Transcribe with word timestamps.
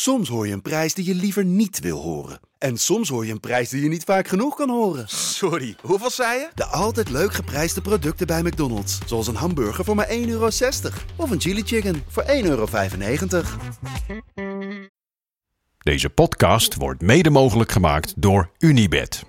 Soms 0.00 0.28
hoor 0.28 0.46
je 0.46 0.52
een 0.52 0.62
prijs 0.62 0.94
die 0.94 1.04
je 1.04 1.14
liever 1.14 1.44
niet 1.44 1.80
wil 1.80 2.00
horen. 2.00 2.40
En 2.58 2.76
soms 2.76 3.08
hoor 3.08 3.26
je 3.26 3.32
een 3.32 3.40
prijs 3.40 3.68
die 3.68 3.82
je 3.82 3.88
niet 3.88 4.04
vaak 4.04 4.28
genoeg 4.28 4.56
kan 4.56 4.70
horen. 4.70 5.08
Sorry, 5.08 5.76
hoeveel 5.82 6.10
zei 6.10 6.38
je? 6.38 6.48
De 6.54 6.64
altijd 6.64 7.10
leuk 7.10 7.34
geprijsde 7.34 7.80
producten 7.80 8.26
bij 8.26 8.42
McDonald's. 8.42 8.98
Zoals 9.06 9.26
een 9.26 9.34
hamburger 9.34 9.84
voor 9.84 9.94
maar 9.94 10.08
1,60 10.08 10.12
euro. 10.26 10.48
Of 11.16 11.30
een 11.30 11.40
chili 11.40 11.62
chicken 11.62 12.02
voor 12.08 12.24
1,95 12.26 12.28
euro. 12.42 12.66
Deze 15.78 16.10
podcast 16.10 16.74
wordt 16.74 17.02
mede 17.02 17.30
mogelijk 17.30 17.72
gemaakt 17.72 18.12
door 18.16 18.50
Unibed. 18.58 19.24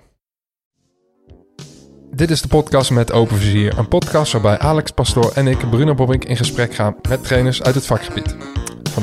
Dit 2.10 2.30
is 2.30 2.42
de 2.42 2.48
podcast 2.48 2.90
met 2.90 3.12
Open 3.12 3.36
Vizier. 3.36 3.78
Een 3.78 3.88
podcast 3.88 4.32
waarbij 4.32 4.58
Alex 4.58 4.90
Pastoor 4.90 5.32
en 5.32 5.46
ik, 5.46 5.70
Bruno 5.70 5.94
Bobbink, 5.94 6.24
in 6.24 6.36
gesprek 6.36 6.74
gaan 6.74 6.96
met 7.08 7.24
trainers 7.24 7.62
uit 7.62 7.74
het 7.74 7.86
vakgebied. 7.86 8.36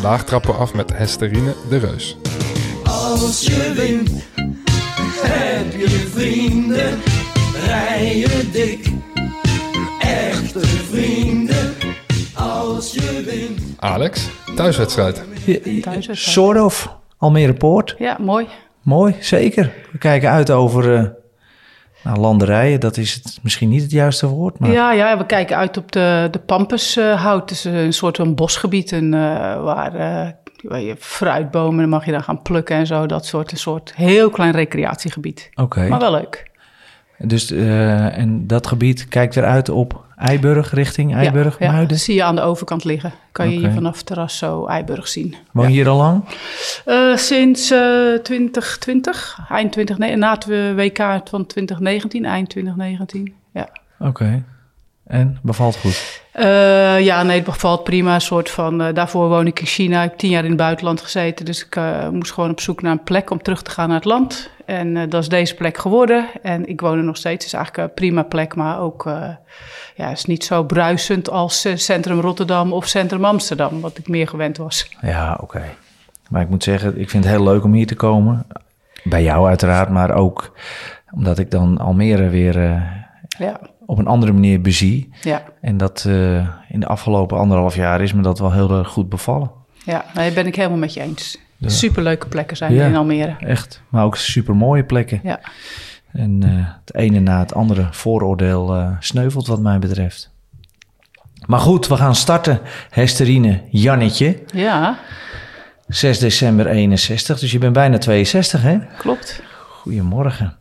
Vandaag 0.02 0.24
trappen 0.24 0.52
we 0.54 0.58
af 0.60 0.74
met 0.74 0.98
Hesterine 0.98 1.54
de 1.70 1.78
Reus. 1.78 2.18
Als 2.84 3.46
je 3.46 3.74
wint, 3.76 4.10
heb 5.22 5.72
je 5.72 5.90
vrienden, 5.90 7.00
rijden 7.66 8.52
dik. 8.52 8.92
Echte 10.00 10.60
vrienden, 10.68 11.74
als 12.34 12.94
je 12.94 13.24
wint. 13.26 13.60
Alex, 13.80 14.30
thuiswedstrijd. 14.56 15.24
Thuiswedstrijd. 15.46 16.18
Sort 16.18 16.60
of. 16.60 16.96
Almere 17.18 17.54
Poort. 17.54 17.96
Ja, 17.98 18.18
mooi. 18.20 18.48
Mooi, 18.82 19.16
zeker. 19.20 19.74
We 19.92 19.98
kijken 19.98 20.30
uit 20.30 20.52
over 20.52 20.94
eh 20.94 21.04
nou, 22.08 22.20
landerijen. 22.20 22.80
Dat 22.80 22.98
is 22.98 23.14
het 23.14 23.40
misschien 23.42 23.70
niet 23.70 23.82
het 23.82 23.92
juiste 23.92 24.28
woord. 24.28 24.60
Maar 24.60 24.72
Ja, 24.72 24.92
ja, 24.92 25.18
we 25.18 25.26
kijken 25.26 25.58
uit 25.58 25.78
op 25.78 25.92
de, 25.92 26.28
de 26.32 26.40
Pampushout. 26.40 27.50
Het 27.50 27.52
is 27.52 27.64
een 27.64 27.94
soort 27.94 28.16
van 28.16 28.36
bosgebied 28.36 28.92
en, 28.92 29.14
eh, 29.14 29.20
waar, 29.64 29.96
eh, 29.96 30.32
waar 30.62 30.82
je 30.82 30.96
fruitbomen, 31.00 31.90
mag 31.90 32.06
je 32.06 32.12
dan 32.12 32.24
gaan 32.24 32.42
plukken 32.42 32.76
en 32.76 32.88
zo. 32.88 33.06
Dat 33.06 33.26
soort, 33.26 33.52
een 33.52 33.58
soort 33.58 33.96
heel 33.96 34.30
klein 34.30 34.52
recreatiegebied. 34.52 35.50
Oké. 35.56 35.88
Maar 35.88 36.00
wel 36.00 36.12
leuk. 36.12 36.52
Dus 37.18 37.52
eh, 37.52 38.18
en 38.18 38.48
dat 38.48 38.68
gebied 38.68 39.08
kijkt 39.08 39.36
eruit 39.36 39.70
op 39.70 40.06
Eiburg, 40.18 40.74
richting 40.74 41.16
Eiburg, 41.16 41.60
ja, 41.60 41.68
Muiden. 41.68 41.88
dat 41.88 41.98
zie 41.98 42.16
je 42.16 42.24
aan 42.24 42.36
de 42.36 42.42
overkant 42.42 42.84
liggen. 42.84 43.14
Kan 43.32 43.50
je 43.52 43.58
hier 43.58 43.72
vanaf 43.72 44.04
terras 44.04 44.38
zo 44.38 44.66
Eiburg 44.66 45.08
zien. 45.08 45.36
Woon 45.52 45.68
je 45.68 45.72
hier 45.72 45.88
al 45.88 45.98
lang? 45.98 46.24
Eh, 46.86 47.16
sinds 47.16 47.72
eh 47.72 48.14
2020, 48.24 49.40
eind 49.50 49.72
20, 49.72 49.98
na 49.98 50.32
het 50.32 50.46
WK 50.76 51.22
van 51.30 51.46
2019, 51.46 52.26
eind 52.26 52.50
2019. 52.50 53.34
Ja. 53.54 53.70
Oké. 54.00 54.44
En 55.08 55.38
bevalt 55.42 55.78
goed. 55.78 56.22
Eh, 56.32 57.00
ja, 57.00 57.24
nee, 57.24 57.36
het 57.36 57.46
bevalt 57.46 57.84
prima. 57.84 58.14
Een 58.14 58.22
soort 58.22 58.50
van, 58.50 58.82
eh, 58.82 58.94
daarvoor 58.94 59.30
woon 59.30 59.48
ik 59.48 59.60
in 59.60 59.66
China. 59.66 60.04
Ik 60.04 60.10
heb 60.10 60.20
tien 60.20 60.30
jaar 60.30 60.44
in 60.44 60.50
het 60.50 60.58
buitenland 60.58 61.02
gezeten. 61.02 61.46
Dus 61.46 61.66
ik 61.66 61.76
eh, 61.76 62.10
moest 62.10 62.32
gewoon 62.32 62.50
op 62.50 62.60
zoek 62.60 62.82
naar 62.82 62.92
een 62.92 63.04
plek 63.04 63.30
om 63.30 63.42
terug 63.42 63.62
te 63.62 63.72
gaan 63.72 63.88
naar 63.88 63.98
het 63.98 64.06
land. 64.06 64.50
En 64.66 65.10
dat 65.10 65.22
is 65.22 65.30
deze 65.30 65.56
plek 65.56 65.78
geworden. 65.78 66.26
En 66.42 66.68
ik 66.68 66.82
woon 66.82 66.98
er 66.98 67.04
nog 67.04 67.18
steeds. 67.18 67.44
Het 67.44 67.54
is 67.54 67.54
eigenlijk 67.54 67.88
een 67.88 67.94
prima 67.94 68.24
plek, 68.24 68.56
maar 68.56 68.80
ook... 68.80 69.10
ja, 69.96 70.10
is 70.12 70.26
niet 70.26 70.44
zo 70.44 70.64
bruisend 70.64 71.30
als 71.30 71.68
Centrum 71.76 72.20
Rotterdam 72.20 72.74
of 72.74 72.88
Centrum 72.88 73.26
Amsterdam, 73.26 73.82
wat 73.82 73.98
ik 73.98 74.08
meer 74.08 74.28
gewend 74.28 74.58
was. 74.58 74.90
Ja, 75.02 75.38
oké. 75.42 75.64
Maar 76.30 76.42
ik 76.42 76.50
moet 76.50 76.64
zeggen, 76.64 77.00
ik 77.00 77.10
vind 77.10 77.24
het 77.24 77.34
heel 77.34 77.44
leuk 77.44 77.64
om 77.64 77.74
hier 77.74 77.88
te 77.88 77.96
komen. 77.96 78.46
Bij 79.04 79.24
jou 79.24 79.48
uiteraard, 79.48 79.90
maar 79.90 80.12
ook 80.12 80.58
omdat 81.12 81.40
ik 81.40 81.52
dan 81.52 81.78
Almere 81.78 82.30
weer 82.30 82.56
Ja, 83.38 83.60
op 83.90 83.98
een 83.98 84.08
andere 84.08 84.32
manier 84.32 84.62
bezie. 84.62 85.10
ja, 85.22 85.44
En 85.62 85.78
dat 85.78 86.06
eh, 86.08 86.48
in 86.70 86.80
de 86.80 86.88
afgelopen 86.88 87.38
anderhalf 87.38 87.76
jaar 87.76 88.02
is 88.02 88.14
me 88.14 88.22
dat 88.22 88.40
wel 88.40 88.52
heel 88.52 88.72
erg 88.78 88.88
goed 88.88 89.10
bevallen. 89.10 89.52
ja. 89.84 90.06
Nee, 90.14 90.32
ben 90.34 90.48
ik 90.48 90.56
helemaal 90.56 90.78
met 90.78 90.94
je 90.94 91.02
eens. 91.02 91.38
Superleuke 91.62 92.28
plekken 92.28 92.58
zijn 92.58 92.74
Ja. 92.74 92.86
in 92.86 92.96
Almere. 92.96 93.36
Echt. 93.40 93.82
Maar 93.90 94.04
ook 94.04 94.16
super 94.18 94.56
mooie 94.56 94.84
plekken. 94.84 95.20
Ja. 95.24 95.40
En 96.14 96.44
eh, 96.44 96.50
het 96.86 96.96
ene 96.96 97.20
na 97.20 97.40
het 97.40 97.54
andere 97.54 97.88
vooroordeel 97.92 98.76
eh, 98.76 98.92
sneuvelt 99.00 99.48
wat 99.48 99.60
mij 99.60 99.80
betreft. 99.80 100.32
Maar 101.46 101.60
goed, 101.60 101.88
we 101.88 101.96
gaan 101.98 102.16
starten. 102.16 102.60
Hesterine 102.90 103.62
Jannetje, 103.70 104.40
ja, 104.54 104.98
6 105.88 106.20
december 106.20 106.68
61. 106.68 107.40
Dus 107.40 107.52
je 107.52 107.58
bent 107.58 107.74
bijna 107.74 107.98
62, 107.98 108.62
hè? 108.62 108.78
klopt. 108.98 109.42
Goedemorgen. 109.88 110.54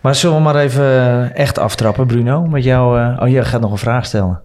Maar 0.00 0.14
zullen 0.14 0.36
we 0.36 0.42
maar 0.42 0.56
even 0.56 0.82
eh, 0.84 1.36
echt 1.36 1.58
aftrappen, 1.58 2.06
Bruno? 2.06 2.46
Met 2.46 2.64
jou. 2.64 3.00
eh, 3.00 3.20
oh, 3.22 3.28
jij 3.28 3.44
gaat 3.44 3.60
nog 3.60 3.70
een 3.70 3.78
vraag 3.78 4.06
stellen. 4.06 4.40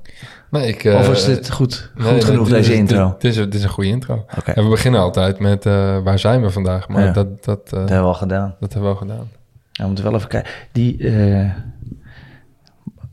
Nee, 0.50 0.68
ik, 0.68 0.84
eh, 0.84 0.96
of 0.96 1.10
is 1.12 1.26
dit 1.26 1.52
goed, 1.52 1.92
goed 1.96 2.04
nee, 2.04 2.12
nee, 2.14 2.22
genoeg, 2.22 2.46
dit 2.48 2.56
deze 2.56 2.74
intro? 2.76 3.08
Dit, 3.10 3.22
dit 3.22 3.32
is, 3.32 3.38
dit 3.38 3.54
is 3.54 3.64
een 3.64 3.70
goede 3.70 3.90
intro. 3.90 4.26
Oké. 4.38 4.52
En 4.52 4.64
we 4.64 4.70
beginnen 4.70 5.02
altijd 5.02 5.40
met 5.40 5.66
eh, 5.66 5.98
waar 6.04 6.20
zijn 6.20 6.42
we 6.42 6.50
vandaag? 6.50 6.88
Maar 6.88 7.04
Ja. 7.04 7.12
dat, 7.12 7.44
dat, 7.44 7.60
eh, 7.66 7.72
Dat 7.72 7.80
hebben 7.80 8.00
we 8.00 8.04
al 8.06 8.14
gedaan. 8.14 8.56
dat 8.60 8.74
hebben 8.74 8.90
we 8.92 8.96
al 8.96 9.02
gedaan. 9.02 9.30
Ja, 9.72 9.82
we 9.82 9.86
moeten 9.86 10.04
wel 10.06 10.16
even 10.16 10.28
kijken. 10.28 10.52
Die 10.72 11.08
eh, 11.10 11.50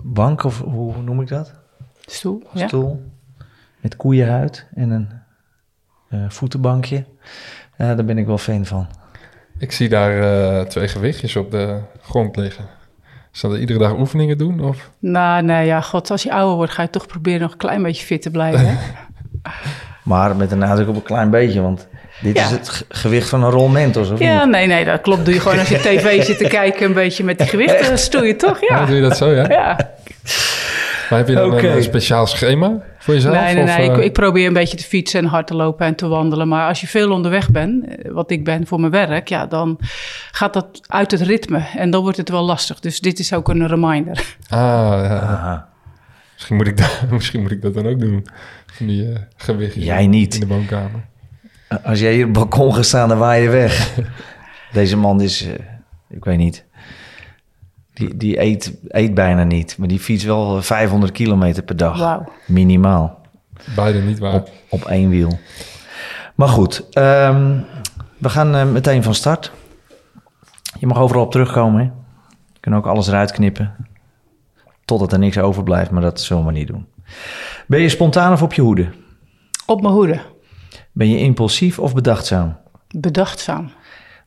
bank, 0.03 0.45
of 0.45 0.61
hoe 0.61 1.03
noem 1.03 1.21
ik 1.21 1.29
dat? 1.29 1.53
Stoel. 2.01 2.43
Ja. 2.53 2.67
stoel 2.67 3.03
met 3.81 3.97
koeienhuid 3.97 4.67
en 4.75 4.91
een 4.91 5.09
eh, 6.09 6.25
voetenbankje. 6.29 7.05
Daar 7.77 8.05
ben 8.05 8.19
ik 8.19 8.27
wel 8.27 8.39
fan 8.39 8.65
van. 8.67 8.87
Ik 9.61 9.73
zie 9.73 9.89
daar 9.89 10.21
eh, 10.23 10.65
twee 10.67 10.89
gewichtjes 10.89 11.37
op 11.37 11.51
de 11.51 11.77
grond 12.03 12.37
liggen. 12.37 12.65
Zal 13.31 13.53
er 13.53 13.59
iedere 13.59 13.79
dag 13.79 13.93
oefeningen 13.99 14.39
doen? 14.39 14.61
Of? 14.65 14.91
Nou, 14.99 15.43
nee, 15.43 15.67
ja, 15.67 15.81
god, 15.81 16.11
als 16.11 16.23
je 16.23 16.33
ouder 16.33 16.57
wordt, 16.57 16.73
ga 16.73 16.83
je 16.83 16.91
toch 16.91 17.07
proberen 17.07 17.41
nog 17.41 17.53
een 17.53 17.59
klein 17.59 17.83
beetje 17.83 18.05
fit 18.07 18.23
te 18.23 18.31
blijven. 18.31 18.67
Hè? 18.67 18.75
Maar 20.03 20.37
met 20.37 20.53
een 20.53 20.59
nadruk 20.59 20.89
op 20.89 20.95
een 20.95 21.03
klein 21.03 21.31
beetje, 21.31 21.61
want 21.61 21.89
dit 22.21 22.37
Ja. 22.37 22.45
is 22.45 22.51
het 22.51 22.69
ge- 22.69 22.85
gewicht 22.89 23.29
van 23.29 23.43
een 23.45 23.51
rol 23.51 23.69
Mentos, 23.69 24.11
of 24.11 24.19
ja, 24.19 24.43
niet? 24.43 24.51
nee, 24.53 24.67
nee, 24.67 24.85
dat 24.85 25.01
klopt. 25.01 25.25
Doe 25.25 25.35
je 25.35 25.41
gewoon 25.41 25.59
als 25.59 25.69
je 25.69 25.79
tv 25.79 26.25
zit 26.25 26.39
te 26.39 26.45
kijken, 26.49 26.87
een 26.87 26.93
beetje 26.93 27.25
met 27.25 27.39
die 27.39 27.47
gewichten, 27.55 27.87
dan 27.87 27.99
stoel 27.99 28.23
je 28.25 28.37
toch? 28.37 28.61
Ja. 28.61 28.79
Ja. 28.81 28.87
doe 28.87 28.95
je 28.97 29.03
dat 29.03 29.17
zo, 29.17 29.31
ja? 29.31 29.49
Ja. 29.49 29.77
Maar 31.11 31.19
heb 31.19 31.29
je 31.29 31.35
dan 31.35 31.53
een, 31.53 31.65
eh, 31.77 31.83
speciaal 31.83 32.27
schema 32.27 32.73
voor 33.01 33.15
jezelf? 33.15 33.35
Nee, 33.35 33.55
nee, 33.55 33.63
of, 33.63 33.77
nee. 33.77 33.91
Ik, 33.91 33.97
eh, 33.97 34.05
ik 34.05 34.13
probeer 34.13 34.47
een 34.47 34.53
beetje 34.53 34.77
te 34.77 34.85
fietsen 34.85 35.21
en 35.21 35.27
hard 35.27 35.47
te 35.47 35.55
lopen 35.55 35.87
en 35.87 35.95
te 35.95 36.09
wandelen. 36.09 36.49
Maar 36.49 36.69
als 36.69 36.81
je 36.81 36.87
veel 36.87 37.13
onderweg 37.13 37.51
bent, 37.51 37.87
eh, 37.87 38.13
wat 38.13 38.31
ik 38.31 38.45
ben 38.45 38.67
voor 38.67 38.81
mijn 38.81 38.93
werk, 38.93 39.29
ja, 39.29 39.47
dan 39.47 39.79
gaat 40.33 40.53
dat 40.53 40.81
uit 40.87 41.11
het 41.11 41.21
ritme. 41.21 41.67
En 41.77 41.91
dan 41.91 42.03
wordt 42.03 42.17
het 42.17 42.29
wel 42.29 42.43
lastig. 42.43 42.81
Dus 42.81 43.01
dit 43.01 43.19
is 43.19 43.33
ook 43.33 43.49
een 43.49 43.67
reminder. 43.67 44.37
Ah, 44.49 44.59
ja. 45.05 45.69
Misschien, 46.35 46.57
moet 46.57 46.67
ik 46.67 46.77
dat, 46.77 47.05
misschien 47.11 47.43
moet 47.43 47.51
ik 47.51 47.63
dat 47.63 47.75
dan 47.75 47.87
ook 47.87 48.01
doen. 48.01 48.27
Van 48.67 48.87
die 48.87 49.13
eh, 49.13 49.21
gewichtjes 49.37 49.85
Jij 49.85 50.07
niet. 50.07 50.35
in 50.35 50.41
de 50.41 50.47
woonkamer. 50.47 51.09
Als 51.83 52.01
jij 52.01 52.13
hier 52.13 52.27
op 52.27 52.35
het 52.35 52.39
balkon 52.39 52.75
gaat 52.75 52.85
staan, 52.85 53.09
dan 53.09 53.19
waai 53.19 53.43
je 53.43 53.49
weg. 53.49 53.95
Deze 54.73 54.97
man 54.97 55.21
is, 55.21 55.47
eh, 55.47 55.53
ik 56.09 56.25
weet 56.25 56.39
niet, 56.39 56.65
die, 58.01 58.17
die 58.17 58.41
eet, 58.41 58.73
eet 58.89 59.15
bijna 59.15 59.45
niet. 59.45 59.79
Maar 59.79 59.89
die 59.89 59.99
fietst 59.99 60.27
wel 60.27 60.63
500 60.63 61.13
kilometer 61.13 61.63
per 61.63 61.77
dag. 61.77 62.21
Minimaal. 62.47 63.21
Beide 63.77 63.99
niet 63.99 64.19
waar. 64.19 64.35
Op, 64.35 64.51
op 64.69 64.85
één 64.85 65.09
wiel. 65.09 65.39
Maar 66.35 66.49
goed, 66.49 66.89
ehm, 66.91 67.59
we 68.19 68.29
gaan 68.29 68.55
eh, 68.55 68.65
meteen 68.65 69.03
van 69.03 69.15
start. 69.15 69.53
Je 70.79 70.87
mag 70.87 70.99
overal 70.99 71.25
op 71.25 71.31
terugkomen. 71.31 71.81
Hè? 71.81 71.85
Je 72.53 72.61
kunt 72.61 72.75
ook 72.75 72.87
alles 72.87 73.09
eruit 73.09 73.33
knippen. 73.33 73.75
Totdat 74.85 75.13
er 75.13 75.19
niks 75.19 75.39
overblijft, 75.39 75.91
maar 75.91 76.03
dat 76.03 76.21
zullen 76.21 76.47
we 76.47 76.53
niet 76.53 76.67
doen. 76.67 76.87
Ben 77.67 77.81
je 77.81 77.89
spontaan 77.89 78.33
of 78.33 78.43
op 78.43 78.53
je 78.53 78.63
hoede? 78.63 78.89
Op 79.67 79.83
mijn 79.83 79.95
hoede. 79.95 80.21
Ben 80.93 81.09
je 81.11 81.19
impulsief 81.19 81.79
of 81.79 81.95
bedachtzaam? 81.95 82.57
Bedachtzaam. 82.97 83.71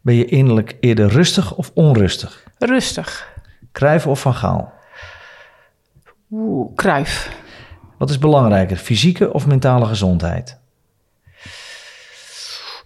Ben 0.01 0.15
je 0.15 0.25
innerlijk 0.25 0.77
eerder 0.79 1.07
rustig 1.07 1.55
of 1.55 1.71
onrustig? 1.73 2.43
Rustig. 2.57 3.32
Kruif 3.73 4.07
of 4.07 4.21
van 4.21 4.33
Gaal? 4.33 4.73
Oeh, 6.31 6.75
kruif. 6.75 7.41
Wat 7.97 8.09
is 8.09 8.17
belangrijker, 8.17 8.77
fysieke 8.77 9.33
of 9.33 9.47
mentale 9.47 9.85
gezondheid? 9.85 10.59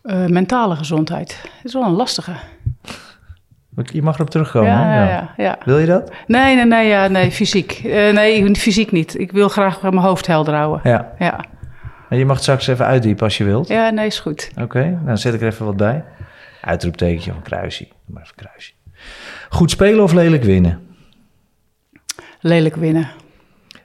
Eh, 0.04 0.26
mentale 0.26 0.76
gezondheid. 0.76 1.40
Dat 1.42 1.66
is 1.66 1.74
wel 1.74 1.84
een 1.84 1.92
lastige. 1.92 2.32
Je 3.84 4.02
mag 4.02 4.16
erop 4.16 4.30
terugkomen. 4.30 4.70
ja, 4.70 4.84
hè? 4.84 5.04
ja, 5.04 5.10
ja, 5.10 5.34
ja. 5.38 5.58
Wil 5.66 5.78
je 5.78 5.86
dat? 5.86 6.12
Nee, 6.28 6.56
nee, 6.56 6.66
nee, 6.66 6.88
ja, 6.88 7.08
nee, 7.08 7.32
fysiek. 7.32 7.72
Eh, 7.72 8.14
nee, 8.14 8.56
fysiek 8.56 8.92
niet. 8.92 9.20
Ik 9.20 9.32
wil 9.32 9.50
graag 9.50 9.82
mijn 9.82 9.98
hoofd 9.98 10.28
helder 10.28 10.54
houden. 10.54 10.92
Ja. 10.92 11.12
Ja, 11.20 11.40
En 12.10 12.18
je 12.18 12.26
mag 12.26 12.34
het 12.36 12.44
straks 12.44 12.68
even 12.68 12.86
uitdiepen 12.86 13.24
als 13.24 13.38
je 13.38 13.44
wilt. 13.44 13.68
ja 13.68 13.90
nee, 13.90 14.06
is 14.06 14.20
goed. 14.20 14.52
Oké, 14.62 15.00
dan 15.06 15.18
zet 15.18 15.34
ik 15.34 15.42
er 15.42 15.48
even 15.48 15.66
wat 15.66 15.78
bij. 15.78 16.04
Uitroeptekentje 16.62 17.32
een 17.32 17.42
kruisje. 17.42 17.88
Maar 18.06 18.22
even 18.24 18.34
een 18.38 18.46
kruisje. 18.46 18.72
Goed 19.50 19.72
spelen 19.72 20.04
of 20.04 20.14
lelijk 20.14 20.44
winnen? 20.44 20.88
Lelijk 22.40 22.76
winnen. 22.76 23.10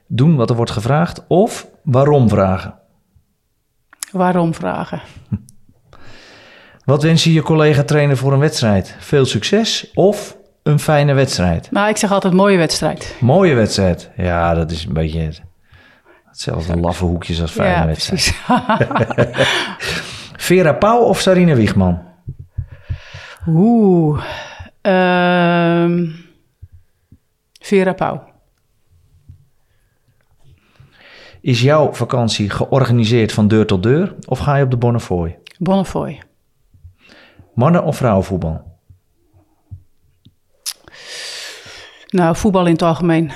Doen 0.07 0.37
wat 0.37 0.51
er 0.51 0.57
wordt 0.57 0.71
gevraagd 0.71 1.25
of 1.27 1.67
waarom 1.83 2.29
vragen? 2.29 2.75
Waarom 4.13 4.55
vragen? 4.55 5.01
Wat 6.85 7.03
wens 7.03 7.25
je 7.25 7.33
je 7.33 7.43
collega 7.43 7.83
trainer 7.83 8.17
voor 8.17 8.33
een 8.33 8.39
wedstrijd? 8.39 8.97
Veel 8.99 9.25
succes 9.25 9.91
of 9.95 10.37
een 10.63 10.79
fijne 10.79 11.13
wedstrijd? 11.13 11.71
Nou, 11.71 11.89
ik 11.89 11.97
zeg 11.97 12.13
altijd 12.13 12.33
mooie 12.33 12.57
wedstrijd. 12.57 13.17
Mooie 13.21 13.55
wedstrijd. 13.55 14.11
Ja, 14.17 14.55
dat 14.55 14.71
is 14.71 14.85
een 14.85 14.93
beetje 14.93 15.33
hetzelfde 16.25 16.77
laffe 16.77 17.05
hoekjes 17.05 17.41
als 17.41 17.51
fijne 17.51 17.73
ja, 17.81 17.87
wedstrijd. 17.87 18.35
precies. 18.47 19.47
Vera 20.47 20.73
Pauw 20.73 21.01
of 21.01 21.21
Sarine 21.21 21.55
Wiegman? 21.55 22.03
Oeh. 23.47 24.23
Ehm 24.83 26.07
Vera 27.61 27.93
Pauw. 27.93 28.31
Is 31.41 31.61
jouw 31.61 31.93
vakantie 31.93 32.51
georganiseerd 32.51 33.33
van 33.33 33.49
deur 33.49 33.67
tot 33.67 33.83
deur 33.83 34.15
of 34.27 34.39
ga 34.39 34.57
je 34.57 34.65
op 34.65 34.71
de 34.71 34.77
Bonnefoy? 34.77 35.39
Bonnefoy. 35.59 36.23
Mannen- 37.55 37.85
of 37.85 37.97
vrouwenvoetbal? 37.97 38.71
Nou, 42.09 42.37
voetbal 42.37 42.67
in 42.67 42.73
het 42.73 42.83
algemeen. 42.83 43.33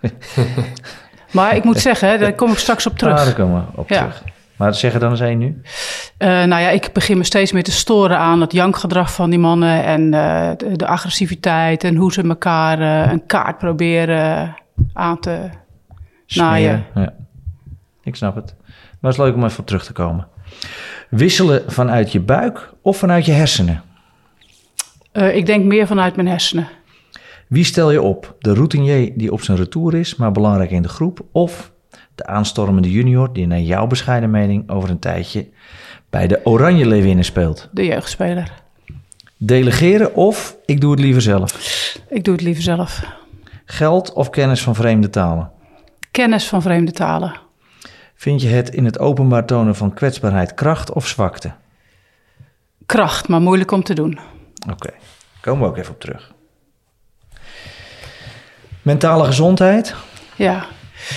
maar 1.32 1.56
ik 1.56 1.64
moet 1.64 1.78
zeggen, 1.80 2.20
daar 2.20 2.34
kom 2.34 2.50
ik 2.50 2.58
straks 2.58 2.86
op 2.86 2.98
terug. 2.98 3.18
Ah, 3.18 3.24
daar 3.24 3.34
komen 3.34 3.66
we 3.72 3.80
op 3.80 3.88
Ja. 3.88 3.98
terug. 3.98 4.24
Maar 4.60 4.74
zeg 4.74 4.94
er 4.94 5.00
dan 5.00 5.20
één 5.20 5.38
nu. 5.38 5.60
Eh, 6.16 6.28
nou 6.28 6.62
ja, 6.62 6.68
ik 6.68 6.90
begin 6.92 7.18
me 7.18 7.24
steeds 7.24 7.52
meer 7.52 7.62
te 7.62 7.70
storen 7.70 8.18
aan 8.18 8.40
het 8.40 8.52
jankgedrag 8.52 9.12
van 9.12 9.30
die 9.30 9.38
mannen 9.38 9.84
en 9.84 10.14
eh, 10.14 10.50
de, 10.56 10.76
de 10.76 10.86
agressiviteit 10.86 11.84
en 11.84 11.96
hoe 11.96 12.12
ze 12.12 12.22
elkaar 12.22 12.80
eh, 12.80 13.12
een 13.12 13.26
kaart 13.26 13.58
proberen 13.58 14.56
aan 14.92 15.20
te 15.20 15.48
naaien. 16.28 16.84
Ja. 16.94 17.12
Ik 18.02 18.16
snap 18.16 18.34
het. 18.34 18.54
Maar 19.00 19.10
het 19.10 19.20
is 19.20 19.26
leuk 19.26 19.34
om 19.34 19.44
even 19.44 19.60
op 19.60 19.66
terug 19.66 19.84
te 19.84 19.92
komen. 19.92 20.26
Wisselen 21.10 21.62
vanuit 21.66 22.12
je 22.12 22.20
buik 22.20 22.70
of 22.82 22.96
vanuit 22.96 23.24
je 23.24 23.32
hersenen? 23.32 23.82
Ik 25.12 25.46
denk 25.46 25.64
meer 25.64 25.86
vanuit 25.86 26.16
mijn 26.16 26.28
hersenen. 26.28 26.68
Wie 27.48 27.64
stel 27.64 27.90
je 27.90 28.02
op? 28.02 28.36
De 28.38 28.54
routinier 28.54 29.12
die 29.16 29.32
op 29.32 29.42
zijn 29.42 29.58
retour 29.58 29.94
is, 29.94 30.16
maar 30.16 30.32
belangrijk 30.32 30.70
in 30.70 30.82
de 30.82 30.88
groep? 30.88 31.20
Of 31.32 31.69
de 32.20 32.26
aanstormende 32.26 32.90
junior 32.90 33.32
die 33.32 33.46
naar 33.46 33.60
jouw 33.60 33.86
bescheiden 33.86 34.30
mening 34.30 34.70
over 34.70 34.90
een 34.90 34.98
tijdje 34.98 35.48
bij 36.10 36.26
de 36.26 36.40
Oranje 36.44 36.86
Leeuwinnen 36.86 37.24
speelt? 37.24 37.68
De 37.72 37.84
jeugdspeler. 37.84 38.52
Delegeren 39.36 40.14
of 40.14 40.56
ik 40.64 40.80
doe 40.80 40.90
het 40.90 41.00
liever 41.00 41.22
zelf? 41.22 41.52
Ik 42.08 42.24
doe 42.24 42.34
het 42.34 42.42
liever 42.42 42.62
zelf. 42.62 43.02
Geld 43.64 44.12
of 44.12 44.30
kennis 44.30 44.62
van 44.62 44.74
vreemde 44.74 45.10
talen? 45.10 45.50
Kennis 46.10 46.48
van 46.48 46.62
vreemde 46.62 46.92
talen. 46.92 47.40
Vind 48.14 48.42
je 48.42 48.48
het 48.48 48.68
in 48.68 48.84
het 48.84 48.98
openbaar 48.98 49.46
tonen 49.46 49.76
van 49.76 49.94
kwetsbaarheid 49.94 50.54
kracht 50.54 50.92
of 50.92 51.06
zwakte? 51.06 51.52
Kracht, 52.86 53.28
maar 53.28 53.40
moeilijk 53.40 53.70
om 53.70 53.82
te 53.82 53.94
doen. 53.94 54.18
Oké, 54.70 54.90
komen 55.40 55.62
we 55.62 55.68
ook 55.68 55.76
even 55.76 55.92
op 55.92 56.00
terug. 56.00 56.32
Mentale 58.82 59.24
gezondheid? 59.24 59.94
Ja. 60.36 60.66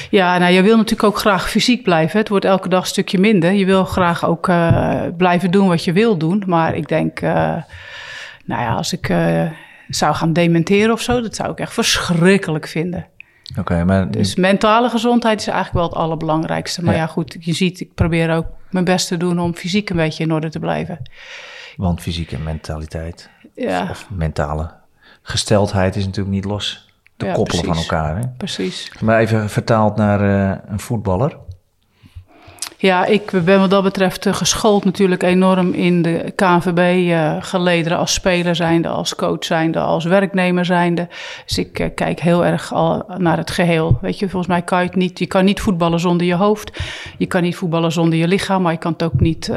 Ja, 0.09 0.37
nou, 0.37 0.53
je 0.53 0.61
wil 0.61 0.75
natuurlijk 0.75 1.03
ook 1.03 1.17
graag 1.17 1.49
fysiek 1.49 1.83
blijven. 1.83 2.19
Het 2.19 2.29
wordt 2.29 2.45
elke 2.45 2.69
dag 2.69 2.81
een 2.81 2.87
stukje 2.87 3.19
minder. 3.19 3.51
Je 3.51 3.65
wil 3.65 3.85
graag 3.85 4.25
ook 4.25 4.47
eh, 4.47 5.01
blijven 5.17 5.51
doen 5.51 5.67
wat 5.67 5.83
je 5.83 5.93
wil 5.93 6.17
doen. 6.17 6.43
Maar 6.45 6.75
ik 6.75 6.87
denk, 6.87 7.19
eh, 7.19 7.55
nou 8.45 8.61
ja, 8.61 8.73
als 8.73 8.93
ik 8.93 9.09
eh, 9.09 9.49
zou 9.87 10.15
gaan 10.15 10.33
dementeren 10.33 10.93
of 10.93 11.01
zo, 11.01 11.21
dat 11.21 11.35
zou 11.35 11.51
ik 11.51 11.59
echt 11.59 11.73
verschrikkelijk 11.73 12.67
vinden. 12.67 13.07
Oké, 13.59 13.83
maar 13.83 14.11
Dus 14.11 14.35
mentale 14.35 14.89
gezondheid 14.89 15.39
is 15.39 15.47
eigenlijk 15.47 15.75
wel 15.77 15.89
het 15.89 15.97
allerbelangrijkste. 15.97 16.83
Maar 16.83 16.93
Ja. 16.93 16.99
ja, 16.99 17.07
goed, 17.07 17.37
je 17.39 17.53
ziet, 17.53 17.79
ik 17.79 17.93
probeer 17.93 18.35
ook 18.35 18.45
mijn 18.69 18.85
best 18.85 19.07
te 19.07 19.17
doen 19.17 19.39
om 19.39 19.55
fysiek 19.55 19.89
een 19.89 19.95
beetje 19.95 20.23
in 20.23 20.33
orde 20.33 20.49
te 20.49 20.59
blijven. 20.59 20.99
want 21.77 22.01
fysieke 22.01 22.37
mentaliteit 22.39 23.29
Ja, 23.55 23.87
of 23.89 24.07
mentale 24.09 24.71
gesteldheid 25.21 25.95
is 25.95 26.05
natuurlijk 26.05 26.35
niet 26.35 26.45
los 26.45 26.92
te 27.23 27.29
Ja, 27.29 27.35
koppelen 27.35 27.61
precies. 27.65 27.87
van 27.87 27.97
elkaar. 27.97 28.17
Hè? 28.17 28.27
precies. 28.37 28.91
Maar 28.99 29.19
even 29.19 29.49
vertaald 29.49 29.95
naar 29.95 30.21
eh, 30.21 30.57
een 30.67 30.79
voetballer. 30.79 31.37
Ja, 32.77 33.05
ik 33.05 33.31
ben 33.45 33.59
wat 33.59 33.69
dat 33.69 33.83
betreft 33.83 34.25
eh, 34.25 34.33
geschoold 34.33 34.85
natuurlijk 34.85 35.23
enorm 35.23 35.73
in 35.73 36.01
de 36.01 36.33
KNVB 36.35 37.09
eh 37.11 37.35
gelederen 37.39 37.97
als 37.97 38.13
speler 38.13 38.55
zijnde, 38.55 38.87
als 38.87 39.15
coach 39.15 39.45
zijnde, 39.45 39.79
als 39.79 40.05
werknemer 40.05 40.65
zijnde. 40.65 41.07
Dus 41.45 41.57
ik 41.57 41.91
kijk 41.95 42.19
heel 42.19 42.45
erg 42.45 42.73
al 42.73 43.05
naar 43.17 43.37
het 43.37 43.51
geheel. 43.51 43.97
Weet 44.01 44.19
je, 44.19 44.29
volgens 44.29 44.51
mij 44.51 44.61
kan 44.61 44.79
je 44.79 44.85
het 44.85 44.95
niet, 44.95 45.19
je 45.19 45.27
kan 45.27 45.45
niet 45.45 45.61
voetballen 45.61 45.99
zonder 45.99 46.27
je 46.27 46.35
hoofd. 46.35 46.79
Je 47.17 47.25
kan 47.25 47.41
niet 47.41 47.55
voetballen 47.55 47.91
zonder 47.91 48.19
je 48.19 48.27
lichaam, 48.27 48.61
maar 48.61 48.71
je 48.71 48.77
kan 48.77 48.91
het 48.91 49.03
ook 49.03 49.19
niet 49.19 49.51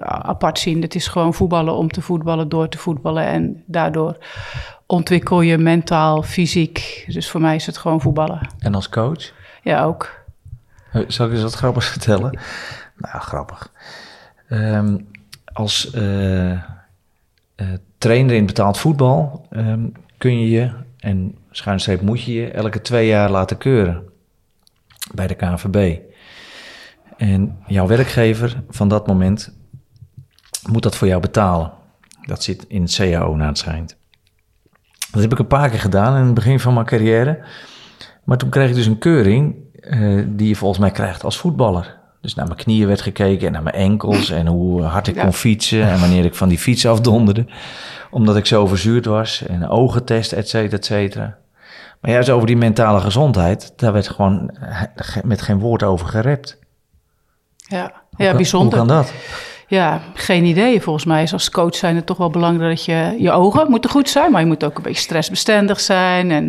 apart 0.00 0.58
zien. 0.58 0.82
Het 0.82 0.94
is 0.94 1.08
gewoon 1.08 1.34
voetballen 1.34 1.74
om 1.74 1.90
te 1.90 2.02
voetballen, 2.02 2.48
door 2.48 2.68
te 2.68 2.78
voetballen 2.78 3.24
en 3.24 3.62
daardoor 3.66 4.16
ontwikkel 4.86 5.40
je 5.40 5.58
mentaal, 5.58 6.22
fysiek. 6.22 7.04
Dus 7.08 7.30
voor 7.30 7.40
mij 7.40 7.54
is 7.54 7.66
het 7.66 7.76
gewoon 7.76 8.00
voetballen. 8.00 8.48
En 8.58 8.74
als 8.74 8.88
coach? 8.88 9.32
Ja, 9.62 9.82
ook. 9.82 10.24
Eh, 10.92 11.02
Zal 11.08 11.26
ik 11.26 11.32
eens 11.32 11.42
wat 11.42 11.54
grappigs 11.62 11.88
vertellen? 11.88 12.38
Nou, 12.96 13.20
grappig. 13.20 13.72
Ehm, 14.48 14.98
als 15.52 15.90
eh, 15.90 16.52
eh, 16.52 16.58
trainer 17.98 18.34
in 18.34 18.46
betaald 18.46 18.78
voetbal 18.78 19.46
ehm, 19.50 19.86
kun 20.18 20.40
je 20.40 20.50
je, 20.50 20.70
en 20.98 21.38
schuinstreep 21.50 22.00
moet 22.00 22.22
je 22.22 22.32
je, 22.32 22.50
elke 22.50 22.80
twee 22.80 23.06
jaar 23.06 23.30
laten 23.30 23.58
keuren 23.58 24.02
bij 25.14 25.26
de 25.26 25.34
KNVB. 25.34 25.98
En 27.16 27.58
jouw 27.66 27.86
werkgever 27.86 28.62
van 28.68 28.88
dat 28.88 29.06
moment 29.06 29.54
moet 30.68 30.82
dat 30.82 30.96
voor 30.96 31.08
jou 31.08 31.20
betalen. 31.20 31.72
Dat 32.22 32.42
zit 32.42 32.64
in 32.68 32.82
het 32.82 32.94
CAO 32.94 33.36
naar 33.36 33.48
het 33.48 33.58
schijnt. 33.58 33.96
Dat 35.16 35.24
heb 35.30 35.32
ik 35.32 35.38
een 35.38 35.58
paar 35.58 35.70
keer 35.70 35.80
gedaan 35.80 36.16
in 36.18 36.24
het 36.24 36.34
begin 36.34 36.60
van 36.60 36.74
mijn 36.74 36.86
carrière. 36.86 37.38
Maar 38.24 38.36
toen 38.36 38.48
kreeg 38.50 38.68
ik 38.68 38.74
dus 38.74 38.86
een 38.86 38.98
keuring 38.98 39.54
eh, 39.80 40.22
die 40.26 40.48
je 40.48 40.56
volgens 40.56 40.80
mij 40.80 40.90
krijgt 40.90 41.24
als 41.24 41.38
voetballer. 41.38 41.96
Dus 42.20 42.34
naar 42.34 42.46
mijn 42.46 42.58
knieën 42.58 42.86
werd 42.86 43.00
gekeken 43.00 43.46
en 43.46 43.52
naar 43.52 43.62
mijn 43.62 43.74
enkels 43.74 44.30
en 44.30 44.46
hoe 44.46 44.82
hard 44.82 45.06
ik 45.06 45.14
Ja. 45.14 45.22
kon 45.22 45.32
fietsen 45.32 45.82
en 45.88 46.00
wanneer 46.00 46.24
ik 46.24 46.34
van 46.34 46.48
die 46.48 46.58
fiets 46.58 46.86
afdonderde. 46.86 47.46
Omdat 48.10 48.36
ik 48.36 48.46
zo 48.46 48.66
verzuurd 48.66 49.04
was 49.04 49.42
en 49.46 49.68
ogentest, 49.68 50.32
et 50.32 50.48
cetera, 50.48 50.76
et 50.76 50.84
cetera. 50.84 51.36
Maar 52.00 52.10
juist 52.10 52.30
over 52.30 52.46
die 52.46 52.56
mentale 52.56 53.00
gezondheid, 53.00 53.72
daar 53.76 53.92
werd 53.92 54.08
gewoon 54.08 54.50
ge- 54.96 55.20
met 55.24 55.42
geen 55.42 55.58
woord 55.58 55.82
over 55.82 56.06
gerept. 56.06 56.58
Ja, 57.56 57.92
ja 58.16 58.34
bijzonder. 58.34 58.78
Hoe 58.78 58.86
kan 58.86 58.96
dat? 58.96 59.12
Ja, 59.68 60.00
geen 60.14 60.44
idee. 60.44 60.80
Volgens 60.82 61.04
mij 61.04 61.22
is 61.22 61.32
als 61.32 61.50
coach 61.50 61.74
zijn 61.74 61.96
het 61.96 62.06
toch 62.06 62.16
wel 62.16 62.30
belangrijk 62.30 62.76
dat 62.76 62.84
je... 62.84 63.16
Je 63.18 63.30
ogen 63.30 63.70
moeten 63.70 63.90
goed 63.90 64.08
zijn, 64.08 64.30
maar 64.32 64.40
je 64.40 64.46
moet 64.46 64.64
ook 64.64 64.76
een 64.76 64.82
beetje 64.82 65.00
stressbestendig 65.02 65.80
zijn. 65.80 66.30
En, 66.30 66.48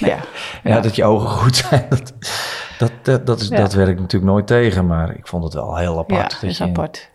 nou 0.00 0.12
ja, 0.12 0.18
Ja, 0.64 0.80
dat 0.80 0.96
je 0.96 1.04
ogen 1.04 1.28
goed 1.28 1.56
zijn, 1.56 1.86
dat, 1.90 2.12
dat, 2.78 2.92
dat, 3.02 3.26
dat, 3.26 3.40
is, 3.40 3.48
Ja. 3.48 3.56
dat 3.56 3.72
werkt 3.74 4.00
natuurlijk 4.00 4.30
nooit 4.32 4.46
tegen. 4.46 4.86
Maar 4.86 5.16
ik 5.16 5.26
vond 5.26 5.44
het 5.44 5.52
wel 5.54 5.76
heel 5.76 5.92
ja, 5.94 5.98
apart. 5.98 6.30
dat 6.30 6.40
dat 6.40 6.50
is 6.50 6.58
je, 6.58 6.64
apart. 6.64 7.10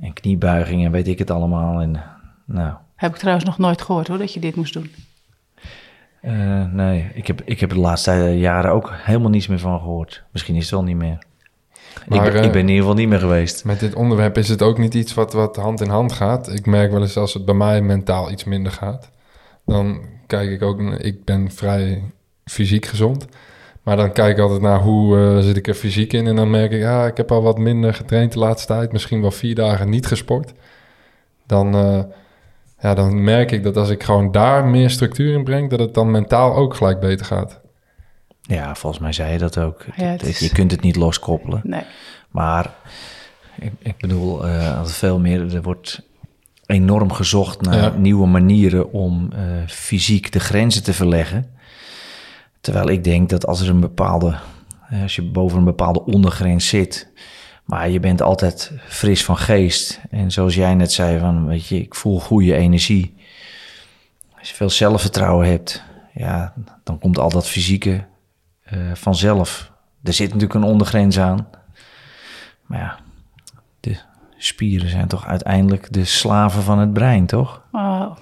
En 0.00 0.12
kniebuigingen, 0.12 0.90
weet 0.90 1.08
ik 1.08 1.18
het 1.18 1.30
allemaal. 1.30 1.80
En, 1.80 2.02
nou, 2.44 2.74
Heb 2.96 3.12
ik 3.12 3.18
trouwens 3.18 3.46
nog 3.46 3.58
nooit 3.58 3.82
gehoord 3.82 4.08
hoor, 4.08 4.18
dat 4.18 4.34
je 4.34 4.40
dit 4.40 4.56
moest 4.56 4.72
doen. 4.72 4.94
Eh, 6.20 6.64
nee, 6.64 7.10
ik 7.14 7.26
heb, 7.26 7.42
ik 7.44 7.60
heb 7.60 7.68
de 7.70 7.78
laatste 7.78 8.12
jaren 8.38 8.72
ook 8.72 8.92
helemaal 8.96 9.30
niets 9.30 9.46
meer 9.46 9.58
van 9.58 9.78
gehoord. 9.78 10.24
Misschien 10.32 10.54
is 10.54 10.62
het 10.62 10.70
wel 10.70 10.82
niet 10.82 10.96
meer. 10.96 11.18
Maar, 12.08 12.26
ik, 12.26 12.32
ben, 12.32 12.40
eh, 12.40 12.46
ik 12.46 12.52
ben 12.52 12.60
in 12.60 12.68
ieder 12.68 12.82
geval 12.82 12.98
niet 12.98 13.08
meer 13.08 13.18
geweest. 13.18 13.64
Met 13.64 13.80
dit 13.80 13.94
onderwerp 13.94 14.38
is 14.38 14.48
het 14.48 14.62
ook 14.62 14.78
niet 14.78 14.94
iets 14.94 15.14
wat, 15.14 15.32
wat 15.32 15.56
hand 15.56 15.80
in 15.80 15.88
hand 15.88 16.12
gaat. 16.12 16.52
Ik 16.52 16.66
merk 16.66 16.92
wel 16.92 17.00
eens 17.00 17.16
als 17.16 17.34
het 17.34 17.44
bij 17.44 17.54
mij 17.54 17.82
mentaal 17.82 18.30
iets 18.30 18.44
minder 18.44 18.72
gaat. 18.72 19.10
Dan 19.66 20.00
kijk 20.26 20.50
ik 20.50 20.62
ook, 20.62 20.80
ik 20.80 21.24
ben 21.24 21.50
vrij 21.50 22.02
fysiek 22.44 22.86
gezond. 22.86 23.26
Maar 23.82 23.96
dan 23.96 24.12
kijk 24.12 24.36
ik 24.36 24.42
altijd 24.42 24.60
naar 24.60 24.80
hoe 24.80 25.18
eh, 25.18 25.38
zit 25.38 25.56
ik 25.56 25.68
er 25.68 25.74
fysiek 25.74 26.12
in. 26.12 26.26
En 26.26 26.36
dan 26.36 26.50
merk 26.50 26.72
ik, 26.72 26.80
ja, 26.80 27.06
ik 27.06 27.16
heb 27.16 27.32
al 27.32 27.42
wat 27.42 27.58
minder 27.58 27.94
getraind 27.94 28.32
de 28.32 28.38
laatste 28.38 28.66
tijd. 28.66 28.92
Misschien 28.92 29.20
wel 29.20 29.30
vier 29.30 29.54
dagen 29.54 29.88
niet 29.88 30.06
gesport. 30.06 30.52
Dan, 31.46 31.74
eh, 31.74 32.00
ja, 32.78 32.94
dan 32.94 33.24
merk 33.24 33.50
ik 33.50 33.62
dat 33.62 33.76
als 33.76 33.90
ik 33.90 34.02
gewoon 34.02 34.32
daar 34.32 34.66
meer 34.66 34.90
structuur 34.90 35.34
in 35.34 35.44
breng... 35.44 35.70
dat 35.70 35.78
het 35.78 35.94
dan 35.94 36.10
mentaal 36.10 36.54
ook 36.54 36.74
gelijk 36.74 37.00
beter 37.00 37.26
gaat. 37.26 37.60
Ja, 38.46 38.74
volgens 38.74 39.02
mij 39.02 39.12
zei 39.12 39.32
je 39.32 39.38
dat 39.38 39.58
ook. 39.58 39.84
Ja, 39.96 40.04
het 40.04 40.22
is- 40.22 40.38
Je 40.38 40.48
kunt 40.52 40.70
het 40.70 40.80
niet 40.80 40.96
loskoppelen. 40.96 41.60
Nee. 41.64 41.82
Maar 42.30 42.70
ik, 43.60 43.72
ik 43.78 43.96
bedoel, 43.98 44.46
eh 44.46 44.84
veel 44.84 45.18
meer. 45.18 45.54
Er 45.54 45.62
wordt 45.62 46.02
enorm 46.66 47.12
gezocht 47.12 47.60
naar 47.60 47.76
Ja. 47.76 47.92
nieuwe 47.96 48.26
manieren 48.26 48.92
om 48.92 49.28
eh, 49.32 49.40
fysiek 49.66 50.32
de 50.32 50.40
grenzen 50.40 50.82
te 50.82 50.92
verleggen. 50.92 51.50
Terwijl 52.60 52.88
ik 52.88 53.04
denk 53.04 53.28
dat 53.30 53.46
als 53.46 53.60
er 53.60 53.68
een 53.68 53.80
bepaalde, 53.80 54.36
eh, 54.88 55.02
als 55.02 55.16
je 55.16 55.22
boven 55.22 55.58
een 55.58 55.64
bepaalde 55.64 56.04
ondergrens 56.04 56.68
zit, 56.68 57.08
maar 57.64 57.88
je 57.90 58.00
bent 58.00 58.22
altijd 58.22 58.72
fris 58.88 59.24
van 59.24 59.36
geest. 59.36 60.00
En 60.10 60.30
zoals 60.30 60.54
jij 60.54 60.74
net 60.74 60.92
zei, 60.92 61.18
van, 61.18 61.46
weet 61.46 61.66
je, 61.66 61.80
ik 61.80 61.94
voel 61.94 62.20
goede 62.20 62.54
energie. 62.54 63.14
Als 64.38 64.48
je 64.48 64.54
veel 64.54 64.70
zelfvertrouwen 64.70 65.48
hebt, 65.48 65.82
ja, 66.14 66.52
dan 66.84 66.98
komt 66.98 67.18
al 67.18 67.28
dat 67.30 67.48
fysieke 67.48 68.04
eh, 68.64 68.78
vanzelf. 68.94 69.72
Er 70.02 70.12
zit 70.12 70.26
natuurlijk 70.26 70.54
een 70.54 70.70
ondergrens 70.70 71.18
aan. 71.18 71.48
Maar 72.66 72.78
ja, 72.78 72.98
de 73.80 73.96
spieren 74.36 74.88
zijn 74.88 75.08
toch 75.08 75.26
uiteindelijk 75.26 75.92
de 75.92 76.04
slaven 76.04 76.62
van 76.62 76.78
het 76.78 76.92
brein, 76.92 77.26
toch? 77.26 77.62
Oh, 77.72 78.16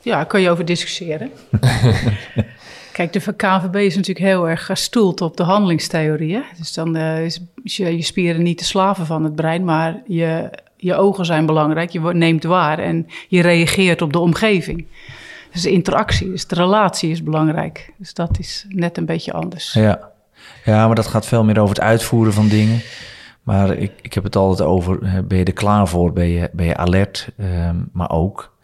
ja, 0.00 0.16
daar 0.16 0.26
kan 0.26 0.40
je 0.40 0.50
over 0.50 0.64
discussiëren. 0.64 1.30
Kijk, 2.92 3.12
de 3.12 3.34
KNVB 3.36 3.74
is 3.74 3.96
natuurlijk 3.96 4.26
heel 4.26 4.48
erg 4.48 4.66
gestoeld 4.66 5.20
op 5.20 5.36
de 5.36 5.42
handelingstheorie. 5.42 6.34
Hè? 6.34 6.42
Dus 6.58 6.72
dan 6.72 6.96
eh, 6.96 7.24
is 7.24 7.40
je, 7.62 7.96
je 7.96 8.02
spieren 8.02 8.42
niet 8.42 8.58
de 8.58 8.64
slaven 8.64 9.06
van 9.06 9.24
het 9.24 9.34
brein, 9.34 9.64
maar 9.64 10.02
je 10.06 10.50
je 10.78 10.94
ogen 10.94 11.24
zijn 11.24 11.46
belangrijk. 11.46 11.90
Je 11.90 12.00
neemt 12.00 12.44
waar 12.44 12.78
en 12.78 13.06
je 13.28 13.42
reageert 13.42 14.02
op 14.02 14.12
de 14.12 14.18
omgeving. 14.18 14.86
Dus 15.52 15.62
de 15.62 15.70
interactie, 15.70 16.30
dus 16.30 16.46
de 16.46 16.54
relatie 16.54 17.10
is 17.10 17.22
belangrijk. 17.22 17.92
Dus 17.96 18.14
dat 18.14 18.38
is 18.38 18.64
net 18.68 18.96
een 18.96 19.06
beetje 19.06 19.32
anders. 19.32 19.72
Ja. 19.72 20.10
ja, 20.64 20.86
maar 20.86 20.94
dat 20.96 21.06
gaat 21.06 21.26
veel 21.26 21.44
meer 21.44 21.58
over 21.60 21.74
het 21.74 21.84
uitvoeren 21.84 22.32
van 22.32 22.48
dingen. 22.48 22.80
Maar 23.42 23.70
ik, 23.76 23.92
ik 24.02 24.12
heb 24.14 24.24
het 24.24 24.36
altijd 24.36 24.68
over, 24.68 25.24
ben 25.26 25.38
je 25.38 25.44
er 25.44 25.52
klaar 25.52 25.88
voor? 25.88 26.12
Ben 26.12 26.28
je, 26.28 26.50
ben 26.52 26.66
je 26.66 26.76
alert? 26.76 27.28
Ehm, 27.38 27.76
maar 27.92 28.10
ook, 28.10 28.56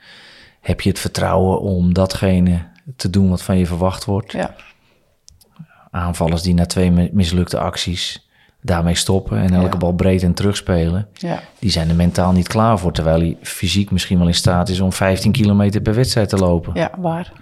heb 0.61 0.81
je 0.81 0.89
het 0.91 0.99
vertrouwen 0.99 1.61
om 1.61 1.93
datgene 1.95 2.67
te 2.97 3.11
doen 3.11 3.29
wat 3.29 3.43
van 3.43 3.59
je 3.59 3.67
verwacht 3.67 4.05
wordt? 4.05 4.33
Ja, 4.33 4.55
Aanvallers 5.91 6.43
die 6.43 6.55
na 6.55 6.67
twee 6.67 6.91
mi- 6.91 7.11
mislukte 7.13 7.59
acties 7.59 8.24
daarmee 8.67 8.95
stoppen 8.95 9.39
en 9.39 9.53
elke 9.55 9.71
Ja. 9.73 9.77
bal 9.77 9.93
breed 9.93 10.23
en 10.23 10.35
terugspelen. 10.35 11.09
ja. 11.13 11.41
Die 11.59 11.71
zijn 11.71 11.89
er 11.89 11.95
mentaal 11.95 12.33
niet 12.33 12.49
klaar 12.49 12.79
voor, 12.79 12.93
terwijl 12.93 13.21
hij 13.21 13.37
fysiek 13.43 13.91
misschien 13.91 14.19
wel 14.19 14.27
in 14.27 14.35
staat 14.35 14.69
is 14.69 14.81
om 14.81 14.93
15 14.93 15.33
kilometer 15.33 15.81
per 15.81 15.95
wedstrijd 15.95 16.29
te 16.29 16.37
lopen. 16.37 16.73
ja 16.75 16.91
waar. 16.99 17.33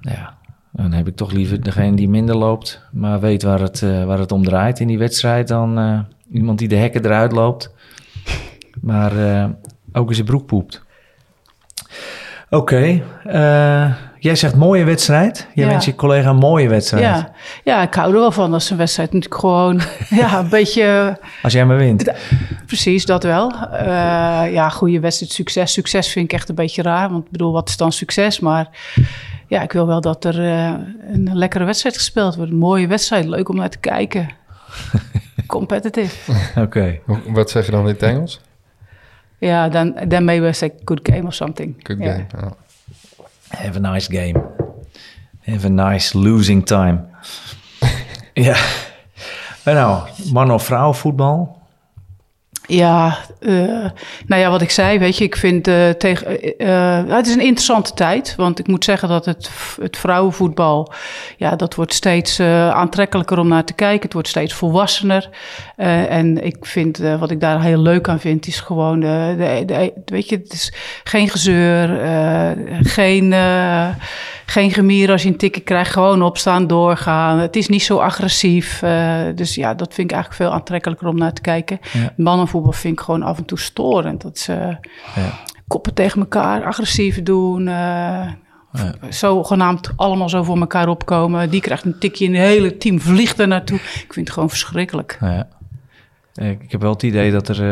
Ja, 0.00 0.36
dan 0.72 0.92
heb 0.92 1.06
ik 1.08 1.16
toch 1.16 1.32
liever 1.32 1.62
degene 1.62 1.96
die 1.96 2.08
minder 2.08 2.36
loopt, 2.36 2.82
maar 2.92 3.20
weet 3.20 3.42
waar 3.42 3.60
het, 3.60 3.82
eh, 3.82 4.04
waar 4.04 4.18
het 4.18 4.32
om 4.32 4.44
draait 4.44 4.80
in 4.80 4.86
die 4.86 4.98
wedstrijd, 4.98 5.48
dan 5.48 5.78
eh, 5.78 5.98
iemand 6.32 6.58
die 6.58 6.68
de 6.68 6.76
hekken 6.76 7.04
eruit 7.04 7.32
loopt, 7.32 7.70
maar 8.80 9.18
eh, 9.34 9.48
ook 9.92 10.08
in 10.08 10.14
zijn 10.14 10.26
broek 10.26 10.46
poept. 10.46 10.82
Oké, 12.50 13.02
jij 14.22 14.34
zegt 14.34 14.56
mooie 14.56 14.84
wedstrijd. 14.84 15.46
Jij 15.54 15.64
Ja. 15.64 15.70
wens 15.70 15.84
je 15.84 15.94
collega 15.94 16.28
een 16.30 16.36
mooie 16.36 16.68
wedstrijd. 16.68 17.04
Ja. 17.04 17.32
ja, 17.64 17.82
ik 17.82 17.94
hou 17.94 18.12
er 18.12 18.18
wel 18.18 18.32
van 18.32 18.52
als 18.52 18.70
een 18.70 18.76
wedstrijd 18.76 19.12
natuurlijk 19.12 19.40
gewoon 19.40 19.80
ja, 20.20 20.38
een 20.38 20.48
beetje... 20.48 21.18
Als 21.42 21.52
jij 21.52 21.64
maar 21.66 21.76
wint. 21.76 22.12
Precies, 22.66 23.06
dat 23.06 23.22
wel. 23.22 23.52
Eh, 23.72 24.52
ja, 24.52 24.68
goede 24.68 25.00
wedstrijd, 25.00 25.32
succes. 25.32 25.72
Succes 25.72 26.08
vind 26.12 26.24
ik 26.24 26.32
echt 26.32 26.48
een 26.48 26.54
beetje 26.54 26.82
raar, 26.82 27.10
want 27.10 27.24
ik 27.24 27.30
bedoel, 27.30 27.52
wat 27.52 27.68
is 27.68 27.76
dan 27.76 27.92
succes? 27.92 28.40
Maar 28.40 28.68
ja, 29.46 29.62
ik 29.62 29.72
wil 29.72 29.86
wel 29.86 30.00
dat 30.00 30.24
er 30.24 30.44
eh, 30.44 30.72
een 31.12 31.30
lekkere 31.32 31.64
wedstrijd 31.64 31.96
gespeeld 31.96 32.36
wordt. 32.36 32.50
Een 32.50 32.58
mooie 32.58 32.86
wedstrijd, 32.86 33.24
leuk 33.24 33.48
om 33.48 33.56
naar 33.56 33.70
te 33.70 33.78
kijken. 33.78 34.28
Competitive. 35.46 36.32
Oké, 36.60 36.98
Wat 37.26 37.50
zeg 37.50 37.64
je 37.64 37.70
dan 37.70 37.80
in 37.80 37.86
het 37.86 38.02
Engels? 38.02 38.40
Ja, 39.38 39.68
dan 39.68 39.94
then 40.08 40.24
maybe 40.24 40.48
I 40.48 40.52
say 40.52 40.72
good 40.84 41.00
game 41.02 41.22
or 41.22 41.32
something. 41.32 41.74
Good 41.82 41.98
game. 41.98 42.24
Ja. 42.40 42.56
Have 43.56 43.76
a 43.76 43.92
nice 43.92 44.08
game. 44.08 44.42
Have 45.40 45.64
a 45.64 45.68
nice 45.68 46.18
losing 46.18 46.64
time. 46.64 47.08
ja. 48.34 48.56
Nou, 49.64 50.08
man 50.32 50.50
of 50.50 50.64
vrouw 50.64 50.92
voetbal? 50.92 51.61
Ja, 52.66 53.18
eh, 53.40 53.50
nou 54.26 54.40
ja, 54.42 54.50
wat 54.50 54.62
ik 54.62 54.70
zei, 54.70 54.98
weet 54.98 55.18
je, 55.18 55.24
ik 55.24 55.36
vind 55.36 55.68
eh, 55.68 55.88
tegen. 55.90 56.58
eh, 56.58 57.16
het 57.16 57.26
is 57.26 57.34
een 57.34 57.40
interessante 57.40 57.94
tijd. 57.94 58.34
Want 58.36 58.58
ik 58.58 58.66
moet 58.66 58.84
zeggen 58.84 59.08
dat 59.08 59.24
het, 59.24 59.50
het 59.80 59.96
vrouwenvoetbal. 59.96 60.92
Ja, 61.36 61.56
dat 61.56 61.74
wordt 61.74 61.94
steeds 61.94 62.40
aantrekkelijker 62.40 63.38
om 63.38 63.48
naar 63.48 63.64
te 63.64 63.72
kijken. 63.72 64.02
Het 64.02 64.12
wordt 64.12 64.28
steeds 64.28 64.54
volwassener. 64.54 65.28
En 65.76 66.44
ik 66.44 66.56
vind, 66.60 66.98
wat 67.18 67.30
ik 67.30 67.40
daar 67.40 67.62
heel 67.62 67.80
leuk 67.80 68.08
aan 68.08 68.20
vind, 68.20 68.46
is 68.46 68.60
gewoon. 68.60 69.00
De, 69.00 69.62
de, 69.66 69.92
weet 70.04 70.28
je, 70.28 70.36
het 70.36 70.52
is 70.52 70.72
geen 71.04 71.28
gezeur, 71.28 71.98
geen. 72.82 73.34
Geen 74.52 74.70
gemier 74.70 75.10
als 75.10 75.22
je 75.22 75.28
een 75.28 75.36
tikje 75.36 75.60
krijgt, 75.60 75.92
gewoon 75.92 76.22
opstaan, 76.22 76.66
doorgaan. 76.66 77.38
Het 77.38 77.56
is 77.56 77.68
niet 77.68 77.82
zo 77.82 77.98
agressief. 77.98 78.82
eh, 78.82 79.20
dus 79.34 79.54
ja, 79.54 79.74
dat 79.74 79.94
vind 79.94 80.10
ik 80.10 80.16
eigenlijk 80.16 80.42
veel 80.42 80.52
aantrekkelijker 80.52 81.06
om 81.08 81.16
naar 81.18 81.32
te 81.32 81.40
kijken. 81.40 81.78
Ja. 81.92 82.12
Mannenvoetbal 82.16 82.72
vind 82.72 82.92
ik 82.98 83.00
gewoon 83.04 83.22
af 83.22 83.38
en 83.38 83.44
toe 83.44 83.58
storend. 83.58 84.20
Dat 84.22 84.38
ze 84.38 84.52
Ja. 85.14 85.38
koppen 85.68 85.94
tegen 85.94 86.20
elkaar, 86.20 86.64
agressief 86.64 87.22
doen. 87.22 87.68
eh 87.68 88.30
Zogenaamd 89.08 89.92
allemaal 89.96 90.28
zo 90.28 90.42
voor 90.42 90.58
elkaar 90.58 90.88
opkomen. 90.88 91.50
Die 91.50 91.60
krijgt 91.60 91.84
een 91.84 91.98
tikje 91.98 92.26
en 92.26 92.32
het 92.34 92.42
hele 92.46 92.76
team 92.76 93.00
vliegt 93.00 93.38
er 93.38 93.48
naartoe. 93.48 93.76
Ik 93.78 94.12
vind 94.12 94.26
het 94.26 94.30
gewoon 94.30 94.48
verschrikkelijk. 94.48 95.16
Nou 95.20 95.34
ja. 95.34 95.48
Eh, 96.34 96.50
Ik 96.50 96.70
heb 96.72 96.80
wel 96.80 96.92
het 96.92 97.02
idee 97.02 97.30
dat 97.32 97.48
er 97.48 97.62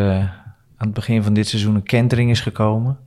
aan 0.76 0.86
het 0.86 0.94
begin 0.94 1.22
van 1.22 1.32
dit 1.34 1.48
seizoen 1.48 1.74
een 1.74 1.82
kentering 1.82 2.30
is 2.30 2.40
gekomen. 2.40 2.98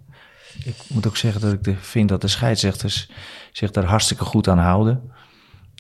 Ik 0.64 0.76
moet 0.88 1.08
ook 1.08 1.18
zeggen 1.18 1.42
dat 1.42 1.54
ik 1.54 1.64
de, 1.64 1.76
vind 1.80 2.10
dat 2.10 2.22
de 2.22 2.28
scheidsrechters 2.28 3.10
zich 3.54 3.72
daar 3.72 3.84
hartstikke 3.86 4.24
goed 4.24 4.48
aan 4.48 4.58
houden. 4.60 5.02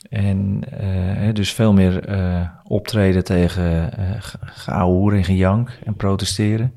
En 0.09 0.59
eh, 0.79 1.33
dus 1.33 1.53
veel 1.53 1.73
meer 1.73 2.05
eh, 2.07 2.41
optreden 2.63 3.23
tegen 3.23 3.97
eh 3.97 4.05
ge- 4.19 4.37
geouwehoer 4.41 5.13
en 5.15 5.23
gejank 5.23 5.69
en 5.85 5.95
protesteren. 5.95 6.73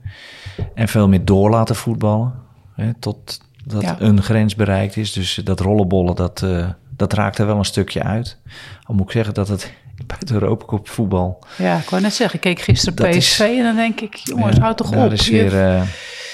En 0.75 0.89
veel 0.89 1.09
meer 1.09 1.25
door 1.25 1.51
laten 1.51 1.77
voetballen. 1.77 2.33
Hè, 2.75 2.95
tot 2.95 3.41
dat 3.65 3.83
Ja. 3.83 3.97
een 3.99 4.23
grens 4.23 4.55
bereikt 4.55 4.97
is. 4.97 5.13
Dus 5.13 5.35
dat 5.45 5.61
rollenbollen, 5.61 6.15
dat, 6.15 6.43
eh, 6.43 6.69
dat 6.97 7.13
raakt 7.13 7.39
er 7.39 7.47
wel 7.47 7.59
een 7.59 7.65
stukje 7.65 8.03
uit. 8.03 8.39
Al 8.83 8.95
moet 8.95 9.05
ik 9.07 9.11
zeggen 9.13 9.35
dat 9.35 9.49
het 9.49 9.73
buiten 10.07 10.35
Europa 10.35 10.79
voetbal 10.83 11.39
Ja, 11.59 11.77
ik 11.79 11.89
wou 11.91 12.03
net 12.03 12.15
zeggen, 12.15 12.35
ik 12.37 12.41
keek 12.43 12.61
gisteren 12.61 12.95
PSV 13.11 13.17
is- 13.41 13.41
en 13.59 13.63
dan 13.63 13.77
denk 13.77 14.01
ik, 14.01 14.15
jongens, 14.15 14.57
Ja, 14.57 14.63
houd 14.63 14.77
toch 14.77 14.97
op. 15.05 15.13
Is 15.13 15.27
Je- 15.27 15.33
weer, 15.33 15.61
eh, 15.65 15.83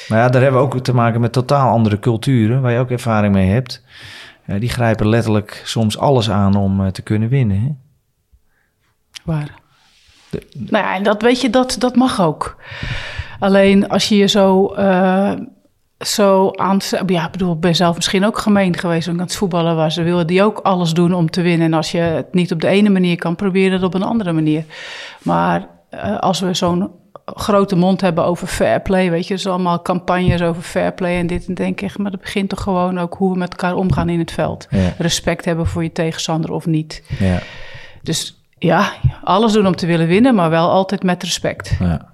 maar 0.08 0.18
ja, 0.18 0.28
daar 0.28 0.42
hebben 0.42 0.60
we 0.60 0.66
ook 0.66 0.80
te 0.80 0.94
maken 0.94 1.20
met 1.20 1.32
totaal 1.32 1.70
andere 1.72 1.98
culturen, 1.98 2.60
waar 2.60 2.72
je 2.72 2.78
ook 2.78 2.90
ervaring 2.90 3.34
mee 3.34 3.50
hebt. 3.50 3.82
Die 4.46 4.68
grijpen 4.68 5.08
letterlijk 5.08 5.62
soms 5.64 5.98
alles 5.98 6.30
aan 6.30 6.56
om 6.56 6.84
eh, 6.84 6.86
te 6.86 7.02
kunnen 7.02 7.28
winnen. 7.28 7.60
Hè? 7.60 7.68
Waar? 9.24 9.60
Nou 10.52 10.84
ja, 10.84 10.94
en 10.94 11.02
dat 11.02 11.22
weet 11.22 11.40
je, 11.40 11.50
dat, 11.50 11.76
dat 11.78 11.96
mag 11.96 12.20
ook. 12.20 12.56
Alleen 13.38 13.88
als 13.88 14.08
je 14.08 14.16
je 14.16 14.26
zo, 14.26 14.66
eh, 14.66 15.32
zo 15.98 16.50
aan... 16.50 16.78
Ja, 17.06 17.24
ik 17.24 17.30
bedoel, 17.30 17.52
ik 17.52 17.60
ben 17.60 17.74
zelf 17.74 17.94
misschien 17.94 18.24
ook 18.24 18.38
gemeen 18.38 18.78
geweest 18.78 19.04
toen 19.04 19.14
ik 19.14 19.20
aan 19.20 19.26
het 19.26 19.36
voetballen 19.36 19.76
was. 19.76 19.94
Ze 19.94 20.02
willen 20.02 20.26
die 20.26 20.42
ook 20.42 20.58
alles 20.58 20.92
doen 20.92 21.14
om 21.14 21.30
te 21.30 21.42
winnen. 21.42 21.66
En 21.66 21.74
als 21.74 21.92
je 21.92 21.98
het 21.98 22.34
niet 22.34 22.52
op 22.52 22.60
de 22.60 22.68
ene 22.68 22.88
manier 22.88 23.16
kan, 23.16 23.36
probeer 23.36 23.72
het 23.72 23.82
op 23.82 23.94
een 23.94 24.02
andere 24.02 24.32
manier. 24.32 24.64
Maar 25.22 25.68
eh, 25.88 26.18
als 26.18 26.40
we 26.40 26.54
zo'n 26.54 26.90
grote 27.24 27.76
mond 27.76 28.00
hebben 28.00 28.24
over 28.24 28.46
fair 28.46 28.80
play, 28.80 29.10
weet 29.10 29.26
je, 29.26 29.34
dus 29.34 29.46
allemaal 29.46 29.82
campagnes 29.82 30.42
over 30.42 30.62
fair 30.62 30.92
play 30.92 31.18
en 31.18 31.26
dit 31.26 31.46
en 31.46 31.54
denk 31.54 31.80
ik, 31.80 31.98
maar 31.98 32.10
dat 32.10 32.20
begint 32.20 32.48
toch 32.48 32.62
gewoon 32.62 32.98
ook 32.98 33.14
hoe 33.14 33.32
we 33.32 33.38
met 33.38 33.50
elkaar 33.50 33.74
omgaan 33.74 34.08
in 34.08 34.18
het 34.18 34.32
veld. 34.32 34.66
Ja. 34.70 34.92
Respect 34.98 35.44
hebben 35.44 35.66
voor 35.66 35.82
je 35.82 35.92
tegenstander 35.92 36.50
of 36.50 36.66
niet. 36.66 37.02
Ja, 37.18 37.38
Dus 38.02 38.40
ja, 38.58 38.92
alles 39.24 39.52
doen 39.52 39.66
om 39.66 39.76
te 39.76 39.86
willen 39.86 40.06
winnen, 40.06 40.34
maar 40.34 40.50
wel 40.50 40.70
altijd 40.70 41.02
met 41.02 41.22
respect. 41.22 41.76
ja. 41.80 42.10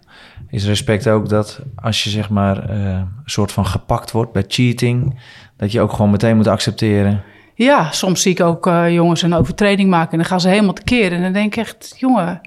Is 0.50 0.66
respect 0.66 1.08
ook 1.08 1.28
dat 1.28 1.60
als 1.74 2.04
je 2.04 2.10
zeg 2.10 2.30
maar 2.30 2.68
eh, 2.70 2.76
een 2.78 3.08
soort 3.24 3.52
van 3.52 3.66
gepakt 3.66 4.10
wordt 4.10 4.32
bij 4.32 4.44
cheating, 4.48 5.20
dat 5.56 5.72
je 5.72 5.80
ook 5.80 5.92
gewoon 5.92 6.10
meteen 6.10 6.36
moet 6.36 6.46
accepteren. 6.46 7.22
Ja, 7.54 7.90
soms 7.90 8.22
zie 8.22 8.32
ik 8.32 8.40
ook 8.40 8.66
eh, 8.66 8.90
jongens 8.92 9.22
een 9.22 9.34
overtreding 9.34 9.90
maken 9.90 10.10
en 10.12 10.18
dan 10.18 10.26
gaan 10.26 10.40
ze 10.40 10.48
helemaal 10.48 10.72
tekeer. 10.72 11.12
En 11.12 11.22
dan 11.22 11.32
denk 11.32 11.46
ik 11.52 11.56
echt, 11.56 11.94
jongen, 11.96 12.40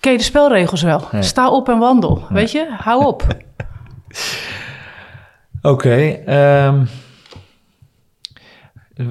ken 0.00 0.12
je 0.12 0.18
de 0.18 0.24
spelregels 0.24 0.82
wel? 0.82 1.08
Nee. 1.12 1.22
Sta 1.22 1.50
op 1.50 1.68
en 1.68 1.78
wandel, 1.78 2.22
weet 2.28 2.52
je? 2.52 2.66
Hou 2.78 3.04
op. 3.04 3.26
Oké, 5.62 5.96
ehm, 6.26 6.84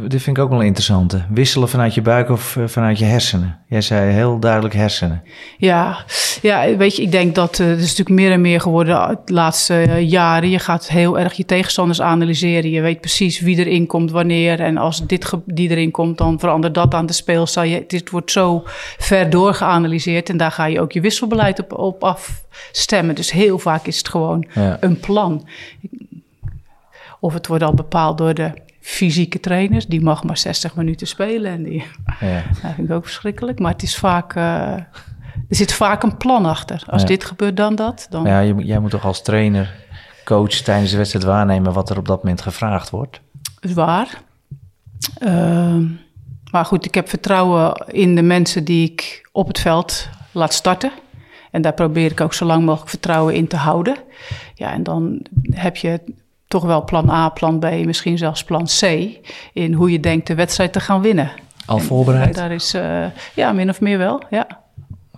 dit 0.08 0.22
vind 0.22 0.38
ik 0.38 0.43
ook 0.43 0.50
wel 0.50 0.60
een 0.60 0.65
interessante. 0.65 1.25
Wisselen 1.29 1.69
vanuit 1.69 1.93
je 1.93 2.01
buik 2.01 2.29
of 2.29 2.55
eh, 2.55 2.63
vanuit 2.67 3.00
je 3.00 3.05
hersenen? 3.05 3.58
Jij 3.67 3.81
zei 3.81 4.12
heel 4.12 4.39
duidelijk 4.39 4.74
hersenen. 4.74 5.24
Ja, 5.58 5.98
ja, 6.41 6.75
weet 6.75 6.96
je, 6.96 7.01
ik 7.01 7.12
denk 7.12 7.36
dat 7.36 7.60
eh, 7.60 7.67
het 7.67 7.79
is 7.79 7.89
natuurlijk 7.89 8.10
meer 8.19 8.31
en 8.31 8.41
meer 8.41 8.62
geworden 8.62 9.19
de 9.25 9.34
laatste 9.34 9.74
eh, 9.81 10.10
jaren. 10.10 10.50
Je 10.50 10.60
gaat 10.60 10.88
heel 10.88 11.19
erg 11.19 11.34
je 11.34 11.46
tegenstanders 11.46 12.01
analyseren. 12.01 12.69
Je 12.69 12.81
weet 12.81 13.00
precies 13.00 13.39
wie 13.39 13.58
erin 13.58 13.88
komt, 13.88 14.12
wanneer. 14.12 14.60
En 14.60 14.77
als 14.77 15.08
dit 15.08 15.31
die 15.46 15.69
erin 15.69 15.91
komt, 15.91 16.17
dan 16.17 16.39
verandert 16.39 16.74
dat 16.74 16.93
aan 16.93 17.05
de 17.05 17.13
speelstijl. 17.13 17.69
Je, 17.72 17.84
dit 17.88 18.10
wordt 18.10 18.31
zo 18.31 18.63
ver 18.98 19.29
doorgeanalyseerd 19.29 20.29
en 20.29 20.38
daar 20.38 20.51
ga 20.51 20.65
je 20.65 20.81
ook 20.81 20.91
je 20.91 21.01
wisselbeleid 21.01 21.60
op, 21.60 21.74
op 21.77 22.03
afstemmen. 22.03 23.15
Dus 23.15 23.31
heel 23.31 23.60
vaak 23.60 23.86
is 23.86 23.98
het 23.98 24.10
gewoon 24.10 24.46
Ja. 24.53 24.77
een 24.79 25.00
plan. 25.00 25.48
Of 27.19 27.34
het 27.34 27.48
wordt 27.48 27.63
al 27.63 27.74
bepaald 27.74 28.17
door 28.17 28.34
de 28.34 28.51
fysieke 28.80 29.40
trainers. 29.40 29.86
Die 29.88 30.02
mag 30.02 30.24
maar 30.24 30.38
60 30.38 30.76
minuten 30.76 31.08
spelen. 31.08 31.52
En 31.52 31.64
die, 31.64 31.84
Ja. 32.20 32.44
dat 32.62 32.72
vind 32.76 32.90
ik 32.90 32.96
ook 32.96 33.04
verschrikkelijk. 33.04 33.60
Maar 33.60 33.72
het 33.72 33.84
is 33.84 33.98
vaak, 33.98 34.36
eh, 34.36 34.72
er 34.74 34.86
zit 35.50 35.74
vaak 35.74 36.04
een 36.04 36.18
plan 36.18 36.46
achter. 36.46 36.84
Als 36.88 37.02
Ja. 37.02 37.08
dit 37.08 37.24
gebeurt, 37.26 37.58
dan 37.58 37.76
dat. 37.76 38.08
Dan, 38.10 38.26
ja, 38.26 38.40
je, 38.40 38.56
jij 38.56 38.80
moet 38.80 38.92
toch 38.92 39.06
als 39.06 39.22
trainer, 39.22 39.76
coach 40.26 40.50
tijdens 40.54 40.92
de 40.92 40.98
wedstrijd 40.98 41.26
waarnemen 41.26 41.74
wat 41.74 41.90
er 41.90 41.98
op 41.98 42.08
dat 42.08 42.24
moment 42.24 42.42
gevraagd 42.42 42.90
wordt. 42.90 43.22
is 43.60 43.74
waar. 43.74 44.22
Ehm, 45.18 45.86
maar 46.52 46.66
goed, 46.66 46.86
ik 46.86 46.96
heb 46.96 47.10
vertrouwen 47.10 47.86
in 47.92 48.16
de 48.16 48.22
mensen 48.22 48.64
die 48.64 48.92
ik 48.92 49.30
op 49.32 49.48
het 49.48 49.60
veld 49.60 50.10
laat 50.32 50.54
starten. 50.54 50.92
En 51.52 51.62
daar 51.62 51.74
probeer 51.74 52.12
ik 52.12 52.22
ook 52.22 52.34
zo 52.34 52.46
lang 52.46 52.66
mogelijk 52.66 52.90
vertrouwen 52.90 53.34
in 53.36 53.48
te 53.48 53.56
houden. 53.56 53.96
Ja, 54.56 54.72
en 54.74 54.84
dan 54.84 55.26
heb 55.50 55.76
je 55.76 56.02
toch 56.50 56.63
wel 56.63 56.84
plan 56.84 57.10
A, 57.10 57.29
plan 57.29 57.60
B, 57.60 57.86
misschien 57.86 58.18
zelfs 58.18 58.44
plan 58.44 58.65
C... 58.65 59.10
in 59.53 59.74
hoe 59.74 59.91
je 59.91 60.00
denkt 60.00 60.27
de 60.27 60.36
wedstrijd 60.36 60.74
te 60.74 60.79
gaan 60.79 61.01
winnen. 61.01 61.32
Al 61.65 61.77
En 61.77 61.84
voorbereid? 61.84 62.36
Daar 62.36 62.51
is, 62.51 62.74
eh, 62.74 63.06
ja, 63.36 63.51
min 63.51 63.70
of 63.70 63.82
meer 63.82 63.98
wel, 63.98 64.22
ja. 64.29 64.48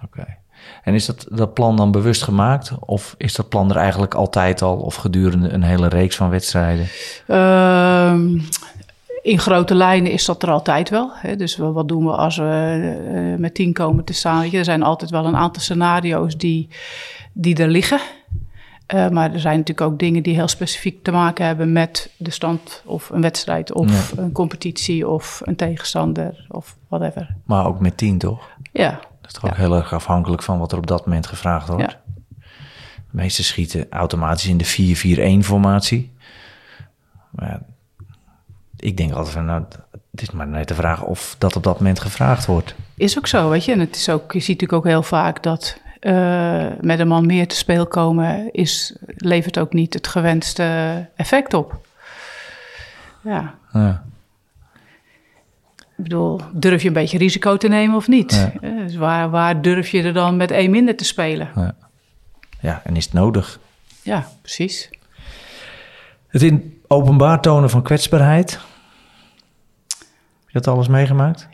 Oké. 0.04 0.38
En 0.84 0.94
is 0.94 1.06
dat, 1.06 1.26
dat 1.30 1.54
plan 1.54 1.76
dan 1.76 1.92
bewust 1.92 2.24
gemaakt? 2.24 2.72
Of 2.80 3.16
is 3.18 3.36
dat 3.36 3.50
plan 3.50 3.70
er 3.70 3.76
eigenlijk 3.76 4.14
altijd 4.14 4.62
al 4.62 4.78
of 4.78 4.96
gedurende 4.96 5.50
een 5.50 5.64
hele 5.64 5.88
reeks 5.88 6.16
van 6.16 6.30
wedstrijden? 6.30 6.88
Ehm, 7.28 8.40
in 9.22 9.40
grote 9.40 9.76
lijnen 9.76 10.12
is 10.12 10.26
dat 10.26 10.44
er 10.44 10.52
altijd 10.52 10.90
wel. 10.90 11.12
Hè? 11.14 11.36
Dus 11.36 11.58
wat 11.58 11.88
doen 11.88 12.06
we 12.06 12.12
als 12.12 12.38
we 12.38 12.94
eh, 13.14 13.40
met 13.40 13.54
tien 13.54 13.74
komen 13.74 14.04
te 14.04 14.14
staan? 14.14 14.52
Er 14.52 14.66
zijn 14.66 14.84
altijd 14.84 15.12
wel 15.12 15.26
een 15.26 15.36
aantal 15.36 15.62
scenario's 15.62 16.38
die, 16.38 16.70
die 17.34 17.56
er 17.56 17.68
liggen. 17.68 18.00
Eh, 18.92 19.10
maar 19.10 19.34
er 19.34 19.40
zijn 19.40 19.58
natuurlijk 19.58 19.92
ook 19.92 20.00
dingen 20.00 20.24
die 20.24 20.34
heel 20.34 20.48
specifiek 20.48 21.04
te 21.04 21.12
maken 21.12 21.46
hebben 21.46 21.72
met 21.72 22.10
de 22.18 22.32
stand 22.32 22.82
of 22.86 23.10
een 23.10 23.22
wedstrijd 23.22 23.74
of 23.74 24.18
een 24.18 24.32
competitie 24.32 25.08
of 25.08 25.42
een 25.44 25.56
tegenstander 25.56 26.46
of 26.50 26.76
whatever. 26.88 27.36
Maar 27.46 27.66
ook 27.66 27.80
met 27.80 27.98
tien, 27.98 28.18
toch? 28.18 28.50
Ja, 28.72 28.90
Dat 28.92 29.32
is 29.32 29.34
toch 29.34 29.46
ook 29.46 29.56
heel 29.56 29.76
erg 29.76 29.94
afhankelijk 29.94 30.44
van 30.44 30.60
wat 30.60 30.72
er 30.72 30.78
op 30.78 30.88
dat 30.88 31.06
moment 31.06 31.28
gevraagd 31.28 31.68
wordt. 31.68 31.92
Ja. 31.92 32.00
De 32.96 33.18
meeste 33.18 33.44
schieten 33.44 33.86
automatisch 33.90 34.48
in 34.48 34.58
de 34.58 35.38
4-4-1 35.42 35.46
formatie. 35.46 36.12
Maar 37.30 37.62
ik 38.76 38.98
denk 38.98 39.12
altijd 39.12 39.34
van, 39.34 39.46
nou, 39.46 39.64
het 40.12 40.22
is 40.22 40.32
maar 40.32 40.48
net 40.48 40.68
de 40.68 40.76
vraag 40.76 41.04
of 41.04 41.36
dat 41.38 41.56
op 41.56 41.64
dat 41.64 41.78
moment 41.78 42.00
gevraagd 42.00 42.46
wordt. 42.46 42.76
is 42.96 43.18
ook 43.18 43.28
zo, 43.28 43.50
weet 43.50 43.66
je. 43.66 43.72
En 43.72 43.80
het 43.80 43.96
is 43.96 44.10
ook, 44.10 44.32
je 44.32 44.40
ziet 44.40 44.62
natuurlijk 44.62 44.86
ook 44.86 44.92
heel 44.92 45.04
vaak 45.04 45.44
dat 45.44 45.80
eh, 46.02 46.68
met 46.82 47.00
een 47.00 47.08
man 47.08 47.26
meer 47.26 47.48
te 47.48 47.56
speel 47.56 47.88
komen 47.88 48.54
is, 48.54 48.96
levert 49.18 49.60
ook 49.60 49.74
niet 49.74 49.94
het 49.94 50.08
gewenste 50.08 50.64
effect 51.16 51.54
op. 51.54 51.88
Ja, 53.24 53.56
Ja. 53.74 54.04
ik 55.80 56.04
bedoel, 56.08 56.40
durf 56.54 56.82
je 56.82 56.88
een 56.88 56.94
beetje 56.94 57.18
risico 57.18 57.58
te 57.58 57.68
nemen 57.68 57.96
of 57.96 58.08
niet? 58.08 58.32
Ja. 58.34 58.68
Eh, 58.70 58.78
Dus 58.78 58.96
waar, 58.96 59.30
waar 59.30 59.62
durf 59.62 59.90
je 59.90 60.04
er 60.04 60.14
dan 60.14 60.38
met 60.38 60.52
één 60.52 60.72
minder 60.72 60.96
te 60.96 61.06
spelen? 61.06 61.76
ja, 62.60 62.82
en 62.84 62.96
is 62.96 63.04
het 63.06 63.14
nodig? 63.14 63.60
Ja, 64.02 64.28
precies. 64.42 64.90
Het 66.28 66.42
in 66.42 66.82
openbaar 66.88 67.42
tonen 67.42 67.70
van 67.70 67.82
kwetsbaarheid. 67.82 68.52
Heb 69.90 70.48
je 70.48 70.60
dat 70.60 70.68
alles 70.68 70.88
meegemaakt? 70.88 71.48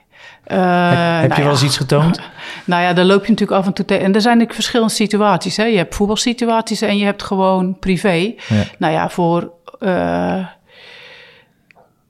Eh, 0.47 0.57
heb 0.57 1.21
heb 1.21 1.29
nou 1.29 1.33
je 1.35 1.35
wel 1.35 1.43
ja. 1.43 1.49
eens 1.49 1.63
iets 1.63 1.77
getoond? 1.77 2.19
Nou 2.65 2.81
ja, 2.81 2.93
daar 2.93 3.05
loop 3.05 3.25
je 3.25 3.31
natuurlijk 3.31 3.59
af 3.59 3.65
en 3.65 3.73
toe 3.73 3.85
tegen. 3.85 4.03
En 4.03 4.13
er 4.13 4.21
zijn 4.21 4.33
natuurlijk 4.33 4.61
verschillende 4.61 4.93
situaties. 4.93 5.57
Hè? 5.57 5.63
Je 5.63 5.77
hebt 5.77 5.95
voetbalsituaties 5.95 6.81
en 6.81 6.97
je 6.97 7.05
hebt 7.05 7.23
gewoon 7.23 7.79
privé. 7.79 8.33
Ja. 8.47 8.63
Nou 8.77 8.93
ja, 8.93 9.09
voor. 9.09 9.51
eh, 9.79 10.45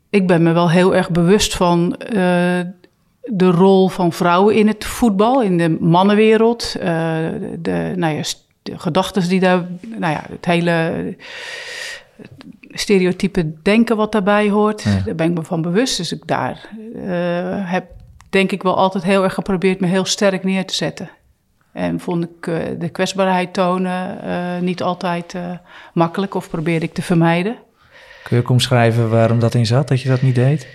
ik 0.09 0.27
ben 0.27 0.43
me 0.43 0.51
wel 0.51 0.69
heel 0.69 0.95
erg 0.95 1.09
bewust 1.09 1.55
van 1.55 1.95
eh, 1.95 2.59
de 3.23 3.49
rol 3.51 3.87
van 3.87 4.13
vrouwen 4.13 4.55
in 4.55 4.67
het 4.67 4.85
voetbal, 4.85 5.41
in 5.41 5.57
de 5.57 5.77
mannenwereld. 5.79 6.71
de, 7.59 7.93
nou 7.95 8.15
ja, 8.15 8.21
de 8.63 8.79
gedachten 8.79 9.29
die 9.29 9.39
daar. 9.39 9.65
Nou 9.81 10.13
ja, 10.13 10.23
het 10.29 10.45
hele 10.45 11.15
stereotype 12.61 13.61
denken 13.61 13.97
wat 13.97 14.11
daarbij 14.11 14.49
hoort. 14.49 14.83
Daar 15.05 15.15
ben 15.15 15.29
ik 15.29 15.37
me 15.37 15.43
van 15.43 15.61
bewust. 15.61 15.97
Dus 15.97 16.11
ik 16.11 16.27
daar 16.27 16.69
heb 17.65 17.85
denk 18.29 18.51
ik 18.51 18.63
wel 18.63 18.77
altijd 18.77 19.03
heel 19.03 19.23
erg 19.23 19.33
geprobeerd 19.33 19.79
me 19.79 19.87
heel 19.87 20.05
sterk 20.05 20.43
neer 20.43 20.65
te 20.65 20.73
zetten. 20.73 21.09
En 21.73 21.99
vond 21.99 22.23
ik 22.23 22.47
eh, 22.47 22.55
de 22.79 22.89
kwetsbaarheid 22.89 23.53
tonen 23.53 24.21
eh, 24.21 24.59
niet 24.61 24.81
altijd 24.81 25.33
eh, 25.33 25.51
makkelijk 25.93 26.35
of 26.35 26.49
probeerde 26.49 26.85
ik 26.85 26.93
te 26.93 27.01
vermijden. 27.01 27.55
Kun 28.23 28.37
je 28.37 28.43
ook 28.43 28.49
omschrijven 28.49 29.09
waarom 29.09 29.39
dat 29.39 29.53
in 29.53 29.65
zat, 29.65 29.87
dat 29.87 30.01
je 30.01 30.09
dat 30.09 30.21
niet 30.21 30.35
deed? 30.35 30.67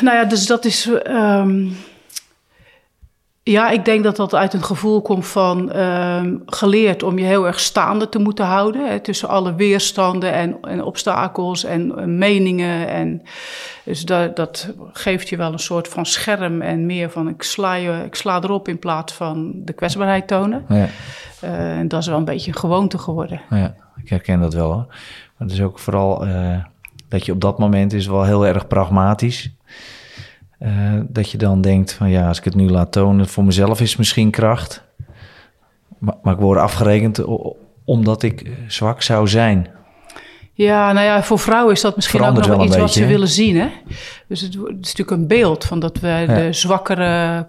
Nou 0.00 0.16
ja, 0.16 0.24
dus 0.24 0.46
dat 0.46 0.64
is. 0.64 0.90
ehm, 1.02 1.66
ja, 3.44 3.70
ik 3.70 3.84
denk 3.84 4.04
dat 4.04 4.16
dat 4.16 4.34
uit 4.34 4.52
een 4.52 4.64
gevoel 4.64 5.02
komt 5.02 5.26
van 5.26 5.72
ehm, 5.72 6.36
geleerd 6.46 7.02
om 7.02 7.18
je 7.18 7.24
heel 7.24 7.46
erg 7.46 7.60
staande 7.60 8.08
te 8.08 8.18
moeten 8.18 8.44
houden. 8.44 8.88
Hè, 8.88 9.00
tussen 9.00 9.28
alle 9.28 9.54
weerstanden 9.54 10.32
en, 10.32 10.56
en 10.60 10.82
obstakels 10.82 11.64
en, 11.64 12.18
meningen. 12.18 12.88
En, 12.88 13.22
dus 13.84 14.04
dat, 14.04 14.36
dat 14.36 14.72
geeft 14.92 15.28
je 15.28 15.36
wel 15.36 15.52
een 15.52 15.58
soort 15.58 15.88
van 15.88 16.06
scherm 16.06 16.62
en 16.62 16.86
meer 16.86 17.10
van 17.10 17.28
ik 17.28 17.42
sla, 17.42 17.74
je, 17.74 18.02
ik 18.04 18.14
sla 18.14 18.42
erop 18.42 18.68
in 18.68 18.78
plaats 18.78 19.12
van 19.12 19.52
de 19.54 19.72
kwetsbaarheid 19.72 20.26
tonen. 20.26 20.64
Ja, 20.68 20.88
Eh, 21.44 21.78
en 21.78 21.88
dat 21.88 22.00
is 22.00 22.06
wel 22.06 22.18
een 22.18 22.24
beetje 22.24 22.50
een 22.50 22.58
gewoonte 22.58 22.98
geworden. 22.98 23.40
ja, 23.50 23.74
ik 24.02 24.08
herken 24.08 24.40
dat 24.40 24.54
wel 24.54 24.72
hoor. 24.72 24.86
Maar 24.86 25.48
het 25.48 25.52
is 25.52 25.62
ook 25.62 25.78
vooral 25.78 26.26
eh, 26.26 26.56
dat 27.08 27.26
je 27.26 27.32
op 27.32 27.40
dat 27.40 27.58
moment 27.58 27.92
is 27.92 28.06
wel 28.06 28.24
heel 28.24 28.46
erg 28.46 28.66
pragmatisch. 28.66 29.50
Eh, 30.64 30.70
dat 31.08 31.30
je 31.30 31.38
dan 31.38 31.60
denkt 31.60 31.92
van 31.92 32.10
ja, 32.10 32.28
als 32.28 32.38
ik 32.38 32.44
het 32.44 32.54
nu 32.54 32.70
laat 32.70 32.92
tonen, 32.92 33.28
voor 33.28 33.44
mezelf 33.44 33.80
is 33.80 33.96
misschien 33.96 34.30
kracht. 34.30 34.82
Maar, 35.98 36.14
maar 36.22 36.34
ik 36.34 36.40
word 36.40 36.58
afgerekend 36.58 37.24
omdat 37.84 38.22
ik 38.22 38.40
eh, 38.40 38.52
zwak 38.68 39.02
zou 39.02 39.28
zijn. 39.28 39.68
Ja, 40.52 40.92
nou 40.92 41.06
ja, 41.06 41.22
voor 41.22 41.38
vrouwen 41.38 41.72
is 41.74 41.80
dat 41.80 41.96
misschien 41.96 42.18
Verandert 42.18 42.48
ook 42.48 42.56
nog 42.56 42.66
iets 42.66 42.76
wat 42.76 42.84
beetje, 42.84 43.00
ze 43.00 43.06
willen 43.06 43.28
zien. 43.28 43.56
Hè? 43.56 43.68
Dus 44.28 44.40
het, 44.40 44.54
is 44.54 44.60
natuurlijk 44.68 45.10
een 45.10 45.26
beeld 45.26 45.64
van 45.64 45.78
dat 45.80 45.98
we 45.98 46.24
de 46.26 46.52
zwakkere, 46.52 47.46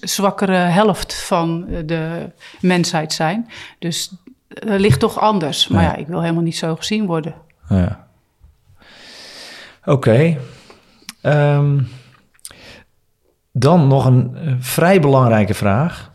zwakkere 0.00 0.56
helft 0.56 1.14
van 1.14 1.66
eh, 1.68 1.78
de 1.86 2.30
mensheid 2.60 3.12
zijn. 3.12 3.48
Dus 3.78 4.12
er 4.48 4.80
ligt 4.80 5.00
toch 5.00 5.20
anders. 5.20 5.68
Maar 5.68 5.82
ja, 5.82 5.96
ik 5.96 6.06
wil 6.06 6.20
helemaal 6.20 6.42
niet 6.42 6.56
zo 6.56 6.76
gezien 6.76 7.06
worden. 7.06 7.34
Ja. 7.68 8.06
Oké. 9.84 10.36
Ehm, 11.20 11.78
dan 13.52 13.86
nog 13.88 14.04
een 14.04 14.36
eh, 14.36 14.52
vrij 14.58 15.00
belangrijke 15.00 15.54
vraag. 15.54 16.12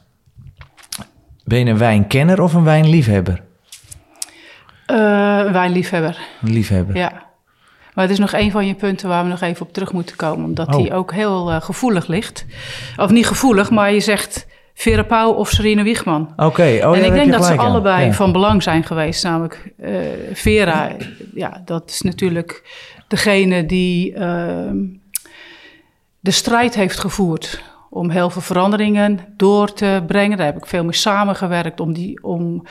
Ben 1.44 1.60
je 1.60 1.66
een 1.66 1.78
wijnkenner 1.78 2.42
of 2.42 2.54
een 2.54 2.64
wijnliefhebber? 2.64 3.42
Een 4.86 5.52
wijnliefhebber, 5.52 6.18
Een 6.42 6.54
liefhebber. 6.54 6.96
ja. 6.96 7.24
Maar 7.94 8.04
het 8.04 8.14
is 8.14 8.20
nog 8.20 8.34
een 8.34 8.52
van 8.52 8.68
je 8.68 8.74
punten 8.74 9.10
waar 9.10 9.24
we 9.24 9.30
nog 9.30 9.42
even 9.42 9.66
op 9.66 9.74
terug 9.74 9.92
moeten 9.94 10.16
komen. 10.16 10.46
Omdat 10.46 10.68
Oh. 10.68 10.76
die 10.76 10.94
ook 10.94 11.14
heel 11.14 11.52
eh, 11.52 11.62
gevoelig 11.62 12.08
ligt. 12.08 12.46
Of 12.98 13.12
niet 13.12 13.28
gevoelig, 13.28 13.70
maar 13.72 13.92
je 13.94 14.00
zegt 14.00 14.48
Vera 14.74 15.04
Pauw 15.04 15.32
of 15.32 15.50
Serena 15.50 15.84
Wiegman. 15.84 16.34
Oké, 16.36 16.62
oh, 16.62 16.68
ja, 16.76 16.94
en 16.94 17.04
ik 17.06 17.12
denk 17.14 17.32
dat 17.32 17.46
ze 17.46 17.56
allebei 17.58 18.06
Ja. 18.06 18.12
van 18.14 18.32
belang 18.32 18.64
zijn 18.64 18.84
geweest. 18.84 19.24
Namelijk 19.24 19.74
Vera, 20.34 20.92
ja, 21.34 21.62
dat 21.66 21.90
is 21.90 22.02
natuurlijk 22.02 22.64
degene 23.08 23.66
die 23.66 24.14
ehm, 24.14 24.78
de 26.26 26.32
strijd 26.32 26.76
heeft 26.76 27.00
gevoerd 27.00 27.62
om 27.90 28.10
heel 28.10 28.30
veel 28.30 28.42
veranderingen 28.42 29.20
door 29.38 29.74
te 29.74 30.04
brengen. 30.08 30.38
Daar 30.38 30.46
heb 30.46 30.58
ik 30.58 30.66
veel 30.66 30.84
mee 30.84 30.94
samengewerkt 30.94 31.80
om, 31.80 31.94
die, 31.94 32.24
om 32.24 32.66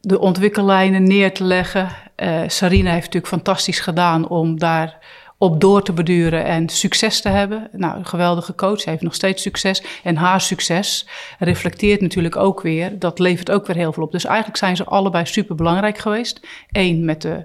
de 0.00 0.18
ontwikkellijnen 0.18 1.02
neer 1.02 1.32
te 1.32 1.44
leggen. 1.44 1.88
Eh 2.14 2.40
Sarina 2.46 2.90
heeft 2.90 3.04
natuurlijk 3.04 3.32
fantastisch 3.32 3.80
gedaan 3.80 4.28
om 4.28 4.58
daar 4.58 4.98
op 5.38 5.60
door 5.60 5.82
te 5.82 5.92
beduren 5.92 6.44
en 6.44 6.68
succes 6.68 7.20
te 7.20 7.28
hebben. 7.28 7.68
Nou, 7.72 7.98
een 7.98 8.06
geweldige 8.06 8.54
coach, 8.54 8.84
heeft 8.84 9.02
nog 9.02 9.14
steeds 9.14 9.42
succes. 9.42 9.82
En 10.02 10.16
haar 10.16 10.40
succes 10.40 11.06
reflecteert 11.38 12.00
natuurlijk 12.00 12.36
ook 12.36 12.60
weer, 12.60 12.98
dat 12.98 13.18
levert 13.18 13.50
ook 13.50 13.66
weer 13.66 13.76
heel 13.76 13.92
veel 13.92 14.02
op. 14.02 14.12
Dus 14.12 14.24
eigenlijk 14.24 14.58
zijn 14.58 14.76
ze 14.76 14.84
allebei 14.84 15.26
super 15.26 15.54
belangrijk 15.54 15.98
geweest. 15.98 16.46
Eén 16.70 17.04
met 17.04 17.22
de 17.22 17.44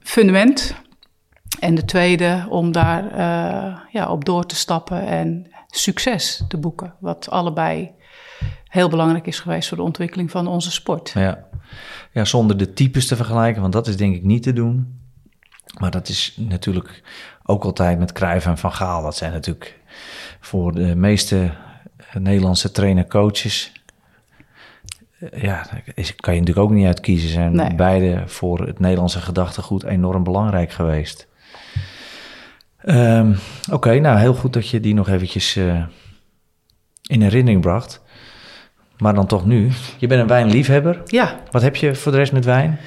fundament 0.00 0.74
en 1.60 1.74
de 1.74 1.84
tweede 1.84 2.46
om 2.48 2.72
daar 2.72 3.10
eh, 3.10 3.78
ja, 3.92 4.08
op 4.10 4.24
door 4.24 4.46
te 4.46 4.56
stappen 4.56 5.06
en 5.06 5.46
succes 5.66 6.44
te 6.48 6.56
boeken. 6.56 6.94
Wat 7.00 7.30
allebei 7.30 7.90
heel 8.68 8.88
belangrijk 8.88 9.26
is 9.26 9.40
geweest 9.40 9.68
voor 9.68 9.76
de 9.76 9.82
ontwikkeling 9.82 10.30
van 10.30 10.46
onze 10.46 10.70
sport. 10.70 11.10
Ja. 11.14 11.44
ja, 12.12 12.24
zonder 12.24 12.56
de 12.56 12.72
types 12.72 13.06
te 13.06 13.16
vergelijken, 13.16 13.60
want 13.60 13.72
dat 13.72 13.86
is 13.86 13.96
denk 13.96 14.14
ik 14.14 14.22
niet 14.24 14.42
te 14.42 14.52
doen. 14.52 14.96
Maar 15.78 15.90
dat 15.90 16.08
is 16.08 16.34
natuurlijk 16.38 17.02
ook 17.44 17.64
altijd 17.64 17.98
met 17.98 18.12
Cruijff 18.12 18.46
en 18.46 18.58
Van 18.58 18.72
Gaal. 18.72 19.02
Dat 19.02 19.16
zijn 19.16 19.32
natuurlijk 19.32 19.80
voor 20.40 20.72
de 20.74 20.94
meeste 20.96 21.50
Nederlandse 22.18 22.70
trainer-coaches... 22.70 23.72
eh, 25.18 25.42
Ja, 25.42 25.66
daar 25.70 25.82
is- 25.94 26.16
kan 26.16 26.34
je 26.34 26.40
natuurlijk 26.40 26.66
ook 26.68 26.74
niet 26.76 26.86
uitkiezen. 26.86 27.28
Zijn 27.28 27.52
Nee. 27.56 27.74
beide 27.74 28.22
voor 28.26 28.66
het 28.66 28.78
Nederlandse 28.78 29.20
gedachtegoed 29.20 29.82
enorm 29.84 30.22
belangrijk 30.24 30.70
geweest. 30.70 31.27
Ehm, 32.84 33.32
Oké, 33.72 33.98
nou 33.98 34.18
heel 34.18 34.34
goed 34.34 34.52
dat 34.52 34.68
je 34.68 34.80
die 34.80 34.94
nog 34.94 35.08
eventjes 35.08 35.56
eh, 35.56 35.82
in 37.02 37.22
herinnering 37.22 37.60
bracht. 37.62 38.00
Maar 38.98 39.14
dan 39.14 39.26
toch 39.26 39.46
nu. 39.46 39.70
Je 39.98 40.06
bent 40.06 40.20
een 40.20 40.26
wijnliefhebber. 40.26 41.02
Ja, 41.04 41.36
Wat 41.50 41.62
heb 41.62 41.76
je 41.76 41.94
voor 41.94 42.12
de 42.12 42.18
rest 42.18 42.32
met 42.32 42.44
wijn? 42.44 42.78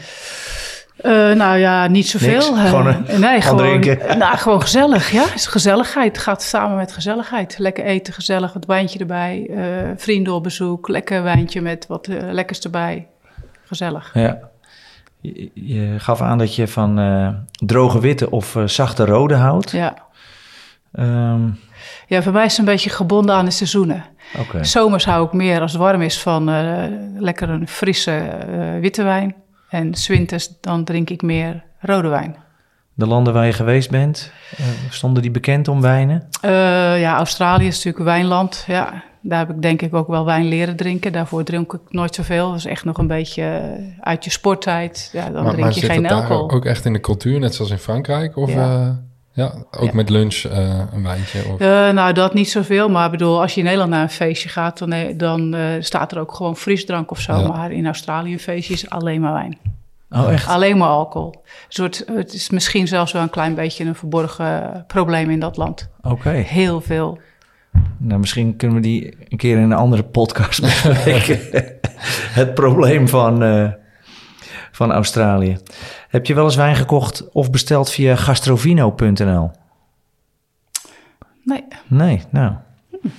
Eh, 0.97 1.11
nou 1.31 1.57
ja, 1.57 1.87
niet 1.87 2.07
zoveel. 2.07 2.31
Niks? 2.31 2.47
Eh, 2.49 2.65
Gewoon 2.69 2.87
een- 2.87 3.19
nee, 3.19 3.41
gewoon 3.41 3.57
drinken? 3.57 3.99
Nou, 4.17 4.37
gewoon 4.37 4.61
gezellig, 4.61 5.11
ja. 5.11 5.23
Gezelligheid. 5.35 6.17
Gaat 6.17 6.43
samen 6.43 6.77
met 6.77 6.91
gezelligheid. 6.91 7.55
Lekker 7.57 7.83
eten, 7.83 8.13
gezellig, 8.13 8.53
wat 8.53 8.65
wijntje 8.65 8.99
erbij. 8.99 9.49
vrienden 9.97 10.33
op 10.33 10.43
bezoek, 10.43 10.87
lekker 10.87 11.23
wijntje 11.23 11.61
met 11.61 11.87
wat 11.87 12.07
lekkers 12.07 12.59
erbij. 12.59 13.07
Gezellig. 13.65 14.11
Ja. 14.13 14.39
Je, 15.21 15.51
je 15.53 15.95
gaf 15.99 16.21
aan 16.21 16.37
dat 16.37 16.55
je 16.55 16.67
van 16.67 16.99
eh, 16.99 17.27
droge 17.65 17.99
witte 17.99 18.29
of 18.29 18.55
eh, 18.55 18.67
zachte 18.67 19.05
rode 19.05 19.35
houdt. 19.35 19.71
Ja. 19.71 19.97
Ehm, 20.91 21.49
Ja, 22.07 22.21
voor 22.21 22.31
mij 22.31 22.45
is 22.45 22.51
het 22.51 22.59
een 22.59 22.73
beetje 22.73 22.89
gebonden 22.89 23.35
aan 23.35 23.45
de 23.45 23.51
seizoenen. 23.51 24.05
Oké. 24.39 24.63
Zomers 24.63 25.05
hou 25.05 25.25
ik 25.25 25.33
meer 25.33 25.61
als 25.61 25.71
het 25.71 25.81
warm 25.81 26.01
is 26.01 26.21
van 26.21 26.49
eh, 26.49 26.83
lekker 27.17 27.49
een 27.49 27.67
frisse 27.67 28.37
witte 28.81 29.03
wijn. 29.03 29.35
En 29.69 29.93
's 29.93 30.07
winters 30.07 30.49
dan 30.61 30.83
drink 30.83 31.09
ik 31.09 31.21
meer 31.21 31.63
rode 31.79 32.07
wijn. 32.07 32.35
De 33.01 33.07
landen 33.07 33.33
waar 33.33 33.45
je 33.45 33.53
geweest 33.53 33.89
bent, 33.89 34.31
eh, 34.57 34.65
stonden 34.89 35.21
die 35.21 35.31
bekend 35.31 35.67
om 35.67 35.81
wijnen? 35.81 36.27
Eh, 36.41 36.51
ja, 37.01 37.15
Australië 37.17 37.67
is 37.67 37.75
natuurlijk 37.75 37.99
een 37.99 38.05
wijnland. 38.05 38.63
Ja, 38.67 39.03
daar 39.21 39.39
heb 39.39 39.49
ik 39.49 39.61
denk 39.61 39.81
ik 39.81 39.93
ook 39.93 40.07
wel 40.07 40.25
wijn 40.25 40.45
leren 40.47 40.75
drinken. 40.75 41.11
Daarvoor 41.11 41.43
drink 41.43 41.73
ik 41.73 41.79
nooit 41.89 42.15
zoveel. 42.15 42.47
Dat 42.49 42.57
is 42.57 42.65
echt 42.65 42.85
nog 42.85 42.97
een 42.97 43.07
beetje 43.07 43.43
eh, 43.43 43.83
uit 43.99 44.23
je 44.23 44.29
sporttijd. 44.29 45.09
Ja, 45.13 45.23
dan 45.23 45.33
maar 45.33 45.43
drink 45.43 45.59
maar 45.59 45.73
je 45.73 45.79
zit 45.79 45.89
geen 45.91 46.03
daar 46.03 46.11
alcohol. 46.13 46.51
ook 46.51 46.65
echt 46.65 46.85
in 46.85 46.93
de 46.93 46.99
cultuur, 46.99 47.39
net 47.39 47.55
zoals 47.55 47.71
in 47.71 47.77
Frankrijk? 47.77 48.37
Of 48.37 48.49
Ja. 48.53 48.71
ja, 48.71 48.99
ja 49.33 49.53
ook 49.71 49.83
Ja. 49.89 49.93
met 49.93 50.09
lunch 50.09 50.35
eh, 50.43 50.79
een 50.93 51.03
wijntje? 51.03 51.39
Of... 51.53 51.59
Eh, 51.59 51.89
nou, 51.89 52.13
dat 52.13 52.33
niet 52.33 52.49
zoveel. 52.49 52.89
Maar 52.89 53.05
ik 53.05 53.11
bedoel, 53.11 53.41
als 53.41 53.53
je 53.53 53.59
in 53.59 53.65
Nederland 53.65 53.91
naar 53.91 54.01
een 54.03 54.09
feestje 54.09 54.49
gaat, 54.49 54.77
dan, 54.77 54.93
dan 55.17 55.53
eh, 55.53 55.61
staat 55.79 56.11
er 56.11 56.19
ook 56.19 56.33
gewoon 56.33 56.55
frisdrank 56.57 57.11
of 57.11 57.19
zo. 57.19 57.33
Ja. 57.39 57.47
Maar 57.47 57.71
in 57.71 57.85
Australië 57.85 58.33
een 58.33 58.39
feestje 58.39 58.73
is 58.73 58.89
alleen 58.89 59.21
maar 59.21 59.33
wijn. 59.33 59.57
Oh, 60.11 60.31
echt? 60.31 60.47
Alleen 60.47 60.77
maar 60.77 60.87
alcohol. 60.87 61.31
Een 61.43 61.49
soort, 61.67 62.03
het 62.11 62.33
is 62.33 62.49
misschien 62.49 62.87
zelfs 62.87 63.11
wel 63.11 63.21
een 63.21 63.29
klein 63.29 63.55
beetje 63.55 63.83
een 63.85 63.95
verborgen 63.95 64.83
probleem 64.87 65.29
in 65.29 65.39
dat 65.39 65.57
land. 65.57 65.89
Oké. 66.01 66.29
Heel 66.29 66.81
veel. 66.81 67.19
Nou, 67.97 68.19
misschien 68.19 68.55
kunnen 68.55 68.77
we 68.77 68.83
die 68.83 69.17
een 69.29 69.37
keer 69.37 69.57
in 69.57 69.63
een 69.63 69.73
andere 69.73 70.03
podcast 70.03 70.61
bespreken. 70.61 71.39
het 72.33 72.53
probleem 72.53 73.07
van, 73.07 73.43
eh, 73.43 73.67
van 74.71 74.91
Australië. 74.91 75.57
Heb 76.07 76.25
je 76.25 76.33
wel 76.33 76.43
eens 76.45 76.55
wijn 76.55 76.75
gekocht 76.75 77.29
of 77.31 77.49
besteld 77.51 77.91
via 77.91 78.15
gastrovino.nl? 78.15 79.51
Nee, 81.43 81.63
Nee, 81.87 82.21
nou. 82.29 82.53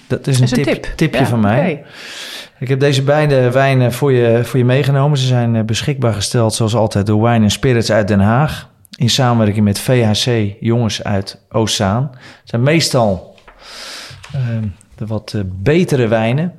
Dat 0.06 0.26
is 0.26 0.40
een, 0.40 0.46
dat 0.46 0.58
is 0.58 0.58
een 0.58 0.64
tip, 0.64 0.82
tip. 0.82 0.96
tipje 0.96 1.20
Ja, 1.20 1.26
van 1.26 1.40
mij. 1.40 1.84
Ik 2.62 2.68
heb 2.68 2.80
deze 2.80 3.02
beide 3.02 3.50
wijnen 3.50 3.92
voor 3.92 4.12
je, 4.12 4.44
voor 4.44 4.58
je 4.58 4.64
meegenomen. 4.64 5.18
Ze 5.18 5.26
zijn 5.26 5.56
eh, 5.56 5.64
beschikbaar 5.64 6.12
gesteld, 6.14 6.54
zoals 6.54 6.74
altijd, 6.74 7.06
door 7.06 7.22
Wine 7.22 7.48
Spirits 7.48 7.92
uit 7.92 8.08
Den 8.08 8.20
Haag. 8.20 8.68
In 8.96 9.10
samenwerking 9.10 9.64
met 9.64 9.78
VHC 9.78 10.54
Jongens 10.60 11.04
uit 11.04 11.40
Oostzaan. 11.50 12.10
Het 12.12 12.20
zijn 12.44 12.62
meestal 12.62 13.36
ehm, 14.32 14.66
de 14.94 15.06
wat 15.06 15.32
eh, 15.34 15.40
betere 15.46 16.06
wijnen. 16.08 16.52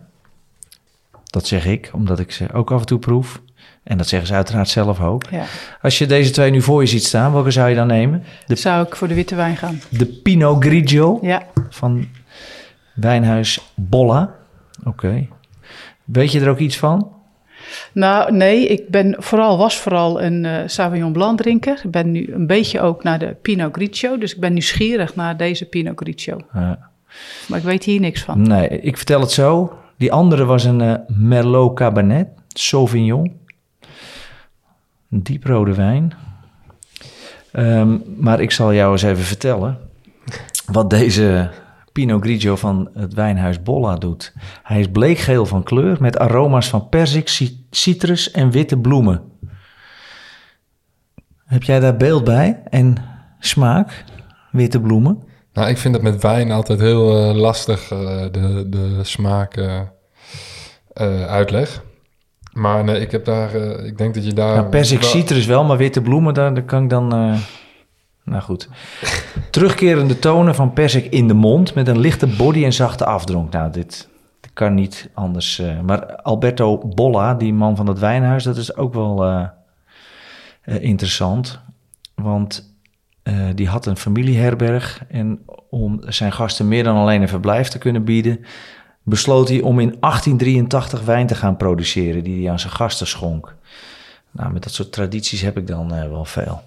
Dat 1.25 1.47
zeg 1.47 1.65
ik, 1.65 1.89
omdat 1.93 2.19
ik 2.19 2.31
ze 2.31 2.53
ook 2.53 2.71
af 2.71 2.79
en 2.79 2.85
toe 2.85 2.99
proef. 2.99 3.41
En 3.83 3.97
dat 3.97 4.07
zeggen 4.07 4.27
ze 4.27 4.33
uiteraard 4.33 4.69
zelf 4.69 5.01
ook. 5.01 5.23
Ja. 5.31 5.43
Als 5.81 5.97
je 5.97 6.05
deze 6.05 6.31
twee 6.31 6.51
nu 6.51 6.61
voor 6.61 6.81
je 6.81 6.87
ziet 6.87 7.03
staan, 7.05 7.33
welke 7.33 7.51
zou 7.51 7.69
je 7.69 7.75
dan 7.75 7.87
nemen? 7.87 8.23
De, 8.45 8.55
Zou 8.55 8.85
ik 8.85 8.95
voor 8.95 9.07
de 9.07 9.13
witte 9.13 9.35
wijn 9.35 9.57
gaan? 9.57 9.81
de 9.89 10.05
Pinot 10.05 10.63
Grigio 10.63 11.19
Ja. 11.21 11.43
van 11.69 12.07
Wijnhuis 12.93 13.59
Bolla. 13.75 14.35
Oké. 14.83 15.27
Weet 16.03 16.31
je 16.31 16.39
er 16.39 16.49
ook 16.49 16.59
iets 16.59 16.77
van? 16.77 17.11
Nou, 17.91 18.31
nee, 18.31 18.67
ik 18.67 18.89
ben 18.89 19.15
vooral, 19.17 19.57
was 19.57 19.77
vooral 19.77 20.21
een 20.21 20.45
eh, 20.45 20.61
Sauvignon 20.65 21.11
Blanc 21.11 21.37
drinker. 21.37 21.81
Ik 21.83 21.91
ben 21.91 22.11
nu 22.11 22.33
een 22.33 22.47
beetje 22.47 22.81
ook 22.81 23.03
naar 23.03 23.19
de 23.19 23.35
Pinot 23.41 23.73
Grigio. 23.75 24.17
Dus 24.17 24.33
ik 24.33 24.39
ben 24.39 24.53
nieuwsgierig 24.53 25.15
naar 25.15 25.37
deze 25.37 25.65
Pinot 25.65 25.99
Grigio. 25.99 26.37
Ja. 26.53 26.89
Maar 27.47 27.59
ik 27.59 27.65
weet 27.65 27.83
hier 27.83 27.99
niks 27.99 28.21
van. 28.21 28.41
Nee, 28.41 28.67
ik 28.67 28.97
vertel 28.97 29.19
het 29.19 29.31
zo. 29.31 29.77
Die 29.97 30.11
andere 30.11 30.45
was 30.45 30.63
een 30.63 30.81
eh, 30.81 30.93
Merlot 31.07 31.75
Cabernet 31.75 32.27
Sauvignon. 32.47 33.39
Een 35.11 35.23
dieprode 35.23 35.73
wijn. 35.73 36.13
Ehm, 37.51 37.97
maar 38.17 38.39
ik 38.39 38.51
zal 38.51 38.73
jou 38.73 38.91
eens 38.91 39.03
even 39.03 39.23
vertellen 39.23 39.77
wat 40.65 40.89
deze 40.89 41.49
Pinot 41.93 42.21
Grigio 42.21 42.55
van 42.55 42.89
het 42.93 43.13
wijnhuis 43.13 43.63
Bolla 43.63 43.95
doet. 43.95 44.33
Hij 44.63 44.79
is 44.79 44.87
bleekgeel 44.91 45.45
van 45.45 45.63
kleur 45.63 45.97
met 45.99 46.17
aroma's 46.19 46.69
van 46.69 46.89
perzik, 46.89 47.27
ci- 47.29 47.65
citrus 47.71 48.31
en 48.31 48.51
witte 48.51 48.77
bloemen. 48.77 49.21
Heb 51.45 51.63
jij 51.63 51.79
daar 51.79 51.97
beeld 51.97 52.23
bij 52.23 52.61
en 52.69 52.95
smaak? 53.39 54.03
Witte 54.51 54.79
bloemen? 54.81 55.23
Nou, 55.53 55.69
ik 55.69 55.77
vind 55.77 55.93
het 55.93 56.03
met 56.03 56.21
wijn 56.21 56.51
altijd 56.51 56.79
heel 56.79 57.17
eh, 57.29 57.35
lastig, 57.35 57.91
eh, 57.91 58.21
de, 58.31 58.65
de 58.69 58.99
smaak 59.03 59.55
eh, 59.55 59.81
uitleg. 61.25 61.83
Maar 62.53 62.83
nee, 62.83 62.99
ik 63.01 63.11
heb 63.11 63.25
daar, 63.25 63.55
ik 63.85 63.97
denk 63.97 64.13
dat 64.13 64.25
je 64.25 64.33
daar... 64.33 64.55
Nou, 64.55 64.69
persik 64.69 65.01
wel- 65.01 65.09
citrus 65.09 65.45
wel, 65.45 65.63
maar 65.63 65.77
witte 65.77 66.01
bloemen, 66.01 66.33
daar, 66.33 66.53
daar 66.53 66.63
kan 66.63 66.83
ik 66.83 66.89
dan... 66.89 67.35
Nou 68.23 68.41
goed. 68.41 68.69
Terugkerende 69.49 70.19
tonen 70.19 70.55
van 70.55 70.73
persik 70.73 71.05
in 71.05 71.27
de 71.27 71.33
mond 71.33 71.73
met 71.73 71.87
een 71.87 71.99
lichte 71.99 72.27
body 72.27 72.63
en 72.63 72.73
zachte 72.73 73.05
afdronk. 73.05 73.51
Nou, 73.51 73.71
dit, 73.71 74.07
kan 74.53 74.73
niet 74.73 75.09
anders. 75.13 75.59
eh. 75.59 75.79
maar 75.79 76.15
Alberto 76.15 76.77
Bolla, 76.77 77.33
die 77.33 77.53
man 77.53 77.75
van 77.75 77.87
het 77.87 77.99
wijnhuis, 77.99 78.43
dat 78.43 78.57
is 78.57 78.75
ook 78.75 78.93
wel 78.93 79.25
eh, 79.25 79.47
eh, 80.61 80.83
interessant. 80.83 81.59
Want 82.15 82.71
die 83.55 83.67
had 83.67 83.85
een 83.85 83.97
familieherberg 83.97 85.03
en 85.09 85.45
om 85.69 86.01
zijn 86.05 86.31
gasten 86.31 86.67
meer 86.67 86.83
dan 86.83 86.95
alleen 86.95 87.21
een 87.21 87.27
verblijf 87.27 87.67
te 87.67 87.77
kunnen 87.77 88.03
bieden, 88.03 88.45
besloot 89.03 89.49
hij 89.49 89.61
om 89.61 89.79
in 89.79 89.95
1883 89.99 91.01
wijn 91.01 91.27
te 91.27 91.35
gaan 91.35 91.57
produceren 91.57 92.23
die 92.23 92.41
hij 92.41 92.51
aan 92.51 92.59
zijn 92.59 92.73
gasten 92.73 93.07
schonk. 93.07 93.55
Nou, 94.31 94.53
met 94.53 94.63
dat 94.63 94.73
soort 94.73 94.91
tradities 94.91 95.41
heb 95.41 95.57
ik 95.57 95.67
dan 95.67 96.09
wel 96.09 96.25
veel. 96.25 96.61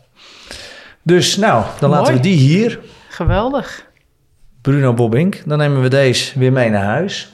Dus 1.07 1.37
nou, 1.37 1.65
dan 1.81 1.89
Mooi. 1.91 2.01
laten 2.01 2.15
we 2.15 2.21
die 2.21 2.37
hier. 2.37 2.81
Geweldig. 3.09 3.87
Bruno 4.61 4.95
Bobbink. 4.95 5.43
Dan 5.45 5.59
nemen 5.59 5.83
we 5.83 5.89
deze 5.89 6.39
weer 6.39 6.53
mee 6.53 6.71
naar 6.71 6.85
huis. 6.85 7.33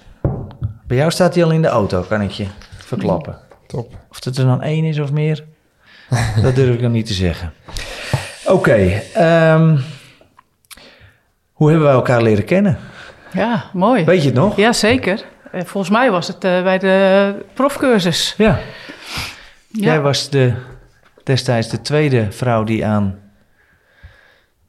Bij 0.86 0.96
jou 0.96 1.10
staat 1.10 1.34
hij 1.34 1.44
al 1.44 1.50
in 1.50 1.62
de 1.62 1.68
auto, 1.68 2.02
kan 2.02 2.20
ik 2.22 2.30
je 2.30 2.46
verklappen. 2.78 3.38
Top. 3.66 3.94
Of 4.10 4.24
het 4.24 4.36
er 4.36 4.44
dan 4.44 4.62
één 4.62 4.84
is 4.84 4.98
of 4.98 5.12
meer, 5.12 5.44
dat 6.42 6.54
durf 6.54 6.74
ik 6.74 6.80
dan 6.80 6.92
niet 6.92 7.06
te 7.06 7.12
zeggen. 7.12 7.52
Oké, 8.46 9.02
ehm, 9.14 9.78
hoe 11.52 11.68
hebben 11.68 11.86
wij 11.86 11.96
elkaar 11.96 12.22
leren 12.22 12.44
kennen? 12.44 12.78
Ja, 13.32 13.64
mooi. 13.72 14.04
Weet 14.04 14.20
je 14.22 14.28
het 14.28 14.38
nog? 14.38 14.56
Ja, 14.56 14.72
zeker. 14.72 15.24
Eh, 15.52 15.60
Volgens 15.64 15.92
mij 15.92 16.10
was 16.10 16.26
het 16.28 16.44
eh, 16.44 16.62
bij 16.62 16.78
de 16.78 17.34
profcursus. 17.54 18.34
Ja. 18.38 18.58
Ja. 19.68 19.84
Jij 19.84 20.00
was 20.00 20.30
de, 20.30 20.52
destijds 21.24 21.68
de 21.68 21.80
tweede 21.80 22.26
vrouw 22.32 22.64
die 22.64 22.86
aan 22.86 23.18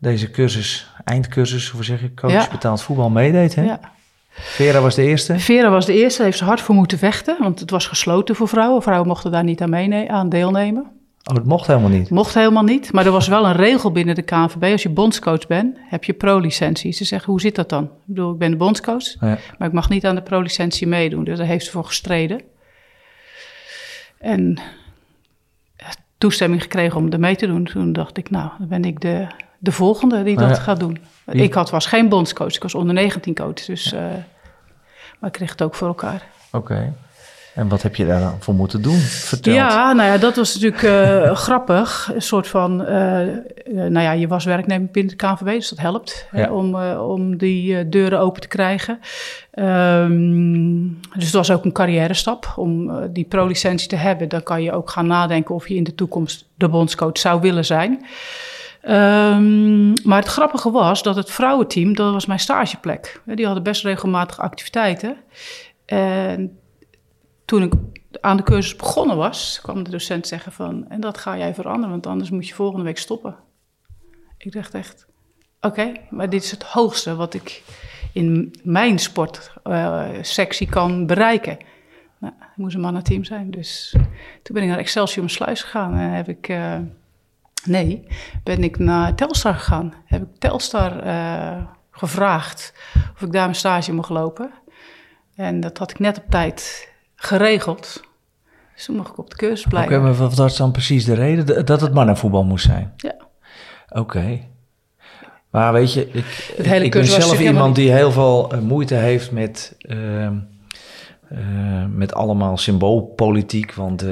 deze 0.04 0.32
cursus, 0.32 0.88
eindcursus, 1.04 1.70
hoe 1.70 1.84
zeg 1.84 2.02
ik, 2.02 2.16
coach 2.16 2.32
Ja. 2.32 2.48
betaald 2.52 2.82
voetbal 2.82 3.10
meedeed. 3.10 3.56
Hè? 3.56 3.64
Ja. 3.64 3.80
Vera 4.30 4.82
was 4.82 4.96
de 4.96 5.04
eerste. 5.04 5.40
Vera 5.40 5.70
was 5.70 5.86
de 5.86 5.94
eerste, 5.94 6.18
daar 6.18 6.26
heeft 6.26 6.38
ze 6.38 6.44
hard 6.46 6.62
voor 6.62 6.76
moeten 6.76 6.98
vechten, 6.98 7.36
want 7.40 7.60
het 7.60 7.70
was 7.70 7.88
gesloten 7.88 8.36
voor 8.36 8.48
vrouwen. 8.48 8.82
Vrouwen 8.82 9.08
mochten 9.08 9.32
daar 9.32 9.44
niet 9.44 9.62
aan, 9.62 10.10
aan 10.10 10.30
deelnemen. 10.30 10.84
Oh, 11.30 11.36
dat 11.36 11.46
mocht 11.46 11.68
helemaal 11.68 11.90
niet. 11.90 12.10
Mocht 12.10 12.34
helemaal 12.34 12.64
niet, 12.64 12.92
maar 12.94 13.06
er 13.06 13.12
was 13.12 13.28
wel 13.28 13.46
een 13.46 13.56
regel 13.56 13.92
binnen 13.92 14.16
de 14.16 14.22
KNVB. 14.22 14.64
Als 14.72 14.84
je 14.84 14.90
bondscoach 14.90 15.48
bent, 15.48 15.78
heb 15.90 16.04
je 16.04 16.14
pro-licentie. 16.14 16.92
Ze 16.92 17.04
zeggen, 17.06 17.32
hoe 17.32 17.42
zit 17.42 17.56
dat 17.56 17.70
dan? 17.70 17.84
Ik 17.84 17.90
bedoel, 18.06 18.32
ik 18.34 18.38
ben 18.38 18.52
de 18.52 18.58
bondscoach, 18.58 19.04
Ja. 19.20 19.38
maar 19.58 19.68
ik 19.68 19.74
mag 19.74 19.90
niet 19.90 20.06
aan 20.06 20.16
de 20.16 20.22
pro-licentie 20.22 20.88
meedoen. 20.88 21.24
Dus 21.24 21.38
daar 21.38 21.48
heeft 21.48 21.66
ze 21.66 21.72
voor 21.72 21.86
gestreden. 21.86 22.42
En 24.20 24.60
toestemming 26.18 26.62
gekregen 26.62 26.98
om 26.98 27.12
er 27.12 27.20
mee 27.20 27.36
te 27.36 27.48
doen. 27.48 27.64
Toen 27.64 27.94
dacht 27.94 28.18
ik, 28.18 28.30
nou, 28.30 28.50
dan 28.60 28.68
ben 28.68 28.86
ik 28.86 29.02
de, 29.02 29.28
de 29.64 29.72
volgende 29.72 30.24
die 30.24 30.38
dat 30.38 30.50
Ja. 30.50 30.56
gaat 30.56 30.80
doen. 30.80 30.98
Ik 31.26 31.54
had, 31.54 31.70
was 31.70 31.86
geen 31.86 32.10
bondscoach, 32.10 32.56
ik 32.56 32.62
was 32.64 32.76
onder 32.76 32.94
19 32.94 33.36
coach. 33.36 33.66
Dus, 33.66 33.94
eh, 33.94 34.00
maar 35.20 35.30
ik 35.30 35.32
kreeg 35.32 35.50
het 35.52 35.62
ook 35.62 35.76
voor 35.76 35.88
elkaar. 35.88 36.24
Oké. 36.52 36.94
En 37.56 37.68
wat 37.68 37.82
heb 37.82 37.96
je 37.96 38.06
daar 38.06 38.20
dan 38.20 38.36
voor 38.40 38.54
moeten 38.54 38.82
doen? 38.82 38.98
Vertel. 39.00 39.54
Ja, 39.54 39.94
nou 39.94 40.10
ja, 40.12 40.18
dat 40.18 40.36
was 40.36 40.54
natuurlijk 40.54 40.84
eh, 40.84 41.36
grappig. 41.46 42.12
Een 42.14 42.22
soort 42.22 42.48
van, 42.48 42.86
eh, 42.86 43.28
nou 43.74 44.00
ja, 44.00 44.12
je 44.12 44.28
was 44.28 44.46
werknemer 44.46 44.88
binnen 44.92 45.18
de 45.18 45.26
KNVB, 45.26 45.46
dus 45.46 45.70
dat 45.70 45.80
helpt 45.80 46.28
hè, 46.32 46.42
Ja. 46.42 46.52
om, 46.52 46.76
om 46.96 47.38
die 47.38 47.90
deuren 47.90 48.20
open 48.20 48.42
te 48.42 48.48
krijgen. 48.48 49.00
Ehm, 49.52 50.82
dus 51.14 51.24
het 51.26 51.34
was 51.34 51.52
ook 51.52 51.66
een 51.66 51.72
carrière 51.72 52.14
stap 52.14 52.54
om 52.56 52.92
die 53.14 53.26
pro-licentie 53.26 53.88
te 53.88 53.96
hebben. 53.96 54.30
Dan 54.30 54.44
kan 54.44 54.64
je 54.64 54.72
ook 54.72 54.90
gaan 54.90 55.08
nadenken 55.08 55.56
of 55.56 55.68
je 55.68 55.76
in 55.76 55.84
de 55.84 55.96
toekomst 55.96 56.46
de 56.56 56.70
bondscoach 56.70 57.18
zou 57.18 57.42
willen 57.42 57.66
zijn. 57.66 58.06
Ehm, 58.84 59.94
maar 60.04 60.20
het 60.20 60.28
grappige 60.28 60.72
was 60.72 61.04
dat 61.04 61.16
het 61.16 61.32
vrouwenteam, 61.32 61.96
dat 61.96 62.14
was 62.14 62.26
mijn 62.26 62.40
stageplek. 62.40 63.22
Die 63.26 63.46
hadden 63.46 63.64
best 63.64 63.84
regelmatig 63.84 64.40
activiteiten. 64.40 65.18
En 65.86 66.60
toen 67.46 67.64
ik 67.64 67.74
aan 68.22 68.38
de 68.38 68.44
cursus 68.44 68.76
begonnen 68.76 69.18
was, 69.18 69.60
kwam 69.62 69.84
de 69.84 69.90
docent 69.90 70.28
zeggen 70.28 70.52
van... 70.52 70.90
en 70.90 71.00
dat 71.00 71.18
ga 71.18 71.38
jij 71.38 71.54
veranderen, 71.54 71.90
want 71.90 72.08
anders 72.08 72.30
moet 72.30 72.48
je 72.48 72.54
volgende 72.54 72.86
week 72.86 72.98
stoppen. 72.98 73.36
Ik 74.38 74.52
dacht 74.52 74.74
echt, 74.74 75.06
oké, 75.62 75.92
maar 76.10 76.30
dit 76.30 76.44
is 76.44 76.52
het 76.52 76.64
hoogste 76.64 77.16
wat 77.16 77.34
ik 77.34 77.64
in 78.14 78.54
mijn 78.64 79.00
sportsectie 79.00 80.70
kan 80.70 81.06
bereiken. 81.06 81.58
Nou, 82.20 82.34
het 82.40 82.58
moest 82.58 82.76
een 82.76 82.82
mannenteam 82.82 83.24
zijn, 83.24 83.52
dus 83.52 83.96
toen 84.42 84.56
ben 84.56 84.64
ik 84.64 84.70
naar 84.70 84.78
Excelsior 84.78 85.30
Sluis 85.30 85.62
gegaan 85.62 85.94
en 85.94 86.10
heb 86.10 86.28
ik... 86.28 86.48
eh, 86.50 86.78
nee, 87.66 88.08
ben 88.44 88.64
ik 88.64 88.80
naar 88.80 89.16
Telstar 89.16 89.54
gegaan. 89.54 89.94
Heb 90.06 90.22
ik 90.22 90.40
Telstar 90.40 91.00
eh, 91.00 91.64
gevraagd 91.92 92.74
of 93.16 93.22
ik 93.22 93.32
daar 93.32 93.44
mijn 93.44 93.56
stage 93.56 93.94
mocht 93.94 94.10
lopen. 94.10 94.52
En 95.36 95.60
dat 95.60 95.78
had 95.78 95.92
ik 95.92 96.00
net 96.00 96.18
op 96.18 96.30
tijd 96.30 96.92
geregeld. 97.16 98.04
Dus 98.76 98.86
toen 98.86 98.96
mocht 98.96 99.10
ik 99.10 99.18
op 99.18 99.30
de 99.30 99.36
cursus 99.36 99.66
Oké, 99.66 99.70
blijven. 99.70 100.02
maar 100.02 100.14
wat 100.14 100.36
was 100.36 100.58
dan 100.58 100.72
precies 100.72 101.06
de 101.06 101.14
reden? 101.14 101.66
Dat 101.66 101.82
het 101.82 101.94
mannenvoetbal 101.94 102.44
moest 102.44 102.66
zijn? 102.66 102.94
Ja. 102.98 103.16
Oké. 103.90 104.40
Maar 105.50 105.74
weet 105.74 105.94
je, 105.94 106.08
ik, 106.08 106.92
ben 106.92 107.06
zelf 107.06 107.40
iemand 107.40 107.76
die 107.76 107.92
heel 107.92 108.12
veel 108.12 108.52
eh, 108.52 108.60
moeite 108.60 108.96
heeft 108.96 109.32
met, 109.32 109.76
ehm, 109.80 110.38
eh, 111.34 111.86
met 111.90 112.14
allemaal 112.14 112.58
symboolpolitiek. 112.58 113.74
Want 113.74 114.02
eh, 114.02 114.10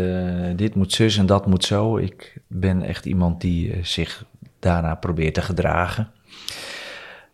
dit 0.55 0.75
moet 0.75 0.93
zus 0.93 1.17
en 1.17 1.25
dat 1.25 1.45
moet 1.47 1.63
zo. 1.65 1.97
Ik 1.97 2.37
ben 2.47 2.81
echt 2.83 3.05
iemand 3.05 3.41
die 3.41 3.71
eh, 3.73 3.83
zich 3.83 4.25
daarna 4.59 4.95
probeert 4.95 5.33
te 5.33 5.41
gedragen. 5.41 6.09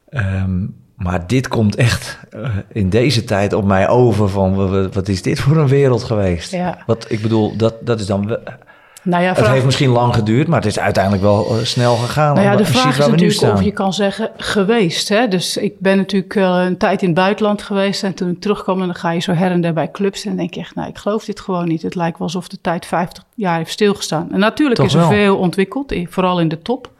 Ehm, 0.10 0.65
maar 0.95 1.28
dit 1.28 1.47
komt 1.47 1.76
echt 1.76 2.19
in 2.71 2.89
deze 2.89 3.23
tijd 3.23 3.54
op 3.54 3.65
mij 3.65 3.88
over 3.88 4.30
van... 4.30 4.56
wa- 4.56 4.65
wa- 4.67 4.89
wat 4.89 5.08
is 5.08 5.21
dit 5.21 5.39
voor 5.39 5.58
een 5.58 5.67
wereld 5.67 6.04
geweest? 6.04 6.52
Ja. 6.52 6.84
Wat, 6.86 7.12
ik 7.12 7.21
bedoel, 7.21 7.56
dat, 7.56 7.76
dat 7.86 8.00
is 8.00 8.06
dan... 8.06 8.38
Nou 9.07 9.23
ja, 9.23 9.33
het 9.33 9.47
heeft 9.47 9.65
misschien 9.65 9.89
lang 9.89 10.13
geduurd, 10.13 10.47
maar 10.47 10.57
het 10.59 10.67
is 10.67 10.79
uiteindelijk 10.79 11.23
wel 11.23 11.45
eh, 11.49 11.63
snel 11.63 11.95
gegaan. 11.95 12.33
Nou 12.33 12.45
ja, 12.45 12.55
de 12.55 12.65
vraag 12.65 12.99
is 12.99 13.07
natuurlijk 13.07 13.53
of 13.53 13.63
je 13.63 13.71
kan 13.71 13.93
zeggen 13.93 14.31
geweest. 14.37 15.09
Hè? 15.09 15.27
Dus 15.27 15.57
ik 15.57 15.79
ben 15.79 15.97
natuurlijk 15.97 16.35
eh, 16.35 16.63
een 16.65 16.77
tijd 16.77 17.01
in 17.01 17.07
het 17.07 17.17
buitenland 17.17 17.61
geweest. 17.61 18.03
En 18.03 18.13
toen 18.13 18.29
ik 18.29 18.41
terugkwam, 18.41 18.79
en 18.79 18.85
dan 18.85 18.95
ga 18.95 19.11
je 19.11 19.19
zo 19.19 19.31
her 19.31 19.51
en 19.51 19.61
der 19.61 19.73
bij 19.73 19.91
clubs. 19.91 20.23
En 20.23 20.29
dan 20.29 20.37
denk 20.37 20.53
je 20.53 20.59
echt, 20.59 20.75
nou, 20.75 20.89
ik 20.89 20.97
geloof 20.97 21.25
dit 21.25 21.39
gewoon 21.39 21.67
niet. 21.67 21.81
Het 21.81 21.95
lijkt 21.95 22.17
wel 22.17 22.27
alsof 22.27 22.47
de 22.47 22.61
tijd 22.61 22.85
50 22.85 23.23
jaar 23.35 23.57
heeft 23.57 23.71
stilgestaan. 23.71 24.31
En 24.31 24.39
natuurlijk 24.39 24.79
Toch 24.79 24.85
is 24.85 24.93
er 24.93 24.99
wel. 24.99 25.09
veel 25.09 25.37
ontwikkeld, 25.37 25.93
vooral 26.09 26.39
in 26.39 26.47
de 26.47 26.61
top. 26.61 26.91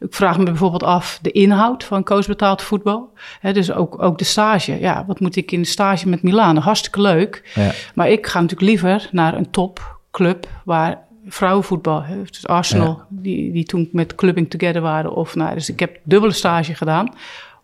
Ik 0.00 0.14
vraag 0.14 0.38
me 0.38 0.44
bijvoorbeeld 0.44 0.82
af 0.82 1.18
de 1.22 1.30
inhoud 1.30 1.84
van 1.84 2.04
coachbetaald 2.04 2.62
voetbal. 2.62 3.10
Dus 3.52 3.72
ook, 3.72 4.02
ook 4.02 4.18
de 4.18 4.24
stage. 4.24 4.80
Ja, 4.80 5.04
wat 5.06 5.20
moet 5.20 5.36
ik 5.36 5.52
in 5.52 5.60
de 5.60 5.68
stage 5.68 6.08
met 6.08 6.22
Milaan? 6.22 6.56
Hartstikke 6.56 7.00
leuk. 7.00 7.50
Ja. 7.54 7.70
Maar 7.94 8.08
ik 8.08 8.26
ga 8.26 8.40
natuurlijk 8.40 8.70
liever 8.70 9.08
naar 9.12 9.34
een 9.34 9.50
topclub 9.50 10.46
waar 10.64 11.04
vrouwenvoetbal, 11.26 12.02
hè, 12.02 12.22
dus 12.22 12.46
Arsenal, 12.46 13.02
die, 13.08 13.52
die 13.52 13.64
toen 13.64 13.88
met 13.92 14.14
Clubbing 14.14 14.50
Together 14.50 14.80
waren. 14.80 15.12
Of, 15.12 15.34
nou, 15.34 15.54
dus 15.54 15.68
ik 15.68 15.80
heb 15.80 15.98
dubbele 16.02 16.32
stage 16.32 16.74
gedaan, 16.74 17.14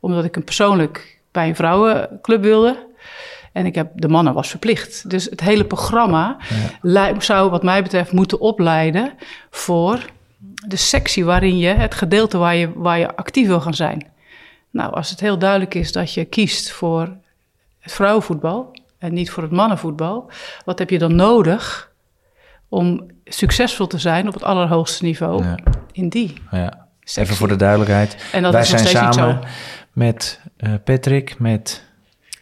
omdat 0.00 0.24
ik 0.24 0.36
een 0.36 0.44
persoonlijk 0.44 1.20
bij 1.30 1.48
een 1.48 1.56
vrouwenclub 1.56 2.42
wilde. 2.42 2.86
En 3.52 3.66
ik 3.66 3.74
heb, 3.74 3.90
de 3.94 4.08
mannen 4.08 4.34
was 4.34 4.50
verplicht. 4.50 5.10
Dus 5.10 5.24
het 5.24 5.40
hele 5.40 5.64
programma 5.64 6.36
zou 7.18 7.50
wat 7.50 7.62
mij 7.62 7.82
betreft 7.82 8.12
moeten 8.12 8.40
opleiden 8.40 9.12
voor 9.50 10.04
de 10.66 10.76
sectie 10.76 11.24
waarin 11.24 11.58
je, 11.58 11.68
het 11.68 11.94
gedeelte 11.94 12.38
waar 12.38 12.56
je, 12.56 12.72
waar 12.74 12.98
je 12.98 13.16
actief 13.16 13.46
wil 13.46 13.60
gaan 13.60 13.74
zijn. 13.74 14.06
Nou, 14.70 14.94
als 14.94 15.10
het 15.10 15.20
heel 15.20 15.38
duidelijk 15.38 15.74
is 15.74 15.92
dat 15.92 16.14
je 16.14 16.24
kiest 16.24 16.70
voor 16.70 17.16
het 17.78 17.92
vrouwenvoetbal 17.92 18.76
en 18.98 19.14
niet 19.14 19.30
voor 19.30 19.42
het 19.42 19.52
mannenvoetbal, 19.52 20.30
wat 20.64 20.78
heb 20.78 20.90
je 20.90 20.98
dan 20.98 21.14
nodig 21.14 21.91
om 22.72 23.06
succesvol 23.24 23.86
te 23.86 23.98
zijn 23.98 24.26
op 24.28 24.34
het 24.34 24.42
allerhoogste 24.42 25.04
niveau 25.04 25.44
Ja. 25.44 25.58
in 25.92 26.08
die 26.08 26.34
Ja. 26.50 26.86
sectie? 27.00 27.22
Even 27.22 27.36
voor 27.36 27.48
de 27.48 27.56
duidelijkheid. 27.56 28.16
En 28.32 28.42
dat 28.42 28.52
Wij 28.52 28.62
is 28.62 28.70
nog 28.70 28.78
zijn 28.80 28.90
steeds 28.90 29.06
niet 29.06 29.14
samen 29.14 29.42
zo. 29.42 29.48
met 29.92 30.40
eh, 30.56 30.72
Patrick, 30.84 31.38
met 31.38 31.84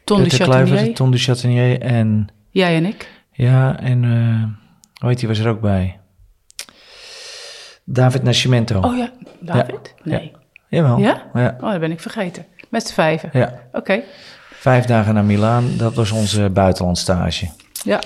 Ton 0.05 0.23
de 0.23 0.31
Chatinier, 0.31 0.95
Ton 0.95 1.11
de 1.11 1.19
Chatinier 1.19 1.81
en... 1.81 2.29
jij 2.51 2.77
en 2.77 2.85
ik. 2.87 3.09
Ja, 3.33 3.81
en... 3.81 4.05
eh 4.05 4.59
hoe 5.01 5.09
heet 5.09 5.19
die 5.19 5.29
was 5.29 5.38
er 5.38 5.49
ook 5.49 5.61
bij? 5.61 5.99
David 7.85 8.23
Nascimento. 8.23 8.81
Oh 8.81 8.97
ja, 8.97 9.11
David? 9.40 9.95
Ja. 10.05 10.16
Nee. 10.16 10.33
Jawel. 10.69 10.99
Ja? 10.99 11.23
Ja. 11.35 11.57
Oh, 11.61 11.71
dat 11.71 11.81
ben 11.81 11.90
ik 11.90 12.01
vergeten. 12.01 12.47
Met 12.69 12.87
z'n 12.87 12.95
vijven. 12.95 13.31
ja. 13.33 13.53
Oké. 13.73 14.01
Vijf 14.53 14.85
dagen 14.85 15.14
naar 15.14 15.25
Milaan, 15.25 15.77
dat 15.77 15.95
was 15.95 16.11
onze 16.11 16.51
buitenlandstage. 16.51 17.49
Ja. 17.85 18.01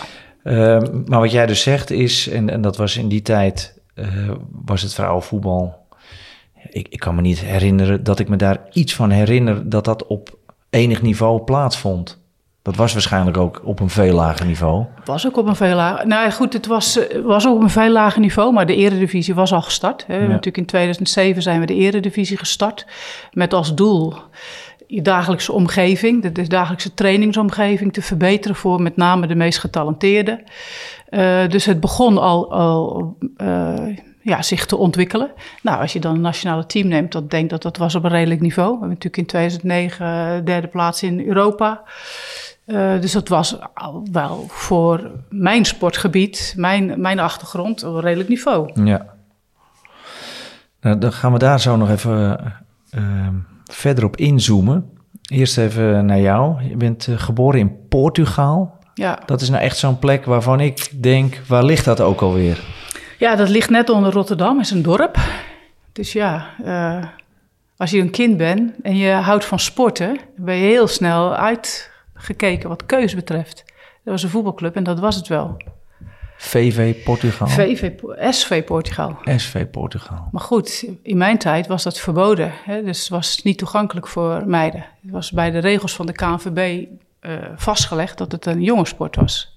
Ehm, 0.45 1.03
maar 1.07 1.21
wat 1.21 1.33
jij 1.33 1.47
dus 1.47 1.63
zegt 1.63 1.91
is, 1.91 2.29
en, 2.29 2.51
en 2.51 2.61
dat 2.61 2.77
was 2.77 2.97
in 2.97 3.09
die 3.09 3.23
tijd, 3.23 3.81
eh, 3.95 4.07
was 4.65 4.83
het 4.83 4.95
vrouwenvoetbal. 4.95 5.87
Ik, 6.69 6.89
ik 6.89 7.01
kan 7.01 7.15
me 7.15 7.21
niet 7.21 7.41
herinneren 7.41 8.05
dat 8.05 8.19
ik 8.19 8.29
me 8.29 8.37
daar 8.37 8.61
iets 8.73 8.95
van 8.95 9.11
herinner 9.11 9.69
dat 9.69 9.85
dat 9.85 10.07
op 10.07 10.39
enig 10.71 11.03
niveau 11.03 11.43
plaatsvond. 11.43 12.23
Dat 12.63 12.77
was 12.77 12.93
waarschijnlijk 12.93 13.37
ook 13.37 13.61
op 13.65 13.81
een 13.81 13.91
veel 13.91 14.15
lager 14.15 14.47
niveau. 14.47 14.85
Was 15.05 15.27
ook 15.27 15.37
op 15.37 15.47
een 15.47 15.57
veel 15.57 15.75
lager... 15.75 16.07
Nou 16.07 16.25
ja, 16.25 16.31
goed, 16.31 16.53
het 16.53 16.67
was, 16.67 17.09
eh, 17.09 17.21
was 17.21 17.47
ook 17.47 17.57
op 17.57 17.63
een 17.63 17.71
veel 17.71 17.91
lager 17.91 18.21
niveau, 18.21 18.53
maar 18.53 18.67
de 18.67 18.77
eredivisie 18.77 19.35
was 19.35 19.53
al 19.53 19.63
gestart. 19.63 20.05
Hè. 20.07 20.21
Natuurlijk 20.21 20.57
in 20.57 20.67
2007 20.67 21.43
zijn 21.43 21.61
we 21.61 21.67
de 21.67 21.75
eredivisie 21.75 22.37
gestart. 22.37 22.87
Met 23.33 23.55
als 23.55 23.75
doel 23.75 24.15
je 24.87 25.03
dagelijkse 25.03 25.53
omgeving, 25.53 26.33
de, 26.33 26.49
dagelijkse 26.49 26.95
trainingsomgeving 26.95 27.93
te 27.93 28.03
verbeteren 28.03 28.57
voor 28.57 28.83
met 28.83 28.97
name 28.97 29.27
de 29.27 29.35
meest 29.35 29.59
getalenteerden. 29.59 30.43
Eh, 31.09 31.49
dus 31.49 31.65
het 31.65 31.81
begon 31.81 32.19
al, 32.19 32.53
al 32.53 33.17
eh, 33.37 33.97
ja, 34.23 34.43
zich 34.43 34.67
te 34.67 34.77
ontwikkelen. 34.77 35.31
Nou, 35.63 35.81
als 35.81 35.93
je 35.93 36.01
dan 36.01 36.15
een 36.15 36.21
nationale 36.21 36.67
team 36.67 36.89
neemt, 36.89 37.13
dat 37.13 37.31
denk 37.31 37.51
dat 37.51 37.63
dat 37.63 37.77
was 37.77 37.95
op 37.95 38.05
een 38.05 38.11
redelijk 38.11 38.41
niveau. 38.41 38.67
We 38.67 38.79
hebben 38.79 38.89
natuurlijk 38.89 39.17
in 39.17 39.27
2009 39.27 40.07
eh, 40.07 40.45
derde 40.45 40.69
plaats 40.69 41.03
in 41.03 41.27
Europa. 41.27 41.83
Dus 43.01 43.13
dat 43.13 43.29
was 43.29 43.59
al 43.75 44.07
wel 44.13 44.45
voor 44.49 45.11
mijn 45.29 45.65
sportgebied, 45.65 46.55
mijn, 46.57 47.01
mijn 47.01 47.19
achtergrond, 47.19 47.83
een 47.83 48.01
redelijk 48.01 48.29
niveau. 48.29 48.85
Ja. 48.85 49.07
Nou, 50.81 50.99
dan 50.99 51.13
gaan 51.13 51.33
we 51.33 51.39
daar 51.39 51.61
zo 51.61 51.77
nog 51.77 51.91
even 51.91 52.39
verder 53.65 54.05
op 54.05 54.17
inzoomen. 54.17 54.91
Eerst 55.23 55.59
even 55.59 56.07
naar 56.07 56.21
jou. 56.21 56.63
Je 56.69 56.77
bent 56.77 57.09
eh, 57.09 57.19
geboren 57.19 57.61
in 57.61 57.89
Portugal. 57.89 58.73
Ja. 58.95 59.19
Dat 59.27 59.41
is 59.41 59.49
nou 59.49 59.63
echt 59.63 59.77
zo'n 59.77 59.99
plek 59.99 60.25
waarvan 60.25 60.61
ik 60.61 61.03
denk, 61.03 61.41
waar 61.49 61.65
ligt 61.65 61.85
dat 61.85 62.01
ook 62.01 62.21
alweer? 62.21 62.65
ja, 63.19 63.37
dat 63.37 63.49
ligt 63.49 63.71
net 63.71 63.89
onder 63.89 64.13
Rotterdam, 64.13 64.61
is 64.61 64.71
een 64.71 64.83
dorp. 64.83 65.19
Dus 65.93 66.13
ja, 66.13 66.47
eh, 66.65 67.05
als 67.77 67.91
je 67.91 68.01
een 68.01 68.11
kind 68.11 68.37
bent 68.37 68.73
en 68.83 68.97
je 68.97 69.11
houdt 69.11 69.45
van 69.45 69.59
sporten, 69.59 70.19
ben 70.37 70.57
je 70.57 70.67
heel 70.67 70.87
snel 70.87 71.35
uitgekeken 71.35 72.69
wat 72.69 72.87
keus 72.87 73.15
betreft. 73.15 73.65
Dat 74.03 74.13
was 74.13 74.23
een 74.23 74.29
voetbalclub 74.29 74.77
en 74.77 74.85
dat 74.85 75.01
was 75.01 75.17
het 75.17 75.29
wel. 75.29 75.57
VV 76.37 77.05
Portugal. 77.05 77.49
VV, 77.49 77.91
SV 78.31 78.65
Portugal. 78.65 79.19
SV 79.37 79.67
Portugal. 79.67 80.29
Maar 80.33 80.43
goed, 80.43 80.85
in 81.03 81.17
mijn 81.17 81.39
tijd 81.39 81.67
was 81.67 81.83
dat 81.83 82.01
verboden. 82.01 82.53
Hè? 82.65 82.83
Dus 82.83 83.01
het 83.01 83.09
was 83.09 83.43
niet 83.43 83.59
toegankelijk 83.59 84.07
voor 84.07 84.43
meiden. 84.47 84.87
Het 85.03 85.11
was 85.11 85.31
bij 85.31 85.51
de 85.51 85.59
regels 85.59 85.95
van 85.95 86.07
de 86.07 86.13
KNVB 86.13 86.87
eh, 87.21 87.33
vastgelegd 87.57 88.19
dat 88.19 88.33
het 88.33 88.47
een 88.47 88.63
jongensport 88.63 89.17
was. 89.17 89.53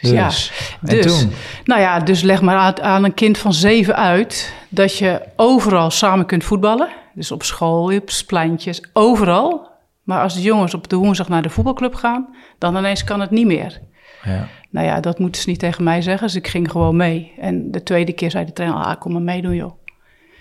Dus, 0.00 0.10
ja, 0.10 0.26
Dus, 0.26 0.52
en 0.82 0.96
dus, 0.96 1.20
toen? 1.20 1.32
nou 1.64 1.80
ja, 1.80 1.98
dus 1.98 2.22
leg 2.22 2.40
maar 2.40 2.56
aan, 2.56 2.80
aan 2.80 3.04
een 3.04 3.14
kind 3.14 3.38
van 3.38 3.52
zeven 3.52 3.96
uit 3.96 4.54
dat 4.68 4.96
je 4.96 5.20
overal 5.36 5.90
samen 5.90 6.26
kunt 6.26 6.44
voetballen. 6.44 6.88
Dus 7.14 7.32
op 7.32 7.42
school, 7.42 7.94
op 7.94 8.10
pleintjes, 8.26 8.82
overal. 8.92 9.68
Maar 10.02 10.22
als 10.22 10.34
de 10.34 10.42
jongens 10.42 10.74
op 10.74 10.88
de 10.88 10.96
woensdag 10.96 11.28
naar 11.28 11.42
de 11.42 11.50
voetbalclub 11.50 11.94
gaan, 11.94 12.34
dan 12.58 12.76
ineens 12.76 13.04
kan 13.04 13.20
het 13.20 13.30
niet 13.30 13.46
meer. 13.46 13.80
Ja. 14.24 14.48
Nou 14.70 14.86
ja, 14.86 15.00
dat 15.00 15.18
moeten 15.18 15.42
ze 15.42 15.48
niet 15.48 15.58
tegen 15.58 15.84
mij 15.84 16.02
zeggen. 16.02 16.26
Dus 16.26 16.36
ik 16.36 16.48
ging 16.48 16.70
gewoon 16.70 16.96
mee. 16.96 17.32
En 17.38 17.70
de 17.70 17.82
tweede 17.82 18.12
keer 18.12 18.30
zei 18.30 18.44
de 18.44 18.52
trainer, 18.52 18.78
ah, 18.78 19.00
kom 19.00 19.12
maar 19.12 19.22
meedoen 19.22 19.54
joh. 19.54 19.72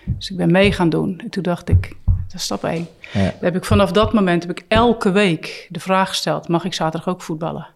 Dus 0.05 0.29
ik 0.31 0.37
ben 0.37 0.51
mee 0.51 0.71
gaan 0.71 0.89
doen. 0.89 1.19
En 1.19 1.29
toen 1.29 1.43
dacht 1.43 1.69
ik, 1.69 1.95
dat 2.05 2.33
is 2.33 2.43
stap 2.43 2.63
één. 2.63 2.87
Ja. 3.13 3.23
Dan 3.23 3.33
heb 3.39 3.55
ik 3.55 3.65
vanaf 3.65 3.91
dat 3.91 4.13
moment 4.13 4.47
heb 4.47 4.57
ik 4.57 4.65
elke 4.67 5.11
week 5.11 5.67
de 5.69 5.79
vraag 5.79 6.07
gesteld, 6.07 6.47
mag 6.47 6.65
ik 6.65 6.73
zaterdag 6.73 7.09
ook 7.09 7.21
voetballen? 7.21 7.67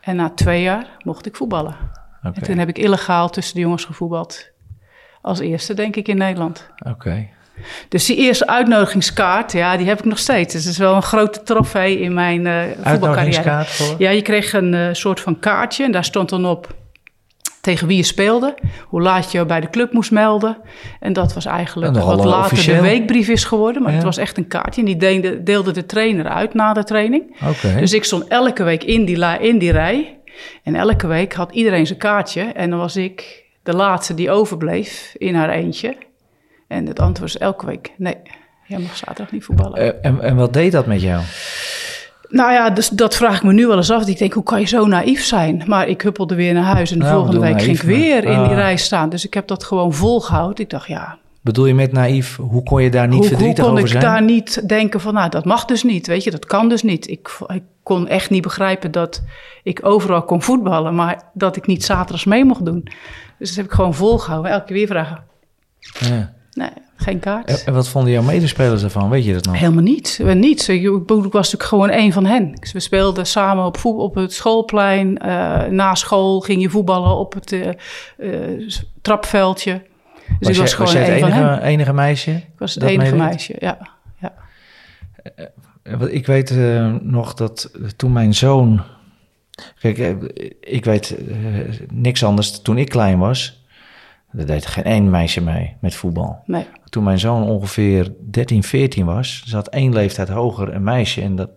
En 0.00 0.16
na 0.16 0.30
twee 0.30 0.62
jaar 0.62 0.86
mocht 1.04 1.26
ik 1.26 1.36
voetballen. 1.36 1.76
En 2.22 2.42
toen 2.42 2.58
heb 2.58 2.68
ik 2.68 2.78
illegaal 2.78 3.30
tussen 3.30 3.54
de 3.54 3.60
jongens 3.60 3.84
gevoetbald. 3.84 4.48
Als 5.20 5.38
eerste, 5.38 5.74
denk 5.74 5.96
ik, 5.96 6.08
in 6.08 6.16
Nederland. 6.16 6.70
Oké. 6.86 7.28
Dus 7.88 8.06
die 8.06 8.16
eerste 8.16 8.46
uitnodigingskaart, 8.46 9.52
ja, 9.52 9.76
die 9.76 9.86
heb 9.86 9.98
ik 9.98 10.04
nog 10.04 10.18
steeds. 10.18 10.52
Dus 10.52 10.62
het 10.64 10.72
is 10.72 10.78
wel 10.78 10.94
een 10.94 11.02
grote 11.02 11.42
trofee 11.42 12.00
in 12.00 12.14
mijn 12.14 12.46
eh 12.46 12.62
voetbalcarrière. 12.82 13.64
Voor? 13.64 13.94
Ja, 13.98 14.10
je 14.10 14.22
kreeg 14.22 14.52
een 14.52 14.74
eh, 14.74 14.88
soort 14.92 15.20
van 15.20 15.38
kaartje 15.38 15.84
en 15.84 15.92
daar 15.92 16.04
stond 16.04 16.28
dan 16.28 16.46
op 16.46 16.78
tegen 17.60 17.86
wie 17.86 17.96
je 17.96 18.02
speelde, 18.02 18.54
hoe 18.86 19.00
laat 19.00 19.32
je 19.32 19.46
bij 19.46 19.60
de 19.60 19.70
club 19.70 19.92
moest 19.92 20.10
melden. 20.10 20.56
En 21.00 21.12
dat 21.12 21.32
was 21.34 21.44
eigenlijk 21.46 21.94
wat 21.96 22.24
later 22.24 22.38
officieel. 22.52 22.76
de 22.76 22.82
weekbrief 22.82 23.28
is 23.28 23.44
geworden. 23.44 23.82
Maar 23.82 23.90
Ja. 23.90 23.96
het 23.96 24.06
was 24.06 24.16
echt 24.16 24.36
een 24.38 24.48
kaartje 24.48 24.80
en 24.80 24.86
die 24.86 24.96
deelde, 24.96 25.42
deelde 25.42 25.72
de 25.72 25.86
trainer 25.86 26.28
uit 26.28 26.54
na 26.54 26.72
de 26.72 26.84
training. 26.84 27.36
Dus 27.78 27.92
ik 27.92 28.04
stond 28.04 28.28
elke 28.28 28.62
week 28.62 28.84
in 28.84 29.04
die, 29.04 29.16
la- 29.16 29.38
in 29.38 29.58
die 29.58 29.72
rij. 29.72 30.18
En 30.64 30.74
elke 30.74 31.06
week 31.06 31.32
had 31.32 31.52
iedereen 31.52 31.86
zijn 31.86 31.98
kaartje. 31.98 32.42
En 32.42 32.70
dan 32.70 32.78
was 32.78 32.96
ik 32.96 33.44
de 33.62 33.74
laatste 33.74 34.14
die 34.14 34.30
overbleef 34.30 35.14
in 35.18 35.34
haar 35.34 35.50
eentje. 35.50 35.96
En 36.70 36.86
het 36.86 36.98
antwoord 37.00 37.32
was 37.32 37.38
elke 37.42 37.66
week: 37.66 37.92
nee, 37.96 38.16
jij 38.66 38.78
mag 38.78 38.96
zaterdag 38.96 39.32
niet 39.32 39.44
voetballen. 39.44 39.76
Eh, 39.78 40.10
en, 40.10 40.20
en 40.20 40.36
wat 40.36 40.52
deed 40.52 40.72
dat 40.72 40.86
met 40.86 41.00
jou? 41.02 41.22
Nou 42.28 42.52
ja, 42.52 42.70
dus 42.70 42.88
dat 42.88 43.16
vraag 43.16 43.36
ik 43.36 43.42
me 43.42 43.52
nu 43.52 43.66
wel 43.66 43.76
eens 43.76 43.90
af. 43.90 44.06
Ik 44.06 44.18
denk, 44.18 44.32
hoe 44.32 44.42
kan 44.42 44.60
je 44.60 44.66
zo 44.66 44.86
naïef 44.86 45.24
zijn? 45.24 45.62
Maar 45.66 45.88
ik 45.88 46.02
huppelde 46.02 46.34
weer 46.34 46.54
naar 46.54 46.62
huis 46.64 46.90
en 46.92 46.98
de 46.98 47.04
Nou, 47.04 47.16
volgende 47.16 47.40
week 47.40 47.62
ging 47.62 47.76
ik 47.76 47.82
weer 47.82 48.22
maar- 48.24 48.32
in 48.32 48.38
die 48.38 48.48
Ah. 48.50 48.54
rij 48.54 48.76
staan. 48.76 49.08
Dus 49.08 49.24
ik 49.26 49.34
heb 49.34 49.46
dat 49.46 49.64
gewoon 49.64 49.92
volgehouden. 49.92 50.64
Ik 50.64 50.70
dacht, 50.70 50.86
ja, 50.86 51.18
Bedoel 51.42 51.66
je 51.66 51.74
met 51.74 51.92
naïef, 51.92 52.36
hoe 52.36 52.62
kon 52.62 52.82
je 52.82 52.90
daar 52.90 53.06
niet 53.08 53.12
hoe, 53.18 53.26
hoe 53.26 53.28
verdrietig 53.28 53.64
kon 53.64 53.72
over 53.72 53.84
ik 53.84 53.90
zijn? 53.90 54.02
daar 54.02 54.22
niet 54.22 54.68
denken 54.68 55.00
van, 55.00 55.14
nou, 55.14 55.30
dat 55.30 55.44
mag 55.44 55.64
dus 55.64 55.82
niet, 55.82 56.06
weet 56.06 56.24
je, 56.24 56.30
dat 56.30 56.44
kan 56.46 56.68
dus 56.68 56.82
niet. 56.82 57.08
Ik, 57.08 57.28
ik 57.46 57.62
kon 57.82 58.08
echt 58.08 58.30
niet 58.30 58.42
begrijpen 58.42 58.90
dat 58.90 59.22
ik 59.62 59.86
overal 59.86 60.22
kon 60.22 60.42
voetballen, 60.42 60.94
maar 60.94 61.22
dat 61.34 61.56
ik 61.56 61.66
niet 61.66 61.84
zaterdags 61.84 62.24
mee 62.24 62.44
mocht 62.44 62.64
doen. 62.64 62.82
Dus 63.38 63.48
dat 63.48 63.56
heb 63.56 63.64
ik 63.64 63.72
gewoon 63.72 63.94
volgehouden. 63.94 64.50
Elke 64.50 64.64
keer 64.64 64.76
weer 64.76 64.86
vragen, 64.86 65.22
Ja. 65.78 66.32
Nee, 66.52 66.70
geen 66.96 67.18
kaart. 67.18 67.64
En, 67.64 67.74
wat 67.74 67.88
vonden 67.88 68.12
jouw 68.12 68.22
medespelers 68.22 68.82
ervan? 68.82 69.10
Weet 69.10 69.24
je 69.24 69.32
dat 69.32 69.44
nog? 69.44 69.58
Helemaal 69.58 69.82
niet. 69.82 70.20
Niets. 70.34 70.68
Ik 70.68 70.82
ik 70.82 71.08
was 71.08 71.32
natuurlijk 71.32 71.62
gewoon 71.62 71.90
één 71.90 72.12
van 72.12 72.26
hen. 72.26 72.52
Dus 72.54 72.72
we 72.72 72.80
speelden 72.80 73.26
samen 73.26 73.64
op, 73.64 73.76
voet- 73.76 74.00
op 74.00 74.14
het 74.14 74.32
schoolplein. 74.32 75.18
Eh, 75.18 75.64
na 75.64 75.94
school 75.94 76.40
ging 76.40 76.62
je 76.62 76.70
voetballen 76.70 77.16
op 77.16 77.32
het 77.34 77.52
eh, 77.52 77.68
eh, 78.18 78.70
trapveldje. 79.02 79.82
Dus 80.38 80.48
ik 80.48 80.56
was 80.56 80.74
gewoon 80.74 80.92
jij 80.92 81.02
één 81.02 81.12
het 81.12 81.20
van 81.20 81.30
hen. 81.32 81.48
enige, 81.48 81.62
enige 81.62 81.92
meisje? 81.92 82.30
Ik 82.30 82.58
was 82.58 82.74
het 82.74 82.82
enige 82.82 83.16
meisje, 83.16 83.54
ja. 83.58 83.78
ja. 84.18 84.32
Ik 86.08 86.26
weet 86.26 86.54
nog 87.02 87.34
dat 87.34 87.70
toen 87.96 88.12
mijn 88.12 88.34
zoon... 88.34 88.80
Kijk, 89.78 89.98
ik 90.60 90.84
weet 90.84 91.16
niks 91.92 92.24
anders. 92.24 92.62
Toen 92.62 92.78
ik 92.78 92.88
klein 92.88 93.18
was, 93.18 93.59
er 94.36 94.46
deed 94.46 94.66
geen 94.66 94.84
één 94.84 95.10
meisje 95.10 95.40
mee 95.42 95.76
met 95.80 95.94
voetbal. 95.94 96.42
Nee. 96.44 96.66
Toen 96.84 97.04
mijn 97.04 97.18
zoon 97.18 97.42
ongeveer 97.42 98.12
13, 98.30 98.62
14 98.62 99.06
was, 99.06 99.42
zat 99.46 99.68
één 99.68 99.92
leeftijd 99.92 100.28
hoger 100.28 100.74
een 100.74 100.82
meisje. 100.82 101.20
En 101.20 101.36
dat, 101.36 101.50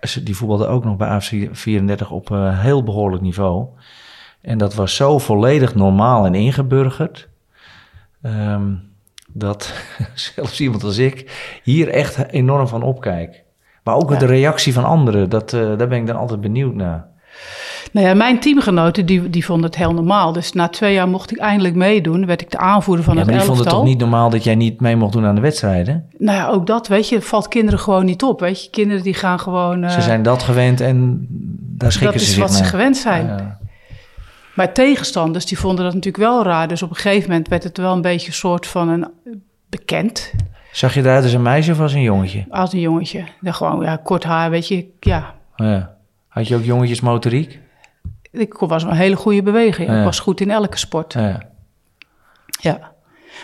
ze- 0.00 0.22
die 0.22 0.36
voetbalde 0.36 0.66
ook 0.66 0.84
nog 0.84 0.96
bij 0.96 1.08
AFC 1.08 1.48
34 1.52 2.10
op 2.10 2.30
een 2.30 2.54
heel 2.58 2.82
behoorlijk 2.82 3.22
niveau. 3.22 3.66
En 4.40 4.58
dat 4.58 4.74
was 4.74 4.96
zo 4.96 5.18
volledig 5.18 5.74
normaal 5.74 6.26
en 6.26 6.34
ingeburgerd. 6.34 7.28
ehm, 8.22 8.72
dat 9.34 9.72
zelfs 10.14 10.60
iemand 10.60 10.84
als 10.84 10.98
ik 10.98 11.30
hier 11.62 11.88
echt 11.88 12.30
enorm 12.30 12.68
van 12.68 12.82
opkijk. 12.82 13.44
Maar 13.84 13.94
ook 13.94 14.10
Ja. 14.10 14.18
de 14.18 14.26
reactie 14.26 14.72
van 14.72 14.84
anderen, 14.84 15.30
dat, 15.30 15.52
eh, 15.52 15.60
daar 15.60 15.88
ben 15.88 15.98
ik 16.00 16.06
dan 16.06 16.16
altijd 16.16 16.40
benieuwd 16.40 16.74
naar. 16.74 17.06
Nou 17.92 18.06
ja, 18.06 18.14
mijn 18.14 18.40
teamgenoten 18.40 19.06
die, 19.06 19.30
die 19.30 19.44
vonden 19.44 19.66
het 19.66 19.76
heel 19.78 19.92
normaal. 19.94 20.32
Dus 20.32 20.52
na 20.52 20.68
twee 20.68 20.94
jaar 20.94 21.08
mocht 21.08 21.30
ik 21.30 21.38
eindelijk 21.38 21.74
meedoen. 21.74 22.26
Werd 22.26 22.40
ik 22.40 22.50
de 22.50 22.58
aanvoerder 22.58 23.04
van 23.04 23.14
Ja, 23.14 23.20
het 23.20 23.28
maar 23.30 23.38
die 23.38 23.48
elftal. 23.48 23.64
vonden 23.64 23.80
het 23.80 23.82
toch 23.84 23.94
niet 24.00 24.10
normaal 24.10 24.30
dat 24.30 24.44
jij 24.44 24.54
niet 24.54 24.80
mee 24.80 24.96
mocht 24.96 25.12
doen 25.12 25.24
aan 25.24 25.34
de 25.34 25.40
wedstrijden? 25.40 26.06
Nou 26.18 26.38
ja, 26.38 26.48
ook 26.48 26.66
dat, 26.66 26.88
weet 26.88 27.08
je, 27.08 27.20
valt 27.22 27.48
kinderen 27.48 27.80
gewoon 27.80 28.04
niet 28.04 28.22
op. 28.22 28.40
Weet 28.40 28.64
je, 28.64 28.70
kinderen 28.70 29.02
die 29.02 29.14
gaan 29.14 29.40
gewoon... 29.40 29.84
eh, 29.84 29.90
Ze 29.90 30.00
zijn 30.00 30.22
dat 30.22 30.42
gewend 30.42 30.80
en 30.80 31.26
daar 31.78 31.92
schikken 31.92 32.12
dat 32.18 32.22
ze 32.26 32.28
is 32.28 32.34
zich 32.34 32.42
wat 32.46 32.54
ze 32.54 32.64
gewend 32.64 32.96
zijn. 32.96 33.26
Ja. 33.26 33.58
Maar 34.54 34.72
tegenstanders, 34.72 35.46
die 35.46 35.58
vonden 35.58 35.84
dat 35.84 35.94
natuurlijk 35.94 36.24
wel 36.24 36.44
raar. 36.44 36.68
Dus 36.68 36.82
op 36.82 36.90
een 36.90 36.96
gegeven 36.96 37.28
moment 37.30 37.48
werd 37.48 37.62
het 37.64 37.76
wel 37.78 37.92
een 37.92 38.00
beetje 38.02 38.26
een 38.26 38.32
soort 38.32 38.66
van 38.66 38.88
een 38.88 39.06
bekend 39.68 40.32
Zag 40.72 40.94
je 40.94 41.00
eruit 41.00 41.22
als 41.24 41.32
een 41.32 41.42
meisje 41.42 41.72
of 41.72 41.80
als 41.80 41.92
een 41.92 42.02
jongetje? 42.02 42.44
als 42.50 42.72
een 42.72 42.80
jongetje. 42.80 43.24
Dan 43.40 43.54
gewoon, 43.54 43.84
ja, 43.84 43.96
kort 43.96 44.24
haar, 44.24 44.50
weet 44.50 44.68
je. 44.68 44.86
Ja, 45.00 45.34
Ja. 45.56 45.94
Had 46.32 46.48
je 46.48 46.56
ook 46.56 46.64
jongetjesmotoriek? 46.64 47.58
ik 48.30 48.54
was 48.54 48.82
een 48.82 48.92
hele 48.92 49.16
goede 49.16 49.42
beweging. 49.42 49.88
Ja. 49.88 49.98
Ik 49.98 50.04
was 50.04 50.20
goed 50.20 50.40
in 50.40 50.50
elke 50.50 50.78
sport. 50.78 51.12
Ja. 51.12 51.42
Ja. 52.60 52.92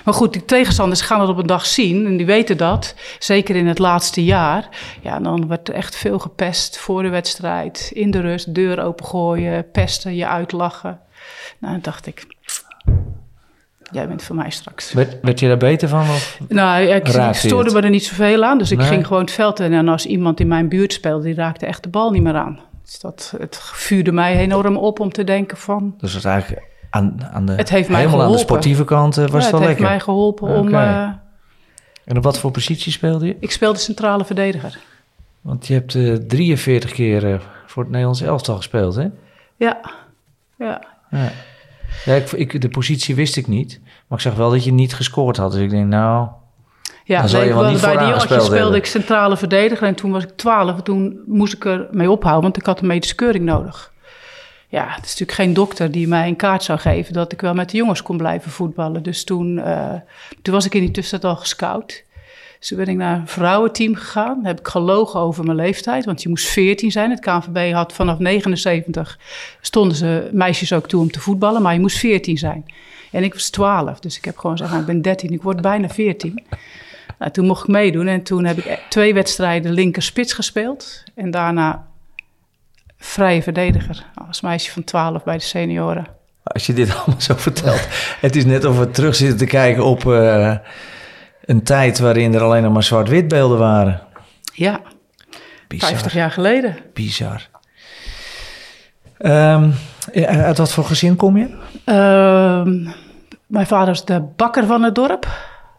Maar 0.04 0.14
goed, 0.14 0.32
die 0.32 0.44
tegenstanders 0.44 1.00
gaan 1.00 1.18
dat 1.18 1.28
op 1.28 1.38
een 1.38 1.46
dag 1.46 1.66
zien 1.66 2.06
en 2.06 2.16
die 2.16 2.26
weten 2.26 2.56
dat. 2.56 2.94
Zeker 3.18 3.56
in 3.56 3.66
het 3.66 3.78
laatste 3.78 4.24
jaar. 4.24 4.68
Ja, 5.00 5.18
dan 5.20 5.48
werd 5.48 5.68
er 5.68 5.74
echt 5.74 5.96
veel 5.96 6.18
gepest 6.18 6.78
voor 6.78 7.02
de 7.02 7.08
wedstrijd. 7.08 7.90
In 7.94 8.10
de 8.10 8.20
rust, 8.20 8.54
deur 8.54 8.82
opengooien, 8.82 9.70
pesten, 9.70 10.14
je 10.16 10.26
uitlachen. 10.26 11.00
Nou, 11.58 11.72
dan 11.72 11.82
dacht 11.82 12.06
ik, 12.06 12.26
jij 13.92 14.08
bent 14.08 14.22
voor 14.22 14.36
mij 14.36 14.50
straks. 14.50 14.92
Werd, 14.92 15.16
werd 15.22 15.40
je 15.40 15.48
daar 15.48 15.56
beter 15.56 15.88
van? 15.88 16.00
Of? 16.00 16.38
Nou, 16.48 16.82
ik, 16.82 17.08
ik 17.08 17.34
stoorde 17.34 17.64
het? 17.64 17.74
me 17.74 17.80
er 17.82 17.90
niet 17.90 18.04
zoveel 18.04 18.44
aan. 18.44 18.58
Dus 18.58 18.70
ik 18.70 18.78
Nee. 18.78 18.86
ging 18.86 19.06
gewoon 19.06 19.22
het 19.22 19.32
veld 19.32 19.60
in. 19.60 19.72
En 19.72 19.88
als 19.88 20.06
iemand 20.06 20.40
in 20.40 20.48
mijn 20.48 20.68
buurt 20.68 20.92
speelde, 20.92 21.24
die 21.24 21.34
raakte 21.34 21.66
echt 21.66 21.82
de 21.82 21.88
bal 21.88 22.10
niet 22.10 22.22
meer 22.22 22.36
aan. 22.36 22.60
Dus 22.88 23.00
dat, 23.00 23.34
het 23.38 23.58
vuurde 23.62 24.12
mij 24.12 24.36
enorm 24.36 24.76
op 24.76 25.00
om 25.00 25.12
te 25.12 25.24
denken 25.24 25.56
van... 25.56 25.94
Dus 25.98 26.14
is 26.14 26.24
eigenlijk 26.24 26.66
aan, 26.90 27.24
aan 27.32 27.46
de, 27.46 27.52
Het 27.52 27.68
heeft 27.68 27.88
mij 27.88 27.98
helemaal 27.98 28.20
aan 28.20 28.26
de 28.26 28.32
geholpen. 28.32 28.54
sportieve 28.54 28.84
kant 28.84 29.16
eh, 29.16 29.26
was 29.26 29.44
ja, 29.44 29.50
het 29.50 29.58
het 29.58 29.68
heeft 29.68 29.80
mij 29.80 30.00
geholpen 30.00 30.48
om... 30.48 30.74
Eh, 30.74 31.10
En 32.04 32.16
op 32.16 32.22
wat 32.22 32.38
voor 32.38 32.50
positie 32.50 32.92
speelde 32.92 33.26
je? 33.26 33.36
ik 33.40 33.50
speelde 33.50 33.78
centrale 33.78 34.24
verdediger. 34.24 34.78
Want 35.40 35.66
je 35.66 35.74
hebt 35.74 35.94
eh 35.94 36.14
43 36.14 36.92
keer 36.92 37.32
eh, 37.32 37.40
voor 37.66 37.82
het 37.82 37.92
Nederlands 37.92 38.20
elftal 38.20 38.56
gespeeld, 38.56 38.94
hè? 38.94 39.08
Ja, 39.56 39.80
ja. 40.58 40.86
Ja. 41.10 41.30
Ja, 42.04 42.14
ik, 42.14 42.32
ik, 42.32 42.60
de 42.60 42.68
positie 42.68 43.14
wist 43.14 43.36
ik 43.36 43.46
niet. 43.46 43.80
Maar 44.06 44.18
ik 44.18 44.24
zag 44.24 44.34
wel 44.34 44.50
dat 44.50 44.64
je 44.64 44.72
niet 44.72 44.94
gescoord 44.94 45.36
had. 45.36 45.52
Dus 45.52 45.60
ik 45.60 45.70
denk, 45.70 45.86
nou... 45.86 46.28
Ja, 47.08 47.20
Dan 47.20 47.28
zal 47.28 47.38
je 47.40 47.44
nee, 47.44 47.54
wel 47.54 47.62
wel- 47.62 47.72
niet 47.72 47.80
bij 47.80 47.96
die 47.96 48.12
gespeeld 48.12 48.42
speelde 48.42 48.58
hebben. 48.60 48.78
ik 48.78 48.86
centrale 48.86 49.36
verdediger 49.36 49.86
en 49.86 49.94
toen 49.94 50.10
was 50.10 50.22
ik 50.22 50.30
12. 50.36 50.82
Toen 50.82 51.20
moest 51.26 51.52
ik 51.54 51.64
er 51.64 51.86
mee 51.90 52.10
ophouden, 52.10 52.42
want 52.42 52.56
ik 52.56 52.66
had 52.66 52.80
een 52.80 52.86
medische 52.86 53.14
keuring 53.14 53.44
nodig. 53.44 53.92
Ja, 54.68 54.84
het 54.88 55.04
is 55.04 55.10
natuurlijk 55.10 55.38
geen 55.38 55.54
dokter 55.54 55.90
die 55.90 56.08
mij 56.08 56.28
een 56.28 56.36
kaart 56.36 56.62
zou 56.62 56.78
geven 56.78 57.12
dat 57.12 57.32
ik 57.32 57.40
wel 57.40 57.54
met 57.54 57.70
de 57.70 57.76
jongens 57.76 58.02
kon 58.02 58.16
blijven 58.16 58.50
voetballen. 58.50 59.02
Dus 59.02 59.24
toen, 59.24 59.58
eh, 59.58 59.94
toen 60.42 60.54
was 60.54 60.66
ik 60.66 60.74
in 60.74 60.80
die 60.80 60.90
tussentijd 60.90 61.32
al 61.34 61.40
gescout. 61.40 62.04
Dus 62.58 62.68
toen 62.68 62.78
ben 62.78 62.86
ik 62.88 62.96
naar 62.96 63.16
een 63.16 63.28
vrouwenteam 63.28 63.94
gegaan. 63.94 64.44
Heb 64.44 64.58
ik 64.58 64.68
gelogen 64.68 65.20
over 65.20 65.44
mijn 65.44 65.56
leeftijd, 65.56 66.04
want 66.04 66.22
je 66.22 66.28
moest 66.28 66.46
14 66.46 66.90
zijn. 66.90 67.10
Het 67.10 67.20
KNVB 67.20 67.72
had 67.72 67.92
vanaf 67.92 68.18
79 68.18 69.18
stonden 69.60 69.96
ze 69.96 70.28
meisjes 70.32 70.72
ook 70.72 70.88
toe 70.88 71.00
om 71.00 71.10
te 71.10 71.20
voetballen, 71.20 71.62
maar 71.62 71.72
je 71.74 71.80
moest 71.80 71.98
14 71.98 72.38
zijn. 72.38 72.64
En 73.12 73.22
ik 73.24 73.32
was 73.34 73.50
12, 73.50 74.00
dus 74.00 74.16
ik 74.16 74.24
heb 74.24 74.36
gewoon 74.38 74.52
gezegd, 74.56 74.70
nou, 74.70 74.82
ik 74.86 74.92
ben 74.92 75.02
13, 75.02 75.32
ik 75.32 75.42
word 75.42 75.60
bijna 75.60 75.88
14. 75.88 76.44
Nou, 77.18 77.30
toen 77.30 77.46
mocht 77.46 77.62
ik 77.62 77.68
meedoen 77.68 78.06
en 78.06 78.22
toen 78.22 78.44
heb 78.44 78.58
ik 78.58 78.80
twee 78.88 79.14
wedstrijden 79.14 79.72
linker 79.72 80.02
spits 80.02 80.32
gespeeld. 80.32 81.02
En 81.14 81.30
daarna 81.30 81.86
vrije 82.98 83.42
verdediger 83.42 84.06
als 84.28 84.40
meisje 84.40 84.70
van 84.70 84.84
12 84.84 85.24
bij 85.24 85.36
de 85.36 85.42
senioren. 85.42 86.06
Als 86.42 86.66
je 86.66 86.72
dit 86.72 86.94
allemaal 86.96 87.20
zo 87.20 87.34
vertelt. 87.36 87.88
het 88.20 88.36
is 88.36 88.44
net 88.44 88.64
of 88.64 88.78
we 88.78 88.90
terug 88.90 89.14
zitten 89.14 89.38
te 89.38 89.46
kijken 89.46 89.84
op 89.84 90.12
eh, 90.12 90.56
een 91.44 91.62
tijd 91.62 91.98
waarin 91.98 92.34
er 92.34 92.42
alleen 92.42 92.62
nog 92.62 92.72
maar 92.72 92.82
zwart-wit 92.82 93.28
beelden 93.28 93.58
waren. 93.58 94.00
Ja, 94.54 94.80
Bizar. 95.68 95.88
50 95.88 96.12
jaar 96.12 96.30
geleden. 96.30 96.76
Bizar. 96.92 97.48
Eh, 99.18 99.62
uit 100.26 100.58
wat 100.58 100.72
voor 100.72 100.84
gezin 100.84 101.16
kom 101.16 101.36
je? 101.36 101.56
Ehm, 101.84 102.82
mijn 103.46 103.66
vader 103.66 103.94
is 103.94 104.04
de 104.04 104.20
bakker 104.36 104.66
van 104.66 104.82
het 104.82 104.94
dorp. 104.94 105.26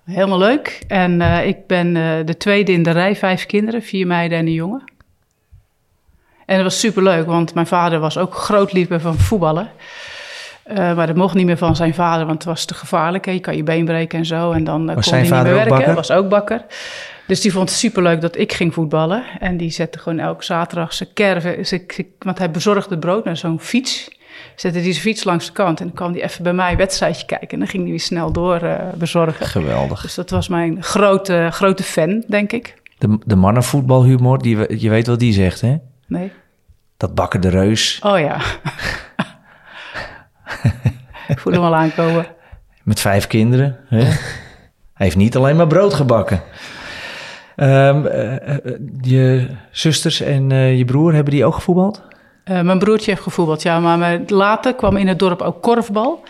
Helemaal 0.10 0.38
leuk. 0.38 0.82
En 0.88 1.22
eh, 1.22 1.48
ik 1.48 1.68
ben 1.68 1.96
eh, 1.96 2.26
de 2.26 2.38
tweede 2.38 2.72
in 2.72 2.84
de 2.84 2.92
rij, 2.92 3.16
vijf 3.16 3.46
kinderen, 3.46 3.82
vier 3.82 4.08
meiden 4.08 4.38
en 4.38 4.46
een 4.46 4.54
jongen. 4.54 4.84
En 6.46 6.56
dat 6.56 6.64
was 6.64 6.80
superleuk, 6.80 7.26
want 7.26 7.54
mijn 7.54 7.68
vader 7.68 8.00
was 8.00 8.18
ook 8.18 8.34
groot 8.34 8.74
liefhebber 8.74 9.02
van 9.02 9.18
voetballen. 9.18 9.70
Eh, 10.64 10.96
maar 10.96 11.08
dat 11.08 11.16
mocht 11.16 11.36
niet 11.36 11.46
meer 11.46 11.58
van 11.58 11.76
zijn 11.76 11.94
vader, 11.94 12.26
want 12.26 12.38
het 12.38 12.48
was 12.48 12.66
te 12.66 12.74
gevaarlijk. 12.74 13.26
Hè? 13.26 13.32
Je 13.32 13.40
kan 13.40 13.56
je 13.56 13.64
been 13.64 13.86
breken 13.86 14.20
en 14.20 14.26
zo. 14.26 14.52
En 14.52 14.64
dan 14.64 14.86
Was 14.86 15.06
kon 15.06 15.14
hij 15.14 15.22
niet 15.22 15.32
meer 15.32 15.44
werken. 15.44 15.70
bakker? 15.70 15.94
Was 15.94 16.12
ook 16.12 16.30
bakker. 16.30 16.66
Dus 17.28 17.42
die 17.42 17.52
vond 17.52 17.70
het 17.70 17.78
superleuk 17.78 18.22
dat 18.22 18.38
ik 18.38 18.54
ging 18.54 18.74
voetballen. 18.74 19.24
En 19.40 19.58
die 19.58 19.70
zette 19.70 20.00
gewoon 20.00 20.20
elke 20.20 20.44
zaterdag 20.44 20.94
zijn 20.94 21.14
kerven. 21.14 21.82
Want 22.20 22.38
hij 22.38 22.52
bezorgde 22.52 22.98
brood 22.98 23.26
naar 23.26 23.38
zo'n 23.38 23.60
fiets. 23.60 24.19
Zette 24.60 24.80
hij 24.80 24.92
zijn 24.92 25.04
fiets 25.04 25.24
langs 25.24 25.46
de 25.46 25.52
kant. 25.52 25.80
En 25.80 25.86
dan 25.86 25.96
kwam 25.96 26.12
hij 26.12 26.24
even 26.24 26.44
bij 26.44 26.54
mij 26.54 26.72
een 26.72 26.78
wedstrijdje 26.78 27.26
kijken. 27.26 27.50
En 27.50 27.60
dan 27.60 27.68
ging 27.68 27.82
hij 27.82 27.92
weer 27.92 28.00
snel 28.00 28.32
door 28.32 28.62
eh, 28.62 28.94
bezorgen. 28.96 29.46
Geweldig. 29.46 30.02
Dus 30.02 30.16
dat 30.16 30.30
was 30.30 30.48
mijn 30.48 30.84
grote, 30.84 31.48
grote 31.52 31.84
fan, 31.84 32.24
denk 32.28 32.52
ik. 32.52 32.82
De, 32.98 33.18
de 33.26 33.36
mannenvoetbalhumor, 33.36 34.42
die, 34.42 34.80
je 34.80 34.90
weet 34.90 35.08
wat 35.08 35.20
die 35.20 35.34
zegt, 35.34 35.62
hè? 35.62 35.78
Nee? 36.08 36.32
Dat 36.98 37.16
bakken 37.16 37.42
de 37.42 37.50
reus 37.50 38.00
Oh 38.04 38.20
ja. 38.20 38.36
ik 41.34 41.40
voel 41.40 41.54
hem 41.54 41.64
al 41.64 41.76
aankomen. 41.76 42.26
met 42.84 43.00
vijf 43.00 43.28
kinderen. 43.28 43.78
Hè? 43.88 44.04
Hij 44.94 45.08
heeft 45.08 45.16
niet 45.16 45.36
alleen 45.36 45.56
maar 45.56 45.68
brood 45.68 45.94
gebakken. 45.94 46.42
Ehm, 47.56 48.06
eh, 48.06 48.56
eh, 48.56 48.80
je 49.02 49.48
zusters 49.72 50.22
en 50.22 50.50
je 50.54 50.86
broer, 50.86 51.14
hebben 51.14 51.34
die 51.34 51.46
ook 51.46 51.54
gevoetbald? 51.54 52.08
Eh, 52.50 52.62
mijn 52.62 52.80
broertje 52.80 53.12
heeft 53.12 53.24
gevoetbald, 53.24 53.62
ja. 53.62 53.80
Maar 53.80 54.20
later 54.28 54.76
kwam 54.76 54.98
in 54.98 55.08
het 55.08 55.20
dorp 55.20 55.42
ook 55.42 55.62
korfbal. 55.62 56.24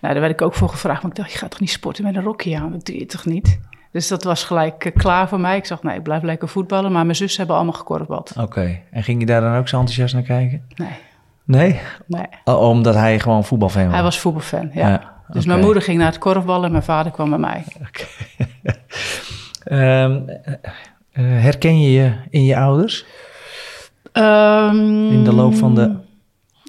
Nou, 0.00 0.12
daar 0.12 0.22
werd 0.22 0.32
ik 0.32 0.42
ook 0.42 0.54
voor 0.54 0.68
gevraagd. 0.68 1.02
Maar 1.02 1.10
ik 1.10 1.16
dacht, 1.16 1.32
je 1.32 1.38
gaat 1.38 1.50
toch 1.50 1.60
niet 1.60 1.70
sporten 1.70 2.04
met 2.04 2.16
een 2.16 2.22
rokje 2.22 2.58
aan? 2.58 2.72
Dat 2.72 2.86
doe 2.86 2.98
je 2.98 3.06
toch 3.06 3.24
niet? 3.24 3.60
Dus 3.92 4.08
dat 4.08 4.24
was 4.24 4.44
gelijk 4.44 4.84
eh, 4.84 4.96
klaar 4.96 5.28
voor 5.28 5.40
mij. 5.40 5.56
Ik 5.56 5.64
zag, 5.64 5.82
nee, 5.82 5.96
ik 5.96 6.02
blijf 6.02 6.22
lekker 6.22 6.48
voetballen. 6.48 6.92
Maar 6.92 7.04
mijn 7.04 7.16
zus 7.16 7.36
hebben 7.36 7.56
allemaal 7.56 7.72
gekorfbald. 7.74 8.32
Oké. 8.38 8.80
En 8.90 9.02
ging 9.02 9.20
je 9.20 9.26
daar 9.26 9.40
dan 9.40 9.56
ook 9.56 9.68
zo 9.68 9.78
enthousiast 9.78 10.14
naar 10.14 10.22
kijken? 10.22 10.64
Nee, 10.76 10.88
Nee? 11.44 11.80
nee. 12.06 12.26
Oh, 12.44 12.68
omdat 12.68 12.94
hij 12.94 13.20
gewoon 13.20 13.44
voetbalfan 13.44 13.84
was? 13.84 13.92
Hij 13.94 14.02
was 14.02 14.18
voetbalfan, 14.20 14.70
ja. 14.72 14.88
Ja, 14.88 15.12
dus 15.28 15.36
oké. 15.36 15.46
mijn 15.46 15.64
moeder 15.64 15.82
ging 15.82 15.98
naar 15.98 16.06
het 16.06 16.18
korfballen 16.18 16.64
en 16.64 16.70
mijn 16.72 16.82
vader 16.82 17.12
kwam 17.12 17.30
bij 17.30 17.38
mij. 17.38 17.64
Ehm, 19.64 20.20
eh, 20.28 20.52
eh, 21.12 21.42
herken 21.42 21.80
je 21.80 21.92
je 21.92 22.12
in 22.30 22.44
je 22.44 22.56
ouders? 22.56 23.04
Ehm, 24.12 25.12
In 25.12 25.24
de 25.24 25.34
loop 25.34 25.54
van 25.54 25.74
de 25.74 25.94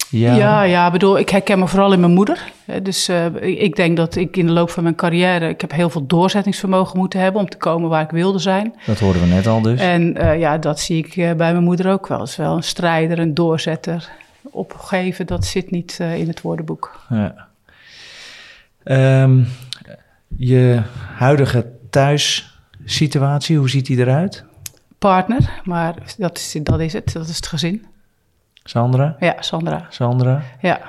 Ja. 0.09 0.63
Ja, 0.63 0.91
bedoel, 0.91 1.19
ik 1.19 1.29
herken 1.29 1.59
me 1.59 1.67
vooral 1.67 1.93
in 1.93 1.99
mijn 1.99 2.13
moeder. 2.13 2.51
Dus 2.83 3.07
eh, 3.07 3.25
ik 3.41 3.75
denk 3.75 3.97
dat 3.97 4.15
ik 4.15 4.37
in 4.37 4.45
de 4.45 4.51
loop 4.51 4.69
van 4.69 4.83
mijn 4.83 4.95
carrière... 4.95 5.49
ik 5.49 5.61
heb 5.61 5.71
heel 5.71 5.89
veel 5.89 6.07
doorzettingsvermogen 6.07 6.97
moeten 6.97 7.19
hebben... 7.19 7.41
om 7.41 7.49
te 7.49 7.57
komen 7.57 7.89
waar 7.89 8.03
ik 8.03 8.09
wilde 8.09 8.39
zijn. 8.39 8.73
Dat 8.85 8.99
hoorden 8.99 9.21
we 9.21 9.27
net 9.27 9.47
al 9.47 9.61
dus. 9.61 9.79
En 9.79 10.17
eh, 10.17 10.39
ja, 10.39 10.57
dat 10.57 10.79
zie 10.79 10.97
ik 10.97 11.15
eh, 11.15 11.33
bij 11.33 11.51
mijn 11.51 11.63
moeder 11.63 11.91
ook 11.91 12.07
wel. 12.07 12.21
Is 12.21 12.35
wel 12.35 12.55
een 12.55 12.63
strijder, 12.63 13.19
een 13.19 13.33
doorzetter. 13.33 14.09
Opgeven, 14.41 15.25
dat 15.25 15.45
zit 15.45 15.71
niet 15.71 15.99
in 15.99 16.27
het 16.27 16.41
woordenboek. 16.41 17.05
Ja. 17.09 17.47
Ehm, 18.83 19.39
je 20.37 20.81
huidige 21.15 21.65
thuissituatie, 21.89 23.57
hoe 23.57 23.69
ziet 23.69 23.85
die 23.85 23.97
eruit? 23.97 24.45
Partner, 25.01 25.49
maar 25.63 25.93
dat 26.17 26.37
is, 26.37 26.53
dat 26.63 26.79
is 26.79 26.93
het. 26.93 27.13
Dat 27.13 27.27
is 27.27 27.35
het 27.35 27.47
gezin. 27.47 27.85
Sandra? 28.63 29.15
Ja, 29.19 29.35
Sandra. 29.39 29.85
Sandra? 29.89 30.41
Ja, 30.59 30.79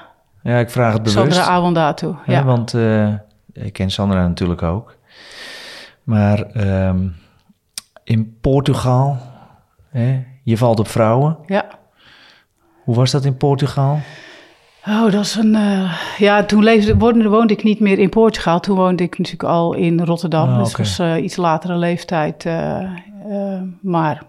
Ja, 0.42 0.58
ik 0.58 0.70
vraag 0.70 0.92
het 0.92 1.02
bewust. 1.02 1.18
Sandra 1.34 1.52
Awandatu. 1.52 2.14
hè, 2.24 2.32
Ja. 2.32 2.44
Want 2.44 2.74
eh, 2.74 3.08
ik 3.52 3.72
ken 3.72 3.90
Sandra 3.90 4.26
natuurlijk 4.26 4.62
ook. 4.62 4.96
Maar 6.02 6.42
ehm, 6.42 7.08
in 8.04 8.36
Portugal, 8.40 9.16
hè, 9.90 10.24
je 10.42 10.56
valt 10.56 10.78
op 10.78 10.88
vrouwen. 10.88 11.36
ja. 11.46 11.64
Hoe 12.84 12.94
was 12.94 13.10
dat 13.10 13.24
in 13.24 13.36
Portugal? 13.36 14.00
Oh, 14.88 15.02
dat 15.12 15.24
is 15.24 15.34
een. 15.34 15.54
eh, 15.54 15.92
ja, 16.18 16.44
toen 16.44 16.62
leefde, 16.62 16.96
woonde, 16.96 17.28
woonde 17.28 17.52
ik 17.52 17.62
niet 17.62 17.80
meer 17.80 17.98
in 17.98 18.08
Portugal. 18.08 18.60
Toen 18.60 18.76
woonde 18.76 19.02
ik 19.02 19.18
natuurlijk 19.18 19.48
al 19.50 19.74
in 19.74 20.00
Rotterdam. 20.04 20.48
Ah, 20.48 20.58
dus 20.58 20.76
was 20.76 20.98
eh, 20.98 21.22
iets 21.22 21.36
latere 21.36 21.76
leeftijd. 21.76 22.44
Eh, 23.30 23.62
maar. 23.82 24.22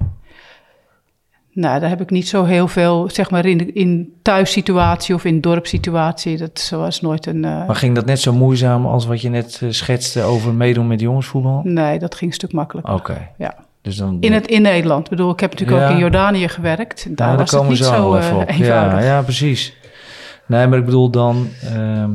Nou, 1.51 1.79
daar 1.79 1.89
heb 1.89 2.01
ik 2.01 2.09
niet 2.09 2.27
zo 2.27 2.43
heel 2.43 2.67
veel, 2.67 3.09
zeg 3.11 3.29
maar, 3.31 3.45
in, 3.45 3.75
in 3.75 4.13
thuissituatie 4.21 5.15
of 5.15 5.25
in 5.25 5.41
dorpssituatie. 5.41 6.37
Dat 6.37 6.71
was 6.75 7.01
nooit 7.01 7.25
een. 7.25 7.45
eh, 7.45 7.65
Maar 7.67 7.75
ging 7.75 7.95
dat 7.95 8.05
net 8.05 8.19
zo 8.19 8.33
moeizaam 8.33 8.85
als 8.85 9.05
wat 9.05 9.21
je 9.21 9.29
net 9.29 9.59
eh, 9.63 9.69
schetste 9.69 10.21
over 10.21 10.53
meedoen 10.53 10.87
met 10.87 10.99
jongensvoetbal? 10.99 11.61
nee, 11.63 11.99
dat 11.99 12.15
ging 12.15 12.29
een 12.29 12.35
stuk 12.35 12.53
makkelijker. 12.53 12.93
Oké. 12.93 13.29
Ja. 13.37 13.55
Dus 13.81 13.95
dan, 13.95 14.17
In, 14.19 14.33
het, 14.33 14.47
in 14.47 14.61
Nederland. 14.61 15.03
Ik 15.03 15.09
bedoel, 15.09 15.31
ik 15.31 15.39
heb 15.39 15.51
natuurlijk 15.51 15.79
Ja. 15.79 15.85
ook 15.87 15.93
in 15.93 15.99
Jordanië 15.99 16.47
gewerkt. 16.47 17.17
Daar 17.17 17.31
Ja, 17.31 17.37
was 17.37 17.51
het 17.51 17.67
niet 17.67 17.77
zo 17.77 18.15
even 18.15 18.37
op. 18.37 18.49
Ja, 18.49 18.99
ja, 19.01 19.21
precies. 19.21 19.75
Nee, 20.47 20.67
maar 20.67 20.77
ik 20.77 20.85
bedoel 20.85 21.09
dan... 21.09 21.47
ehm, 21.73 22.09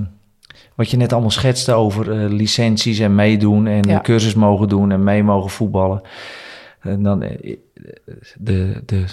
wat 0.74 0.90
je 0.90 0.96
net 0.96 1.12
allemaal 1.12 1.30
schetste 1.30 1.72
over 1.72 2.12
licenties 2.32 2.98
en 2.98 3.14
meedoen... 3.14 3.66
en 3.66 3.82
Ja. 3.88 4.00
cursus 4.00 4.34
mogen 4.34 4.68
doen 4.68 4.90
en 4.90 5.04
mee 5.04 5.22
mogen 5.22 5.50
voetballen. 5.50 6.00
En 6.80 7.02
dan 7.02 7.22
eh, 7.22 7.56
de, 8.38 8.82
de, 8.86 9.04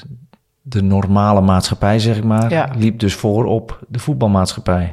de 0.61 0.82
normale 0.84 1.41
maatschappij, 1.41 1.99
zeg 1.99 2.18
ik 2.18 2.24
maar... 2.24 2.49
Ja. 2.51 2.70
liep 2.78 2.99
dus 2.99 3.13
voor 3.13 3.45
op 3.45 3.80
de 3.88 3.99
voetbalmaatschappij. 3.99 4.91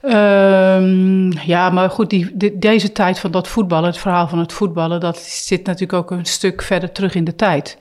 Ehm, 0.00 1.30
ja, 1.30 1.70
maar 1.70 1.90
goed, 1.90 2.10
die, 2.10 2.30
de- 2.36 2.58
deze 2.58 2.92
tijd 2.92 3.18
van 3.18 3.30
dat 3.30 3.48
voetballen, 3.48 3.88
het 3.88 3.98
verhaal 3.98 4.28
van 4.28 4.38
het 4.38 4.52
voetballen, 4.52 5.00
dat 5.00 5.18
zit 5.18 5.66
natuurlijk 5.66 5.92
ook 5.92 6.10
een 6.10 6.24
stuk 6.24 6.62
verder 6.62 6.92
terug 6.92 7.14
in 7.14 7.24
de 7.24 7.36
tijd. 7.36 7.78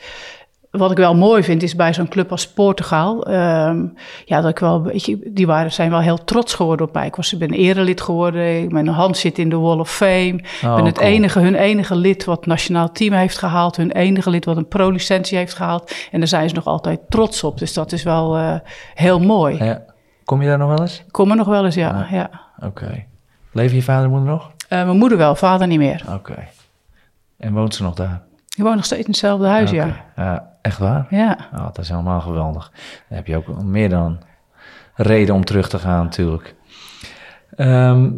Wat 0.72 0.92
ik 0.92 0.98
wel 0.98 1.16
mooi 1.16 1.44
vind, 1.44 1.64
is 1.64 1.76
bij 1.76 1.94
zo'n 1.94 2.08
club 2.08 2.32
als 2.32 2.48
Portugal. 2.54 3.26
ehm, 3.26 3.86
ja, 4.26 4.42
dat 4.42 4.50
ik 4.50 4.60
wel, 4.60 4.92
die 5.28 5.48
waren, 5.48 5.72
zijn 5.72 5.90
wel 5.90 6.00
heel 6.00 6.24
trots 6.24 6.54
geworden 6.54 6.88
op 6.88 6.94
mij. 6.94 7.06
Ik 7.08 7.16
was, 7.16 7.34
ik 7.34 7.40
ben 7.40 7.52
erelid 7.54 8.02
geworden. 8.02 8.74
Mijn 8.74 8.88
hand 8.88 9.18
zit 9.18 9.38
in 9.38 9.50
de 9.50 9.58
Wall 9.58 9.78
of 9.80 9.92
Fame. 9.92 10.34
Ik 10.34 10.46
Oh, 10.64 10.76
ben 10.76 10.86
het 10.86 10.98
cool. 10.98 11.08
enige, 11.10 11.40
hun 11.40 11.56
enige 11.56 11.96
lid 11.96 12.26
wat 12.26 12.38
het 12.38 12.46
nationaal 12.46 12.92
team 12.92 13.14
heeft 13.14 13.38
gehaald. 13.38 13.76
Hun 13.76 13.92
enige 13.92 14.30
lid 14.30 14.46
wat 14.46 14.58
een 14.58 14.68
pro-licentie 14.68 15.38
heeft 15.38 15.54
gehaald. 15.54 15.94
En 16.12 16.20
daar 16.20 16.28
zijn 16.28 16.50
ze 16.50 16.56
nog 16.56 16.66
altijd 16.66 17.00
trots 17.10 17.44
op. 17.44 17.58
Dus 17.60 17.74
dat 17.74 17.92
is 17.92 18.04
wel 18.04 18.38
eh, 18.38 18.56
heel 18.94 19.20
mooi. 19.20 19.64
Ja. 19.64 19.82
Kom 20.26 20.42
je 20.42 20.48
daar 20.48 20.58
nog 20.58 20.70
wel 20.70 20.80
eens? 20.82 21.00
Ik 21.00 21.12
kom 21.12 21.30
er 21.30 21.36
nog 21.36 21.48
wel 21.48 21.66
eens, 21.66 21.76
ja. 21.76 21.90
Ah. 21.90 22.12
ja. 22.12 22.30
Oké. 22.60 23.06
Leven 23.52 23.76
je 23.76 23.84
vader 23.84 24.04
en 24.04 24.10
moeder 24.10 24.30
nog? 24.30 24.52
Eh, 24.68 24.84
mijn 24.84 24.98
moeder 24.98 25.18
wel, 25.18 25.36
vader 25.36 25.68
niet 25.68 25.80
meer. 25.80 26.04
Oké. 26.14 26.48
En 27.38 27.54
woont 27.54 27.76
ze 27.76 27.84
nog 27.84 27.94
daar? 27.96 28.22
Die 28.56 28.64
woont 28.64 28.76
nog 28.76 28.86
steeds 28.86 29.02
in 29.02 29.10
hetzelfde 29.12 29.48
huis, 29.48 29.72
ja. 29.72 30.06
Ja, 30.16 30.54
echt 30.62 30.78
waar? 30.78 31.08
Ja. 31.10 31.38
Oh, 31.54 31.66
dat 31.66 31.78
is 31.78 31.90
helemaal 31.90 32.22
geweldig. 32.22 32.72
Dan 33.08 33.18
heb 33.18 33.28
je 33.28 33.36
ook 33.36 33.64
meer 33.64 33.90
dan 33.90 34.20
reden 34.96 35.36
om 35.36 35.46
terug 35.46 35.70
te 35.70 35.80
gaan, 35.80 36.04
natuurlijk. 36.04 36.56
Ehm, 37.56 38.10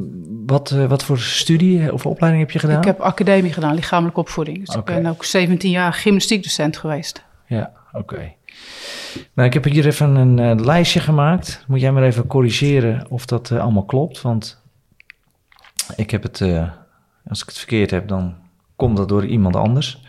wat, 0.45 0.71
eh, 0.71 0.85
wat 0.85 1.03
voor 1.03 1.19
studie 1.19 1.93
of 1.93 2.05
opleiding 2.05 2.43
heb 2.43 2.51
je 2.51 2.59
gedaan? 2.59 2.77
Ik 2.77 2.85
heb 2.85 2.99
academie 2.99 3.53
gedaan, 3.53 3.75
lichamelijke 3.75 4.19
opvoeding. 4.19 4.65
Dus 4.65 4.75
ik 4.75 4.83
ben 4.83 5.05
ook 5.05 5.23
17 5.23 5.71
jaar 5.71 5.93
gymnastiekdocent 5.93 6.77
geweest. 6.77 7.23
Ja, 7.45 7.71
oké. 7.91 8.33
Nou, 9.33 9.47
ik 9.47 9.53
heb 9.53 9.63
hier 9.63 9.85
even 9.85 10.15
een 10.15 10.39
eh, 10.39 10.65
lijstje 10.65 10.99
gemaakt. 10.99 11.63
Moet 11.67 11.81
jij 11.81 11.91
maar 11.91 12.03
even 12.03 12.27
corrigeren 12.27 13.05
of 13.09 13.25
dat 13.25 13.51
eh, 13.51 13.59
allemaal 13.59 13.85
klopt. 13.85 14.21
Want 14.21 14.61
ik 15.95 16.11
heb 16.11 16.23
het, 16.23 16.41
eh, 16.41 16.69
als 17.27 17.41
ik 17.41 17.47
het 17.47 17.57
verkeerd 17.57 17.91
heb, 17.91 18.07
dan 18.07 18.35
komt 18.81 18.97
dat 18.97 19.09
door 19.09 19.25
iemand 19.25 19.55
anders. 19.55 20.01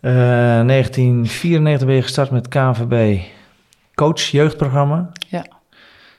Eh 0.00 0.12
1994 0.12 1.86
ben 1.86 1.96
je 1.96 2.02
gestart 2.02 2.30
met 2.30 2.48
KNVB 2.48 3.20
Coach 3.94 4.22
Jeugdprogramma. 4.22 5.12
Ja. 5.28 5.46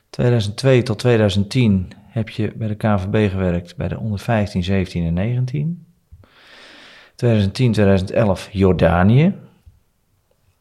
2002 0.09 0.84
tot 0.84 0.99
2010 0.99 1.91
heb 2.07 2.30
je 2.30 2.53
bij 2.55 2.67
de 2.67 2.76
KNVB 2.76 3.30
gewerkt 3.30 3.76
bij 3.76 3.88
de 3.88 3.99
onder 3.99 4.19
15, 4.19 4.63
17 4.63 5.05
en 5.05 5.13
19. 5.13 5.86
2010, 7.15 7.72
2011 7.72 8.49
Jordanië. 8.51 9.30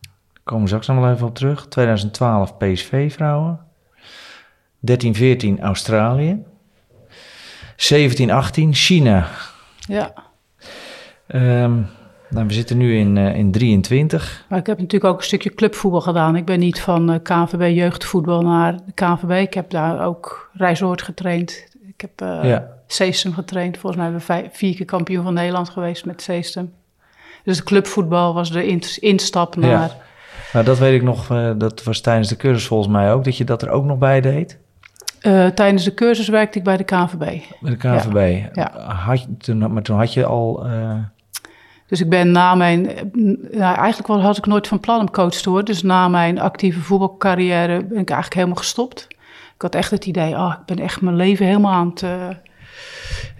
Daar 0.00 0.42
komen 0.44 0.62
we 0.62 0.68
straks 0.68 0.86
nog 0.86 0.98
wel 0.98 1.12
even 1.12 1.26
op 1.26 1.34
terug. 1.34 1.66
2012 1.66 2.56
PSV 2.56 3.12
vrouwen. 3.12 3.60
13, 4.78 5.14
14 5.14 5.60
Australië. 5.60 6.42
17, 7.76 8.30
18 8.30 8.74
China. 8.74 9.28
Ja. 9.78 10.29
Ehm, 11.30 11.72
nou, 12.30 12.46
we 12.46 12.52
zitten 12.52 12.76
nu 12.76 12.96
in, 12.98 13.16
eh, 13.16 13.34
in 13.36 13.50
23. 13.52 14.44
Maar 14.48 14.58
ik 14.58 14.66
heb 14.66 14.78
natuurlijk 14.78 15.12
ook 15.12 15.18
een 15.18 15.24
stukje 15.26 15.54
clubvoetbal 15.54 16.00
gedaan. 16.00 16.36
Ik 16.36 16.44
ben 16.44 16.58
niet 16.58 16.80
van 16.80 17.10
eh, 17.12 17.18
KNVB 17.22 17.74
jeugdvoetbal 17.76 18.42
naar 18.42 18.76
de 18.86 18.92
KNVB. 18.94 19.30
Ik 19.46 19.54
heb 19.54 19.70
daar 19.70 20.04
ook 20.04 20.50
Rijsoord 20.52 21.02
getraind. 21.02 21.68
Ik 21.86 22.00
heb 22.00 22.10
Ja. 22.44 22.66
Seestem 22.86 23.32
getraind. 23.34 23.78
Volgens 23.78 24.02
mij 24.02 24.10
hebben 24.10 24.26
we 24.26 24.32
vijf- 24.32 24.48
vier 24.56 24.74
keer 24.74 24.86
kampioen 24.86 25.24
van 25.24 25.34
Nederland 25.34 25.68
geweest 25.68 26.04
met 26.04 26.22
Seestem. 26.22 26.72
Dus 27.44 27.56
de 27.56 27.62
clubvoetbal 27.62 28.34
was 28.34 28.50
de 28.52 28.66
in- 28.66 28.82
instap 29.00 29.56
naar... 29.56 29.70
Ja. 29.70 29.90
Nou, 30.52 30.64
dat 30.64 30.78
weet 30.78 30.94
ik 30.94 31.02
nog. 31.02 31.26
dat 31.58 31.82
was 31.84 32.00
tijdens 32.00 32.28
de 32.28 32.36
cursus 32.36 32.66
volgens 32.66 32.88
mij 32.92 33.12
ook. 33.12 33.24
Dat 33.24 33.36
je 33.36 33.44
dat 33.44 33.62
er 33.62 33.70
ook 33.70 33.84
nog 33.84 33.98
bij 33.98 34.20
deed. 34.20 34.58
Tijdens 35.54 35.84
de 35.84 35.94
cursus 35.94 36.28
werkte 36.28 36.58
ik 36.58 36.64
bij 36.64 36.76
de 36.76 36.84
KNVB. 36.84 37.18
Bij 37.18 37.70
de 37.70 37.76
KNVB. 37.76 38.46
Ja. 38.54 38.70
Had 38.94 39.20
je, 39.20 39.36
toen, 39.36 39.72
maar 39.72 39.82
toen 39.82 39.98
had 39.98 40.12
je 40.14 40.24
al... 40.24 40.66
Dus 41.90 42.00
ik 42.00 42.08
ben 42.08 42.30
na 42.30 42.54
mijn... 42.54 42.82
Nou, 43.50 43.76
eigenlijk 43.76 44.22
had 44.22 44.36
ik 44.36 44.46
nooit 44.46 44.68
van 44.68 44.80
plan 44.80 45.00
om 45.00 45.10
coach 45.10 45.34
te 45.34 45.50
worden. 45.50 45.64
Dus 45.64 45.82
na 45.82 46.08
mijn 46.08 46.40
actieve 46.40 46.80
voetbalcarrière 46.80 47.84
ben 47.84 47.98
ik 47.98 48.10
eigenlijk 48.10 48.34
helemaal 48.34 48.56
gestopt. 48.56 49.06
Ik 49.54 49.62
had 49.62 49.74
echt 49.74 49.90
het 49.90 50.06
idee, 50.06 50.34
oh, 50.34 50.54
ik 50.60 50.66
ben 50.66 50.84
echt 50.84 51.00
mijn 51.00 51.16
leven 51.16 51.46
helemaal 51.46 51.72
aan 51.72 51.88
het... 51.88 52.02
eh, 52.02 52.28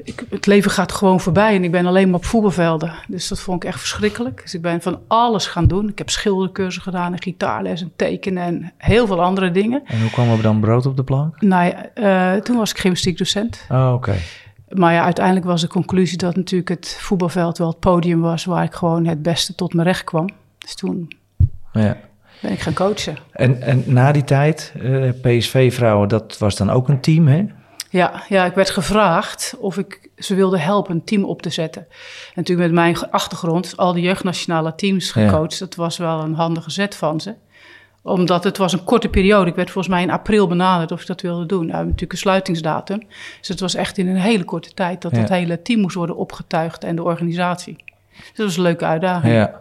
ik, 0.05 0.25
het 0.31 0.47
leven 0.47 0.71
gaat 0.71 0.93
gewoon 0.93 1.21
voorbij 1.21 1.55
en 1.55 1.65
ik 1.65 1.71
ben 1.71 1.87
alleen 1.87 2.07
maar 2.11 2.19
op 2.19 2.25
voetbalvelden. 2.25 2.93
Dus 3.09 3.29
dat 3.29 3.41
vond 3.41 3.63
ik 3.63 3.69
echt 3.69 3.79
verschrikkelijk. 3.79 4.43
Dus 4.43 4.55
ik 4.55 4.63
ben 4.63 4.83
van 4.83 5.01
alles 5.07 5.47
gaan 5.47 5.67
doen. 5.67 5.89
Ik 5.89 5.99
heb 5.99 6.11
schildercursus 6.11 6.83
gedaan 6.83 7.13
en 7.13 7.23
gitaarles 7.23 7.83
en 7.83 7.93
tekenen 7.97 8.43
en 8.43 8.73
heel 8.77 9.07
veel 9.07 9.23
andere 9.23 9.51
dingen. 9.51 9.83
en 9.87 10.01
hoe 10.01 10.11
kwam 10.11 10.31
er 10.31 10.43
dan 10.43 10.61
brood 10.61 10.87
op 10.87 10.97
de 10.97 11.05
plank? 11.05 11.41
Nou 11.41 11.65
ja, 11.65 11.87
eh, 12.35 12.41
toen 12.41 12.57
was 12.57 12.71
ik 12.71 12.79
gymnastiekdocent. 12.79 13.65
Oh, 13.69 13.93
oké. 13.95 14.15
Maar 14.71 14.93
ja, 14.93 15.05
uiteindelijk 15.05 15.47
was 15.47 15.61
de 15.61 15.69
conclusie 15.69 16.19
dat 16.19 16.37
natuurlijk 16.37 16.69
het 16.71 16.97
voetbalveld 17.01 17.59
wel 17.59 17.69
het 17.69 17.79
podium 17.81 18.21
was 18.21 18.45
waar 18.45 18.65
ik 18.65 18.75
gewoon 18.75 19.07
het 19.07 19.23
beste 19.23 19.55
tot 19.55 19.75
mijn 19.75 19.87
recht 19.87 20.05
kwam. 20.05 20.29
Dus 20.59 20.75
toen 20.75 21.09
Ja. 21.73 21.97
ben 22.43 22.53
ik 22.53 22.61
gaan 22.61 22.73
coachen. 22.75 23.17
En, 23.33 23.63
en 23.63 23.83
na 23.87 24.13
die 24.13 24.25
tijd, 24.25 24.73
eh, 24.83 25.09
PSV-vrouwen, 25.23 26.09
dat 26.09 26.39
was 26.39 26.57
dan 26.57 26.71
ook 26.71 26.89
een 26.89 27.01
team, 27.01 27.27
hè? 27.29 27.45
Ja, 27.91 28.23
ja, 28.29 28.45
ik 28.45 28.55
werd 28.55 28.71
gevraagd 28.71 29.55
of 29.59 29.79
ik 29.79 30.11
ze 30.17 30.35
wilde 30.35 30.59
helpen 30.59 30.95
een 30.95 31.05
team 31.05 31.25
op 31.25 31.43
te 31.43 31.51
zetten. 31.51 31.83
En 31.83 32.33
natuurlijk 32.35 32.67
met 32.73 32.77
mijn 32.79 33.11
achtergrond, 33.11 33.77
al 33.77 33.93
die 33.93 34.03
jeugdnationale 34.03 34.75
teams 34.75 35.13
Ja. 35.13 35.29
gecoacht. 35.29 35.59
Dat 35.59 35.75
was 35.75 35.97
wel 35.99 36.21
een 36.23 36.35
handige 36.35 36.71
zet 36.71 36.95
van 36.97 37.21
ze. 37.21 37.35
Omdat 38.03 38.45
het 38.45 38.57
was 38.57 38.73
een 38.73 38.85
korte 38.85 39.09
periode. 39.09 39.51
Ik 39.51 39.57
werd 39.57 39.71
volgens 39.71 39.95
mij 39.95 40.03
in 40.03 40.11
april 40.11 40.47
benaderd 40.47 40.93
of 40.93 41.01
ik 41.01 41.07
dat 41.07 41.21
wilde 41.21 41.47
doen. 41.47 41.67
Nou, 41.67 41.85
natuurlijk 41.85 42.13
een 42.13 42.19
sluitingsdatum. 42.19 42.99
Dus 43.39 43.49
het 43.49 43.61
was 43.61 43.75
echt 43.75 43.99
in 43.99 44.09
een 44.09 44.17
hele 44.17 44.45
korte 44.45 44.75
tijd 44.75 45.03
dat 45.03 45.13
Ja. 45.15 45.21
dat 45.21 45.29
hele 45.29 45.63
team 45.63 45.81
moest 45.81 45.95
worden 45.95 46.17
opgetuigd 46.17 46.85
en 46.85 46.97
de 46.97 47.03
organisatie. 47.03 47.77
Dus 48.17 48.33
dat 48.35 48.47
was 48.47 48.57
een 48.57 48.63
leuke 48.63 48.85
uitdaging. 48.85 49.33
Ja. 49.35 49.61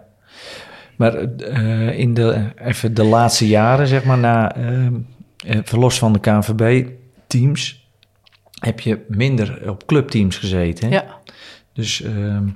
Maar 0.95 1.13
eh, 1.15 1.99
in 1.99 2.13
de, 2.13 2.49
even 2.57 2.93
de 2.93 3.03
laatste 3.03 3.47
jaren, 3.47 3.87
zeg 3.87 4.03
maar, 4.03 4.17
na 4.17 4.55
eh, 4.55 4.87
verlos 5.63 5.99
van 5.99 6.13
de 6.13 6.19
KNVB-teams, 6.19 7.87
heb 8.59 8.79
je 8.79 9.05
minder 9.07 9.69
op 9.69 9.85
clubteams 9.85 10.37
gezeten. 10.37 10.89
Hè? 10.89 10.95
Ja. 10.95 11.05
Dus 11.73 12.01
ehm, 12.01 12.47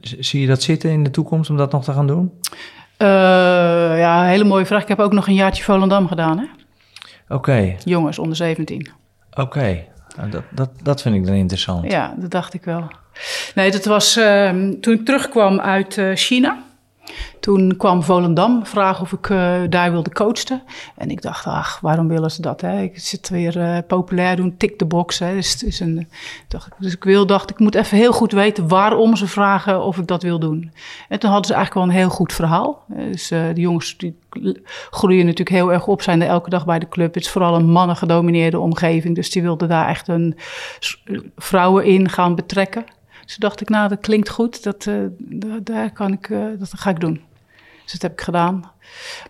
zie 0.00 0.40
je 0.40 0.46
dat 0.46 0.62
zitten 0.62 0.90
in 0.90 1.04
de 1.04 1.10
toekomst 1.10 1.50
om 1.50 1.56
dat 1.56 1.72
nog 1.72 1.84
te 1.84 1.92
gaan 1.92 2.06
doen? 2.06 2.32
Eh, 3.04 3.98
ja, 3.98 4.22
een 4.22 4.28
hele 4.28 4.44
mooie 4.44 4.66
vraag. 4.66 4.82
Ik 4.82 4.88
heb 4.88 5.00
ook 5.00 5.12
nog 5.12 5.26
een 5.26 5.34
jaartje 5.34 5.62
Volendam 5.62 6.08
gedaan, 6.08 6.38
hè? 6.38 6.44
Oké, 7.28 7.76
Jongens, 7.84 8.18
onder 8.18 8.36
17. 8.36 8.90
oké. 9.34 9.84
Nou, 10.16 10.30
dat, 10.30 10.42
dat, 10.50 10.70
dat 10.82 11.02
vind 11.02 11.14
ik 11.14 11.26
dan 11.26 11.34
interessant. 11.34 11.90
Ja, 11.90 12.14
dat 12.16 12.30
dacht 12.30 12.54
ik 12.54 12.64
wel. 12.64 12.90
Nee, 13.54 13.70
dat 13.70 13.84
was 13.84 14.16
ehm, 14.16 14.80
toen 14.80 14.94
ik 14.94 15.04
terugkwam 15.04 15.60
uit 15.60 15.98
eh, 15.98 16.10
China. 16.14 16.62
Toen 17.40 17.76
kwam 17.76 18.02
Volendam 18.02 18.66
vragen 18.66 19.02
of 19.02 19.12
ik 19.12 19.30
eh, 19.30 19.60
daar 19.68 19.90
wilde 19.90 20.10
coachen. 20.10 20.62
En 20.96 21.10
ik 21.10 21.22
dacht, 21.22 21.46
ach, 21.46 21.80
waarom 21.80 22.08
willen 22.08 22.30
ze 22.30 22.42
dat? 22.42 22.60
Hè? 22.60 22.82
Ik 22.82 22.98
zit 22.98 23.28
weer 23.28 23.60
eh, 23.60 23.78
populair 23.86 24.36
doen, 24.36 24.56
tik 24.56 24.78
de 24.78 24.84
box. 24.84 25.18
Hè? 25.18 25.34
Dus, 25.34 25.80
een, 25.80 26.08
dacht, 26.48 26.70
dus 26.78 26.94
ik 26.94 27.04
wil, 27.04 27.26
dacht, 27.26 27.50
ik 27.50 27.58
moet 27.58 27.74
even 27.74 27.96
heel 27.96 28.12
goed 28.12 28.32
weten 28.32 28.68
waarom 28.68 29.16
ze 29.16 29.26
vragen 29.26 29.82
of 29.82 29.98
ik 29.98 30.06
dat 30.06 30.22
wil 30.22 30.38
doen. 30.38 30.72
En 31.08 31.18
toen 31.18 31.30
hadden 31.30 31.48
ze 31.48 31.54
eigenlijk 31.54 31.86
wel 31.86 31.94
een 31.94 32.00
heel 32.00 32.14
goed 32.16 32.32
verhaal. 32.32 32.84
Dus 32.86 33.30
eh, 33.30 33.46
de 33.54 33.60
jongens 33.60 33.96
die 33.96 34.18
groeien 34.90 35.26
natuurlijk 35.26 35.56
heel 35.56 35.72
erg 35.72 35.86
op, 35.86 36.02
zijn 36.02 36.22
er 36.22 36.28
elke 36.28 36.50
dag 36.50 36.64
bij 36.64 36.78
de 36.78 36.88
club. 36.88 37.14
Het 37.14 37.24
is 37.24 37.30
vooral 37.30 37.54
een 37.54 37.70
mannengedomineerde 37.70 38.58
omgeving. 38.58 39.14
Dus 39.14 39.30
die 39.30 39.42
wilden 39.42 39.68
daar 39.68 39.88
echt 39.88 40.08
een 40.08 40.36
vrouwen 41.36 41.84
in 41.84 42.08
gaan 42.08 42.34
betrekken. 42.34 42.84
Dus 43.26 43.36
dacht 43.36 43.60
ik, 43.60 43.68
nou, 43.68 43.88
dat 43.88 44.00
klinkt 44.00 44.28
goed. 44.28 44.62
Dat, 44.62 44.86
eh, 44.86 44.94
da- 45.18 45.58
daar 45.62 45.92
kan 45.92 46.12
ik, 46.12 46.30
eh, 46.30 46.38
dat 46.58 46.70
ga 46.76 46.90
ik 46.90 47.00
doen. 47.00 47.20
Dus 47.82 47.92
dat 47.92 48.02
heb 48.02 48.12
ik 48.12 48.20
gedaan. 48.20 48.64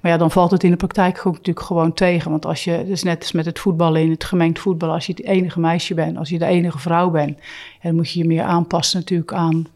Maar 0.01 0.13
ja, 0.13 0.17
dan 0.19 0.31
valt 0.31 0.51
het 0.51 0.65
in 0.65 0.71
de 0.71 0.77
praktijk 0.77 1.27
ook 1.27 1.33
natuurlijk 1.37 1.67
gewoon 1.67 1.93
tegen. 1.93 2.31
Want 2.31 2.47
als 2.47 2.65
je, 2.65 2.89
is 2.91 3.03
net 3.03 3.19
als 3.21 3.33
met 3.33 3.45
het 3.45 3.59
voetballen 3.59 4.01
in 4.03 4.11
het 4.11 4.25
gemengd 4.25 4.59
voetbal. 4.59 4.91
Als 4.93 5.07
je 5.07 5.13
het 5.13 5.25
enige 5.25 5.61
meisje 5.61 5.95
bent, 5.95 6.17
als 6.17 6.29
je 6.29 6.39
de 6.39 6.45
enige 6.45 6.79
vrouw 6.79 7.11
bent. 7.11 7.39
Dan 7.83 7.95
moet 7.95 8.11
je 8.11 8.19
je 8.19 8.27
meer 8.27 8.43
aanpassen 8.43 8.99
natuurlijk 8.99 9.33
aan 9.33 9.67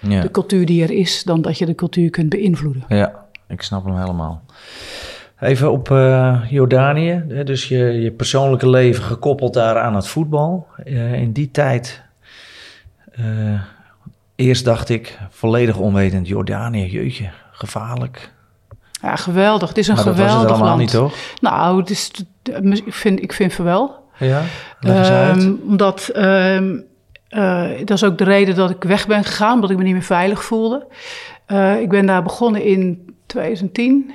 Ja. 0.00 0.20
de 0.20 0.30
cultuur 0.30 0.66
die 0.66 0.82
er 0.82 0.90
is. 0.90 1.22
Dan 1.24 1.42
dat 1.42 1.58
je 1.58 1.66
de 1.66 1.74
cultuur 1.74 2.10
kunt 2.10 2.28
beïnvloeden. 2.28 2.84
Ja, 2.88 3.24
ik 3.48 3.62
snap 3.62 3.84
hem 3.84 3.96
helemaal. 3.98 4.42
Even 5.40 5.70
op 5.72 5.90
eh, 5.90 6.42
Jordanië, 6.48 7.22
dus 7.44 7.68
je, 7.68 7.76
je 7.78 8.10
persoonlijke 8.10 8.68
leven 8.68 9.02
gekoppeld 9.04 9.54
daar 9.54 9.78
aan 9.78 9.94
het 9.94 10.06
voetbal. 10.08 10.66
In 11.14 11.32
die 11.32 11.50
tijd, 11.50 12.02
eh, 13.18 13.60
eerst 14.34 14.64
dacht 14.64 14.88
ik 14.88 15.18
volledig 15.30 15.76
onwetend, 15.76 16.28
Jordanië, 16.28 16.90
jeetje, 16.90 17.30
gevaarlijk. 17.52 18.32
Ja, 19.02 19.16
geweldig. 19.16 19.68
Het 19.68 19.78
is 19.78 19.88
een 19.88 19.94
maar 19.94 20.04
dat 20.04 20.16
was 20.16 20.24
geweldig 20.24 20.42
het 20.42 20.50
allemaal 20.50 20.76
land. 20.76 20.80
niet, 20.80 20.90
toch? 20.90 21.14
Nou, 21.40 21.80
het 21.80 21.90
is, 21.90 22.10
ik, 22.84 22.94
vind, 22.94 23.22
ik 23.22 23.32
vind 23.32 23.52
van 23.52 23.64
wel. 23.64 24.06
Ja. 24.18 24.42
Ehm, 24.80 25.52
omdat, 25.66 26.08
ehm, 26.08 26.78
eh, 27.28 27.68
dat 27.78 27.96
is 27.96 28.04
ook 28.04 28.18
de 28.18 28.24
reden 28.24 28.54
dat 28.54 28.70
ik 28.70 28.82
weg 28.82 29.06
ben 29.06 29.24
gegaan, 29.24 29.54
omdat 29.54 29.70
ik 29.70 29.76
me 29.76 29.82
niet 29.82 29.92
meer 29.92 30.02
veilig 30.02 30.44
voelde. 30.44 30.86
Eh, 31.46 31.80
ik 31.80 31.88
ben 31.88 32.06
daar 32.06 32.22
begonnen 32.22 32.62
in 32.62 33.14
2010. 33.26 34.12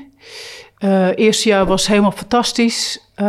Eh 0.83 1.09
eerste 1.15 1.49
jaar 1.49 1.65
was 1.65 1.87
helemaal 1.87 2.11
fantastisch. 2.11 3.11
Eh, 3.15 3.25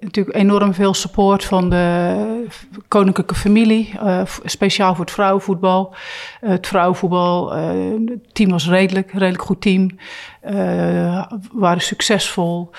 natuurlijk 0.00 0.36
enorm 0.36 0.74
veel 0.74 0.94
support 0.94 1.44
van 1.44 1.70
de 1.70 2.46
koninklijke 2.88 3.34
familie. 3.34 3.94
eh, 3.98 4.22
speciaal 4.44 4.94
voor 4.94 5.04
het 5.04 5.14
vrouwenvoetbal. 5.14 5.94
Het 6.40 6.66
vrouwenvoetbal, 6.66 7.52
het 7.52 8.34
team 8.34 8.50
was 8.50 8.68
redelijk, 8.68 9.12
redelijk 9.12 9.42
goed 9.42 9.60
team. 9.60 9.90
Waren 11.52 11.82
succesvol. 11.82 12.70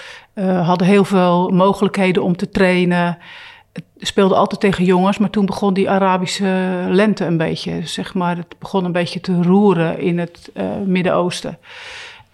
hadden 0.42 0.88
heel 0.88 1.06
veel 1.06 1.50
mogelijkheden 1.50 2.24
om 2.24 2.36
te 2.36 2.50
trainen. 2.50 3.18
Speelde 3.98 4.36
altijd 4.36 4.62
tegen 4.62 4.86
jongens, 4.86 5.18
maar 5.18 5.30
toen 5.30 5.46
begon 5.46 5.74
die 5.74 5.90
Arabische 5.90 6.86
lente 6.90 7.26
een 7.26 7.38
beetje, 7.38 7.88
zeg 7.88 8.14
maar, 8.14 8.38
het 8.38 8.56
begon 8.60 8.86
een 8.86 8.92
beetje 8.92 9.20
te 9.20 9.42
roeren 9.42 10.00
in 10.00 10.20
het 10.20 10.52
Midden-Oosten. 10.86 11.58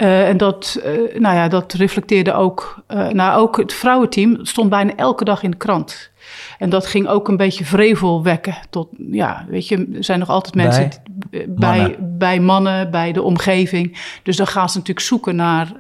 Eh, 0.03 0.27
en 0.29 0.37
dat, 0.37 0.79
eh, 0.83 1.19
nou 1.19 1.35
ja, 1.35 1.47
dat 1.47 1.73
reflecteerde 1.73 2.33
ook, 2.33 2.83
eh, 2.87 3.07
nou 3.07 3.39
ook 3.39 3.57
het 3.57 3.73
vrouwenteam 3.73 4.45
stond 4.45 4.69
bijna 4.69 4.95
elke 4.95 5.23
dag 5.23 5.43
in 5.43 5.51
de 5.51 5.57
krant. 5.57 6.11
En 6.57 6.69
dat 6.69 6.85
ging 6.85 7.07
ook 7.07 7.27
een 7.27 7.37
beetje 7.37 7.65
vrevel 7.65 8.23
wekken. 8.23 8.55
Tot, 8.69 8.87
ja, 9.11 9.45
weet 9.49 9.67
je, 9.67 9.87
er 9.95 10.03
zijn 10.03 10.19
nog 10.19 10.29
altijd 10.29 10.55
mensen 10.55 10.89
Bij 11.29 11.39
die- 11.39 11.47
bij, 11.47 11.77
mannen. 11.79 12.17
bij 12.17 12.39
mannen, 12.39 12.91
bij 12.91 13.11
de 13.11 13.21
omgeving. 13.21 13.97
Dus 14.23 14.35
dan 14.35 14.47
gaan 14.47 14.69
ze 14.69 14.77
natuurlijk 14.77 15.05
zoeken 15.05 15.35
naar 15.35 15.71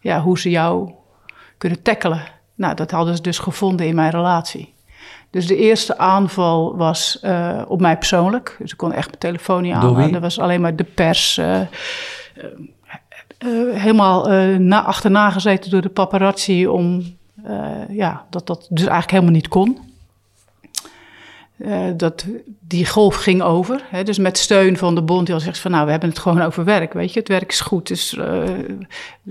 ja, 0.00 0.20
hoe 0.20 0.38
ze 0.38 0.50
jou 0.50 0.90
kunnen 1.58 1.82
tackelen. 1.82 2.22
Nou, 2.54 2.74
dat 2.74 2.90
hadden 2.90 3.16
ze 3.16 3.22
dus 3.22 3.38
gevonden 3.38 3.86
in 3.86 3.94
mijn 3.94 4.10
relatie. 4.10 4.74
Dus 5.30 5.46
de 5.46 5.56
eerste 5.56 5.98
aanval 5.98 6.76
was 6.76 7.20
op 7.68 7.80
mij 7.80 7.96
persoonlijk. 7.96 8.56
Dus 8.58 8.72
ik 8.72 8.78
kon 8.78 8.92
echt 8.92 9.06
mijn 9.06 9.18
telefoon 9.18 9.62
niet 9.62 9.72
aan. 9.74 10.12
Dat 10.12 10.22
was 10.22 10.38
alleen 10.38 10.60
maar 10.60 10.76
de 10.76 10.84
pers. 10.84 11.40
Eh, 13.46 13.80
helemaal 13.80 14.30
eh, 14.30 14.56
na, 14.56 14.82
achterna 14.84 15.30
gezeten 15.30 15.70
door 15.70 15.82
de 15.82 15.88
paparazzi 15.88 16.66
om... 16.66 17.02
eh, 17.44 17.88
ja, 17.88 18.24
dat 18.30 18.46
dat 18.46 18.66
dus 18.70 18.80
eigenlijk 18.80 19.10
helemaal 19.10 19.32
niet 19.32 19.48
kon. 19.48 19.78
Eh, 21.58 21.80
dat, 21.96 22.26
die 22.60 22.86
golf 22.86 23.16
ging 23.16 23.42
over. 23.42 23.82
Hè, 23.90 24.02
dus 24.02 24.18
met 24.18 24.38
steun 24.38 24.76
van 24.76 24.94
de 24.94 25.02
bond, 25.02 25.26
die 25.26 25.34
al 25.34 25.40
zegt 25.40 25.58
van 25.58 25.70
nou, 25.70 25.84
we 25.84 25.90
hebben 25.90 26.08
het 26.08 26.18
gewoon 26.18 26.42
over 26.42 26.64
werk. 26.64 26.92
Weet 26.92 27.12
je, 27.12 27.18
het 27.18 27.28
werk 27.28 27.50
is 27.52 27.60
goed. 27.60 27.86
Dus 27.88 28.16
eh, 28.16 28.42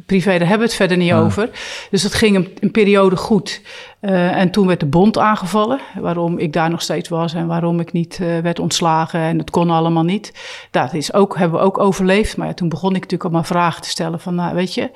privé, 0.05 0.29
daar 0.29 0.39
hebben 0.39 0.57
we 0.57 0.63
het 0.63 0.73
verder 0.75 0.97
niet 0.97 1.13
over. 1.13 1.49
Dus 1.91 2.01
dat 2.01 2.13
ging 2.13 2.35
een, 2.35 2.57
een 2.59 2.71
periode 2.71 3.15
goed. 3.15 3.61
Eh, 3.99 4.37
en 4.37 4.51
toen 4.51 4.67
werd 4.67 4.79
de 4.79 4.85
bond 4.85 5.17
aangevallen, 5.17 5.79
waarom 5.99 6.37
ik 6.37 6.53
daar 6.53 6.69
nog 6.69 6.81
steeds 6.81 7.09
was 7.09 7.33
en 7.33 7.47
waarom 7.47 7.79
ik 7.79 7.91
niet 7.91 8.17
werd 8.17 8.59
ontslagen. 8.59 9.19
En 9.19 9.37
dat 9.37 9.49
kon 9.49 9.69
allemaal 9.69 10.03
niet. 10.03 10.33
Dat 10.71 10.93
is 10.93 11.13
ook, 11.13 11.37
hebben 11.37 11.59
we 11.59 11.65
ook 11.65 11.77
overleefd. 11.79 12.37
Maar 12.37 12.47
ja, 12.47 12.53
toen 12.53 12.69
begon 12.69 12.89
ik 12.89 12.93
natuurlijk 12.95 13.23
allemaal 13.23 13.43
vragen 13.43 13.81
te 13.81 13.89
stellen 13.89 14.19
van, 14.19 14.35
nou, 14.35 14.55
weet 14.55 14.73
je, 14.73 14.89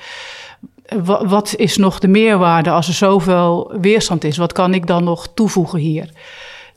wa- 1.04 1.26
wat 1.28 1.54
is 1.56 1.78
nog 1.78 2.00
de 2.00 2.08
meerwaarde 2.08 2.70
als 2.70 2.88
er 2.88 2.94
zoveel 2.94 3.74
weerstand 3.82 4.24
is? 4.24 4.38
Wat 4.38 4.54
kan 4.54 4.74
ik 4.74 4.88
dan 4.88 5.04
nog 5.04 5.28
toevoegen 5.34 5.80
hier? 5.80 6.10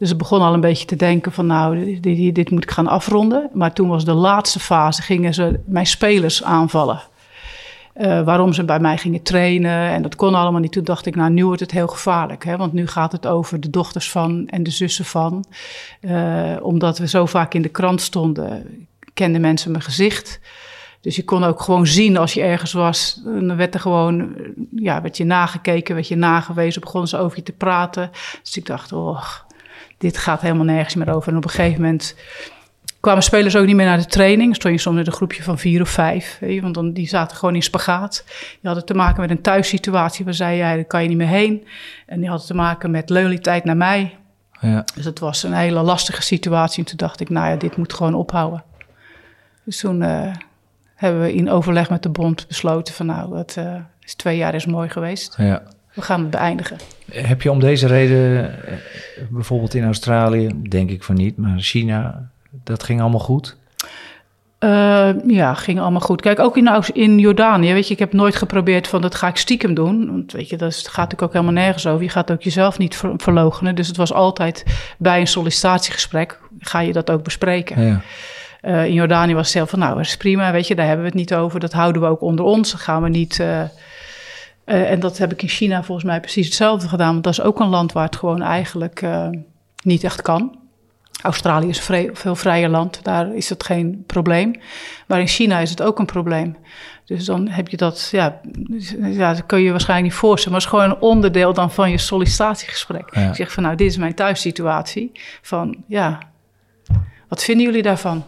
Dus 0.03 0.11
ik 0.11 0.19
begon 0.19 0.41
al 0.41 0.55
een 0.55 0.61
beetje 0.61 0.87
te 0.87 0.97
denken 0.97 1.33
van 1.33 1.47
nou, 1.47 2.01
dit, 2.01 2.35
dit, 2.35 2.51
moet 2.51 2.63
ik 2.63 2.71
gaan 2.71 2.87
afronden. 2.87 3.51
Maar 3.53 3.73
toen 3.73 3.89
was 3.89 4.05
de 4.05 4.13
laatste 4.13 4.61
fase, 4.61 5.03
gingen 5.03 5.35
ze 5.35 5.61
mijn 5.67 5.87
spelers 5.87 6.43
aanvallen. 6.43 7.03
Eh, 7.93 8.23
waarom 8.23 8.53
ze 8.53 8.65
bij 8.65 8.81
mij 8.81 8.99
gingen 8.99 9.23
trainen 9.23 9.91
en 9.91 10.03
dat 10.03 10.17
kon 10.17 10.35
allemaal 10.35 10.61
niet. 10.61 10.73
Toen 10.73 10.85
dacht 10.85 11.07
ik, 11.07 11.15
nou 11.15 11.31
nu 11.31 11.45
wordt 11.45 11.61
het 11.61 11.71
heel 11.71 11.87
gevaarlijk. 11.87 12.45
Hè? 12.45 12.57
Want 12.57 12.73
nu 12.73 12.87
gaat 12.87 13.13
het 13.13 13.27
over 13.27 13.61
de 13.61 13.71
dochters 13.71 14.11
van 14.11 14.47
en 14.49 14.63
de 14.63 14.71
zussen 14.71 15.05
van. 15.05 15.45
Eh, 16.01 16.57
omdat 16.61 16.99
we 16.99 17.09
zo 17.09 17.27
vaak 17.27 17.55
in 17.55 17.63
de 17.63 17.69
krant 17.69 18.01
stonden, 18.01 18.87
kenden 19.15 19.41
mensen 19.41 19.71
mijn 19.71 19.83
gezicht. 19.83 20.41
Dus 21.01 21.17
je 21.17 21.25
kon 21.25 21.45
ook 21.45 21.61
gewoon 21.61 21.87
zien 21.87 22.17
als 22.17 22.35
je 22.35 22.43
ergens 22.43 22.73
was. 22.73 23.21
Dan 23.25 23.57
werd 23.57 23.75
er 23.75 23.81
gewoon, 23.81 24.35
ja, 24.71 25.03
werd 25.03 25.17
je 25.17 25.25
nagekeken, 25.25 25.95
werd 25.95 26.09
je 26.09 26.17
nagewezen, 26.17 26.81
begonnen 26.81 27.09
ze 27.09 27.19
over 27.19 27.37
je 27.37 27.43
te 27.43 27.53
praten. 27.53 28.11
Dus 28.43 28.57
ik 28.57 28.67
dacht, 28.67 28.93
oh, 28.93 29.25
dit 30.03 30.19
gaat 30.19 30.41
helemaal 30.41 30.65
nergens 30.65 30.95
meer 30.95 31.15
over. 31.15 31.31
En 31.31 31.37
op 31.37 31.45
een 31.45 31.51
gegeven 31.51 31.81
moment 31.81 32.17
kwamen 33.01 33.23
spelers 33.23 33.57
ook 33.57 33.67
niet 33.67 33.77
meer 33.77 33.87
naar 33.87 33.99
de 33.99 34.07
training. 34.07 34.55
Stond 34.55 34.75
je 34.75 34.81
soms 34.81 34.97
met 34.97 35.07
een 35.07 35.13
groepje 35.13 35.43
van 35.43 35.59
vier 35.59 35.81
of 35.81 35.89
vijf. 35.89 36.39
Je, 36.41 36.61
want 36.61 36.75
dan, 36.75 36.93
die 36.93 37.09
zaten 37.09 37.37
gewoon 37.37 37.55
in 37.55 37.63
spagaat. 37.63 38.25
Die 38.27 38.59
hadden 38.63 38.85
te 38.85 38.95
maken 38.95 39.21
met 39.21 39.31
een 39.31 39.41
thuissituatie. 39.41 40.25
Waar 40.25 40.35
zei 40.35 40.57
jij, 40.57 40.75
daar 40.75 40.85
kan 40.85 41.03
je 41.03 41.09
niet 41.09 41.17
meer 41.17 41.27
heen. 41.27 41.67
En 42.07 42.21
die 42.21 42.29
hadden 42.29 42.47
te 42.47 42.55
maken 42.55 42.91
met 42.91 43.11
loyaliteit 43.11 43.65
naar 43.65 43.77
mij. 43.77 44.17
Ja. 44.61 44.85
Dus 44.95 45.05
het 45.05 45.19
was 45.19 45.43
een 45.43 45.53
hele 45.53 45.83
lastige 45.83 46.23
situatie. 46.23 46.79
En 46.79 46.89
toen 46.89 46.97
dacht 46.97 47.21
ik, 47.21 47.29
nou 47.29 47.51
ja, 47.51 47.57
dit 47.57 47.77
moet 47.77 47.93
gewoon 47.93 48.15
ophouden. 48.15 48.65
Dus 49.65 49.81
toen 49.81 50.03
eh, 50.03 50.33
hebben 50.95 51.21
we 51.21 51.35
in 51.35 51.51
overleg 51.51 51.91
met 51.91 52.03
de 52.03 52.09
bond 52.09 52.49
besloten 52.49 52.95
van 52.95 53.07
nou, 53.07 53.37
het 53.37 53.57
eh, 53.57 53.75
is 54.01 54.15
twee 54.15 54.37
jaar 54.37 54.55
is 54.55 54.67
mooi 54.67 54.89
geweest. 54.89 55.35
Ja. 55.37 55.63
We 55.95 56.03
gaan 56.03 56.21
het 56.21 56.31
beëindigen. 56.31 56.77
Heb 57.13 57.43
je 57.43 57.51
om 57.51 57.61
deze 57.61 57.87
reden, 57.87 58.45
eh, 58.67 58.75
bijvoorbeeld 59.31 59.75
in 59.75 59.85
Australië, 59.85 60.51
denk 60.69 60.91
ik 60.91 61.03
van 61.03 61.15
niet, 61.15 61.37
maar 61.37 61.59
China, 61.59 62.31
dat 62.51 62.83
ging 62.83 63.01
allemaal 63.01 63.21
goed? 63.21 63.57
Eh, 64.63 65.11
ja, 65.27 65.55
ging 65.55 65.81
allemaal 65.81 66.01
goed. 66.01 66.21
Kijk, 66.21 66.39
ook 66.39 66.57
in, 66.57 66.71
in 66.93 67.19
Jordanië, 67.19 67.73
weet 67.73 67.87
je, 67.87 67.93
ik 67.93 67.99
heb 67.99 68.13
nooit 68.13 68.37
geprobeerd 68.37 68.89
van 68.89 69.01
dat 69.01 69.15
ga 69.15 69.29
ik 69.29 69.37
stiekem 69.37 69.75
doen. 69.75 70.11
Want 70.11 70.33
weet 70.33 70.49
je, 70.49 70.57
dat 70.57 70.75
gaat 70.75 70.97
natuurlijk 70.97 71.23
ook 71.23 71.33
helemaal 71.33 71.63
nergens 71.63 71.87
over. 71.87 72.03
Je 72.03 72.09
gaat 72.09 72.33
ook 72.33 72.43
jezelf 72.43 72.79
niet 72.79 72.97
ver, 72.97 73.13
verloochenen. 73.17 73.75
Dus 73.75 73.87
het 73.87 73.97
was 73.97 74.13
altijd 74.13 74.65
bij 74.99 75.21
een 75.21 75.27
sollicitatiegesprek, 75.27 76.41
ga 76.59 76.81
je 76.81 76.93
dat 76.93 77.11
ook 77.11 77.25
bespreken. 77.25 77.83
Ja. 77.83 78.01
Eh, 78.61 78.85
in 78.85 78.93
Jordanië 78.93 79.35
was 79.35 79.43
het 79.43 79.57
zelf 79.57 79.71
van, 79.71 79.79
nou, 79.79 79.97
dat 79.97 80.05
is 80.05 80.17
prima, 80.17 80.53
weet 80.53 80.67
je, 80.67 80.75
daar 80.75 80.87
hebben 80.87 81.05
we 81.05 81.11
het 81.11 81.21
niet 81.21 81.35
over. 81.35 81.61
Dat 81.61 81.73
houden 81.73 82.03
we 82.03 82.09
ook 82.09 82.23
onder 82.23 82.45
ons. 82.45 82.71
Dat 82.71 82.81
gaan 82.81 83.03
we 83.03 83.09
niet... 83.09 83.45
eh, 84.65 84.91
en 84.91 85.01
dat 85.01 85.19
heb 85.19 85.33
ik 85.33 85.43
in 85.43 85.49
China 85.49 85.83
volgens 85.83 86.07
mij 86.07 86.21
precies 86.21 86.47
hetzelfde 86.47 86.89
gedaan. 86.89 87.13
Want 87.13 87.25
dat 87.25 87.33
is 87.33 87.41
ook 87.41 87.61
een 87.61 87.69
land 87.69 87.93
waar 87.93 88.05
het 88.05 88.17
gewoon 88.17 88.43
eigenlijk 88.43 89.03
eh, 89.03 89.29
niet 89.85 90.05
echt 90.05 90.23
kan. 90.23 90.61
Australië 91.23 91.69
is 91.69 91.77
een 91.77 91.83
vrij- 91.83 92.11
veel 92.13 92.37
vrijer 92.37 92.69
land, 92.69 93.05
daar 93.05 93.35
is 93.35 93.49
het 93.49 93.65
geen 93.65 94.05
probleem. 94.07 94.55
Maar 95.07 95.21
in 95.21 95.27
China 95.27 95.59
is 95.59 95.71
het 95.71 95.83
ook 95.83 95.99
een 95.99 96.07
probleem. 96.07 96.57
Dus 97.05 97.25
dan 97.25 97.49
heb 97.49 97.69
je 97.69 97.77
dat, 97.77 98.09
ja, 98.13 98.41
dus, 98.49 98.95
ja 98.99 99.35
dat 99.35 99.47
kun 99.47 99.59
je 99.59 99.65
je 99.65 99.71
waarschijnlijk 99.71 100.11
niet 100.11 100.19
voorstellen. 100.21 100.59
Maar 100.59 100.67
het 100.67 100.73
is 100.73 100.79
gewoon 100.79 100.97
een 100.97 101.09
onderdeel 101.15 101.53
dan 101.53 101.71
van 101.71 101.91
je 101.91 101.99
sollicitatiegesprek. 101.99 103.15
Ja. 103.15 103.29
Ik 103.29 103.35
zeg 103.35 103.53
van, 103.53 103.63
nou, 103.63 103.77
dit 103.77 103.91
is 103.91 103.97
mijn 103.97 104.15
thuissituatie. 104.15 105.13
Van, 105.43 105.77
ja, 105.87 106.19
wat 107.29 107.45
vinden 107.45 107.67
jullie 107.67 107.83
daarvan? 107.83 108.25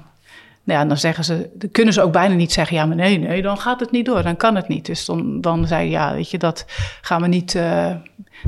Nou 0.65 0.81
ja, 0.81 0.85
dan 0.87 0.97
zeggen 0.97 1.25
ze, 1.25 1.51
dan 1.55 1.71
kunnen 1.71 1.95
ze 1.95 2.03
ook 2.03 2.13
bijna 2.13 2.35
niet 2.35 2.53
zeggen, 2.53 2.77
ja, 2.77 2.87
maar 2.87 2.97
nee, 2.97 3.19
nee, 3.19 3.43
dan 3.43 3.59
gaat 3.59 3.81
het 3.81 3.91
niet 3.91 4.07
door, 4.07 4.23
dan 4.23 4.37
kan 4.37 4.55
het 4.57 4.69
niet. 4.69 4.87
Dus 4.87 5.05
dan, 5.05 5.41
dan 5.41 5.67
zei 5.67 5.85
je, 5.85 5.91
ja, 5.91 6.13
weet 6.15 6.31
je, 6.31 6.39
dat 6.39 6.65
gaan 7.01 7.21
we 7.23 7.29
niet, 7.29 7.55
eh, 7.55 7.91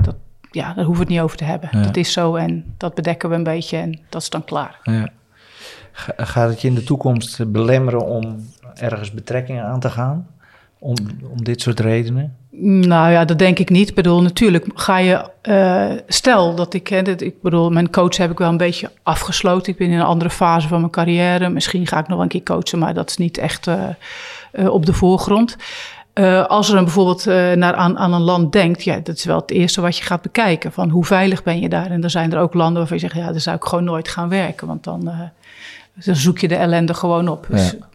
dat, 0.02 0.14
ja, 0.50 0.66
daar 0.74 0.84
hoeven 0.84 0.92
we 0.94 0.98
het 1.00 1.08
niet 1.08 1.20
over 1.20 1.36
te 1.36 1.44
hebben. 1.44 1.68
Ja. 1.72 1.82
Dat 1.82 1.96
is 1.96 2.12
zo 2.12 2.34
en 2.34 2.74
dat 2.76 2.94
bedekken 2.94 3.28
we 3.28 3.34
een 3.34 3.42
beetje 3.42 3.76
en 3.76 4.00
dat 4.08 4.22
is 4.22 4.30
dan 4.30 4.44
klaar. 4.44 4.78
Ja. 4.82 5.08
Ga- 5.92 6.24
Gaat 6.24 6.48
het 6.50 6.60
je 6.60 6.68
in 6.68 6.74
de 6.74 6.84
toekomst 6.84 7.52
belemmeren 7.52 8.06
om 8.06 8.50
ergens 8.74 9.12
betrekkingen 9.12 9.64
aan 9.64 9.80
te 9.80 9.90
gaan? 9.90 10.26
Om, 10.78 10.94
om 11.30 11.44
dit 11.44 11.60
soort 11.60 11.80
redenen? 11.80 12.36
Nou 12.60 13.10
ja, 13.10 13.24
dat 13.24 13.38
denk 13.38 13.58
ik 13.58 13.70
niet. 13.70 13.88
Ik 13.88 13.94
bedoel, 13.94 14.22
natuurlijk 14.22 14.66
ga 14.74 14.98
je... 14.98 15.30
eh, 15.42 15.90
stel 16.06 16.54
dat 16.54 16.74
ik... 16.74 16.88
Hè, 16.88 16.98
ik 17.22 17.42
bedoel, 17.42 17.70
mijn 17.70 17.90
coach 17.90 18.16
heb 18.16 18.30
ik 18.30 18.38
wel 18.38 18.48
een 18.48 18.56
beetje 18.56 18.90
afgesloten. 19.02 19.72
Ik 19.72 19.78
ben 19.78 19.88
in 19.88 19.98
een 19.98 20.04
andere 20.04 20.30
fase 20.30 20.68
van 20.68 20.80
mijn 20.80 20.92
carrière. 20.92 21.48
Misschien 21.48 21.86
ga 21.86 21.98
ik 21.98 22.06
nog 22.06 22.14
wel 22.14 22.22
een 22.22 22.28
keer 22.28 22.42
coachen, 22.42 22.78
maar 22.78 22.94
dat 22.94 23.10
is 23.10 23.16
niet 23.16 23.38
echt 23.38 23.66
eh, 23.66 23.84
eh, 24.52 24.68
op 24.68 24.86
de 24.86 24.92
voorgrond. 24.92 25.56
Als 26.46 26.68
er 26.68 26.74
dan 26.74 26.84
bijvoorbeeld 26.84 27.24
naar 27.58 27.74
aan, 27.74 27.98
aan 27.98 28.12
een 28.12 28.20
land 28.20 28.52
denkt, 28.52 28.84
ja, 28.84 28.98
dat 29.02 29.16
is 29.16 29.24
wel 29.24 29.40
het 29.40 29.50
eerste 29.50 29.80
wat 29.80 29.96
je 29.98 30.04
gaat 30.04 30.22
bekijken. 30.22 30.72
Van 30.72 30.90
hoe 30.90 31.04
veilig 31.04 31.42
ben 31.42 31.60
je 31.60 31.68
daar? 31.68 31.90
En 31.90 32.00
dan 32.00 32.10
zijn 32.10 32.32
er 32.32 32.38
ook 32.38 32.54
landen 32.54 32.78
waarvan 32.78 32.96
je 32.96 33.02
zegt, 33.02 33.14
ja, 33.14 33.32
daar 33.32 33.40
zou 33.40 33.56
ik 33.56 33.64
gewoon 33.64 33.84
nooit 33.84 34.08
gaan 34.08 34.28
werken. 34.28 34.66
Want 34.66 34.84
dan, 34.84 35.10
dan 36.04 36.16
zoek 36.16 36.38
je 36.38 36.48
de 36.48 36.56
ellende 36.56 36.94
gewoon 36.94 37.28
op. 37.28 37.46
Dus 37.50 37.70
Ja. 37.70 37.86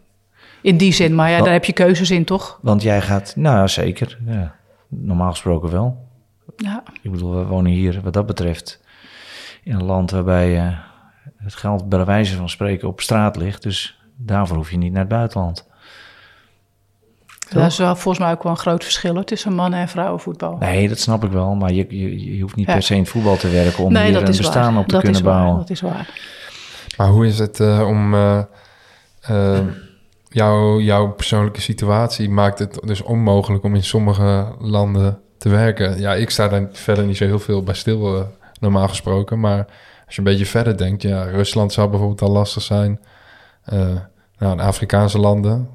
In 0.62 0.76
die 0.76 0.92
zin, 0.92 1.14
maar 1.14 1.30
ja, 1.30 1.42
daar 1.42 1.52
heb 1.52 1.64
je 1.64 1.72
keuzes 1.72 2.10
in, 2.10 2.24
toch? 2.24 2.58
Want 2.62 2.82
jij 2.82 3.00
gaat, 3.00 3.36
nou 3.36 3.56
ja, 3.56 3.66
zeker. 3.66 4.18
Ja. 4.26 4.54
Normaal 4.88 5.30
gesproken 5.30 5.70
wel. 5.70 6.08
Ja. 6.56 6.82
Ik 7.02 7.10
bedoel, 7.10 7.34
we 7.36 7.44
wonen 7.44 7.72
hier 7.72 8.00
wat 8.02 8.12
dat 8.12 8.26
betreft 8.26 8.80
in 9.62 9.74
een 9.74 9.84
land 9.84 10.10
waarbij 10.10 10.56
eh, 10.58 10.78
het 11.36 11.54
geld 11.54 11.88
bij 11.88 12.04
wijze 12.04 12.36
van 12.36 12.48
spreken 12.48 12.88
op 12.88 13.00
straat 13.00 13.36
ligt. 13.36 13.62
Dus 13.62 14.00
daarvoor 14.16 14.56
hoef 14.56 14.70
je 14.70 14.76
niet 14.76 14.92
naar 14.92 15.00
het 15.00 15.08
buitenland. 15.08 15.70
Dat 17.50 17.66
is 17.66 17.78
wel 17.78 17.96
volgens 17.96 18.24
mij 18.24 18.32
ook 18.32 18.42
wel 18.42 18.52
een 18.52 18.58
groot 18.58 18.84
verschil 18.84 19.14
hoor, 19.14 19.24
tussen 19.24 19.54
mannen- 19.54 19.80
en 19.80 19.88
vrouwenvoetbal. 19.88 20.56
Nee, 20.56 20.88
dat 20.88 20.98
snap 20.98 21.24
ik 21.24 21.30
wel. 21.30 21.54
Maar 21.54 21.72
je, 21.72 21.86
je, 21.88 22.34
je 22.36 22.42
hoeft 22.42 22.56
niet 22.56 22.66
Ja. 22.66 22.72
per 22.72 22.82
se 22.82 22.94
in 22.94 23.00
het 23.00 23.08
voetbal 23.08 23.36
te 23.36 23.48
werken 23.50 23.84
om 23.84 23.92
nee, 23.92 24.06
hier 24.06 24.16
een 24.16 24.24
bestaan 24.24 24.72
waar. 24.72 24.82
op 24.82 24.86
te 24.88 24.92
dat 24.92 25.02
kunnen 25.02 25.20
is 25.20 25.26
waar, 25.26 25.38
bouwen. 25.38 25.58
Dat 25.58 25.70
is 25.70 25.80
waar. 25.80 26.08
Maar 26.96 27.08
hoe 27.08 27.26
is 27.26 27.38
het 27.38 27.60
eh, 27.60 27.86
om 27.88 28.14
eh, 28.14 28.42
jouw, 30.32 30.80
jouw 30.80 31.12
persoonlijke 31.12 31.60
situatie 31.60 32.30
maakt 32.30 32.58
het 32.58 32.78
dus 32.84 33.02
onmogelijk 33.02 33.64
om 33.64 33.74
in 33.74 33.84
sommige 33.84 34.46
landen 34.58 35.20
te 35.38 35.48
werken? 35.48 36.00
Ja, 36.00 36.14
ik 36.14 36.30
sta 36.30 36.48
daar 36.48 36.68
verder 36.72 37.04
niet 37.04 37.16
zo 37.16 37.24
heel 37.24 37.38
veel 37.38 37.62
bij 37.62 37.74
stil, 37.74 38.16
eh, 38.16 38.22
normaal 38.60 38.88
gesproken. 38.88 39.40
Maar 39.40 39.66
als 40.06 40.14
je 40.14 40.18
een 40.18 40.24
beetje 40.24 40.46
verder 40.46 40.76
denkt, 40.76 41.02
ja, 41.02 41.22
Rusland 41.22 41.72
zou 41.72 41.88
bijvoorbeeld 41.88 42.22
al 42.22 42.30
lastig 42.30 42.62
zijn. 42.62 43.00
Eh, 43.64 43.96
nou, 44.38 44.60
Afrikaanse 44.60 45.18
landen, 45.18 45.68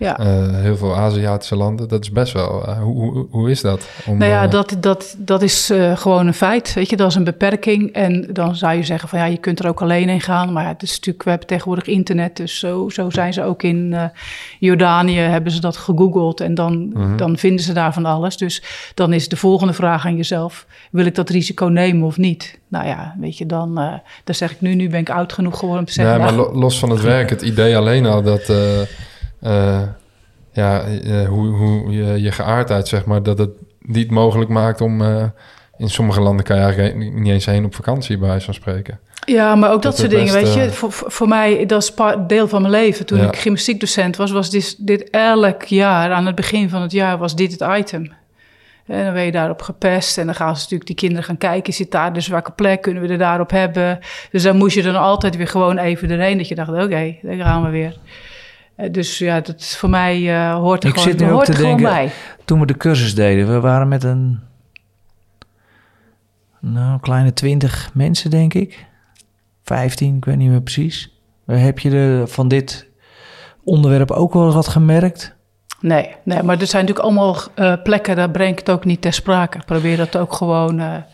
Ja. 0.00 0.18
eh, 0.18 0.54
heel 0.54 0.76
veel 0.76 0.96
Aziatische 0.96 1.56
landen. 1.56 1.88
Dat 1.88 2.02
is 2.02 2.10
best 2.10 2.32
wel. 2.32 2.66
eh, 2.66 2.78
hoe, 2.82 2.94
hoe, 3.12 3.26
hoe 3.30 3.50
is 3.50 3.60
dat? 3.60 3.88
Om, 4.06 4.18
nou 4.18 4.30
ja, 4.30 4.44
eh, 4.44 4.50
dat, 4.50 4.76
dat, 4.80 5.14
dat 5.18 5.42
is 5.42 5.72
gewoon 5.94 6.26
een 6.26 6.34
feit. 6.34 6.74
Weet 6.74 6.90
je, 6.90 6.96
dat 6.96 7.08
is 7.08 7.14
een 7.14 7.24
beperking. 7.24 7.92
En 7.92 8.28
dan 8.32 8.54
zou 8.56 8.76
je 8.76 8.82
zeggen 8.82 9.08
van 9.08 9.18
ja, 9.18 9.24
je 9.24 9.36
kunt 9.36 9.58
er 9.58 9.68
ook 9.68 9.82
alleen 9.82 10.08
heen 10.08 10.20
gaan. 10.20 10.52
Maar 10.52 10.62
ja, 10.62 10.68
het 10.68 10.82
is 10.82 10.90
natuurlijk, 10.94 11.22
we 11.24 11.30
hebben 11.30 11.48
tegenwoordig 11.48 11.86
internet. 11.86 12.36
Dus 12.36 12.58
zo, 12.58 12.88
zo 12.88 13.10
zijn 13.10 13.32
ze 13.32 13.42
ook 13.42 13.62
in 13.62 14.10
Jordanië, 14.58 15.18
hebben 15.18 15.52
ze 15.52 15.60
dat 15.60 15.76
gegoogeld. 15.76 16.40
En 16.40 16.54
dan, 16.54 16.88
Mhm. 16.88 17.16
dan 17.16 17.36
vinden 17.38 17.64
ze 17.64 17.72
daar 17.72 17.92
van 17.92 18.04
alles. 18.04 18.36
Dus 18.36 18.62
dan 18.94 19.12
is 19.12 19.28
de 19.28 19.36
volgende 19.36 19.72
vraag 19.72 20.06
aan 20.06 20.16
jezelf: 20.16 20.66
wil 20.90 21.06
ik 21.06 21.14
dat 21.14 21.28
risico 21.30 21.66
nemen 21.66 22.06
of 22.06 22.16
niet? 22.16 22.58
Nou 22.68 22.86
ja, 22.86 23.14
weet 23.20 23.38
je, 23.38 23.46
dan, 23.46 23.74
dan 24.24 24.34
zeg 24.34 24.50
ik 24.50 24.60
nu, 24.60 24.74
nu 24.74 24.88
ben 24.88 25.00
ik 25.00 25.10
oud 25.10 25.32
genoeg 25.32 25.54
geworden 25.58 25.80
om 25.80 25.86
te 25.86 25.92
zeggen. 25.92 26.14
Ja, 26.14 26.20
maar 26.24 26.32
nou, 26.34 26.52
lo- 26.52 26.58
los 26.60 26.78
van 26.78 26.90
het 26.90 27.00
werk, 27.00 27.30
het 27.30 27.42
idee 27.42 27.76
alleen 27.76 28.06
al 28.06 28.22
dat... 28.22 28.52
eh, 29.40 29.82
ja, 30.52 30.80
eh, 30.82 31.28
hoe, 31.28 31.46
hoe 31.46 31.92
je, 31.92 32.22
je 32.22 32.32
geaardheid, 32.32 32.88
zeg 32.88 33.04
maar, 33.04 33.22
dat 33.22 33.38
het 33.38 33.50
niet 33.80 34.10
mogelijk 34.10 34.50
maakt 34.50 34.80
om... 34.80 35.02
eh, 35.02 35.24
in 35.76 35.90
sommige 35.90 36.20
landen 36.20 36.44
kan 36.44 36.56
je 36.56 36.62
eigenlijk 36.62 36.96
niet- 36.96 37.28
eens 37.32 37.46
heen 37.46 37.64
op 37.64 37.74
vakantie, 37.74 38.18
bij 38.18 38.28
wijze 38.28 38.44
van 38.44 38.54
spreken. 38.54 38.98
Ja, 39.24 39.54
maar 39.54 39.68
ook 39.72 39.82
dat, 39.82 39.92
Dat 39.92 39.98
soort 40.00 40.10
dingen, 40.10 40.32
weet 40.32 40.54
je. 40.54 40.70
Voor, 40.70 40.92
voor 40.92 41.28
mij, 41.28 41.66
dat 41.66 41.82
is 41.82 41.92
deel 42.26 42.48
van 42.48 42.60
mijn 42.62 42.72
leven. 42.74 43.06
Toen 43.06 43.18
Ja. 43.18 43.26
ik 43.26 43.36
gymnastiekdocent 43.36 44.16
was, 44.16 44.30
was 44.30 44.50
dit, 44.50 44.86
dit 44.86 45.10
elk 45.10 45.62
jaar, 45.62 46.12
aan 46.12 46.26
het 46.26 46.34
begin 46.34 46.68
van 46.68 46.82
het 46.82 46.92
jaar, 46.92 47.18
was 47.18 47.34
dit 47.36 47.52
het 47.60 47.78
item. 47.78 48.12
En 48.86 49.04
dan 49.04 49.14
ben 49.14 49.22
je 49.24 49.32
daarop 49.32 49.62
gepest 49.62 50.18
en 50.18 50.26
dan 50.26 50.34
gaan 50.34 50.54
ze 50.54 50.60
natuurlijk 50.62 50.86
die 50.86 50.96
kinderen 50.96 51.24
gaan 51.24 51.38
kijken. 51.38 51.72
Zit 51.72 51.90
daar 51.90 52.12
de 52.12 52.20
zwakke 52.20 52.50
plek? 52.52 52.82
Kunnen 52.82 53.02
we 53.02 53.08
er 53.08 53.18
daarop 53.18 53.50
hebben? 53.50 53.98
Dus 54.30 54.42
dan 54.42 54.56
moest 54.56 54.74
je 54.74 54.82
dan 54.82 54.96
altijd 54.96 55.36
weer 55.36 55.48
gewoon 55.48 55.78
even 55.78 56.10
erheen. 56.10 56.38
Dat 56.38 56.48
je 56.48 56.54
dacht, 56.54 56.68
oké, 56.70 57.16
daar 57.22 57.36
gaan 57.36 57.62
we 57.64 57.70
weer. 57.70 57.96
Eh, 58.80 58.92
Dus 58.92 59.18
ja, 59.18 59.40
dat 59.40 59.60
is 59.60 59.76
voor 59.76 59.90
mij 59.90 60.34
eh, 60.34 60.54
hoort 60.54 60.82
er 60.82 60.88
Ik 60.88 60.94
gewoon, 60.96 61.10
zit 61.10 61.20
nu 61.20 61.26
ook 61.26 61.32
hoort 61.32 61.44
te 61.46 61.52
er 61.52 61.58
gewoon 61.58 61.76
denken- 61.76 61.94
bij. 61.94 62.10
Toen 62.44 62.60
we 62.60 62.66
de 62.66 62.76
cursus 62.76 63.14
deden, 63.14 63.52
we 63.52 63.60
waren 63.60 63.88
met 63.88 64.04
een 64.04 64.40
nou, 66.60 67.00
kleine 67.00 67.32
twintig 67.32 67.90
mensen, 67.94 68.30
denk 68.30 68.54
ik. 68.54 68.86
15, 69.64 70.16
ik 70.16 70.24
weet 70.24 70.36
niet 70.36 70.50
meer 70.50 70.62
precies. 70.62 71.14
Eh, 71.46 71.62
Heb 71.62 71.78
je 71.78 71.90
de, 71.90 72.22
van 72.26 72.48
dit 72.48 72.88
onderwerp 73.64 74.10
ook 74.10 74.32
wel 74.32 74.52
wat 74.52 74.68
gemerkt? 74.68 75.34
Nee, 75.80 76.14
nee, 76.24 76.42
maar 76.42 76.60
er 76.60 76.66
zijn 76.66 76.84
natuurlijk 76.86 77.08
allemaal 77.08 77.36
plekken, 77.82 78.16
daar 78.16 78.30
breng 78.30 78.52
ik 78.52 78.58
het 78.58 78.70
ook 78.70 78.84
niet 78.84 79.00
ter 79.00 79.12
sprake. 79.12 79.58
Ik 79.58 79.64
probeer 79.64 79.96
dat 79.96 80.16
ook 80.16 80.32
gewoon... 80.32 81.04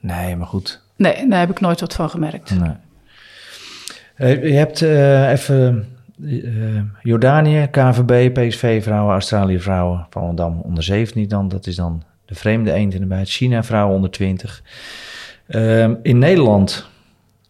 Nee, 0.00 0.36
maar 0.36 0.46
goed. 0.46 0.82
nee, 0.96 1.28
daar 1.28 1.38
heb 1.40 1.50
ik 1.50 1.60
nooit 1.60 1.80
wat 1.80 1.94
van 1.94 2.10
gemerkt. 2.10 2.58
Nee. 2.58 2.72
Eh, 4.14 4.42
Je 4.42 4.52
hebt 4.52 4.82
eh, 4.82 5.30
even 5.30 5.88
eh, 6.24 6.80
Jordanië, 7.02 7.68
KVB, 7.70 8.32
PSV 8.32 8.82
vrouwen, 8.82 9.12
Australië 9.12 9.60
vrouwen, 9.60 10.06
Volendam 10.10 10.60
onder 10.60 10.82
17 10.82 11.28
dan. 11.28 11.48
Dat 11.48 11.66
is 11.66 11.76
dan 11.76 12.02
de 12.24 12.34
vreemde 12.34 12.72
eend 12.72 12.94
in 12.94 13.00
de 13.00 13.06
bijt. 13.06 13.28
China 13.28 13.62
vrouwen 13.62 13.94
onder 13.94 14.10
20. 14.10 14.62
Ehm, 15.46 15.94
in 16.02 16.18
Nederland 16.18 16.86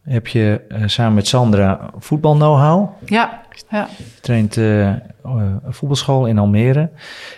heb 0.03 0.27
je 0.27 0.61
samen 0.87 1.15
met 1.15 1.27
Sandra 1.27 1.91
voetbal 1.99 2.35
know-how. 2.35 2.89
Ja, 3.07 3.43
ja. 3.71 3.89
Traint 4.21 4.57
een 4.57 5.03
voetbalschool 5.69 6.27
in 6.27 6.39
Almere. 6.39 6.91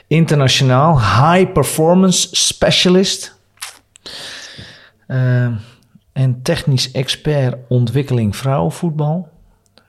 Internationaal 0.07 1.01
high 1.01 1.53
performance 1.53 2.29
specialist. 2.37 3.39
Ehm, 5.07 5.53
en 6.17 6.43
technisch 6.43 6.91
expert 6.93 7.57
ontwikkeling 7.69 8.37
vrouwenvoetbal. 8.37 9.29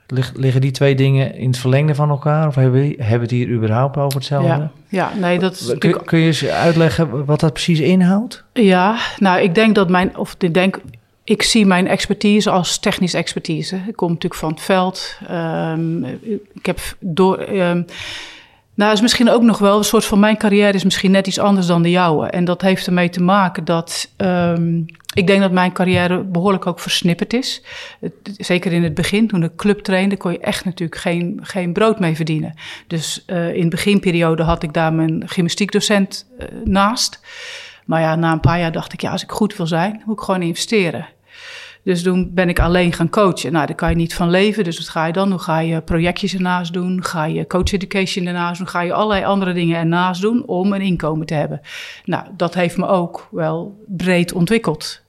Lig- 0.08 0.34
liggen 0.36 0.62
die 0.62 0.72
twee 0.72 0.96
dingen 0.96 1.36
in 1.36 1.48
het 1.48 1.58
verlengde 1.58 1.96
van 1.96 2.10
elkaar? 2.10 2.48
Of 2.48 2.56
hebben 2.56 2.82
we, 2.82 2.96
hebben 2.98 3.22
het 3.22 3.32
hier 3.32 3.50
überhaupt 3.50 3.98
over 3.98 4.18
hetzelfde? 4.18 4.48
Ja, 4.48 4.72
ja, 4.90 5.12
nee, 5.20 5.40
dat 5.40 5.54
is 5.54 5.78
Kun, 5.78 6.04
kun 6.04 6.20
je 6.20 6.26
eens 6.26 6.46
uitleggen 6.46 7.26
wat 7.26 7.40
dat 7.40 7.54
precies 7.54 7.80
inhoudt? 7.80 8.44
Ja, 8.54 8.98
nou, 9.18 9.42
ik 9.42 9.56
denk 9.56 9.76
dat 9.76 9.90
mijn... 9.90 10.18
Of 10.18 10.36
ik 10.40 10.54
denk... 10.54 10.80
Ik 11.24 11.42
zie 11.42 11.66
mijn 11.66 11.88
expertise 11.88 12.50
als 12.50 12.80
technisch 12.80 13.14
expertise. 13.14 13.82
Ik 13.88 13.96
kom 13.96 14.08
natuurlijk 14.08 14.42
van 14.42 14.50
het 14.52 14.62
veld. 14.62 15.18
Ehm, 15.28 16.04
ik 16.54 16.66
heb 16.66 16.80
door... 17.00 17.38
ehm, 17.38 17.84
nou, 18.78 18.94
is 18.94 19.02
misschien 19.02 19.30
ook 19.30 19.42
nog 19.42 19.58
wel 19.58 19.78
een 19.78 19.84
soort 19.84 20.06
van 20.06 20.20
mijn 20.20 20.38
carrière 20.38 20.74
is 20.74 20.84
misschien 20.84 21.12
net 21.12 21.28
iets 21.28 21.40
anders 21.40 21.68
dan 21.68 21.82
de 21.82 21.90
jouwe. 21.90 22.28
En 22.28 22.46
dat 22.46 22.62
heeft 22.62 22.88
ermee 22.88 23.10
te 23.10 23.22
maken 23.22 23.66
dat 23.66 24.10
ehm, 24.18 24.82
ik 25.14 25.28
denk 25.28 25.42
dat 25.42 25.52
mijn 25.52 25.72
carrière 25.72 26.24
behoorlijk 26.24 26.66
ook 26.66 26.80
versnipperd 26.80 27.34
is. 27.34 27.64
Zeker 28.38 28.72
in 28.72 28.84
het 28.84 28.94
begin, 28.94 29.28
toen 29.28 29.44
ik 29.44 29.56
club 29.56 29.80
trainde, 29.80 30.18
kon 30.18 30.32
je 30.32 30.40
echt 30.40 30.66
natuurlijk 30.66 31.02
geen, 31.02 31.40
geen 31.42 31.74
brood 31.74 32.00
mee 32.00 32.16
verdienen. 32.16 32.54
Dus 32.88 33.24
eh, 33.26 33.54
in 33.54 33.62
de 33.62 33.68
beginperiode 33.68 34.44
had 34.44 34.64
ik 34.64 34.74
daar 34.74 34.94
mijn 34.94 35.24
gymnastiekdocent 35.26 36.28
eh, 36.40 36.48
naast. 36.64 37.20
Maar 37.86 38.02
ja, 38.02 38.16
na 38.16 38.32
een 38.32 38.40
paar 38.40 38.60
jaar 38.60 38.72
dacht 38.72 38.94
ik, 38.94 39.02
ja, 39.02 39.12
als 39.12 39.24
ik 39.24 39.32
goed 39.32 39.56
wil 39.56 39.68
zijn, 39.68 40.02
moet 40.06 40.18
ik 40.18 40.24
gewoon 40.24 40.42
investeren. 40.42 41.08
Dus 41.88 42.04
toen 42.04 42.34
ben 42.34 42.50
ik 42.50 42.60
alleen 42.60 42.94
gaan 42.94 43.10
coachen. 43.10 43.52
Nou, 43.52 43.66
daar 43.66 43.76
kan 43.76 43.90
je 43.90 43.96
niet 43.96 44.16
van 44.16 44.30
leven. 44.30 44.64
Dus 44.64 44.78
wat 44.78 44.90
ga 44.90 45.06
je 45.06 45.14
dan 45.14 45.30
doen? 45.30 45.40
Ga 45.40 45.60
je 45.60 45.82
projectjes 45.82 46.34
ernaast 46.34 46.74
doen? 46.74 47.04
Ga 47.04 47.26
je 47.26 47.48
coach 47.48 47.72
education 47.72 48.26
ernaast 48.26 48.58
doen? 48.58 48.68
Ga 48.68 48.82
je 48.82 48.94
allerlei 48.94 49.26
andere 49.26 49.54
dingen 49.54 49.78
ernaast 49.78 50.22
doen 50.22 50.46
om 50.46 50.74
een 50.74 50.82
inkomen 50.82 51.26
te 51.26 51.34
hebben? 51.34 51.62
Nou, 52.06 52.24
dat 52.38 52.54
heeft 52.54 52.78
me 52.78 52.88
ook 52.88 53.28
wel 53.32 53.84
breed 53.86 54.34
ontwikkeld. 54.34 55.02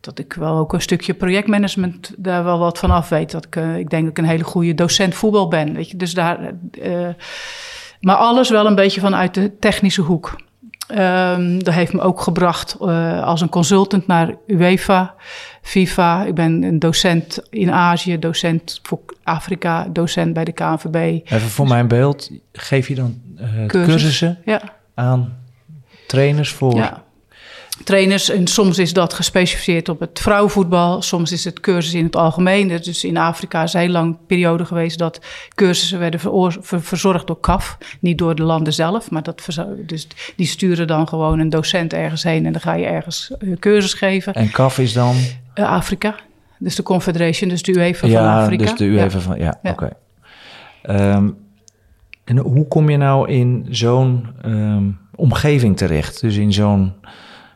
Dat 0.00 0.18
ik 0.18 0.32
wel 0.32 0.56
ook 0.56 0.72
een 0.72 0.80
stukje 0.80 1.14
projectmanagement 1.14 2.14
daar 2.16 2.44
wel 2.44 2.58
wat 2.58 2.78
van 2.78 2.90
af 2.90 3.08
weet. 3.08 3.30
Dat 3.30 3.44
ik, 3.44 3.56
eh, 3.56 3.78
ik 3.78 3.90
denk 3.90 4.02
dat 4.02 4.10
ik 4.10 4.18
een 4.18 4.30
hele 4.30 4.44
goede 4.44 4.74
docent 4.74 5.14
voetbal 5.14 5.48
ben. 5.48 5.74
Weet 5.74 5.90
je? 5.90 5.96
Dus 5.96 6.14
daar, 6.14 6.52
eh, 6.82 7.08
maar 8.00 8.16
alles 8.16 8.50
wel 8.50 8.66
een 8.66 8.74
beetje 8.74 9.00
vanuit 9.00 9.34
de 9.34 9.58
technische 9.58 10.02
hoek. 10.02 10.36
Ehm, 10.86 11.58
dat 11.58 11.74
heeft 11.74 11.92
me 11.92 12.00
ook 12.00 12.20
gebracht 12.20 12.76
eh, 12.80 13.22
als 13.22 13.40
een 13.40 13.48
consultant 13.48 14.06
naar 14.06 14.34
UEFA, 14.46 15.14
FIFA. 15.62 16.24
Ik 16.24 16.34
ben 16.34 16.62
een 16.62 16.78
docent 16.78 17.42
in 17.50 17.70
Azië, 17.70 18.18
docent 18.18 18.80
voor 18.82 19.00
Afrika, 19.22 19.86
docent 19.92 20.32
bij 20.32 20.44
de 20.44 20.52
KNVB. 20.52 20.94
Even 21.24 21.40
voor 21.40 21.68
mijn 21.68 21.88
beeld, 21.88 22.30
geef 22.52 22.88
je 22.88 22.94
dan 22.94 23.20
eh, 23.36 23.66
Cursus. 23.66 23.92
cursussen 23.92 24.38
Ja, 24.44 24.62
aan 24.94 25.36
trainers 26.06 26.52
voor... 26.52 26.74
ja. 26.74 27.02
Trainers. 27.84 28.28
En 28.30 28.46
soms 28.46 28.78
is 28.78 28.92
dat 28.92 29.14
gespecificeerd 29.14 29.88
op 29.88 30.00
het 30.00 30.18
vrouwenvoetbal. 30.22 31.02
Soms 31.02 31.32
is 31.32 31.44
het 31.44 31.60
cursus 31.60 31.94
in 31.94 32.04
het 32.04 32.16
algemeen. 32.16 32.68
Dus 32.68 33.04
in 33.04 33.16
Afrika 33.16 33.62
is 33.62 33.72
een 33.74 33.80
heel 33.80 33.88
lang 33.90 34.16
periode 34.26 34.64
geweest 34.64 34.98
dat 34.98 35.20
cursussen 35.54 35.98
werden 35.98 36.20
ver- 36.20 36.82
verzorgd 36.82 37.26
door 37.26 37.40
CAF. 37.40 37.78
Niet 38.00 38.18
door 38.18 38.34
de 38.34 38.42
landen 38.42 38.72
zelf, 38.72 39.10
maar 39.10 39.22
dat 39.22 39.46
dus 39.86 40.06
die 40.36 40.46
sturen 40.46 40.86
dan 40.86 41.08
gewoon 41.08 41.38
een 41.38 41.50
docent 41.50 41.92
ergens 41.92 42.22
heen 42.22 42.46
en 42.46 42.52
dan 42.52 42.60
ga 42.60 42.74
je 42.74 42.84
ergens 42.86 43.32
eh, 43.38 43.48
cursus 43.58 43.94
geven. 43.94 44.34
En 44.34 44.50
CAF 44.50 44.78
is 44.78 44.92
dan... 44.92 45.14
Eh, 45.54 45.70
Afrika, 45.72 46.14
dus 46.58 46.74
de 46.76 46.82
Confederation, 46.82 47.48
dus 47.48 47.62
de 47.62 47.72
UEFA 47.76 47.98
van 47.98 48.10
ja, 48.10 48.40
Afrika. 48.42 48.64
dus 48.64 48.74
de 48.74 48.84
UEFA 48.84 49.18
van... 49.18 49.38
Ja, 49.38 49.58
Ja. 49.62 49.70
oké. 49.70 49.90
Ehm, 50.82 51.28
en 52.24 52.38
hoe 52.38 52.68
kom 52.68 52.90
je 52.90 52.96
nou 52.96 53.28
in 53.30 53.66
zo'n 53.70 54.26
ehm, 54.42 54.84
omgeving 55.14 55.76
terecht? 55.76 56.20
Dus 56.20 56.36
in 56.36 56.52
zo'n 56.52 56.92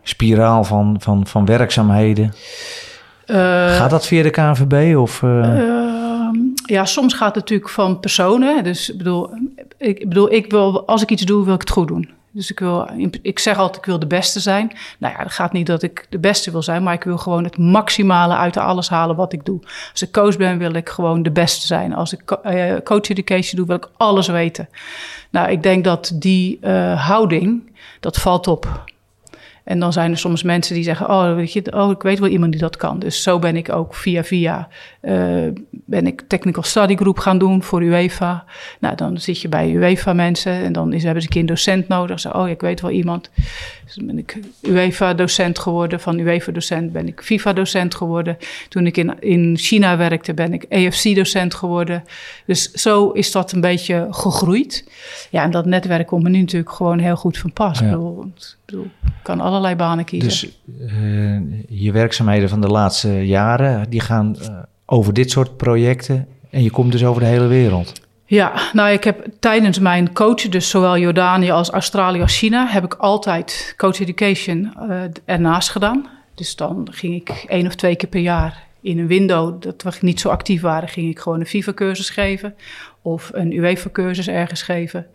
spiraal 0.08 0.64
van, 0.64 0.96
van, 1.00 1.26
van 1.26 1.44
werkzaamheden. 1.44 2.32
Eh, 3.26 3.36
Gaat 3.76 3.90
dat 3.90 4.06
via 4.06 4.22
de 4.22 4.30
KNVB 4.30 4.96
of... 4.96 5.22
eh, 5.22 5.58
Ehm, 5.58 6.38
ja, 6.66 6.84
soms 6.84 7.14
gaat 7.14 7.26
het 7.34 7.36
natuurlijk 7.36 7.70
van 7.70 8.00
personen. 8.00 8.64
Dus 8.64 8.90
ik 8.90 8.98
bedoel, 8.98 9.30
ik 9.78 10.08
bedoel, 10.08 10.32
ik 10.32 10.50
wil, 10.50 10.86
als 10.86 11.02
ik 11.02 11.10
iets 11.10 11.22
doe, 11.22 11.44
wil 11.44 11.54
ik 11.54 11.60
het 11.60 11.70
goed 11.70 11.88
doen. 11.88 12.10
Dus 12.30 12.50
ik, 12.50 12.58
wil, 12.58 12.88
ik 13.22 13.38
zeg 13.38 13.56
altijd, 13.58 13.76
ik 13.76 13.84
wil 13.84 13.98
de 13.98 14.06
beste 14.06 14.40
zijn. 14.40 14.72
Nou 14.98 15.14
ja, 15.16 15.22
dat 15.22 15.32
gaat 15.32 15.52
niet 15.52 15.66
dat 15.66 15.82
ik 15.82 16.06
de 16.10 16.18
beste 16.18 16.50
wil 16.50 16.62
zijn, 16.62 16.82
maar 16.82 16.94
ik 16.94 17.04
wil 17.04 17.18
gewoon 17.18 17.44
het 17.44 17.58
maximale 17.58 18.34
uit 18.36 18.56
alles 18.56 18.88
halen 18.88 19.16
wat 19.16 19.32
ik 19.32 19.44
doe. 19.44 19.60
Als 19.92 20.02
ik 20.02 20.12
coach 20.12 20.36
ben, 20.36 20.58
wil 20.58 20.72
ik 20.74 20.88
gewoon 20.88 21.22
de 21.22 21.30
beste 21.30 21.66
zijn. 21.66 21.94
Als 21.94 22.12
ik 22.12 22.30
eh, 22.30 22.74
coach 22.84 23.08
education 23.08 23.56
doe, 23.58 23.66
wil 23.66 23.76
ik 23.76 23.88
alles 23.96 24.26
weten. 24.26 24.68
Nou, 25.30 25.50
ik 25.50 25.62
denk 25.62 25.84
dat 25.84 26.12
die 26.14 26.58
houding, 26.96 27.62
dat 28.00 28.16
valt 28.16 28.46
op. 28.46 28.84
En 29.66 29.78
dan 29.78 29.92
zijn 29.92 30.10
er 30.10 30.18
soms 30.18 30.42
mensen 30.42 30.74
die 30.74 30.84
zeggen: 30.84 31.08
Oh, 31.08 31.34
weet 31.34 31.52
je, 31.52 31.72
oh, 31.72 31.90
ik 31.90 32.02
weet 32.02 32.18
wel 32.18 32.28
iemand 32.28 32.52
die 32.52 32.60
dat 32.60 32.76
kan. 32.76 32.98
Dus 32.98 33.22
zo 33.22 33.38
ben 33.38 33.56
ik 33.56 33.72
ook 33.72 33.94
via 33.94 34.24
via 34.24 34.68
eh, 35.06 35.52
ben 35.70 36.06
ik 36.06 36.22
technical 36.26 36.62
study 36.62 36.96
group 36.96 37.18
gaan 37.18 37.38
doen 37.38 37.62
voor 37.62 37.82
UEFA. 37.82 38.44
Nou, 38.80 38.96
dan 38.96 39.18
zit 39.18 39.40
je 39.40 39.48
bij 39.48 39.70
UEFA 39.70 40.12
mensen 40.12 40.52
en 40.52 40.72
dan 40.72 40.92
is, 40.92 41.02
hebben 41.02 41.22
ze 41.22 41.28
een 41.28 41.32
keer 41.32 41.42
een 41.42 41.48
docent 41.48 41.88
nodig. 41.88 42.20
Zo, 42.20 42.28
oh, 42.28 42.48
ik 42.48 42.60
weet 42.60 42.80
wel 42.80 42.90
iemand. 42.90 43.30
Dus 43.84 43.94
dan 43.94 44.06
ben 44.06 44.18
ik 44.18 44.38
UEFA 44.62 45.14
docent 45.14 45.58
geworden. 45.58 46.00
Van 46.00 46.18
UEFA 46.18 46.52
docent 46.52 46.92
ben 46.92 47.06
ik 47.06 47.20
FIFA 47.22 47.52
docent 47.52 47.94
geworden. 47.94 48.36
Toen 48.68 48.86
ik 48.86 48.96
in, 48.96 49.20
in 49.20 49.56
China 49.58 49.96
werkte, 49.96 50.34
ben 50.34 50.52
ik 50.52 50.62
EFC 50.62 51.14
docent 51.14 51.54
geworden. 51.54 52.04
Dus 52.46 52.70
zo 52.70 53.10
is 53.10 53.32
dat 53.32 53.52
een 53.52 53.60
beetje 53.60 54.06
gegroeid. 54.10 54.90
Ja, 55.30 55.42
en 55.42 55.50
dat 55.50 55.66
netwerk 55.66 56.06
komt 56.06 56.22
me 56.22 56.28
nu 56.28 56.40
natuurlijk 56.40 56.72
gewoon 56.72 56.98
heel 56.98 57.16
goed 57.16 57.38
van 57.38 57.52
pas. 57.52 57.78
Ja. 57.78 57.86
Ik 57.86 57.92
bedoel, 58.64 58.84
ik 58.84 59.12
kan 59.22 59.40
allerlei 59.40 59.74
banen 59.74 60.04
kiezen. 60.04 60.28
Dus 60.28 60.60
eh, 60.88 61.80
je 61.80 61.92
werkzaamheden 61.92 62.48
van 62.48 62.60
de 62.60 62.68
laatste 62.68 63.26
jaren, 63.26 63.90
die 63.90 64.00
gaan 64.00 64.36
eh, 64.38 64.58
over 64.86 65.12
dit 65.12 65.30
soort 65.30 65.56
projecten. 65.56 66.26
En 66.50 66.62
je 66.62 66.70
komt 66.70 66.92
dus 66.92 67.04
over 67.04 67.22
de 67.22 67.28
hele 67.28 67.46
wereld. 67.46 67.92
Ja, 68.24 68.52
nou, 68.72 68.90
ik 68.90 69.04
heb 69.04 69.26
tijdens 69.40 69.78
mijn 69.78 70.12
coachen, 70.12 70.50
dus 70.50 70.70
zowel 70.70 70.98
Jordanië 70.98 71.50
als 71.50 71.70
Australië 71.70 72.20
als 72.20 72.38
China, 72.38 72.66
heb 72.66 72.84
ik 72.84 72.94
altijd 72.94 73.74
coach 73.76 74.00
education 74.00 74.74
eh, 74.88 75.00
ernaast 75.24 75.70
gedaan. 75.70 76.08
Dus 76.34 76.56
dan 76.56 76.88
ging 76.90 77.14
ik 77.14 77.44
één 77.48 77.66
of 77.66 77.74
twee 77.74 77.96
keer 77.96 78.08
per 78.08 78.20
jaar 78.20 78.66
in 78.80 78.98
een 78.98 79.06
window, 79.06 79.62
dat 79.62 79.82
we 79.82 79.96
niet 80.00 80.20
zo 80.20 80.28
actief 80.28 80.60
waren, 80.60 80.88
ging 80.88 81.10
ik 81.10 81.18
gewoon 81.18 81.40
een 81.40 81.46
FIFA-cursus 81.46 82.10
geven 82.10 82.54
of 83.02 83.30
een 83.32 83.52
UEFA-cursus 83.52 84.28
ergens 84.28 84.62
geven. 84.62 85.06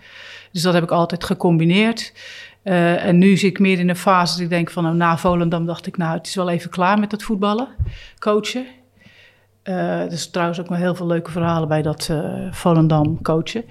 Dus 0.51 0.61
dat 0.61 0.73
heb 0.73 0.83
ik 0.83 0.91
altijd 0.91 1.23
gecombineerd. 1.23 2.13
Eh, 2.63 3.05
en 3.05 3.17
nu 3.17 3.37
zit 3.37 3.49
ik 3.49 3.59
meer 3.59 3.79
in 3.79 3.89
een 3.89 3.95
fase 3.95 4.33
dat 4.33 4.43
ik 4.43 4.49
denk 4.49 4.69
van, 4.69 4.83
nou, 4.83 4.95
na 4.95 5.17
Volendam 5.17 5.65
dacht 5.65 5.87
ik, 5.87 5.97
nou, 5.97 6.17
het 6.17 6.27
is 6.27 6.35
wel 6.35 6.49
even 6.49 6.69
klaar 6.69 6.99
met 6.99 7.09
dat 7.09 7.23
voetballen, 7.23 7.67
coachen. 8.19 8.65
Eh, 9.63 10.01
er 10.01 10.11
is 10.11 10.29
trouwens 10.29 10.59
ook 10.59 10.69
nog 10.69 10.77
heel 10.77 10.95
veel 10.95 11.07
leuke 11.07 11.31
verhalen 11.31 11.67
bij 11.67 11.81
dat 11.81 12.07
eh 12.11 12.17
Volendam 12.51 13.21
coachen. 13.21 13.63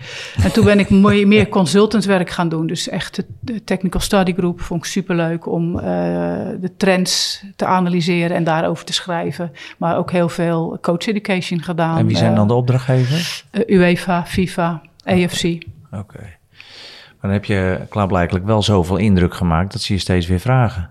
En 0.43 0.53
toen 0.53 0.65
ben 0.65 0.79
ik 0.79 0.91
meer, 1.27 1.49
consultantswerk 1.49 2.31
gaan 2.31 2.49
doen. 2.49 2.67
Dus 2.67 2.89
echt 2.89 3.17
de, 3.17 3.25
de 3.41 3.65
technical 3.65 4.01
study 4.01 4.35
group 4.35 4.61
vond 4.61 4.85
ik 4.85 4.91
superleuk 4.91 5.47
om 5.47 5.79
eh, 5.79 5.85
de 6.61 6.71
trends 6.77 7.45
te 7.57 7.65
analyseren 7.65 8.37
en 8.37 8.45
daarover 8.45 8.85
te 8.85 8.93
schrijven. 8.93 9.53
Maar 9.79 9.97
ook 9.97 10.11
heel 10.11 10.29
veel 10.29 10.79
coach 10.81 11.07
education 11.07 11.63
gedaan. 11.63 11.99
en 11.99 12.07
wie 12.07 12.17
zijn 12.17 12.35
dan 12.35 12.49
de 12.49 12.55
opdrachtgevers? 12.55 13.47
UEFA, 13.67 14.27
FIFA, 14.27 14.83
AFC. 15.05 15.45
Oké. 15.91 16.21
Maar 16.21 17.31
dan 17.31 17.31
heb 17.31 17.45
je 17.45 17.81
klaarblijkelijk 17.89 18.45
wel 18.45 18.63
zoveel 18.63 18.97
indruk 18.97 19.35
gemaakt 19.35 19.73
dat 19.73 19.81
ze 19.81 19.93
je 19.93 19.99
steeds 19.99 20.27
weer 20.27 20.41
vragen. 20.41 20.91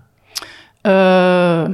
Eh, 0.80 0.92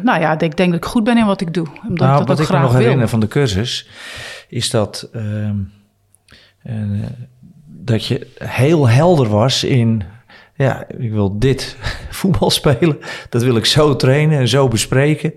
nou 0.03 0.21
ja, 0.21 0.41
ik 0.41 0.57
denk 0.57 0.71
dat 0.71 0.81
ik 0.81 0.85
goed 0.85 1.05
ben 1.05 1.19
in 1.19 1.27
wat 1.27 1.41
ik 1.41 1.55
doe. 1.55 1.67
Omdat 1.89 2.07
nou, 2.07 2.21
ik 2.21 2.27
dat 2.27 2.39
wat 2.39 2.47
ik 2.47 2.53
me 2.53 2.59
nog 2.59 2.73
wil. 2.73 2.81
herinner 2.81 3.09
van 3.09 3.21
de 3.21 3.29
cursus, 3.29 3.89
is 4.49 4.71
dat, 4.71 5.09
ehm, 5.13 5.57
eh, 6.63 6.75
dat 7.67 8.07
je 8.07 8.27
heel 8.39 8.89
helder 8.89 9.29
was 9.29 9.65
in, 9.65 10.03
ja, 10.55 10.85
ik 10.99 11.13
wil 11.13 11.39
dit 11.39 11.77
voetbal 12.11 12.51
spelen, 12.51 12.99
dat 13.29 13.43
wil 13.43 13.57
ik 13.57 13.67
zo 13.67 13.97
trainen 13.97 14.39
en 14.39 14.49
zo 14.49 14.69
bespreken. 14.69 15.35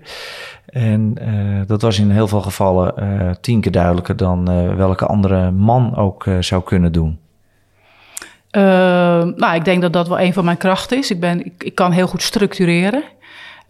En 0.66 1.12
eh, 1.16 1.66
dat 1.66 1.82
was 1.82 1.98
in 1.98 2.10
heel 2.10 2.28
veel 2.28 2.42
gevallen 2.42 3.38
tien 3.40 3.60
keer 3.60 3.72
duidelijker 3.72 4.16
dan 4.16 4.44
welke 4.76 5.06
andere 5.06 5.50
man 5.50 5.96
ook 5.96 6.26
zou 6.40 6.62
kunnen 6.62 6.92
doen. 6.92 7.18
Eh, 8.50 8.62
nou, 9.36 9.54
ik 9.54 9.64
denk 9.64 9.82
dat 9.82 9.92
dat 9.92 10.08
wel 10.08 10.20
een 10.20 10.32
van 10.32 10.44
mijn 10.44 10.56
krachten 10.56 10.98
is. 10.98 11.10
Ik, 11.10 11.20
ben, 11.20 11.44
ik, 11.44 11.64
ik 11.64 11.74
kan 11.74 11.92
heel 11.92 12.06
goed 12.06 12.22
structureren. 12.22 13.02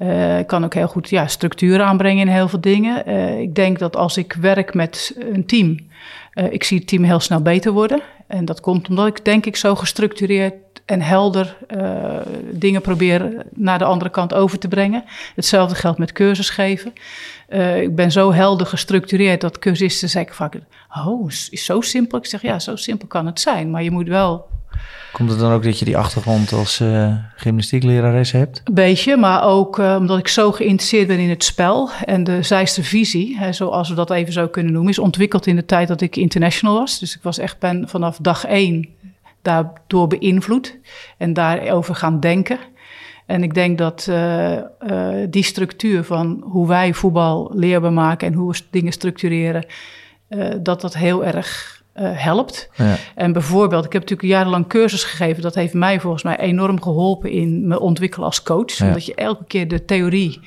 Eh, 0.00 0.38
ik 0.38 0.46
kan 0.46 0.64
ook 0.64 0.74
heel 0.74 0.88
goed 0.88 1.08
ja, 1.08 1.26
structuur 1.26 1.82
aanbrengen 1.82 2.26
in 2.26 2.32
heel 2.32 2.48
veel 2.48 2.60
dingen. 2.60 3.06
Eh, 3.06 3.40
ik 3.40 3.54
denk 3.54 3.78
dat 3.78 3.96
als 3.96 4.16
ik 4.16 4.32
werk 4.32 4.74
met 4.74 5.16
een 5.32 5.46
team, 5.46 5.88
eh, 6.32 6.52
ik 6.52 6.64
zie 6.64 6.78
het 6.78 6.86
team 6.86 7.04
heel 7.04 7.20
snel 7.20 7.42
beter 7.42 7.72
worden. 7.72 8.02
En 8.26 8.44
dat 8.44 8.60
komt 8.60 8.88
omdat 8.88 9.06
ik 9.06 9.24
denk 9.24 9.46
ik 9.46 9.56
zo 9.56 9.74
gestructureerd 9.74 10.54
en 10.90 11.00
helder 11.00 11.56
eh, 11.66 12.16
dingen 12.50 12.80
probeer 12.80 13.46
naar 13.54 13.78
de 13.78 13.84
andere 13.84 14.10
kant 14.10 14.34
over 14.34 14.58
te 14.58 14.68
brengen. 14.68 15.04
Hetzelfde 15.34 15.74
geldt 15.74 15.98
met 15.98 16.12
cursus 16.12 16.50
geven. 16.50 16.92
Eh, 17.48 17.82
ik 17.82 17.94
ben 17.94 18.12
zo 18.12 18.32
helder 18.32 18.66
gestructureerd 18.66 19.40
dat 19.40 19.58
cursisten 19.58 20.08
zeggen 20.08 20.36
vaak... 20.36 20.54
Oh, 21.06 21.28
is 21.28 21.64
zo 21.64 21.80
simpel? 21.80 22.18
Ik 22.18 22.26
zeg, 22.26 22.42
ja, 22.42 22.58
zo 22.58 22.76
simpel 22.76 23.08
kan 23.08 23.26
het 23.26 23.40
zijn. 23.40 23.70
Maar 23.70 23.82
je 23.82 23.90
moet 23.90 24.08
wel 24.08 24.46
Komt 25.12 25.30
het 25.30 25.38
dan 25.38 25.52
ook 25.52 25.62
dat 25.62 25.78
je 25.78 25.84
die 25.84 25.96
achtergrond 25.96 26.52
als 26.52 26.80
eh 26.80 27.14
gymnastieklerares 27.36 28.32
hebt? 28.32 28.62
Een 28.64 28.74
beetje, 28.74 29.16
maar 29.16 29.44
ook 29.44 29.78
eh, 29.78 29.96
omdat 29.98 30.18
ik 30.18 30.28
zo 30.28 30.52
geïnteresseerd 30.52 31.06
ben 31.06 31.18
in 31.18 31.28
het 31.28 31.44
spel. 31.44 31.90
En 32.04 32.24
de 32.24 32.42
zijste 32.42 32.82
visie, 32.82 33.38
hè, 33.38 33.52
zoals 33.52 33.88
we 33.88 33.94
dat 33.94 34.10
even 34.10 34.32
zo 34.32 34.48
kunnen 34.48 34.72
noemen, 34.72 34.90
is 34.90 34.98
ontwikkeld 34.98 35.46
in 35.46 35.56
de 35.56 35.64
tijd 35.64 35.88
dat 35.88 36.00
ik 36.00 36.16
international 36.16 36.74
was. 36.74 36.98
Dus 36.98 37.16
ik 37.16 37.22
was 37.22 37.38
echt 37.38 37.56
vanaf 37.84 38.18
dag 38.20 38.44
één 38.44 38.88
daardoor 39.42 40.06
beïnvloed 40.06 40.78
en 41.16 41.32
daarover 41.32 41.94
gaan 41.94 42.20
denken. 42.20 42.58
En 43.26 43.42
ik 43.42 43.54
denk 43.54 43.78
dat 43.78 44.06
eh, 44.08 44.56
die 45.30 45.44
structuur 45.44 46.04
van 46.04 46.44
hoe 46.44 46.68
wij 46.68 46.94
voetbal 46.94 47.50
leerbaar 47.54 47.92
maken 47.92 48.28
en 48.28 48.34
hoe 48.34 48.52
we 48.52 48.60
dingen 48.70 48.92
structureren, 48.92 49.66
dat 50.62 50.80
dat 50.80 50.94
heel 50.94 51.24
erg 51.24 51.79
helpt. 52.04 52.70
Ja. 52.74 52.96
En 53.14 53.32
bijvoorbeeld, 53.32 53.84
ik 53.84 53.92
heb 53.92 54.02
natuurlijk 54.02 54.32
jarenlang 54.32 54.66
cursus 54.66 55.04
gegeven. 55.04 55.42
Dat 55.42 55.54
heeft 55.54 55.74
mij 55.74 56.00
volgens 56.00 56.22
mij 56.22 56.38
enorm 56.38 56.82
geholpen 56.82 57.30
in 57.30 57.66
me 57.68 57.80
ontwikkelen 57.80 58.26
als 58.26 58.42
coach. 58.42 58.72
Ja. 58.72 58.86
Omdat 58.86 59.06
je 59.06 59.14
elke 59.14 59.44
keer 59.44 59.68
de 59.68 59.84
theorie 59.84 60.40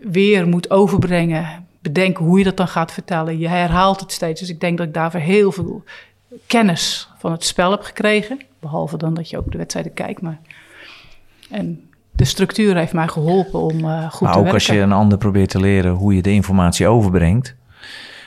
weer 0.00 0.48
moet 0.48 0.70
overbrengen. 0.70 1.66
Bedenken 1.82 2.24
hoe 2.24 2.38
je 2.38 2.44
dat 2.44 2.56
dan 2.56 2.68
gaat 2.68 2.92
vertellen. 2.92 3.38
Je 3.38 3.48
herhaalt 3.48 4.00
het 4.00 4.12
steeds. 4.12 4.40
Dus 4.40 4.48
ik 4.48 4.60
denk 4.60 4.78
dat 4.78 4.86
ik 4.86 4.94
daarvoor 4.94 5.20
heel 5.20 5.52
veel 5.52 5.82
kennis 6.46 7.08
van 7.18 7.32
het 7.32 7.44
spel 7.44 7.70
heb 7.70 7.82
gekregen. 7.82 8.40
Behalve 8.60 8.96
dan 8.96 9.14
dat 9.14 9.30
je 9.30 9.38
ook 9.38 9.52
de 9.52 9.58
wedstrijden 9.58 9.92
kijkt. 9.94 10.20
Maar... 10.20 10.38
En 11.50 11.88
de 12.12 12.24
structuur 12.24 12.76
heeft 12.76 12.92
mij 12.92 13.08
geholpen 13.08 13.60
om 13.60 13.84
eh, 13.84 14.10
goed 14.10 14.20
maar 14.20 14.32
te 14.32 14.38
ook 14.38 14.44
werken. 14.44 14.52
als 14.52 14.66
je 14.66 14.78
een 14.78 14.92
ander 14.92 15.18
probeert 15.18 15.50
te 15.50 15.60
leren 15.60 15.92
hoe 15.92 16.14
je 16.14 16.22
de 16.22 16.32
informatie 16.32 16.86
overbrengt, 16.86 17.54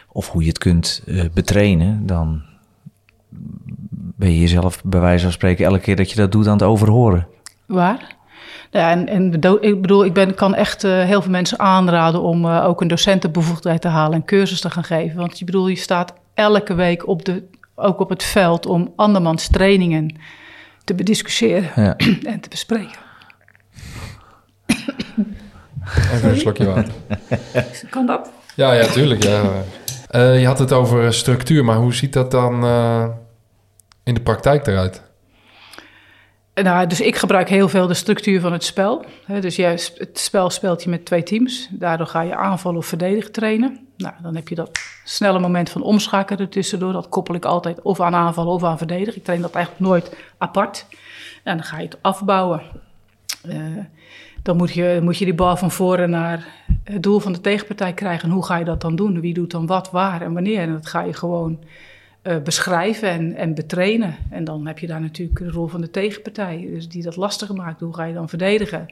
of 0.07 0.29
hoe 0.29 0.41
je 0.41 0.47
het 0.47 0.57
kunt 0.57 1.03
eh, 1.05 1.25
betrainen, 1.33 2.05
dan 2.05 2.41
ben 4.15 4.31
je 4.31 4.39
jezelf 4.39 4.83
bij 4.83 4.99
wijze 4.99 5.23
van 5.23 5.31
spreken 5.31 5.65
elke 5.65 5.79
keer 5.79 5.95
dat 5.95 6.09
je 6.11 6.15
dat 6.15 6.31
doet 6.31 6.47
aan 6.47 6.53
het 6.53 6.63
overhoren. 6.63 7.27
Waar? 7.65 8.15
Ja, 8.71 8.91
en, 8.91 9.31
ik 9.61 9.81
bedoel, 9.81 10.05
ik 10.05 10.13
ben, 10.13 10.33
kan 10.33 10.55
echt 10.55 10.83
eh, 10.83 11.03
heel 11.03 11.21
veel 11.21 11.31
mensen 11.31 11.59
aanraden 11.59 12.21
om 12.21 12.45
eh, 12.45 12.65
ook 12.65 12.81
een 12.81 12.87
docentenbevoegdheid 12.87 13.81
te 13.81 13.87
halen 13.87 14.13
en 14.13 14.25
cursus 14.25 14.61
te 14.61 14.69
gaan 14.69 14.83
geven. 14.83 15.17
Want 15.17 15.39
je 15.39 15.45
bedoel, 15.45 15.67
je 15.67 15.75
staat 15.75 16.13
elke 16.33 16.73
week 16.73 17.07
op 17.07 17.25
de, 17.25 17.43
ook 17.75 17.99
op 17.99 18.09
het 18.09 18.23
veld 18.23 18.65
om 18.65 18.93
andermans 18.95 19.47
trainingen 19.47 20.15
te 20.83 20.93
bediscussiëren 20.93 21.69
Ja. 21.75 21.95
en 22.31 22.39
te 22.39 22.49
bespreken. 22.49 22.99
Even 26.13 26.29
een 26.29 26.37
slokje 26.37 26.65
water. 26.65 26.93
Kan 27.89 28.05
dat? 28.05 28.31
Ja, 28.55 28.73
ja, 28.73 28.85
tuurlijk. 28.85 29.23
Ja. 29.23 29.43
Eh, 30.07 30.39
je 30.39 30.45
had 30.45 30.59
het 30.59 30.71
over 30.71 31.13
structuur, 31.13 31.65
maar 31.65 31.75
hoe 31.75 31.93
ziet 31.93 32.13
dat 32.13 32.31
dan 32.31 32.63
eh, 32.63 33.07
in 34.03 34.13
de 34.13 34.21
praktijk 34.21 34.67
eruit? 34.67 35.09
nou, 36.53 36.87
dus 36.87 37.01
ik 37.01 37.15
gebruik 37.15 37.49
heel 37.49 37.69
veel 37.69 37.87
de 37.87 37.93
structuur 37.93 38.41
van 38.41 38.51
het 38.51 38.63
spel. 38.63 39.05
Dus 39.39 39.57
het 39.57 40.19
spel 40.19 40.49
speelt 40.49 40.83
je 40.83 40.89
met 40.89 41.05
twee 41.05 41.23
teams. 41.23 41.67
Daardoor 41.71 42.07
ga 42.07 42.21
je 42.21 42.35
aanvallen 42.35 42.77
of 42.77 42.85
verdedigen 42.85 43.31
trainen. 43.31 43.87
Nou, 43.97 44.13
dan 44.21 44.35
heb 44.35 44.47
je 44.47 44.55
dat 44.55 44.79
snelle 45.03 45.39
moment 45.39 45.69
van 45.69 45.81
omschakelen 45.81 46.39
ertussendoor. 46.39 46.93
Dat 46.93 47.09
koppel 47.09 47.35
ik 47.35 47.45
altijd 47.45 47.81
of 47.81 47.99
aan 47.99 48.15
aanvallen 48.15 48.53
of 48.53 48.63
aan 48.63 48.77
verdedigen. 48.77 49.15
Ik 49.15 49.23
train 49.23 49.41
dat 49.41 49.55
eigenlijk 49.55 49.85
nooit 49.85 50.15
apart. 50.37 50.85
En 51.43 51.57
dan 51.57 51.65
ga 51.65 51.77
je 51.77 51.85
het 51.85 51.97
afbouwen. 52.01 52.61
Uh, 53.45 53.77
dan 54.43 54.57
moet 54.57 54.71
je, 54.71 54.99
moet 55.01 55.17
je 55.17 55.25
die 55.25 55.33
bal 55.33 55.57
van 55.57 55.71
voren 55.71 56.09
naar 56.09 56.47
het 56.83 57.03
doel 57.03 57.19
van 57.19 57.33
de 57.33 57.41
tegenpartij 57.41 57.93
krijgen. 57.93 58.29
En 58.29 58.33
hoe 58.33 58.45
ga 58.45 58.57
je 58.57 58.65
dat 58.65 58.81
dan 58.81 58.95
doen? 58.95 59.21
Wie 59.21 59.33
doet 59.33 59.51
dan 59.51 59.65
wat, 59.65 59.91
waar 59.91 60.21
en 60.21 60.33
wanneer? 60.33 60.59
En 60.59 60.71
dat 60.71 60.87
ga 60.87 61.01
je 61.01 61.13
gewoon 61.13 61.59
uh, 62.23 62.41
beschrijven 62.41 63.09
en, 63.09 63.35
en 63.35 63.53
betrainen. 63.53 64.15
En 64.29 64.43
dan 64.43 64.67
heb 64.67 64.79
je 64.79 64.87
daar 64.87 65.01
natuurlijk 65.01 65.39
de 65.39 65.51
rol 65.51 65.67
van 65.67 65.81
de 65.81 65.89
tegenpartij, 65.89 66.67
dus 66.71 66.89
die 66.89 67.03
dat 67.03 67.15
lastiger 67.15 67.55
maakt. 67.55 67.79
Hoe 67.79 67.95
ga 67.95 68.03
je 68.03 68.13
dan 68.13 68.29
verdedigen? 68.29 68.87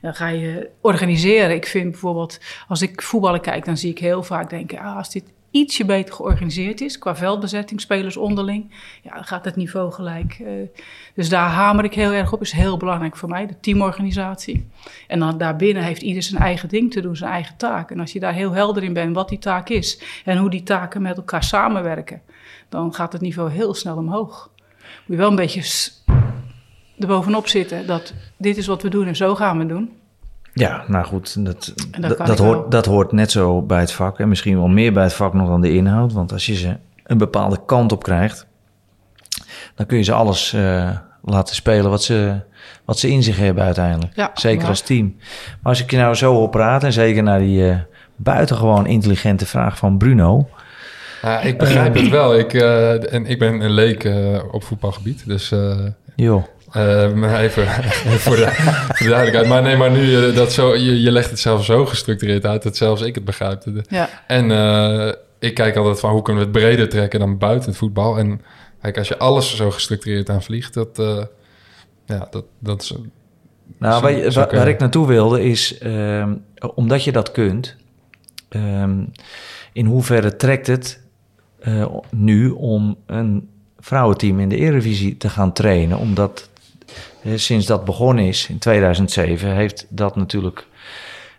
dan 0.00 0.14
ga 0.14 0.28
je 0.28 0.70
organiseren. 0.80 1.54
Ik 1.54 1.66
vind 1.66 1.90
bijvoorbeeld, 1.90 2.40
als 2.68 2.82
ik 2.82 3.02
voetballen 3.02 3.40
kijk, 3.40 3.64
dan 3.64 3.76
zie 3.76 3.90
ik 3.90 3.98
heel 3.98 4.22
vaak 4.22 4.50
denken: 4.50 4.78
ah, 4.78 4.96
als 4.96 5.10
dit 5.10 5.24
ietsje 5.56 5.84
beter 5.84 6.14
georganiseerd 6.14 6.80
is, 6.80 6.98
qua 6.98 7.16
veldbezetting, 7.16 7.80
spelers 7.80 8.16
onderling, 8.16 8.70
ja, 9.02 9.14
dan 9.14 9.24
gaat 9.24 9.44
het 9.44 9.56
niveau 9.56 9.92
gelijk. 9.92 10.38
Uh, 10.38 10.48
dus 11.14 11.28
daar 11.28 11.48
hamer 11.48 11.84
ik 11.84 11.94
heel 11.94 12.12
erg 12.12 12.32
op, 12.32 12.40
is 12.40 12.52
heel 12.52 12.76
belangrijk 12.76 13.16
voor 13.16 13.28
mij, 13.28 13.46
de 13.46 13.60
teamorganisatie. 13.60 14.66
En 15.06 15.18
dan 15.18 15.38
daarbinnen 15.38 15.82
heeft 15.82 16.02
ieder 16.02 16.22
zijn 16.22 16.42
eigen 16.42 16.68
ding 16.68 16.92
te 16.92 17.00
doen, 17.00 17.16
zijn 17.16 17.30
eigen 17.30 17.56
taak. 17.56 17.90
En 17.90 18.00
als 18.00 18.12
je 18.12 18.20
daar 18.20 18.32
heel 18.32 18.52
helder 18.52 18.82
in 18.82 18.92
bent 18.92 19.14
wat 19.14 19.28
die 19.28 19.38
taak 19.38 19.68
is 19.68 20.00
en 20.24 20.38
hoe 20.38 20.50
die 20.50 20.62
taken 20.62 21.02
met 21.02 21.16
elkaar 21.16 21.44
samenwerken, 21.44 22.22
dan 22.68 22.94
gaat 22.94 23.12
het 23.12 23.22
niveau 23.22 23.50
heel 23.50 23.74
snel 23.74 23.96
omhoog. 23.96 24.50
Moet 24.76 25.16
je 25.16 25.16
wel 25.16 25.30
een 25.30 25.36
beetje 25.36 25.92
erbovenop 26.98 27.46
zitten 27.46 27.86
dat 27.86 28.14
dit 28.36 28.56
is 28.56 28.66
wat 28.66 28.82
we 28.82 28.88
doen 28.88 29.06
en 29.06 29.16
zo 29.16 29.34
gaan 29.34 29.58
we 29.58 29.66
doen. 29.66 29.90
Ja, 30.58 30.84
nou 30.86 31.04
goed, 31.04 31.44
dat, 31.44 31.74
dat, 32.00 32.26
dat 32.26 32.38
hoort, 32.38 32.70
dat 32.70 32.86
hoort 32.86 33.12
net 33.12 33.30
zo 33.30 33.62
bij 33.62 33.80
het 33.80 33.92
vak. 33.92 34.18
En 34.18 34.28
misschien 34.28 34.56
wel 34.56 34.68
meer 34.68 34.92
bij 34.92 35.02
het 35.02 35.12
vak 35.12 35.34
nog 35.34 35.48
dan 35.48 35.60
de 35.60 35.72
inhoud. 35.72 36.12
Want 36.12 36.32
als 36.32 36.46
je 36.46 36.54
ze 36.54 36.76
een 37.04 37.18
bepaalde 37.18 37.60
kant 37.66 37.92
op 37.92 38.02
krijgt, 38.02 38.46
dan 39.74 39.86
kun 39.86 39.96
je 39.96 40.02
ze 40.02 40.12
alles 40.12 40.52
uh, 40.54 40.90
laten 41.22 41.54
spelen 41.54 41.90
wat 41.90 42.02
ze, 42.02 42.40
wat 42.84 42.98
ze 42.98 43.10
in 43.10 43.22
zich 43.22 43.36
hebben 43.36 43.64
uiteindelijk. 43.64 44.16
Ja, 44.16 44.30
zeker 44.34 44.68
als 44.68 44.80
team. 44.80 45.16
Maar 45.62 45.72
als 45.72 45.82
ik 45.82 45.90
je 45.90 45.96
nou 45.96 46.14
zo 46.14 46.32
hoor 46.32 46.48
praten, 46.48 46.86
en 46.86 46.92
zeker 46.92 47.22
naar 47.22 47.38
die 47.38 47.60
uh, 47.60 47.76
buitengewoon 48.16 48.86
intelligente 48.86 49.46
vraag 49.46 49.78
van 49.78 49.98
Bruno. 49.98 50.48
Ja, 51.22 51.40
ik 51.40 51.58
begrijp 51.58 51.94
het 51.94 52.08
wel. 52.08 52.38
Ik, 52.38 52.52
uh, 52.52 53.12
en 53.12 53.26
ik 53.26 53.38
ben 53.38 53.60
een 53.60 53.70
leek 53.70 54.10
op 54.50 54.64
voetbalgebied. 54.64 55.26
Dus 55.26 55.54
Joh. 56.14 56.44
Uh, 56.76 57.40
even, 57.42 57.66
voor, 57.66 58.10
de, 58.10 58.18
voor, 58.18 58.36
de, 58.36 59.04
duidelijkheid. 59.08 59.48
Maar 59.48 59.62
nee, 59.62 59.76
maar 59.76 59.90
nu 59.90 60.16
eh, 60.16 60.34
dat 60.34 60.52
zo, 60.52 60.74
je, 60.74 61.00
je 61.00 61.10
legt 61.10 61.30
het 61.30 61.38
zelf 61.38 61.64
zo 61.64 61.86
gestructureerd 61.86 62.46
uit 62.46 62.62
dat 62.62 62.76
zelfs 62.76 63.02
ik 63.02 63.14
het 63.14 63.24
begrijp. 63.24 63.62
Ja. 63.88 64.08
En 64.26 64.50
uh, 64.50 65.12
ik 65.38 65.54
kijk 65.54 65.76
altijd 65.76 66.00
van 66.00 66.10
hoe 66.10 66.22
kunnen 66.22 66.42
we 66.42 66.48
het 66.48 66.58
breder 66.58 66.88
trekken 66.88 67.20
dan 67.20 67.38
buiten 67.38 67.68
het 67.68 67.78
voetbal. 67.78 68.18
En 68.18 68.40
kijk, 68.80 68.98
als 68.98 69.08
je 69.08 69.18
alles 69.18 69.56
zo 69.56 69.70
gestructureerd 69.70 70.30
aan 70.30 70.42
vliegt, 70.42 70.74
dat, 70.74 70.98
uh, 70.98 71.22
ja, 72.06 72.28
dat, 72.30 72.44
dat 72.58 72.82
is. 72.82 72.94
Nou, 73.78 74.02
waar, 74.02 74.32
waar, 74.32 74.54
waar, 74.54 74.68
ik 74.68 74.78
naartoe 74.78 75.06
wilde 75.06 75.42
is, 75.42 75.78
ehm, 75.78 76.34
omdat 76.74 77.04
je 77.04 77.12
dat 77.12 77.30
kunt, 77.30 77.76
um, 78.50 79.12
in 79.72 79.86
hoeverre 79.86 80.36
trekt 80.36 80.66
het 80.66 81.00
nu 82.10 82.50
om 82.50 82.96
een 83.06 83.48
vrouwenteam 83.78 84.40
in 84.40 84.48
de 84.48 84.56
Eredivisie 84.56 85.16
te 85.16 85.28
gaan 85.28 85.52
trainen, 85.52 85.98
omdat 85.98 86.48
sinds 87.34 87.66
dat 87.66 87.84
begonnen 87.84 88.24
is 88.24 88.48
in 88.48 88.58
2007, 88.58 89.54
heeft 89.54 89.86
dat 89.88 90.16
natuurlijk 90.16 90.66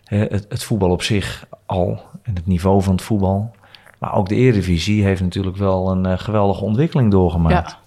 het, 0.04 0.46
het, 0.48 0.64
voetbal 0.64 0.90
op 0.90 1.02
zich 1.02 1.46
al 1.66 2.02
en 2.22 2.34
het 2.34 2.46
niveau 2.46 2.82
van 2.82 2.92
het 2.92 3.02
voetbal. 3.02 3.50
Maar 3.98 4.14
ook 4.14 4.28
de 4.28 4.34
Eredivisie 4.34 5.04
heeft 5.04 5.20
natuurlijk 5.20 5.56
wel 5.56 5.90
een 5.90 6.06
uh, 6.06 6.18
geweldige 6.18 6.64
ontwikkeling 6.64 7.10
doorgemaakt. 7.10 7.70
Ja. 7.70 7.78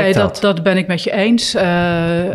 Nee, 0.00 0.12
dat, 0.12 0.40
dat 0.40 0.62
ben 0.62 0.76
ik 0.76 0.86
met 0.86 1.02
je 1.02 1.12
eens. 1.12 1.54
Uh, 1.54 1.62
uh, 1.62 2.34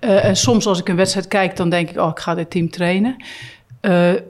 en 0.00 0.36
soms 0.36 0.66
als 0.66 0.80
ik 0.80 0.88
een 0.88 0.96
wedstrijd 0.96 1.28
kijk, 1.28 1.56
dan 1.56 1.70
denk 1.70 1.90
ik, 1.90 1.98
oh, 1.98 2.08
ik 2.08 2.18
ga 2.18 2.34
dit 2.34 2.50
team 2.50 2.70
trainen. 2.70 3.16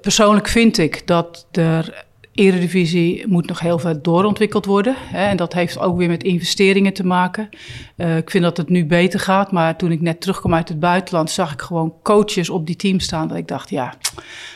persoonlijk 0.01 0.49
vind 0.49 0.79
ik 0.79 1.07
dat 1.07 1.47
er 1.53 2.07
Eredivisie 2.39 3.27
moet 3.27 3.47
nog 3.47 3.61
heel 3.61 3.79
veel 3.79 4.03
doorontwikkeld 4.03 4.65
worden. 4.65 4.95
Hè, 4.99 5.27
en 5.27 5.37
dat 5.37 5.53
heeft 5.53 5.79
ook 5.79 5.97
weer 5.97 6.09
met 6.09 6.23
investeringen 6.23 6.93
te 6.93 7.07
maken. 7.07 7.49
Uh, 7.97 8.17
ik 8.17 8.31
vind 8.31 8.45
dat 8.45 8.57
het 8.57 8.69
nu 8.69 8.87
beter 8.87 9.21
gaat. 9.21 9.53
Maar 9.53 9.77
toen 9.77 9.93
ik 9.93 10.01
net 10.01 10.21
terugkwam 10.21 10.55
uit 10.55 10.69
het 10.69 10.81
buitenland, 10.81 11.31
zag 11.31 11.53
ik 11.53 11.61
gewoon 11.61 11.95
coaches 12.03 12.51
op 12.51 12.67
die 12.67 12.77
team 12.77 13.01
staan. 13.01 13.29
Dat 13.29 13.37
ik 13.37 13.49
dacht, 13.49 13.71
ja, 13.71 13.95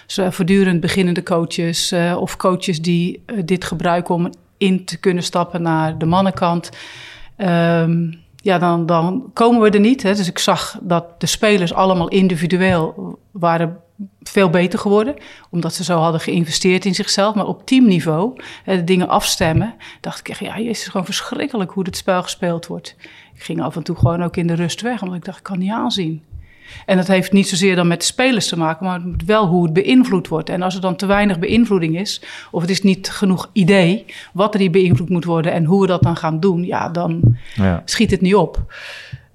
voortdurend 0.06 0.80
beginnende 0.80 1.22
coaches 1.22 1.92
uh, 1.92 2.16
of 2.20 2.36
coaches 2.36 2.80
die 2.80 3.22
uh, 3.26 3.42
dit 3.44 3.64
gebruiken 3.64 4.14
om 4.14 4.30
in 4.58 4.84
te 4.84 5.00
kunnen 5.00 5.22
stappen 5.22 5.62
naar 5.62 5.98
de 5.98 6.06
mannenkant. 6.06 6.70
Um, 7.36 8.20
ja, 8.36 8.58
dan, 8.58 8.86
dan 8.86 9.30
komen 9.32 9.60
we 9.60 9.70
er 9.70 9.80
niet. 9.80 10.02
Hè. 10.02 10.14
Dus 10.14 10.28
ik 10.28 10.38
zag 10.38 10.78
dat 10.82 11.20
de 11.20 11.26
spelers 11.26 11.72
allemaal 11.72 12.08
individueel 12.08 13.18
waren 13.30 13.76
veel 14.22 14.50
beter 14.50 14.78
geworden. 14.78 15.14
Omdat 15.50 15.74
ze 15.74 15.84
zo 15.84 15.98
hadden 15.98 16.20
geïnvesteerd 16.20 16.84
in 16.84 16.94
zichzelf. 16.94 17.34
Maar 17.34 17.46
op 17.46 17.66
teamniveau, 17.66 18.40
de 18.64 18.84
dingen 18.84 19.08
afstemmen, 19.08 19.74
dacht 20.00 20.18
ik 20.18 20.28
echt, 20.28 20.40
ja, 20.40 20.54
het 20.54 20.66
is 20.66 20.86
gewoon 20.86 21.04
verschrikkelijk 21.04 21.70
hoe 21.70 21.84
het 21.84 21.96
spel 21.96 22.22
gespeeld 22.22 22.66
wordt. 22.66 22.96
Ik 23.34 23.42
ging 23.42 23.62
af 23.62 23.76
en 23.76 23.82
toe 23.82 23.96
gewoon 23.96 24.22
ook 24.22 24.36
in 24.36 24.46
de 24.46 24.54
rust 24.54 24.80
weg, 24.80 25.02
omdat 25.02 25.16
ik 25.16 25.24
dacht, 25.24 25.38
ik 25.38 25.44
kan 25.44 25.58
niet 25.58 25.70
aanzien. 25.70 26.22
En 26.86 26.96
dat 26.96 27.06
heeft 27.06 27.32
niet 27.32 27.48
zozeer 27.48 27.76
dan 27.76 27.86
met 27.86 28.00
de 28.00 28.06
spelers 28.06 28.48
te 28.48 28.58
maken, 28.58 28.86
maar 28.86 29.00
wel 29.26 29.46
hoe 29.46 29.64
het 29.64 29.72
beïnvloed 29.72 30.28
wordt. 30.28 30.48
En 30.48 30.62
als 30.62 30.74
er 30.74 30.80
dan 30.80 30.96
te 30.96 31.06
weinig 31.06 31.38
beïnvloeding 31.38 31.98
is, 31.98 32.22
of 32.50 32.60
het 32.60 32.70
is 32.70 32.82
niet 32.82 33.10
genoeg 33.10 33.50
idee 33.52 34.04
wat 34.32 34.52
er 34.52 34.58
die 34.58 34.70
beïnvloed 34.70 35.08
moet 35.08 35.24
worden 35.24 35.52
en 35.52 35.64
hoe 35.64 35.80
we 35.80 35.86
dat 35.86 36.02
dan 36.02 36.16
gaan 36.16 36.40
doen, 36.40 36.64
ja, 36.64 36.88
dan 36.88 37.36
ja. 37.54 37.82
schiet 37.84 38.10
het 38.10 38.20
niet 38.20 38.34
op. 38.34 38.72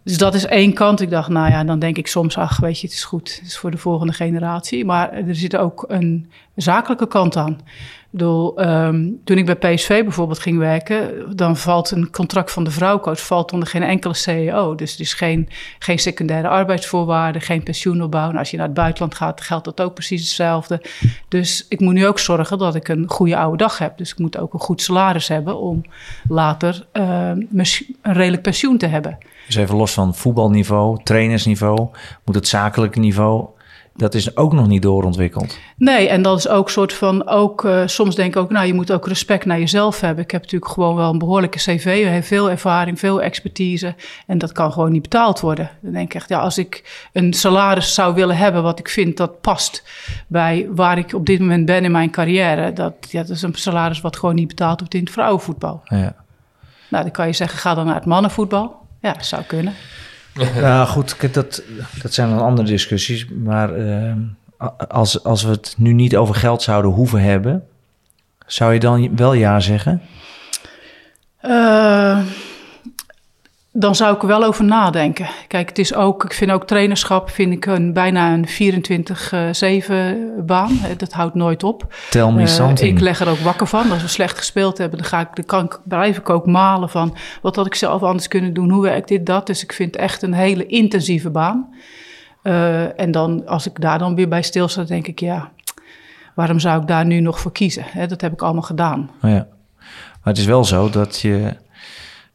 Dus 0.07 0.17
dat 0.17 0.33
is 0.33 0.45
één 0.45 0.73
kant. 0.73 1.01
Ik 1.01 1.09
dacht, 1.09 1.29
nou 1.29 1.51
ja, 1.51 1.63
dan 1.63 1.79
denk 1.79 1.97
ik 1.97 2.07
soms, 2.07 2.37
ach, 2.37 2.59
weet 2.59 2.79
je, 2.79 2.87
het 2.87 2.95
is 2.95 3.03
goed. 3.03 3.35
Het 3.35 3.47
is 3.47 3.57
voor 3.57 3.71
de 3.71 3.77
volgende 3.77 4.13
generatie. 4.13 4.85
Maar 4.85 5.11
er 5.11 5.35
zit 5.35 5.57
ook 5.57 5.85
een 5.87 6.31
zakelijke 6.55 7.07
kant 7.07 7.35
aan. 7.35 7.51
Ik 7.51 8.07
bedoel, 8.09 8.67
um, 8.67 9.21
toen 9.23 9.37
ik 9.37 9.45
bij 9.45 9.55
PSV 9.55 10.03
bijvoorbeeld 10.03 10.39
ging 10.39 10.57
werken, 10.57 11.25
dan 11.35 11.57
valt 11.57 11.91
een 11.91 12.11
contract 12.11 12.51
van 12.51 12.63
de 12.63 12.71
vrouwcoach 12.71 13.25
valt 13.25 13.51
onder 13.51 13.67
geen 13.67 13.83
enkele 13.83 14.13
CEO. 14.13 14.75
Dus 14.75 14.93
er 14.93 15.01
is 15.01 15.13
geen, 15.13 15.49
geen 15.79 15.99
secundaire 15.99 16.47
arbeidsvoorwaarden, 16.47 17.41
geen 17.41 17.63
pensioenopbouw. 17.63 18.25
Nou, 18.25 18.37
als 18.37 18.51
je 18.51 18.57
naar 18.57 18.65
het 18.65 18.75
buitenland 18.75 19.15
gaat, 19.15 19.41
geldt 19.41 19.65
dat 19.65 19.81
ook 19.81 19.93
precies 19.93 20.21
hetzelfde. 20.21 20.81
Dus 21.27 21.65
ik 21.69 21.79
moet 21.79 21.93
nu 21.93 22.07
ook 22.07 22.19
zorgen 22.19 22.57
dat 22.57 22.75
ik 22.75 22.87
een 22.87 23.09
goede 23.09 23.37
oude 23.37 23.57
dag 23.57 23.77
heb. 23.77 23.97
Dus 23.97 24.11
ik 24.11 24.17
moet 24.17 24.37
ook 24.37 24.53
een 24.53 24.59
goed 24.59 24.81
salaris 24.81 25.27
hebben 25.27 25.59
om 25.59 25.81
later 26.27 26.85
uh, 26.93 27.31
een 27.31 27.93
redelijk 28.01 28.41
pensioen 28.41 28.77
te 28.77 28.87
hebben. 28.87 29.17
Dus 29.47 29.55
even 29.55 29.75
los 29.75 29.93
van 29.93 30.15
voetbalniveau, 30.15 31.03
trainersniveau, 31.03 31.87
moet 32.25 32.35
het 32.35 32.47
zakelijke 32.47 32.99
niveau 32.99 33.47
dat 33.97 34.13
is 34.13 34.35
ook 34.35 34.53
nog 34.53 34.67
niet 34.67 34.81
doorontwikkeld. 34.81 35.59
Nee, 35.77 36.09
en 36.09 36.21
dat 36.21 36.37
is 36.37 36.47
ook 36.47 36.69
soort 36.69 36.93
van, 36.93 37.27
ook, 37.27 37.63
uh, 37.63 37.81
soms 37.85 38.15
denk 38.15 38.35
ik 38.35 38.41
ook, 38.41 38.49
nou, 38.49 38.67
je 38.67 38.73
moet 38.73 38.91
ook 38.91 39.07
respect 39.07 39.45
naar 39.45 39.59
jezelf 39.59 39.99
hebben. 40.01 40.23
Ik 40.23 40.31
heb 40.31 40.41
natuurlijk 40.41 40.71
gewoon 40.71 40.95
wel 40.95 41.11
een 41.11 41.17
behoorlijke 41.17 41.57
cv, 41.57 41.83
je 41.99 42.05
heeft 42.05 42.27
veel 42.27 42.49
ervaring, 42.49 42.99
veel 42.99 43.21
expertise 43.21 43.95
en 44.27 44.37
dat 44.37 44.51
kan 44.51 44.71
gewoon 44.71 44.91
niet 44.91 45.01
betaald 45.01 45.39
worden. 45.39 45.69
Dan 45.81 45.91
denk 45.91 46.05
ik 46.05 46.13
echt, 46.13 46.29
ja, 46.29 46.39
als 46.39 46.57
ik 46.57 47.07
een 47.13 47.33
salaris 47.33 47.93
zou 47.93 48.13
willen 48.13 48.37
hebben 48.37 48.63
wat 48.63 48.79
ik 48.79 48.89
vind 48.89 49.17
dat 49.17 49.41
past 49.41 49.83
bij 50.27 50.67
waar 50.69 50.97
ik 50.97 51.13
op 51.13 51.25
dit 51.25 51.39
moment 51.39 51.65
ben 51.65 51.83
in 51.83 51.91
mijn 51.91 52.11
carrière, 52.11 52.73
dat, 52.73 52.93
ja, 53.09 53.21
dat 53.21 53.29
is 53.29 53.41
een 53.41 53.53
salaris 53.55 54.01
wat 54.01 54.17
gewoon 54.17 54.35
niet 54.35 54.47
betaald 54.47 54.79
wordt 54.79 54.93
in 54.93 55.03
het 55.03 55.11
vrouwenvoetbal. 55.11 55.81
Ja. 55.83 56.15
Nou, 56.89 57.03
dan 57.03 57.11
kan 57.11 57.27
je 57.27 57.33
zeggen, 57.33 57.59
ga 57.59 57.73
dan 57.73 57.85
naar 57.85 57.95
het 57.95 58.05
mannenvoetbal. 58.05 58.85
Ja, 59.01 59.13
dat 59.13 59.25
zou 59.25 59.43
kunnen. 59.43 59.73
Ja, 60.55 60.85
goed, 60.95 61.33
dat, 61.33 61.63
dat 62.01 62.13
zijn 62.13 62.29
dan 62.29 62.39
andere 62.39 62.67
discussies. 62.67 63.27
Maar 63.27 63.77
uh, 63.79 64.13
als, 64.87 65.23
als 65.23 65.43
we 65.43 65.49
het 65.49 65.75
nu 65.77 65.93
niet 65.93 66.15
over 66.15 66.35
geld 66.35 66.61
zouden 66.61 66.91
hoeven 66.91 67.21
hebben, 67.21 67.67
zou 68.45 68.73
je 68.73 68.79
dan 68.79 69.15
wel 69.15 69.33
ja 69.33 69.59
zeggen? 69.59 70.01
Uh, 71.45 72.19
dan 73.79 73.95
zou 73.95 74.15
ik 74.15 74.21
er 74.21 74.27
wel 74.27 74.43
over 74.43 74.65
nadenken. 74.65 75.27
Kijk, 75.47 75.69
het 75.69 75.79
is 75.79 75.93
ook, 75.93 76.23
ik 76.23 76.33
vind 76.33 76.51
ook 76.51 76.67
trainerschap 76.67 77.29
vind 77.29 77.53
ik 77.53 77.65
een, 77.65 77.93
bijna 77.93 78.33
een 78.33 78.47
24-7 80.41 80.45
baan. 80.45 80.79
Dat 80.97 81.13
houdt 81.13 81.35
nooit 81.35 81.63
op. 81.63 81.95
Tel 82.09 82.31
me 82.31 82.41
uh, 82.41 82.71
Ik 82.75 82.99
leg 82.99 83.19
er 83.19 83.29
ook 83.29 83.37
wakker 83.37 83.67
van. 83.67 83.91
Als 83.91 84.01
we 84.01 84.07
slecht 84.07 84.37
gespeeld 84.37 84.77
hebben, 84.77 84.97
dan, 84.97 85.07
ga 85.07 85.19
ik, 85.19 85.27
dan 85.33 85.45
kan 85.45 85.65
ik, 85.65 85.79
blijf 85.83 86.17
ik 86.17 86.29
ook 86.29 86.45
malen 86.45 86.89
van... 86.89 87.15
wat 87.41 87.55
had 87.55 87.65
ik 87.65 87.75
zelf 87.75 88.03
anders 88.03 88.27
kunnen 88.27 88.53
doen, 88.53 88.69
hoe 88.69 88.81
werkt 88.81 89.07
dit, 89.07 89.25
dat. 89.25 89.47
Dus 89.47 89.63
ik 89.63 89.73
vind 89.73 89.93
het 89.93 90.03
echt 90.03 90.21
een 90.21 90.33
hele 90.33 90.65
intensieve 90.65 91.29
baan. 91.29 91.75
Uh, 92.43 92.99
en 92.99 93.11
dan, 93.11 93.47
als 93.47 93.67
ik 93.67 93.81
daar 93.81 93.99
dan 93.99 94.15
weer 94.15 94.27
bij 94.27 94.41
stilsta, 94.41 94.83
denk 94.83 95.07
ik, 95.07 95.19
ja... 95.19 95.51
waarom 96.35 96.59
zou 96.59 96.81
ik 96.81 96.87
daar 96.87 97.05
nu 97.05 97.19
nog 97.19 97.39
voor 97.39 97.51
kiezen? 97.51 97.85
dat 98.07 98.21
heb 98.21 98.33
ik 98.33 98.41
allemaal 98.41 98.61
gedaan. 98.61 99.09
Oh 99.23 99.29
ja. 99.29 99.47
Maar 100.27 100.35
het 100.35 100.37
is 100.37 100.45
wel 100.45 100.63
zo 100.65 100.89
dat 100.89 101.19
je 101.19 101.55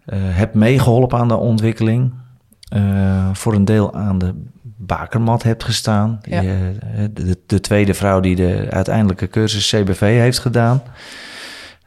uh, 0.06 0.18
hebt 0.20 0.54
meegeholpen 0.54 1.18
aan 1.18 1.28
de 1.28 1.36
ontwikkeling 1.36 2.12
eh, 2.68 3.28
voor 3.32 3.54
een 3.54 3.64
deel 3.64 3.94
aan 3.94 4.18
de 4.18 4.34
bakermat 4.62 5.42
hebt 5.42 5.64
gestaan. 5.64 6.18
Ja. 6.22 6.40
Je, 6.40 6.72
eh, 6.80 7.04
de, 7.12 7.38
de 7.46 7.60
tweede 7.60 7.94
vrouw 7.94 8.20
die 8.20 8.36
de 8.36 8.66
uiteindelijke 8.70 9.28
cursus 9.28 9.68
CBV 9.70 10.00
heeft 10.00 10.38
gedaan. 10.38 10.82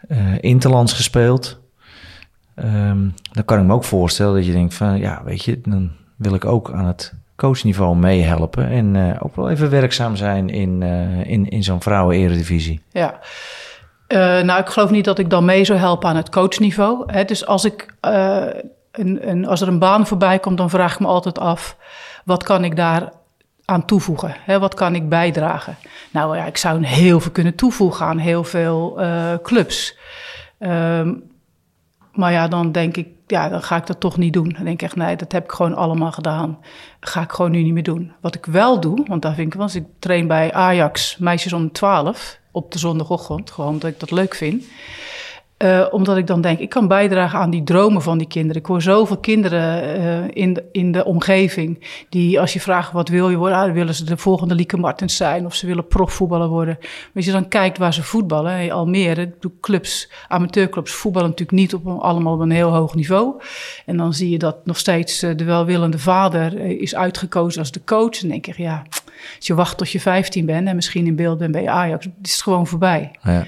eh 0.08 0.18
Interlands 0.40 0.94
gespeeld. 0.94 1.60
Ehm, 2.56 3.08
dan 3.32 3.46
kan 3.46 3.60
ik 3.60 3.66
me 3.66 3.74
ook 3.74 3.84
voorstellen 3.84 4.36
dat 4.36 4.46
je 4.46 4.52
denkt 4.52 4.74
van... 4.74 4.98
ja, 4.98 5.22
weet 5.24 5.44
je, 5.44 5.60
dan 5.62 5.92
wil 6.16 6.34
ik 6.34 6.46
ook 6.46 6.72
aan 6.72 6.86
het 6.86 7.14
coachniveau 7.36 7.96
meehelpen... 7.96 8.70
en 8.70 8.96
eh, 8.96 9.18
ook 9.20 9.36
wel 9.36 9.50
even 9.50 9.70
werkzaam 9.70 10.16
zijn 10.16 10.50
in, 10.50 10.84
eh, 10.84 11.30
in, 11.30 11.50
in 11.50 11.64
zo'n 11.64 11.82
vrouwen-eredivisie. 11.82 12.82
Ja. 12.92 13.20
Eh, 14.08 14.40
nou, 14.40 14.60
ik 14.60 14.68
geloof 14.68 14.90
niet 14.90 15.06
dat 15.06 15.20
ik 15.20 15.30
dan 15.30 15.46
mee 15.46 15.66
zou 15.66 15.80
helpen 15.80 16.10
aan 16.10 16.16
het 16.16 16.30
coachniveau. 16.30 17.04
Hè. 17.14 17.26
Dus 17.26 17.46
als, 17.46 17.66
ik, 17.66 17.94
eh, 18.00 18.46
een, 18.92 19.30
een, 19.30 19.48
als 19.48 19.62
er 19.62 19.68
een 19.68 19.80
baan 19.80 20.08
voorbij 20.08 20.40
komt, 20.40 20.58
dan 20.58 20.70
vraag 20.70 20.94
ik 20.94 21.00
me 21.00 21.08
altijd 21.08 21.40
af... 21.40 21.78
wat 22.26 22.44
kan 22.44 22.64
ik 22.64 22.76
daar 22.76 23.12
aan 23.66 23.86
toevoegen? 23.86 24.36
Hè? 24.40 24.60
Wat 24.60 24.74
kan 24.74 24.96
ik 24.96 25.10
bijdragen? 25.10 25.78
Nou 26.12 26.38
ja, 26.38 26.46
ik 26.46 26.58
zou 26.58 26.86
heel 26.86 27.20
veel 27.20 27.32
kunnen 27.32 27.56
toevoegen 27.56 28.06
aan 28.06 28.18
heel 28.18 28.44
veel 28.44 29.00
eh, 29.00 29.34
clubs. 29.44 29.98
Ehm, 30.60 31.14
maar 32.16 32.32
ja, 32.32 32.48
dan 32.48 32.72
denk 32.72 32.98
ik, 32.98 33.08
ja, 33.28 33.50
dan 33.50 33.64
ga 33.64 33.76
ik 33.76 33.86
dat 33.86 34.00
toch 34.00 34.18
niet 34.18 34.34
doen. 34.34 34.50
Dan 34.50 34.64
denk 34.64 34.82
ik 34.82 34.82
echt, 34.82 34.96
nee, 34.96 35.16
dat 35.16 35.32
heb 35.32 35.44
ik 35.44 35.52
gewoon 35.52 35.76
allemaal 35.76 36.12
gedaan. 36.12 36.60
Ga 37.00 37.22
ik 37.22 37.32
gewoon 37.32 37.52
nu 37.52 37.64
niet 37.64 37.74
meer 37.74 37.84
doen. 37.84 38.12
Wat 38.22 38.36
ik 38.36 38.46
wel 38.46 38.80
doe, 38.80 39.06
want 39.08 39.22
daar 39.22 39.34
vind 39.34 39.54
ik, 39.54 39.60
want 39.60 39.76
ik 39.76 39.86
train 40.00 40.28
bij 40.28 40.54
Ajax 40.54 41.18
meisjes 41.18 41.54
om 41.54 41.72
12 41.72 42.40
op 42.52 42.72
de 42.72 42.80
zondagochtend, 42.80 43.52
gewoon 43.52 43.70
omdat 43.72 43.90
ik 43.90 44.00
dat 44.00 44.12
leuk 44.12 44.36
vind. 44.36 44.64
Eh, 45.58 45.86
omdat 45.92 46.18
ik 46.18 46.28
dan 46.28 46.42
denk, 46.42 46.60
ik 46.60 46.70
kan 46.70 46.88
bijdragen 46.88 47.40
aan 47.40 47.50
die 47.50 47.64
dromen 47.64 48.02
van 48.02 48.18
die 48.18 48.28
kinderen. 48.28 48.62
Ik 48.62 48.68
hoor 48.68 48.82
zoveel 48.82 49.18
kinderen 49.18 49.84
eh, 49.84 50.44
in, 50.44 50.54
de, 50.54 50.64
in 50.72 50.92
de 50.92 51.06
omgeving 51.06 51.88
die 52.10 52.40
als 52.40 52.54
je 52.54 52.60
vraagt 52.60 52.92
wat 52.92 53.10
wil 53.10 53.30
je 53.30 53.38
worden, 53.38 53.58
ah, 53.58 53.74
willen 53.74 53.96
ze 53.96 54.04
de 54.04 54.18
volgende 54.18 54.56
Lieke 54.56 54.78
Martens 54.78 55.16
zijn 55.16 55.46
of 55.46 55.56
ze 55.56 55.68
willen 55.68 55.88
profvoetballer 55.88 56.48
worden. 56.48 56.78
Maar 56.80 57.12
als 57.16 57.26
je 57.26 57.32
dan 57.32 57.48
kijkt 57.48 57.78
waar 57.78 57.94
ze 57.94 58.04
voetballen, 58.04 58.58
hè, 58.58 58.72
Almere, 58.72 59.34
clubs, 59.62 60.10
amateurclubs 60.28 60.94
voetballen 60.94 61.30
natuurlijk 61.30 61.58
niet 61.58 61.74
op 61.74 61.88
allemaal 61.88 62.34
op 62.34 62.40
een 62.40 62.52
heel 62.52 62.74
hoog 62.74 62.96
niveau. 62.96 63.42
En 63.86 63.98
dan 63.98 64.14
zie 64.14 64.30
je 64.30 64.40
dat 64.40 64.66
nog 64.66 64.78
steeds 64.78 65.22
eh, 65.22 65.36
de 65.36 65.44
welwillende 65.44 66.00
vader 66.00 66.60
is 66.60 66.96
uitgekozen 66.96 67.60
als 67.60 67.72
de 67.72 67.84
coach. 67.86 68.22
En 68.22 68.28
denk 68.28 68.48
ik, 68.48 68.58
ja, 68.58 68.84
als 69.38 69.48
je 69.48 69.56
wacht 69.56 69.78
tot 69.78 69.92
je 69.92 70.00
15 70.00 70.46
bent 70.46 70.68
en 70.68 70.76
misschien 70.76 71.08
in 71.08 71.16
beeld 71.16 71.38
bent 71.38 71.52
bij 71.52 71.70
Ajax, 71.70 72.06
is 72.22 72.32
het 72.32 72.42
gewoon 72.42 72.68
voorbij. 72.68 73.12
Ja. 73.24 73.46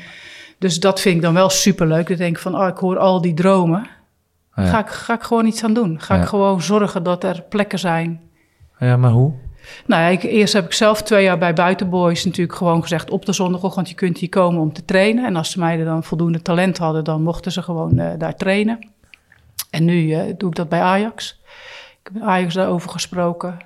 Dus 0.58 0.80
dat 0.80 1.02
vind 1.02 1.16
ik 1.16 1.22
dan 1.22 1.34
wel 1.34 1.50
superleuk. 1.50 2.08
Dan 2.08 2.18
denk 2.18 2.36
ik 2.36 2.42
van, 2.42 2.56
oh, 2.60 2.68
ik 2.68 2.78
hoor 2.78 2.98
al 2.98 3.22
die 3.22 3.34
dromen. 3.34 3.88
Ja. 4.56 4.66
Ga, 4.66 4.80
ik, 4.80 4.88
ga 4.88 5.14
ik 5.14 5.22
gewoon 5.22 5.46
iets 5.46 5.64
aan 5.64 5.74
doen. 5.74 6.02
Ga 6.02 6.16
Ja. 6.16 6.22
ik 6.22 6.28
gewoon 6.28 6.62
zorgen 6.62 7.04
dat 7.04 7.24
er 7.24 7.44
plekken 7.50 7.80
zijn. 7.80 8.22
ja, 8.80 8.98
maar 8.98 9.12
hoe? 9.12 9.34
Nou 9.86 10.02
ja, 10.02 10.08
ik, 10.08 10.24
eerst 10.24 10.54
heb 10.54 10.66
ik 10.66 10.74
zelf 10.74 11.02
twee 11.02 11.24
jaar 11.24 11.38
bij 11.38 11.54
Buitenboys 11.54 12.26
natuurlijk 12.26 12.58
gewoon 12.58 12.82
gezegd... 12.82 13.10
op 13.10 13.26
de 13.26 13.34
zondagochtend, 13.34 13.90
je 13.90 13.96
kunt 13.96 14.18
hier 14.18 14.30
komen 14.30 14.62
om 14.62 14.74
te 14.74 14.86
trainen. 14.86 15.26
En 15.26 15.36
als 15.36 15.54
de 15.54 15.60
meiden 15.60 15.86
dan 15.86 16.04
voldoende 16.04 16.42
talent 16.42 16.78
hadden... 16.78 17.04
dan 17.04 17.22
mochten 17.22 17.52
ze 17.52 17.62
gewoon 17.62 18.00
eh, 18.00 18.10
daar 18.18 18.36
trainen. 18.36 18.90
En 19.70 19.86
nu 19.86 20.12
eh, 20.12 20.34
doe 20.38 20.50
ik 20.50 20.56
dat 20.56 20.70
bij 20.70 20.82
Ajax. 20.82 21.40
Ik 21.90 22.00
heb 22.04 22.14
met 22.14 22.24
Ajax 22.24 22.54
daarover 22.54 22.90
gesproken. 22.90 23.58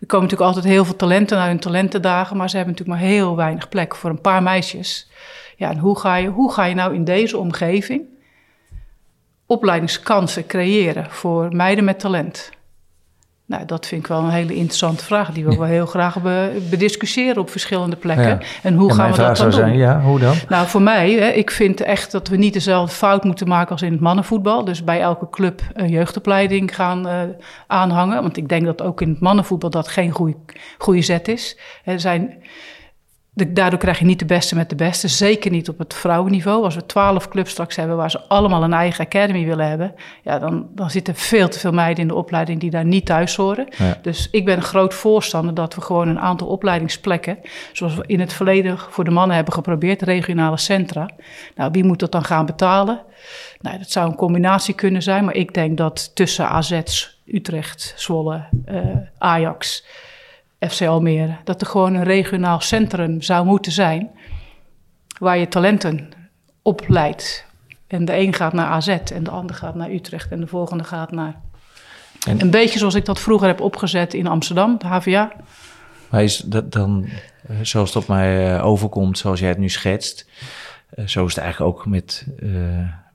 Er 0.00 0.06
komen 0.06 0.28
natuurlijk 0.28 0.50
altijd 0.54 0.72
heel 0.72 0.84
veel 0.84 0.96
talenten 0.96 1.36
naar 1.36 1.48
hun 1.48 1.60
talentendagen... 1.60 2.36
maar 2.36 2.50
ze 2.50 2.56
hebben 2.56 2.74
natuurlijk 2.74 3.00
maar 3.00 3.10
heel 3.10 3.36
weinig 3.36 3.68
plek 3.68 3.94
voor 3.94 4.10
een 4.10 4.20
paar 4.20 4.42
meisjes. 4.42 5.10
Ja, 5.58 5.70
en 5.70 5.78
hoe 5.78 5.98
ga 5.98 6.16
je, 6.16 6.28
hoe 6.28 6.52
ga 6.52 6.64
je 6.64 6.74
nou 6.74 6.94
in 6.94 7.04
deze 7.04 7.38
omgeving... 7.38 8.02
opleidingskansen 9.46 10.46
creëren 10.46 11.06
voor 11.10 11.48
meiden 11.56 11.84
met 11.84 12.00
talent? 12.00 12.50
Nou, 13.46 13.64
dat 13.64 13.86
vind 13.86 14.02
ik 14.02 14.08
wel 14.08 14.18
een 14.18 14.30
hele 14.30 14.54
interessante 14.54 15.04
vraag... 15.04 15.32
die 15.32 15.44
we 15.44 15.56
wel 15.56 15.66
heel 15.66 15.86
graag 15.86 16.22
be- 16.22 16.66
bediscussiëren 16.70 17.38
op 17.38 17.50
verschillende 17.50 17.96
plekken. 17.96 18.28
Ja. 18.28 18.38
En 18.62 18.74
hoe 18.74 18.88
En 18.88 18.94
gaan 18.94 19.10
we 19.10 19.16
dat 19.16 19.36
dan 19.36 19.44
doen? 19.44 19.54
zijn, 19.54 19.76
ja, 19.76 20.00
hoe 20.00 20.18
dan? 20.18 20.34
Nou, 20.48 20.66
voor 20.66 20.82
mij, 20.82 21.12
hè, 21.12 21.28
ik 21.28 21.50
vind 21.50 21.80
echt 21.80 22.12
dat 22.12 22.28
we 22.28 22.36
niet 22.36 22.52
dezelfde 22.52 22.94
fout 22.94 23.24
moeten 23.24 23.48
maken 23.48 23.70
als 23.70 23.82
in 23.82 23.92
het 23.92 24.00
mannenvoetbal. 24.00 24.64
Dus 24.64 24.84
bij 24.84 25.00
elke 25.00 25.30
club 25.30 25.60
een 25.72 25.88
jeugdopleiding 25.88 26.74
gaan 26.74 27.08
eh, 27.08 27.20
aanhangen. 27.66 28.22
Want 28.22 28.36
ik 28.36 28.48
denk 28.48 28.64
dat 28.64 28.82
ook 28.82 29.00
in 29.00 29.08
het 29.08 29.20
mannenvoetbal 29.20 29.70
dat 29.70 29.88
geen 29.88 30.10
goede, 30.10 30.36
goede 30.78 31.02
zet 31.02 31.28
is. 31.28 31.58
Er 31.84 32.00
zijn, 32.00 32.42
de- 33.38 33.52
daardoor 33.52 33.78
krijg 33.78 33.98
je 33.98 34.04
niet 34.04 34.18
de 34.18 34.24
beste 34.24 34.54
met 34.54 34.68
de 34.68 34.74
beste. 34.74 35.08
Zeker 35.08 35.50
niet 35.50 35.68
op 35.68 35.78
het 35.78 35.94
vrouwenniveau. 35.94 36.64
Als 36.64 36.74
we 36.74 36.86
twaalf 36.86 37.28
clubs 37.28 37.50
straks 37.50 37.76
hebben 37.76 37.96
waar 37.96 38.10
ze 38.10 38.20
allemaal 38.20 38.62
een 38.62 38.72
eigen 38.72 39.04
academy 39.04 39.44
willen 39.44 39.68
hebben. 39.68 39.94
Ja, 40.22 40.38
dan, 40.38 40.68
dan 40.74 40.90
zitten 40.90 41.14
veel 41.14 41.48
te 41.48 41.58
veel 41.58 41.72
meiden 41.72 42.02
in 42.02 42.08
de 42.08 42.14
opleiding 42.14 42.60
die 42.60 42.70
daar 42.70 42.84
niet 42.84 43.06
thuis 43.06 43.36
horen. 43.36 43.68
Ja. 43.76 43.98
Dus 44.02 44.28
ik 44.30 44.44
ben 44.44 44.56
een 44.56 44.62
groot 44.62 44.94
voorstander 44.94 45.54
dat 45.54 45.74
we 45.74 45.80
gewoon 45.80 46.08
een 46.08 46.20
aantal 46.20 46.46
opleidingsplekken, 46.46 47.38
zoals 47.72 47.94
we 47.94 48.04
in 48.06 48.20
het 48.20 48.32
verleden 48.32 48.78
voor 48.78 49.04
de 49.04 49.10
mannen 49.10 49.36
hebben 49.36 49.54
geprobeerd, 49.54 50.02
regionale 50.02 50.56
centra. 50.58 51.10
Nou, 51.54 51.70
wie 51.72 51.84
moet 51.84 51.98
dat 51.98 52.12
dan 52.12 52.24
gaan 52.24 52.46
betalen? 52.46 53.00
Nou, 53.60 53.78
dat 53.78 53.90
zou 53.90 54.08
een 54.10 54.16
combinatie 54.16 54.74
kunnen 54.74 55.02
zijn, 55.02 55.24
maar 55.24 55.34
ik 55.34 55.54
denk 55.54 55.76
dat 55.76 56.10
tussen 56.14 56.48
AZ, 56.48 56.80
Utrecht, 57.26 57.92
Zwolle, 57.96 58.44
eh, 58.64 58.80
Ajax, 59.18 59.84
FC 60.58 60.82
Almere, 60.82 61.36
dat 61.44 61.60
er 61.60 61.66
gewoon 61.66 61.94
een 61.94 62.04
regionaal 62.04 62.60
centrum 62.60 63.22
zou 63.22 63.46
moeten 63.46 63.72
zijn 63.72 64.10
waar 65.18 65.38
je 65.38 65.48
talenten 65.48 66.08
opleidt. 66.62 67.46
En 67.86 68.04
de 68.04 68.16
een 68.18 68.32
gaat 68.34 68.52
naar 68.52 68.66
AZ 68.66 68.88
en 68.88 69.24
de 69.24 69.30
ander 69.30 69.56
gaat 69.56 69.74
naar 69.74 69.90
Utrecht 69.90 70.30
en 70.30 70.40
de 70.40 70.46
volgende 70.46 70.84
gaat 70.84 71.10
naar... 71.10 71.34
En- 72.26 72.40
Een 72.40 72.50
beetje 72.50 72.78
zoals 72.78 72.94
ik 72.94 73.04
dat 73.04 73.20
vroeger 73.20 73.46
heb 73.46 73.60
opgezet 73.60 74.14
in 74.14 74.26
Amsterdam, 74.26 74.78
de 74.78 74.86
HVA. 74.86 75.32
Maar 76.10 76.22
is 76.22 76.36
dat 76.36 76.72
dan, 76.72 77.08
eh, 77.48 77.56
zoals 77.62 77.94
het 77.94 78.02
op 78.02 78.08
mij 78.08 78.54
eh, 78.56 78.66
overkomt, 78.66 79.18
zoals 79.18 79.40
jij 79.40 79.48
het 79.48 79.58
nu 79.58 79.68
schetst, 79.68 80.28
eh, 80.90 81.06
zo 81.06 81.24
is 81.26 81.34
het 81.34 81.44
eigenlijk 81.44 81.76
ook 81.76 81.86
met, 81.86 82.26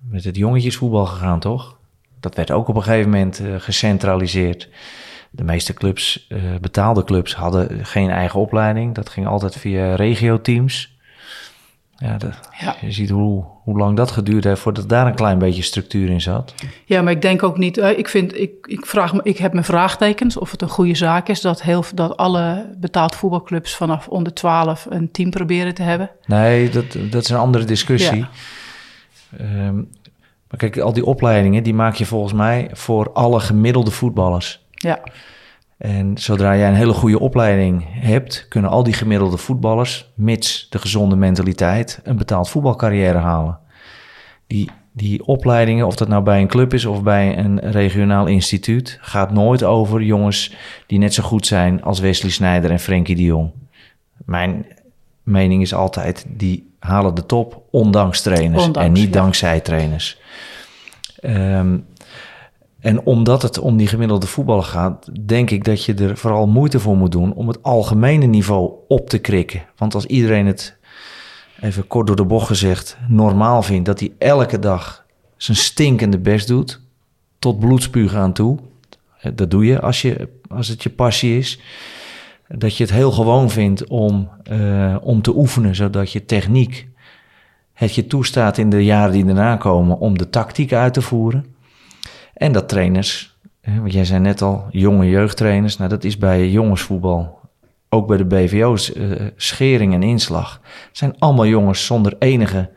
met 0.10 0.24
het 0.24 0.36
jongetjesvoetbal 0.36 1.06
gegaan, 1.06 1.40
toch? 1.40 1.78
Dat 2.20 2.36
werd 2.36 2.52
ook 2.52 2.68
op 2.68 2.76
een 2.76 2.84
gegeven 2.84 3.10
moment 3.10 3.42
gecentraliseerd. 3.58 4.70
De 5.36 5.44
meeste 5.44 5.74
clubs, 5.74 6.26
eh, 6.30 6.40
betaalde 6.62 7.04
clubs, 7.04 7.36
hadden 7.36 7.86
geen 7.86 8.10
eigen 8.10 8.40
opleiding. 8.40 8.96
Dat 8.96 9.10
ging 9.10 9.28
altijd 9.28 9.56
via 9.58 9.96
regio-teams. 9.96 10.92
Ja, 11.98 12.18
dat, 12.18 12.40
Ja. 12.60 12.76
je 12.82 12.92
ziet 12.92 13.10
hoe, 13.10 13.44
hoe 13.64 13.78
lang 13.78 13.98
dat 13.98 14.12
geduurd 14.12 14.44
heeft 14.44 14.62
voordat 14.62 14.90
daar 14.90 15.08
een 15.08 15.16
klein 15.16 15.38
beetje 15.38 15.62
structuur 15.62 16.10
in 16.10 16.22
zat. 16.22 16.54
Ja, 16.86 17.02
maar 17.02 17.12
ik 17.14 17.22
denk 17.22 17.44
ook 17.44 17.58
niet. 17.58 17.78
eh, 17.78 17.98
Ik, 17.98 18.08
vind, 18.10 18.40
ik, 18.40 18.52
ik, 18.68 18.86
vraag 18.86 19.14
me, 19.14 19.20
ik 19.24 19.38
heb 19.38 19.54
mijn 19.54 19.66
vraagtekens 19.66 20.38
of 20.38 20.52
het 20.52 20.62
een 20.62 20.70
goede 20.70 20.96
zaak 20.96 21.28
is 21.30 21.42
dat, 21.42 21.62
heel, 21.62 21.84
dat 21.96 22.18
alle 22.18 22.70
betaald 22.78 23.16
voetbalclubs 23.16 23.76
vanaf 23.76 24.08
onder 24.08 24.34
12 24.34 24.86
een 24.90 25.12
team 25.12 25.30
proberen 25.30 25.74
te 25.74 25.84
hebben. 25.84 26.10
Nee, 26.26 26.70
dat, 26.70 26.86
dat 27.10 27.24
is 27.24 27.30
een 27.30 27.38
andere 27.38 27.66
discussie. 27.66 28.18
Ja. 28.18 28.30
Ehm, 29.38 29.76
maar 30.50 30.58
kijk, 30.58 30.78
al 30.80 30.94
die 30.94 31.06
opleidingen, 31.06 31.64
die 31.64 31.74
maak 31.74 31.96
je 31.96 32.06
volgens 32.06 32.34
mij 32.34 32.70
voor 32.74 33.12
alle 33.14 33.40
gemiddelde 33.40 33.92
voetballers. 33.92 34.63
Ja, 34.84 35.00
En 35.78 36.18
zodra 36.18 36.58
jij 36.58 36.68
een 36.68 36.76
hele 36.76 36.94
goede 36.94 37.20
opleiding 37.20 37.86
hebt, 37.90 38.46
kunnen 38.50 38.72
al 38.72 38.84
die 38.84 38.94
gemiddelde 38.94 39.38
voetballers, 39.38 40.12
mits 40.16 40.68
de 40.70 40.80
gezonde 40.80 41.16
mentaliteit, 41.16 42.00
een 42.04 42.18
betaald 42.18 42.50
voetbalcarrière 42.50 43.18
halen. 43.18 43.60
Die, 44.48 44.70
die 44.92 45.26
opleidingen, 45.26 45.86
of 45.86 45.96
dat 45.96 46.08
nou 46.08 46.24
bij 46.24 46.42
een 46.42 46.48
club 46.48 46.74
is 46.74 46.86
of 46.86 47.04
bij 47.04 47.38
een 47.38 47.60
regionaal 47.60 48.26
instituut, 48.26 48.98
gaat 49.02 49.32
nooit 49.32 49.64
over 49.64 50.02
jongens 50.02 50.56
die 50.88 51.00
net 51.00 51.14
zo 51.14 51.24
goed 51.24 51.46
zijn 51.46 51.84
als 51.84 52.00
Wesley 52.00 52.32
Sneijder 52.32 52.72
en 52.72 52.80
Frenkie 52.80 53.16
de 53.16 53.24
Jong. 53.24 53.52
Mijn 54.26 54.66
mening 55.24 55.62
is 55.62 55.74
altijd, 55.74 56.26
die 56.30 56.72
halen 56.80 57.16
de 57.16 57.26
top 57.26 57.62
ondanks 57.72 58.22
trainers 58.22 58.66
Ondanks, 58.66 58.88
en 58.88 58.94
niet 58.94 59.14
ja. 59.14 59.20
dankzij 59.20 59.60
trainers. 59.60 60.22
Ehm, 61.20 61.78
en 62.84 63.06
omdat 63.06 63.42
het 63.42 63.60
om 63.60 63.78
die 63.78 63.88
gemiddelde 63.88 64.28
voetballer 64.28 64.64
gaat, 64.64 65.10
denk 65.26 65.50
ik 65.50 65.64
dat 65.64 65.86
je 65.86 65.94
er 65.94 66.18
vooral 66.18 66.48
moeite 66.48 66.80
voor 66.80 66.98
moet 66.98 67.12
doen 67.12 67.34
om 67.34 67.48
het 67.48 67.64
algemene 67.64 68.26
niveau 68.26 68.72
op 68.88 69.10
te 69.10 69.18
krikken. 69.18 69.64
Want 69.78 69.96
als 69.96 70.06
iedereen 70.06 70.46
het, 70.46 70.78
even 71.62 71.88
kort 71.88 72.08
door 72.08 72.16
de 72.16 72.26
bocht 72.26 72.48
gezegd, 72.48 72.98
normaal 73.08 73.62
vindt 73.62 73.86
dat 73.86 74.00
hij 74.00 74.12
elke 74.18 74.60
dag 74.60 75.06
zijn 75.38 75.58
stinkende 75.58 76.20
best 76.20 76.48
doet, 76.48 76.82
tot 77.40 77.60
bloedspugen 77.60 78.20
aan 78.20 78.34
toe. 78.34 78.58
eh, 79.20 79.32
Dat 79.36 79.52
doe 79.52 79.66
je 79.66 79.82
als, 79.82 80.02
je 80.02 80.30
als 80.48 80.68
het 80.68 80.84
je 80.84 80.90
passie 80.90 81.38
is. 81.38 81.60
Dat 82.48 82.78
je 82.78 82.84
het 82.84 82.94
heel 82.94 83.12
gewoon 83.12 83.50
vindt 83.50 83.88
om, 83.88 84.30
eh, 84.44 84.96
om 85.02 85.22
te 85.22 85.36
oefenen, 85.36 85.76
zodat 85.76 86.12
je 86.12 86.26
techniek 86.26 86.88
het 87.74 87.96
je 87.96 88.08
toestaat 88.08 88.58
in 88.58 88.70
de 88.70 88.84
jaren 88.84 89.12
die 89.12 89.26
daarna 89.26 89.56
komen 89.56 90.00
om 90.00 90.18
de 90.18 90.30
tactiek 90.30 90.74
uit 90.74 90.94
te 90.94 91.02
voeren. 91.02 91.53
En 92.44 92.52
dat 92.52 92.70
trainers, 92.70 93.38
hè, 93.62 93.80
want 93.80 93.94
jij 93.94 94.06
zei 94.06 94.20
net 94.20 94.42
al, 94.42 94.68
jonge 94.72 95.10
jeugdtrainers, 95.10 95.78
nou 95.78 95.90
dat 95.90 96.04
is 96.04 96.18
bij 96.18 96.50
jongensvoetbal, 96.50 97.40
ook 97.90 98.08
bij 98.08 98.18
de 98.18 98.26
BVO's, 98.26 98.94
eh, 98.94 99.12
schering 99.36 99.94
en 99.94 100.04
inslag. 100.04 100.62
Zijn 100.92 101.16
allemaal 101.20 101.46
jongens 101.46 101.86
zonder 101.86 102.16
enige 102.20 102.70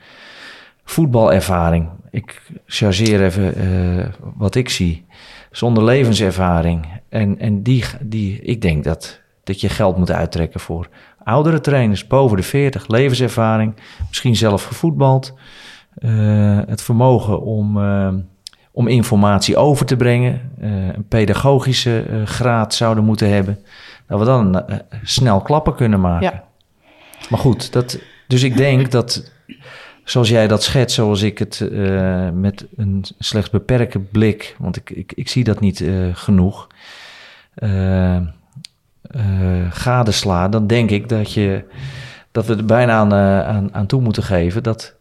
voetbalervaring. 0.84 1.88
Ik 2.10 2.42
chargeer 2.66 3.24
even 3.24 3.54
eh, 3.54 4.06
wat 4.36 4.54
ik 4.54 4.68
zie. 4.68 5.06
Zonder 5.50 5.84
levenservaring. 5.84 6.86
En, 7.08 7.38
en 7.38 7.62
die, 7.62 7.84
die, 8.00 8.40
ik 8.40 8.60
denk 8.62 8.84
dat, 8.84 9.20
dat 9.44 9.60
je 9.60 9.68
geld 9.68 9.96
moet 9.96 10.10
uittrekken 10.10 10.60
voor 10.60 10.88
oudere 11.24 11.60
trainers, 11.60 12.06
boven 12.06 12.36
de 12.36 12.42
40, 12.42 12.88
levenservaring, 12.88 13.74
misschien 14.08 14.36
zelf 14.36 14.64
gevoetbald. 14.64 15.34
Eh, 15.94 16.58
het 16.66 16.82
vermogen 16.82 17.42
om, 17.42 17.78
om 18.76 18.88
informatie 18.88 19.56
over 19.56 19.86
te 19.86 19.96
brengen, 19.96 20.50
eh, 20.60 20.86
een 20.86 21.08
pedagogische 21.08 22.00
eh, 22.00 22.26
graad 22.26 22.74
zouden 22.74 23.04
moeten 23.04 23.28
hebben. 23.28 23.58
Dat 24.06 24.18
we 24.18 24.24
dan 24.24 24.68
eh, 24.68 24.78
snel 25.02 25.40
klappen 25.40 25.74
kunnen 25.74 26.00
maken. 26.00 26.32
Ja. 26.32 26.44
Maar 27.28 27.38
goed, 27.38 27.72
dat, 27.72 27.98
dus 28.26 28.42
ik 28.42 28.56
denk 28.56 28.90
dat 28.90 29.30
zoals 30.04 30.28
jij 30.28 30.48
dat 30.48 30.62
schetst, 30.62 30.94
zoals 30.94 31.22
ik 31.22 31.38
het 31.38 31.70
met 32.34 32.66
een 32.76 33.04
slechts 33.18 33.50
beperkte 33.50 33.98
blik, 33.98 34.56
want 34.58 34.76
ik, 34.76 34.90
ik, 34.90 35.12
ik 35.14 35.28
zie 35.28 35.44
dat 35.44 35.60
niet 35.60 35.84
genoeg, 36.12 36.66
eh, 37.54 38.20
gadesla, 39.70 40.48
dan 40.48 40.66
denk 40.66 40.90
ik 40.90 41.08
dat, 41.08 41.32
je, 41.32 41.64
dat 42.32 42.46
we 42.46 42.56
er 42.56 42.64
bijna 42.64 42.92
aan, 42.92 43.14
aan, 43.14 43.74
aan 43.74 43.86
toe 43.86 44.00
moeten 44.00 44.22
geven 44.22 44.62
dat 44.62 44.95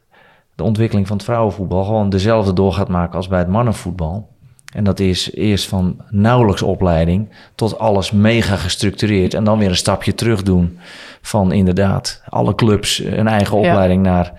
de 0.56 0.64
ontwikkeling 0.64 1.08
van 1.08 1.16
het 1.18 1.26
vrouwenvoetbal 1.26 1.84
gewoon 1.84 2.10
dezelfde 2.10 2.54
door 2.54 2.74
gaat 2.74 2.88
maken 2.88 3.16
als 3.16 3.28
bij 3.28 3.40
het 3.40 3.48
mannenvoetbal. 3.48 4.34
En 4.74 4.84
dat 4.84 5.00
is 5.00 5.34
eerst 5.34 5.68
van 5.68 5.98
nauwelijks 6.10 6.62
opleiding 6.62 7.30
tot 7.56 7.80
alles 7.80 8.12
mega 8.12 8.56
gestructureerd. 8.56 9.34
En 9.34 9.44
dan 9.44 9.60
weer 9.60 9.70
een 9.70 9.76
stapje 9.76 10.14
terug 10.14 10.44
doen 10.44 10.78
van 11.22 11.52
inderdaad 11.52 12.22
alle 12.30 12.56
clubs 12.56 13.00
een 13.00 13.28
eigen 13.28 13.60
Ja. 13.62 13.68
opleiding 13.70 14.04
naar... 14.04 14.34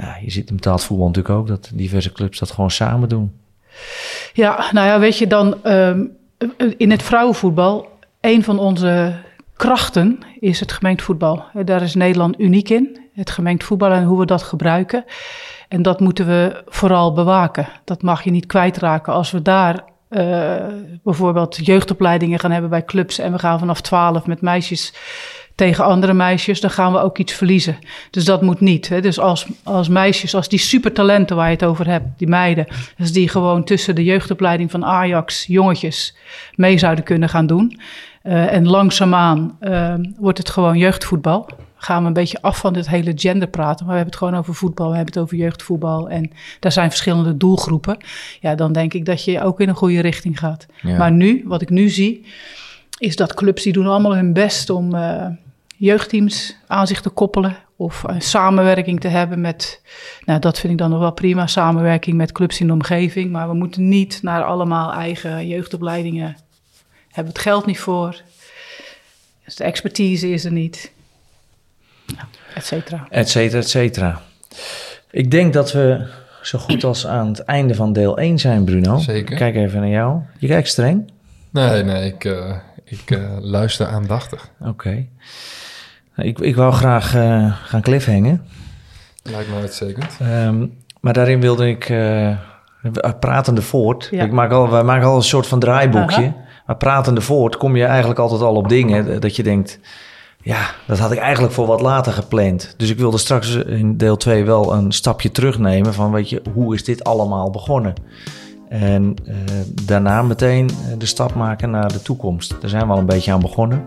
Ja, 0.00 0.16
je 0.24 0.30
ziet 0.30 0.48
in 0.48 0.54
betaald 0.54 0.84
voetbal 0.84 1.06
natuurlijk 1.06 1.34
ook 1.34 1.46
dat 1.46 1.70
diverse 1.74 2.12
clubs 2.12 2.38
dat 2.38 2.50
gewoon 2.50 2.70
samen 2.70 3.08
doen. 3.08 3.32
Ja, 4.32 4.64
nou 4.72 4.86
ja, 4.86 4.98
weet 4.98 5.18
je 5.18 5.26
dan, 5.26 5.64
ehm, 5.64 6.04
in 6.76 6.90
het 6.90 7.02
vrouwenvoetbal, 7.02 7.88
een 8.20 8.42
van 8.44 8.58
onze 8.58 9.14
krachten 9.56 10.18
is 10.40 10.60
het 10.60 10.72
gemengd 10.72 11.02
voetbal. 11.02 11.44
Eh, 11.54 11.64
Daar 11.64 11.82
is 11.82 11.94
Nederland 11.94 12.40
uniek 12.40 12.68
in, 12.68 12.98
het 13.16 13.30
gemengd 13.30 13.64
voetbal 13.64 13.92
en 13.92 14.04
hoe 14.04 14.18
we 14.18 14.26
dat 14.26 14.42
gebruiken. 14.42 15.04
En 15.68 15.82
dat 15.82 16.00
moeten 16.00 16.26
we 16.26 16.62
vooral 16.66 17.12
bewaken. 17.12 17.68
Dat 17.84 18.02
mag 18.02 18.22
je 18.22 18.30
niet 18.30 18.46
kwijtraken. 18.46 19.12
Als 19.12 19.30
we 19.30 19.42
daar 19.42 19.84
eh, 20.08 20.54
bijvoorbeeld 21.02 21.66
jeugdopleidingen 21.66 22.38
gaan 22.38 22.50
hebben 22.50 22.70
bij 22.70 22.84
clubs 22.84 23.18
en 23.18 23.32
we 23.32 23.38
gaan 23.38 23.58
vanaf 23.58 23.80
12 23.80 24.26
met 24.26 24.40
meisjes 24.40 24.92
tegen 25.54 25.84
andere 25.84 26.12
meisjes, 26.12 26.60
dan 26.60 26.70
gaan 26.70 26.92
we 26.92 26.98
ook 26.98 27.18
iets 27.18 27.32
verliezen. 27.32 27.78
Dus 28.10 28.24
dat 28.24 28.42
moet 28.42 28.60
niet. 28.60 28.88
Hè. 28.88 29.00
Dus 29.00 29.18
als, 29.18 29.46
als 29.62 29.88
meisjes, 29.88 30.34
als 30.34 30.48
die 30.48 30.58
supertalenten 30.58 31.36
waar 31.36 31.46
je 31.46 31.52
het 31.52 31.64
over 31.64 31.86
hebt, 31.88 32.06
die 32.16 32.28
meiden, 32.28 32.66
als 32.98 33.12
die 33.12 33.28
gewoon 33.28 33.64
tussen 33.64 33.94
de 33.94 34.04
jeugdopleiding 34.04 34.70
van 34.70 34.84
Ajax, 34.84 35.44
jongetjes, 35.46 36.16
mee 36.54 36.78
zouden 36.78 37.04
kunnen 37.04 37.28
gaan 37.28 37.46
doen. 37.46 37.80
eh, 38.22 38.52
en 38.52 38.68
langzaamaan 38.68 39.56
eh, 39.60 39.94
wordt 40.18 40.38
het 40.38 40.50
gewoon 40.50 40.78
jeugdvoetbal. 40.78 41.48
Gaan 41.76 42.02
we 42.02 42.06
een 42.06 42.12
beetje 42.12 42.42
af 42.42 42.58
van 42.58 42.74
het 42.74 42.88
hele 42.88 43.12
gender 43.14 43.48
praten. 43.48 43.86
Maar 43.86 43.94
we 43.94 44.00
hebben 44.00 44.14
het 44.14 44.22
gewoon 44.22 44.38
over 44.38 44.54
voetbal, 44.54 44.90
we 44.90 44.96
hebben 44.96 45.14
het 45.14 45.22
over 45.22 45.36
jeugdvoetbal. 45.36 46.10
En 46.10 46.30
daar 46.60 46.72
zijn 46.72 46.88
verschillende 46.88 47.36
doelgroepen. 47.36 47.96
Ja, 48.40 48.54
dan 48.54 48.72
denk 48.72 48.94
ik 48.94 49.04
dat 49.04 49.24
je 49.24 49.42
ook 49.42 49.60
in 49.60 49.68
een 49.68 49.74
goede 49.74 50.00
richting 50.00 50.38
gaat. 50.38 50.66
Ja. 50.82 50.96
Maar 50.96 51.12
nu, 51.12 51.42
wat 51.46 51.62
ik 51.62 51.70
nu 51.70 51.88
zie, 51.88 52.26
is 52.98 53.16
dat 53.16 53.34
clubs 53.34 53.62
die 53.62 53.72
doen 53.72 53.86
allemaal 53.86 54.14
hun 54.14 54.32
best 54.32 54.70
om 54.70 54.94
eh, 54.94 55.26
jeugdteams 55.76 56.56
aan 56.66 56.86
zich 56.86 57.00
te 57.00 57.10
koppelen. 57.10 57.56
Of 57.76 58.02
een 58.06 58.22
samenwerking 58.22 59.00
te 59.00 59.08
hebben 59.08 59.40
met, 59.40 59.82
nou 60.24 60.40
dat 60.40 60.58
vind 60.58 60.72
ik 60.72 60.78
dan 60.78 60.90
nog 60.90 60.98
wel 60.98 61.12
prima, 61.12 61.46
samenwerking 61.46 62.16
met 62.16 62.32
clubs 62.32 62.60
in 62.60 62.66
de 62.66 62.72
omgeving. 62.72 63.30
Maar 63.30 63.48
we 63.48 63.54
moeten 63.54 63.88
niet 63.88 64.18
naar 64.22 64.44
allemaal 64.44 64.92
eigen 64.92 65.46
jeugdopleidingen. 65.46 66.36
Hebben 67.06 67.32
we 67.32 67.38
het 67.38 67.48
geld 67.48 67.66
niet 67.66 67.78
voor. 67.78 68.22
Dus 69.44 69.56
de 69.56 69.64
expertise 69.64 70.30
is 70.30 70.44
er 70.44 70.52
niet. 70.52 70.92
Ja, 72.06 72.28
et 72.54 72.64
cetera. 72.64 73.06
Et 73.10 73.28
cetera, 73.28 73.58
et 73.60 73.68
cetera. 73.68 74.20
Ik 75.10 75.30
denk 75.30 75.52
dat 75.52 75.72
we 75.72 76.06
zo 76.42 76.58
goed 76.58 76.84
als 76.84 77.06
aan 77.06 77.28
het 77.28 77.38
einde 77.44 77.74
van 77.74 77.92
deel 77.92 78.18
1 78.18 78.38
zijn, 78.38 78.64
Bruno. 78.64 78.98
Zeker. 78.98 79.32
Ik 79.32 79.38
Kijk 79.38 79.54
even 79.54 79.80
naar 79.80 79.88
jou. 79.88 80.20
Je 80.38 80.46
kijkt 80.46 80.68
streng. 80.68 81.10
Nee, 81.50 81.82
nee, 81.82 82.06
ik, 82.06 82.24
eh, 82.24 82.56
ik 82.84 83.10
eh, 83.10 83.36
luister 83.40 83.86
aandachtig. 83.86 84.48
Oké. 84.60 85.06
Ik, 86.16 86.38
ik 86.38 86.56
wou 86.56 86.72
graag 86.72 87.14
eh, 87.14 87.52
gaan 87.62 87.80
cliffhangen. 87.80 88.46
Lijkt 89.22 89.48
me 89.48 89.60
uitstekend. 89.60 90.16
Ehm, 90.20 90.66
maar 91.00 91.12
daarin 91.12 91.40
wilde 91.40 91.68
ik 91.68 91.88
eh, 91.88 92.36
pratende 93.20 93.62
voort. 93.62 94.08
Ja. 94.10 94.24
Ik 94.24 94.32
maak 94.32 94.50
al, 94.50 94.70
wij 94.70 94.82
maken 94.82 95.06
al 95.06 95.16
een 95.16 95.22
soort 95.22 95.46
van 95.46 95.58
draaiboekje. 95.58 96.32
Maar 96.66 96.76
pratende 96.76 97.20
voort 97.20 97.56
kom 97.56 97.76
je 97.76 97.84
eigenlijk 97.84 98.18
altijd 98.18 98.40
al 98.40 98.54
op 98.54 98.68
dingen 98.68 99.20
dat 99.20 99.36
je 99.36 99.42
denkt... 99.42 99.78
Ja, 100.46 100.70
dat 100.86 100.98
had 100.98 101.12
ik 101.12 101.18
eigenlijk 101.18 101.54
voor 101.54 101.66
wat 101.66 101.80
later 101.80 102.12
gepland. 102.12 102.74
Dus 102.76 102.90
ik 102.90 102.98
wilde 102.98 103.18
straks 103.18 103.54
in 103.54 103.96
deel 103.96 104.16
2 104.16 104.44
wel 104.44 104.72
een 104.74 104.92
stapje 104.92 105.30
terugnemen 105.30 105.94
van... 105.94 106.12
weet 106.12 106.28
je, 106.28 106.42
hoe 106.52 106.74
is 106.74 106.84
dit 106.84 107.04
allemaal 107.04 107.50
begonnen? 107.50 107.94
En 108.68 109.14
eh, 109.24 109.34
daarna 109.82 110.22
meteen 110.22 110.68
eh, 110.68 110.98
de 110.98 111.06
stap 111.06 111.34
maken 111.34 111.70
naar 111.70 111.92
de 111.92 112.02
toekomst. 112.02 112.54
Daar 112.60 112.70
zijn 112.70 112.86
we 112.86 112.92
al 112.92 112.98
een 112.98 113.06
beetje 113.06 113.32
aan 113.32 113.40
begonnen. 113.40 113.82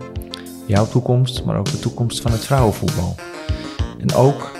Jouw 0.66 0.86
toekomst, 0.86 1.44
maar 1.44 1.58
ook 1.58 1.70
de 1.70 1.78
toekomst 1.78 2.20
van 2.20 2.32
het 2.32 2.44
vrouwenvoetbal. 2.44 3.14
En 4.00 4.14
ook 4.14 4.50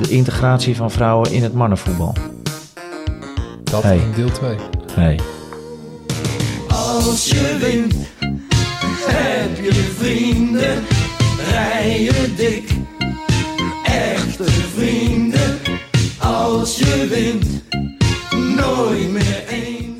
de 0.00 0.08
integratie 0.08 0.76
van 0.76 0.90
vrouwen 0.90 1.32
in 1.32 1.42
het 1.42 1.54
mannenvoetbal. 1.54 2.14
Dat 3.64 3.82
Hey. 3.82 3.96
in 3.96 4.12
deel 4.16 4.30
2. 4.30 4.56
Nee. 4.96 5.18
Als 6.68 7.28
je 7.28 7.56
wint, 7.60 7.94
heb 9.06 9.64
je 9.64 9.92
vrienden 9.98 11.03
rijen 11.54 12.36
dik. 12.36 12.68
Echte 13.84 14.44
vrienden, 14.74 15.58
als 16.18 16.78
je 16.78 17.06
wint, 17.08 17.46
nooit 18.56 19.10
meer 19.10 19.44
één. 19.48 19.93